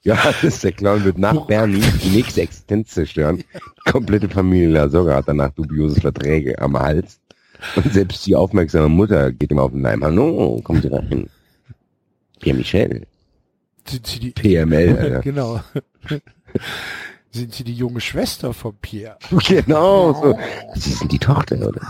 [0.06, 3.38] Johannes der Clown wird nach Bernie die nächste Existenz zerstören.
[3.86, 7.20] Die komplette Familie Lasogga hat danach dubiose Verträge am Hals.
[7.76, 10.04] Und selbst die aufmerksame Mutter geht ihm auf den Leim.
[10.04, 11.28] Hallo, kommen Sie rein.
[12.40, 13.08] Pierre Michel.
[13.88, 15.20] Sind Sie die, PML, Alter.
[15.22, 15.62] genau.
[17.32, 19.18] Sind Sie die junge Schwester von Pierre?
[19.48, 20.40] Genau, so.
[20.76, 21.82] Sie sind die Tochter, oder?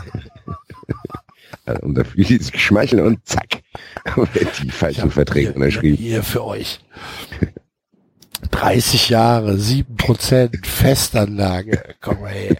[1.65, 3.61] Also, Und dafür dieses Geschmeicheln und zack.
[4.63, 5.97] Die falschen Verträge unterschrieben.
[5.97, 6.79] hier für euch.
[8.51, 11.95] 30 Jahre, 7% Festanlage.
[12.01, 12.57] Komm mal her.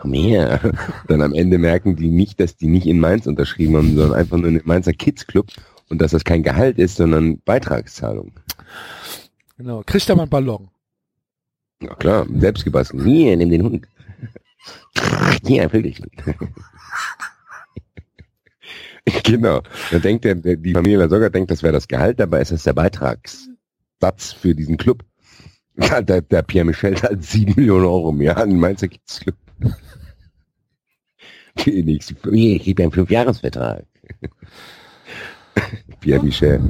[0.00, 0.60] Komm her.
[1.08, 4.36] Dann am Ende merken die nicht, dass die nicht in Mainz unterschrieben haben, sondern einfach
[4.36, 5.48] nur in den Mainzer Kids Club
[5.88, 8.32] und dass das kein Gehalt ist, sondern Beitragszahlung.
[9.56, 9.82] Genau.
[9.86, 10.68] Kriegt er mal einen Ballon.
[11.82, 13.04] Ja klar, selbst gebastelt.
[13.04, 13.86] Hier, nimm den Hund.
[15.44, 16.00] Hier, füll dich.
[19.24, 19.60] genau.
[19.90, 22.72] Da denkt der, die Familie Lasogga denkt, das wäre das Gehalt, dabei ist das der
[24.04, 25.04] Beitragssatz für diesen Club.
[25.76, 29.18] Ja, der, der Pierre Michel hat sieben Millionen Euro im Jahr an den Mainzer Kids
[29.18, 29.34] Club.
[31.56, 33.84] Ich gebe einen Fünfjahresvertrag.
[36.00, 36.60] Pierre Michel.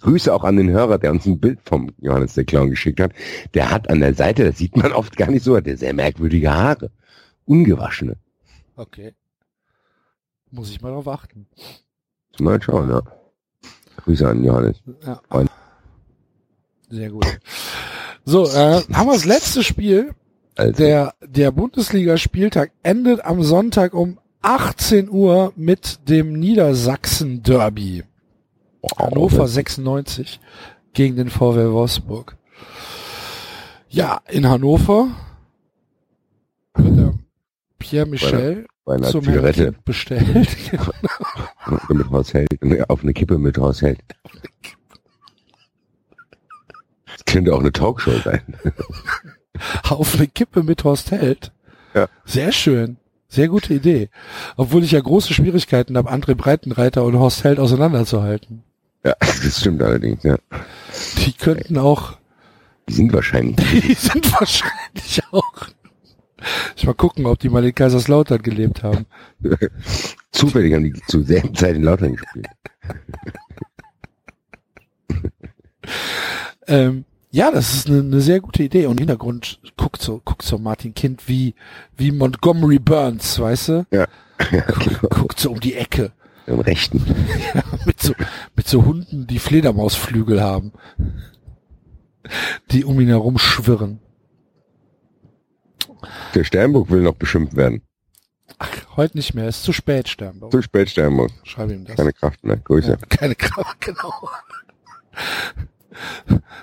[0.00, 3.12] Grüße auch an den Hörer, der uns ein Bild vom Johannes der Clown geschickt hat.
[3.54, 5.94] Der hat an der Seite, das sieht man oft gar nicht so, hat der sehr
[5.94, 6.90] merkwürdige Haare.
[7.44, 8.16] Ungewaschene.
[8.74, 9.14] Okay.
[10.50, 11.46] Muss ich mal drauf achten.
[12.40, 13.02] Mal schauen, ja.
[13.98, 14.82] Grüße an Johannes.
[15.06, 15.20] Ja.
[15.28, 15.48] Freund.
[16.90, 17.26] Sehr gut.
[18.24, 20.14] So, äh, haben wir das letzte Spiel.
[20.56, 28.04] Also, Der, der Bundesligaspieltag endet am Sonntag um 18 Uhr mit dem Niedersachsen-Derby.
[28.96, 30.40] Hannover 96
[30.92, 32.36] gegen den VW Wolfsburg.
[33.88, 35.08] Ja, in Hannover
[36.74, 37.14] wird der
[37.78, 40.24] Pierre Michel bei einer zum Zigarette Kind bestellt.
[41.88, 42.48] mit raushält,
[42.88, 44.00] auf eine Kippe mit raushält.
[44.22, 44.32] Das
[47.28, 48.42] könnte auch eine Talkshow sein.
[49.88, 51.52] Auf eine Kippe mit Horst Held.
[51.94, 52.08] Ja.
[52.24, 52.96] Sehr schön.
[53.28, 54.08] Sehr gute Idee.
[54.56, 58.62] Obwohl ich ja große Schwierigkeiten habe, André Breitenreiter und Horst Held auseinanderzuhalten.
[59.04, 60.36] Ja, das stimmt allerdings, ja.
[61.18, 62.16] Die könnten auch,
[62.88, 63.56] Die sind wahrscheinlich.
[63.82, 65.68] die sind wahrscheinlich auch.
[66.76, 69.06] Ich mal gucken, ob die mal in Kaiserslautern gelebt haben.
[70.30, 72.46] Zufällig haben die zur selben Zeit in Lautern gespielt.
[76.68, 77.04] Ähm,
[77.38, 78.86] ja, das ist eine, eine sehr gute Idee.
[78.86, 81.54] Und im Hintergrund guckt so, guckt so Martin Kind wie,
[81.96, 83.86] wie Montgomery Burns, weißt du?
[83.92, 84.08] Ja,
[84.50, 85.08] ja genau.
[85.08, 86.10] Guckt so um die Ecke.
[86.48, 87.04] Im Rechten.
[87.86, 88.14] mit so,
[88.56, 90.72] mit so Hunden, die Fledermausflügel haben.
[92.72, 94.00] Die um ihn herum schwirren.
[96.34, 97.82] Der Sternburg will noch beschimpft werden.
[98.58, 99.48] Ach, heute nicht mehr.
[99.48, 100.48] Ist zu spät, Sternbau.
[100.48, 101.30] Zu spät, Sternburg.
[101.44, 101.96] Schreib ihm das.
[101.96, 102.56] Keine Kraft mehr.
[102.56, 102.98] Grüße.
[103.08, 104.12] Keine Kraft, genau.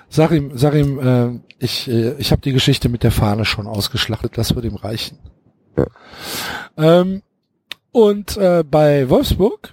[0.08, 3.66] Sag ihm, sag ihm, äh, ich, äh, ich habe die Geschichte mit der Fahne schon
[3.66, 5.18] ausgeschlachtet, das wird ihm reichen.
[5.76, 5.86] Ja.
[6.76, 7.22] Ähm,
[7.92, 9.72] und äh, bei Wolfsburg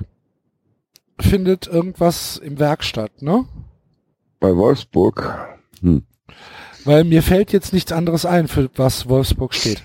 [1.20, 3.46] findet irgendwas im Werk statt, ne?
[4.40, 5.48] Bei Wolfsburg.
[5.82, 6.04] Hm.
[6.86, 9.84] Weil mir fällt jetzt nichts anderes ein, für was Wolfsburg steht.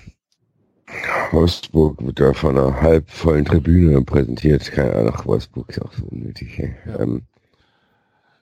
[1.31, 4.71] Wolfsburg wird da von einer halb vollen Tribüne präsentiert.
[4.71, 6.59] Keine Ahnung, Wolfsburg ist auch so unnötig.
[6.59, 6.75] Ey.
[6.85, 6.99] Ja.
[6.99, 7.23] Ähm,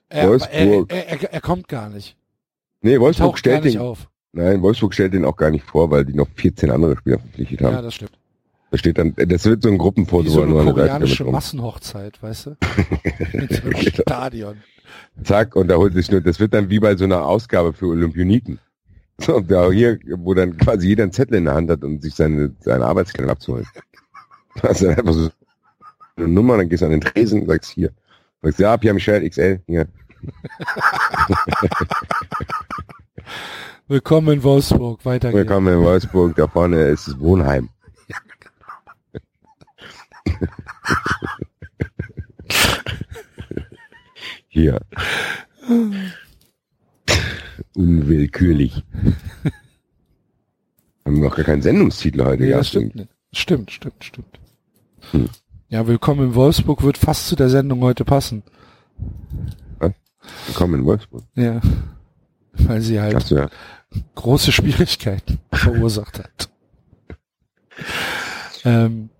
[0.08, 0.92] Er, Wolfsburg.
[0.92, 2.16] er, er, er kommt gar nicht.
[2.80, 4.08] nee, Wolfsburg Taucht gar stellt nicht den, auf.
[4.32, 7.60] nein, Wolfsburg stellt den auch gar nicht vor, weil die noch 14 andere Spieler verpflichtet
[7.62, 7.74] haben.
[7.74, 8.12] Ja, das stimmt.
[8.70, 11.24] Da steht dann, das wird so ein Gruppenfoto, Wie so eine koreanische.
[11.24, 12.50] Massenhochzeit, weißt du?
[13.32, 13.90] Mit so einem Genau.
[14.02, 14.56] Stadion.
[15.24, 17.86] Zack, und da holt sich nur, das wird dann wie bei so einer Ausgabe für
[17.86, 18.58] Olympioniken.
[19.20, 22.14] So, da hier, wo dann quasi jeder einen Zettel in der Hand hat, um sich
[22.14, 23.66] seine, seine Arbeitskleidung abzuholen.
[24.62, 25.30] Das ist dann einfach so
[26.16, 27.90] eine Nummer, dann gehst du an den Tresen und sagst hier.
[28.42, 29.88] Sagst, ja, Pierre Michel, XL, hier.
[33.88, 35.04] Willkommen in Wolfsburg.
[35.04, 35.38] Weiter geht's.
[35.38, 37.68] Willkommen in Wolfsburg, da vorne ist das Wohnheim.
[44.48, 44.80] Hier.
[47.76, 48.82] Unwillkürlich.
[51.04, 52.60] Haben noch gar keinen Sendungstitel heute Nee, gehabt.
[52.60, 53.08] das stimmt.
[53.32, 54.40] Stimmt, stimmt, stimmt.
[55.12, 55.28] Hm.
[55.68, 58.42] Ja, Willkommen in Wolfsburg wird fast zu der Sendung heute passen.
[60.46, 61.24] Willkommen in Wolfsburg.
[61.34, 61.60] Ja.
[62.52, 63.48] Weil sie halt Achso, ja.
[64.14, 66.48] große Schwierigkeiten verursacht hat.
[68.64, 69.10] ähm,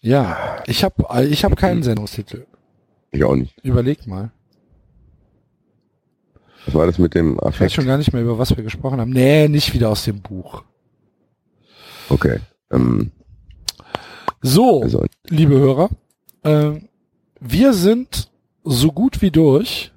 [0.00, 2.46] ja, ich habe ich hab keinen Sendungstitel.
[3.10, 3.56] Ich auch nicht.
[3.64, 4.30] Überleg mal.
[6.66, 7.72] Was war das mit dem Ich weiß Affekt?
[7.72, 9.10] schon gar nicht mehr, über was wir gesprochen haben.
[9.10, 10.62] Nee, nicht wieder aus dem Buch.
[12.10, 12.40] Okay.
[12.70, 13.12] Ähm,
[14.46, 15.88] So, also, liebe Hörer,
[16.44, 16.90] ähm,
[17.40, 18.30] wir sind
[18.62, 19.90] so gut wie durch.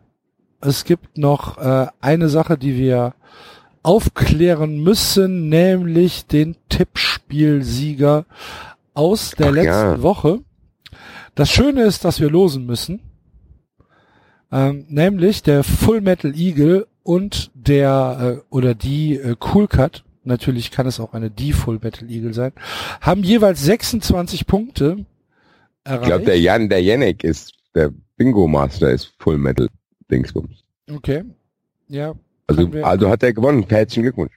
[0.62, 3.14] Es gibt noch äh, eine Sache, die wir
[3.84, 8.26] aufklären müssen, nämlich den Tippspielsieger
[8.94, 10.02] aus der Ach letzten ja.
[10.02, 10.40] Woche.
[11.36, 13.02] Das Schöne ist, dass wir losen müssen.
[14.50, 20.72] Ähm, nämlich der Full Metal Eagle und der äh, oder die äh, Cool Cut, natürlich
[20.72, 22.52] kann es auch eine die Full Metal Eagle sein,
[23.02, 25.06] haben jeweils 26 Punkte
[25.84, 26.02] erreicht.
[26.04, 29.68] ich glaube, der Jan, der Janek ist, der Bingo Master ist Full Metal
[30.12, 30.64] Dingsbums.
[30.92, 31.24] Okay.
[31.88, 32.14] Ja.
[32.48, 33.66] Also, also hat er gewonnen.
[33.68, 34.34] Herzlichen Glückwunsch.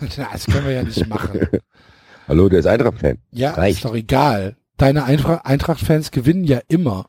[0.16, 1.40] Das können wir ja nicht machen.
[2.28, 3.18] Hallo, der ist Eintracht-Fan.
[3.32, 3.76] Ja, Reicht.
[3.78, 4.56] ist doch egal.
[4.78, 7.08] Deine Eintra- Eintracht-Fans gewinnen ja immer.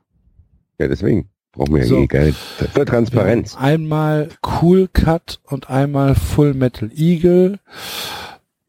[0.78, 1.98] Ja, deswegen brauchen wir ja So.
[2.00, 3.56] eh keine für Transparenz.
[3.58, 4.30] Einmal
[4.62, 7.60] Cool Cut und einmal Full Metal Eagle.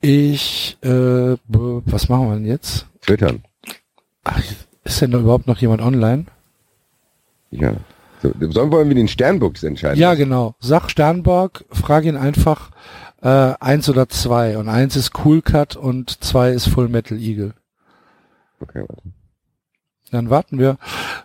[0.00, 2.86] Ich, äh, was machen wir denn jetzt?
[3.00, 3.42] Twittern.
[4.24, 4.40] Ach,
[4.84, 6.26] ist denn da überhaupt noch jemand online?
[7.50, 7.74] Ja.
[8.23, 9.98] So, sollen wir den Sternbuchs entscheiden?
[10.00, 10.55] Ja, genau.
[10.60, 12.70] Sag Sternborg, frag ihn einfach
[13.23, 13.28] äh,
[13.60, 14.58] eins oder zwei.
[14.58, 17.55] Und eins ist Cool Cut und zwei ist Full Metal Eagle.
[18.60, 19.02] Okay, warte.
[20.10, 20.78] Dann warten wir,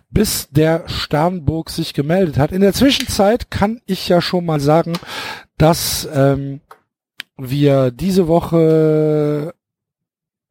[0.10, 2.52] bis der Sternburg sich gemeldet hat.
[2.52, 4.94] In der Zwischenzeit kann ich ja schon mal sagen,
[5.58, 6.62] dass ähm,
[7.38, 9.54] wir diese Woche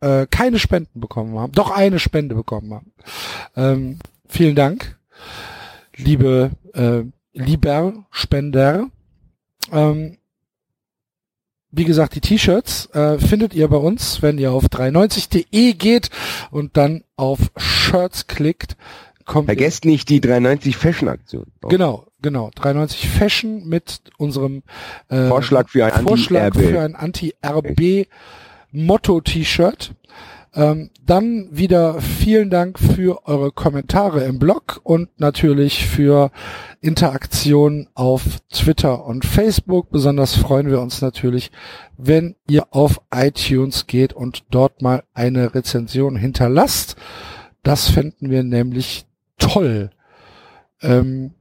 [0.00, 1.52] äh, keine Spenden bekommen haben.
[1.52, 2.92] Doch eine Spende bekommen haben.
[3.56, 4.98] Ähm, vielen Dank,
[5.96, 7.02] liebe äh,
[7.32, 8.86] lieber Spender.
[9.72, 10.18] Ähm,
[11.72, 16.10] wie gesagt, die T-Shirts äh, findet ihr bei uns, wenn ihr auf 390.de geht
[16.50, 18.76] und dann auf Shirts klickt.
[19.24, 21.46] Kommt Vergesst nicht die 390 Fashion Aktion.
[21.62, 22.50] Oh, Genau, genau.
[22.56, 24.62] 390 Fashion mit unserem
[25.08, 26.70] äh, Vorschlag für ein Vorschlag Anti-RB.
[26.70, 28.06] für ein Anti-RB
[28.72, 29.94] Motto-T-Shirt.
[30.52, 36.32] Ähm, dann wieder vielen Dank für eure Kommentare im Blog und natürlich für
[36.80, 38.22] Interaktion auf
[38.52, 39.90] Twitter und Facebook.
[39.90, 41.52] Besonders freuen wir uns natürlich,
[41.96, 46.96] wenn ihr auf iTunes geht und dort mal eine Rezension hinterlasst.
[47.62, 49.06] Das fänden wir nämlich
[49.38, 49.90] toll.
[50.82, 51.34] Ähm,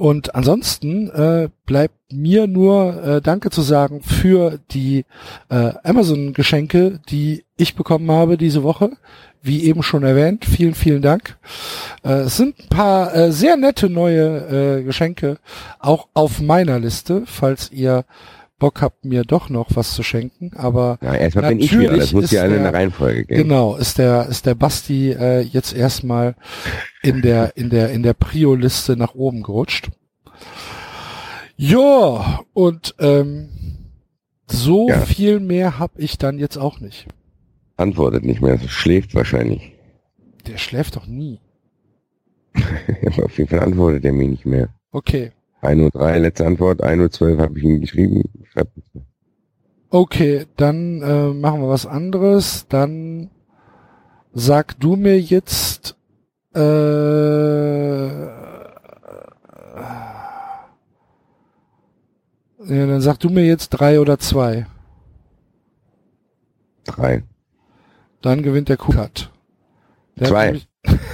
[0.00, 5.04] und ansonsten äh, bleibt mir nur äh, Danke zu sagen für die
[5.50, 8.92] äh, Amazon-Geschenke, die ich bekommen habe diese Woche.
[9.42, 11.36] Wie eben schon erwähnt, vielen, vielen Dank.
[12.02, 15.36] Äh, es sind ein paar äh, sehr nette neue äh, Geschenke
[15.78, 18.06] auch auf meiner Liste, falls ihr
[18.60, 20.52] Bock habt, mir doch noch was zu schenken.
[20.54, 21.96] Aber Ja, erstmal bin ich wieder.
[21.96, 23.38] Das muss ja in der- Reihenfolge gehen.
[23.38, 26.36] Genau, ist der ist der Basti äh, jetzt erstmal
[27.02, 29.90] in der in der in der Prio-Liste nach oben gerutscht.
[31.56, 33.48] Ja, und ähm,
[34.46, 35.00] so Ja.
[35.00, 37.06] viel mehr hab ich dann jetzt auch nicht.
[37.76, 38.58] Antwortet nicht mehr.
[38.68, 39.72] Schläft wahrscheinlich.
[40.46, 41.40] Der schläft doch nie.
[43.22, 44.68] Auf jeden Fall antwortet er mir nicht mehr.
[44.92, 45.32] Okay,
[45.62, 46.82] 1.03 letzte Antwort.
[46.82, 48.22] 1.12 habe ich ihm geschrieben.
[48.52, 48.72] Schreibt
[49.90, 52.66] okay, dann äh, machen wir was anderes.
[52.68, 53.30] Dann
[54.32, 55.96] sag du mir jetzt
[56.54, 56.60] äh,
[62.64, 64.66] ja, dann sag du mir jetzt drei oder zwei.
[66.84, 67.22] Drei.
[68.22, 69.30] Dann gewinnt der Kukat.
[70.16, 70.44] Der hat Zwei.
[70.46, 70.68] nämlich-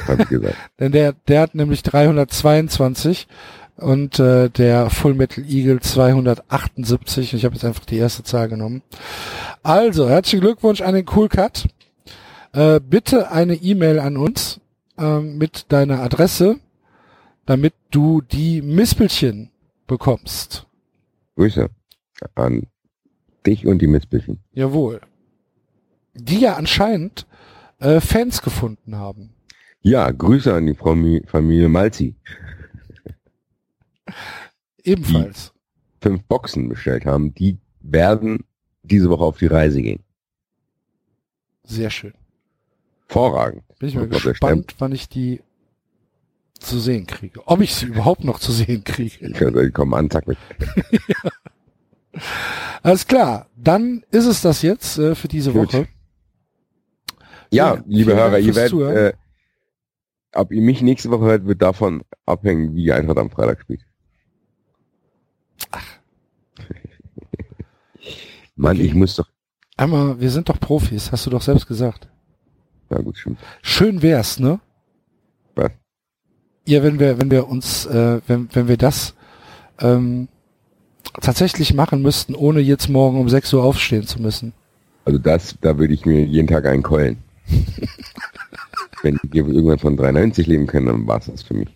[0.08, 0.57] Habe ich gesagt.
[0.81, 3.26] Denn der, der hat nämlich 322
[3.76, 7.34] und äh, der Full Metal Eagle 278.
[7.34, 8.82] Ich habe jetzt einfach die erste Zahl genommen.
[9.62, 11.68] Also, herzlichen Glückwunsch an den Cool Cut.
[12.52, 14.60] Äh, bitte eine E-Mail an uns
[14.98, 16.56] ähm, mit deiner Adresse,
[17.44, 19.50] damit du die Mispelchen
[19.86, 20.66] bekommst.
[21.36, 21.68] Grüße
[22.34, 22.62] an
[23.46, 24.40] dich und die Mistbischen.
[24.52, 25.00] Jawohl.
[26.14, 27.26] Die ja anscheinend
[27.78, 29.34] äh, Fans gefunden haben.
[29.82, 32.16] Ja, Grüße an die Fami- Familie Malzi.
[34.83, 35.52] Ebenfalls.
[36.01, 38.44] Fünf Boxen bestellt haben, die werden
[38.83, 40.02] diese Woche auf die Reise gehen.
[41.65, 42.15] Sehr schön.
[43.09, 43.62] Vorragend.
[43.78, 45.41] Bin ich mal Ich gespannt, wann ich die
[46.60, 47.41] zu sehen kriege.
[47.47, 49.26] Ob ich sie überhaupt noch zu sehen kriege.
[49.26, 50.39] Ich kann- Komm an, zack mit.
[52.83, 53.49] Alles klar.
[53.57, 55.73] Dann ist es das jetzt äh, für diese Gut.
[55.73, 55.89] Woche.
[57.51, 59.12] Ja, Vielen- liebe Hörer, ihr werdet, äh,
[60.33, 63.83] ob ihr mich nächste Woche hört, wird davon abhängen, wie Eintracht am Freitag spielt.
[68.57, 68.86] Mann, Okay.
[68.86, 69.28] ich muss doch,
[69.76, 72.09] Einmal, wir sind doch Profis, hast du doch selbst gesagt.
[72.89, 73.39] na gut, stimmt.
[73.62, 74.59] Schön wär's, ne?
[75.55, 75.70] Was?
[76.67, 79.15] Ja, wenn wir, wenn wir uns, äh, wenn, wenn wir das
[79.78, 80.28] ähm,
[81.20, 84.55] tatsächlich machen müssten, ohne jetzt morgen um 6 Uhr aufstehen zu müssen.
[85.05, 87.18] Also das, da würde ich mir jeden Tag einen keulen.
[89.02, 91.68] Wenn wir irgendwann von 3,90 leben können, dann war's das für mich.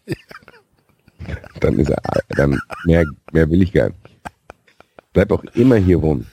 [1.60, 3.99] Dann ist er, dann mehr, mehr will ich gar nicht.
[5.12, 6.26] Bleib auch immer hier wohnen.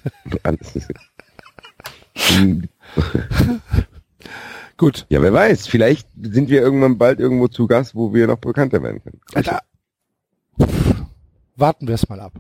[4.78, 5.06] Gut.
[5.10, 8.82] ja, wer weiß, vielleicht sind wir irgendwann bald irgendwo zu Gast, wo wir noch bekannter
[8.84, 9.20] werden können.
[9.34, 9.62] Alter.
[11.56, 12.34] Warten wir es mal ab.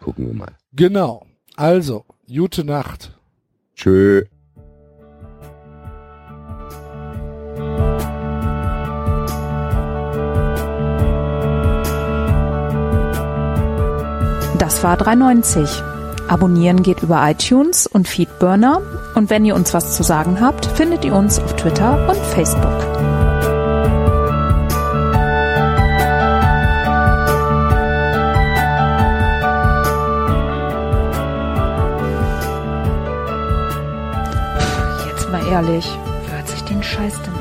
[0.00, 0.54] Gucken wir mal.
[0.72, 1.26] Genau.
[1.56, 3.18] Also, gute Nacht.
[3.74, 4.24] Tschö.
[14.70, 15.82] Das war 390.
[16.28, 18.80] Abonnieren geht über iTunes und Feedburner.
[19.16, 22.78] Und wenn ihr uns was zu sagen habt, findet ihr uns auf Twitter und Facebook.
[35.08, 37.39] Jetzt mal ehrlich, wer hört sich den Scheiß denn?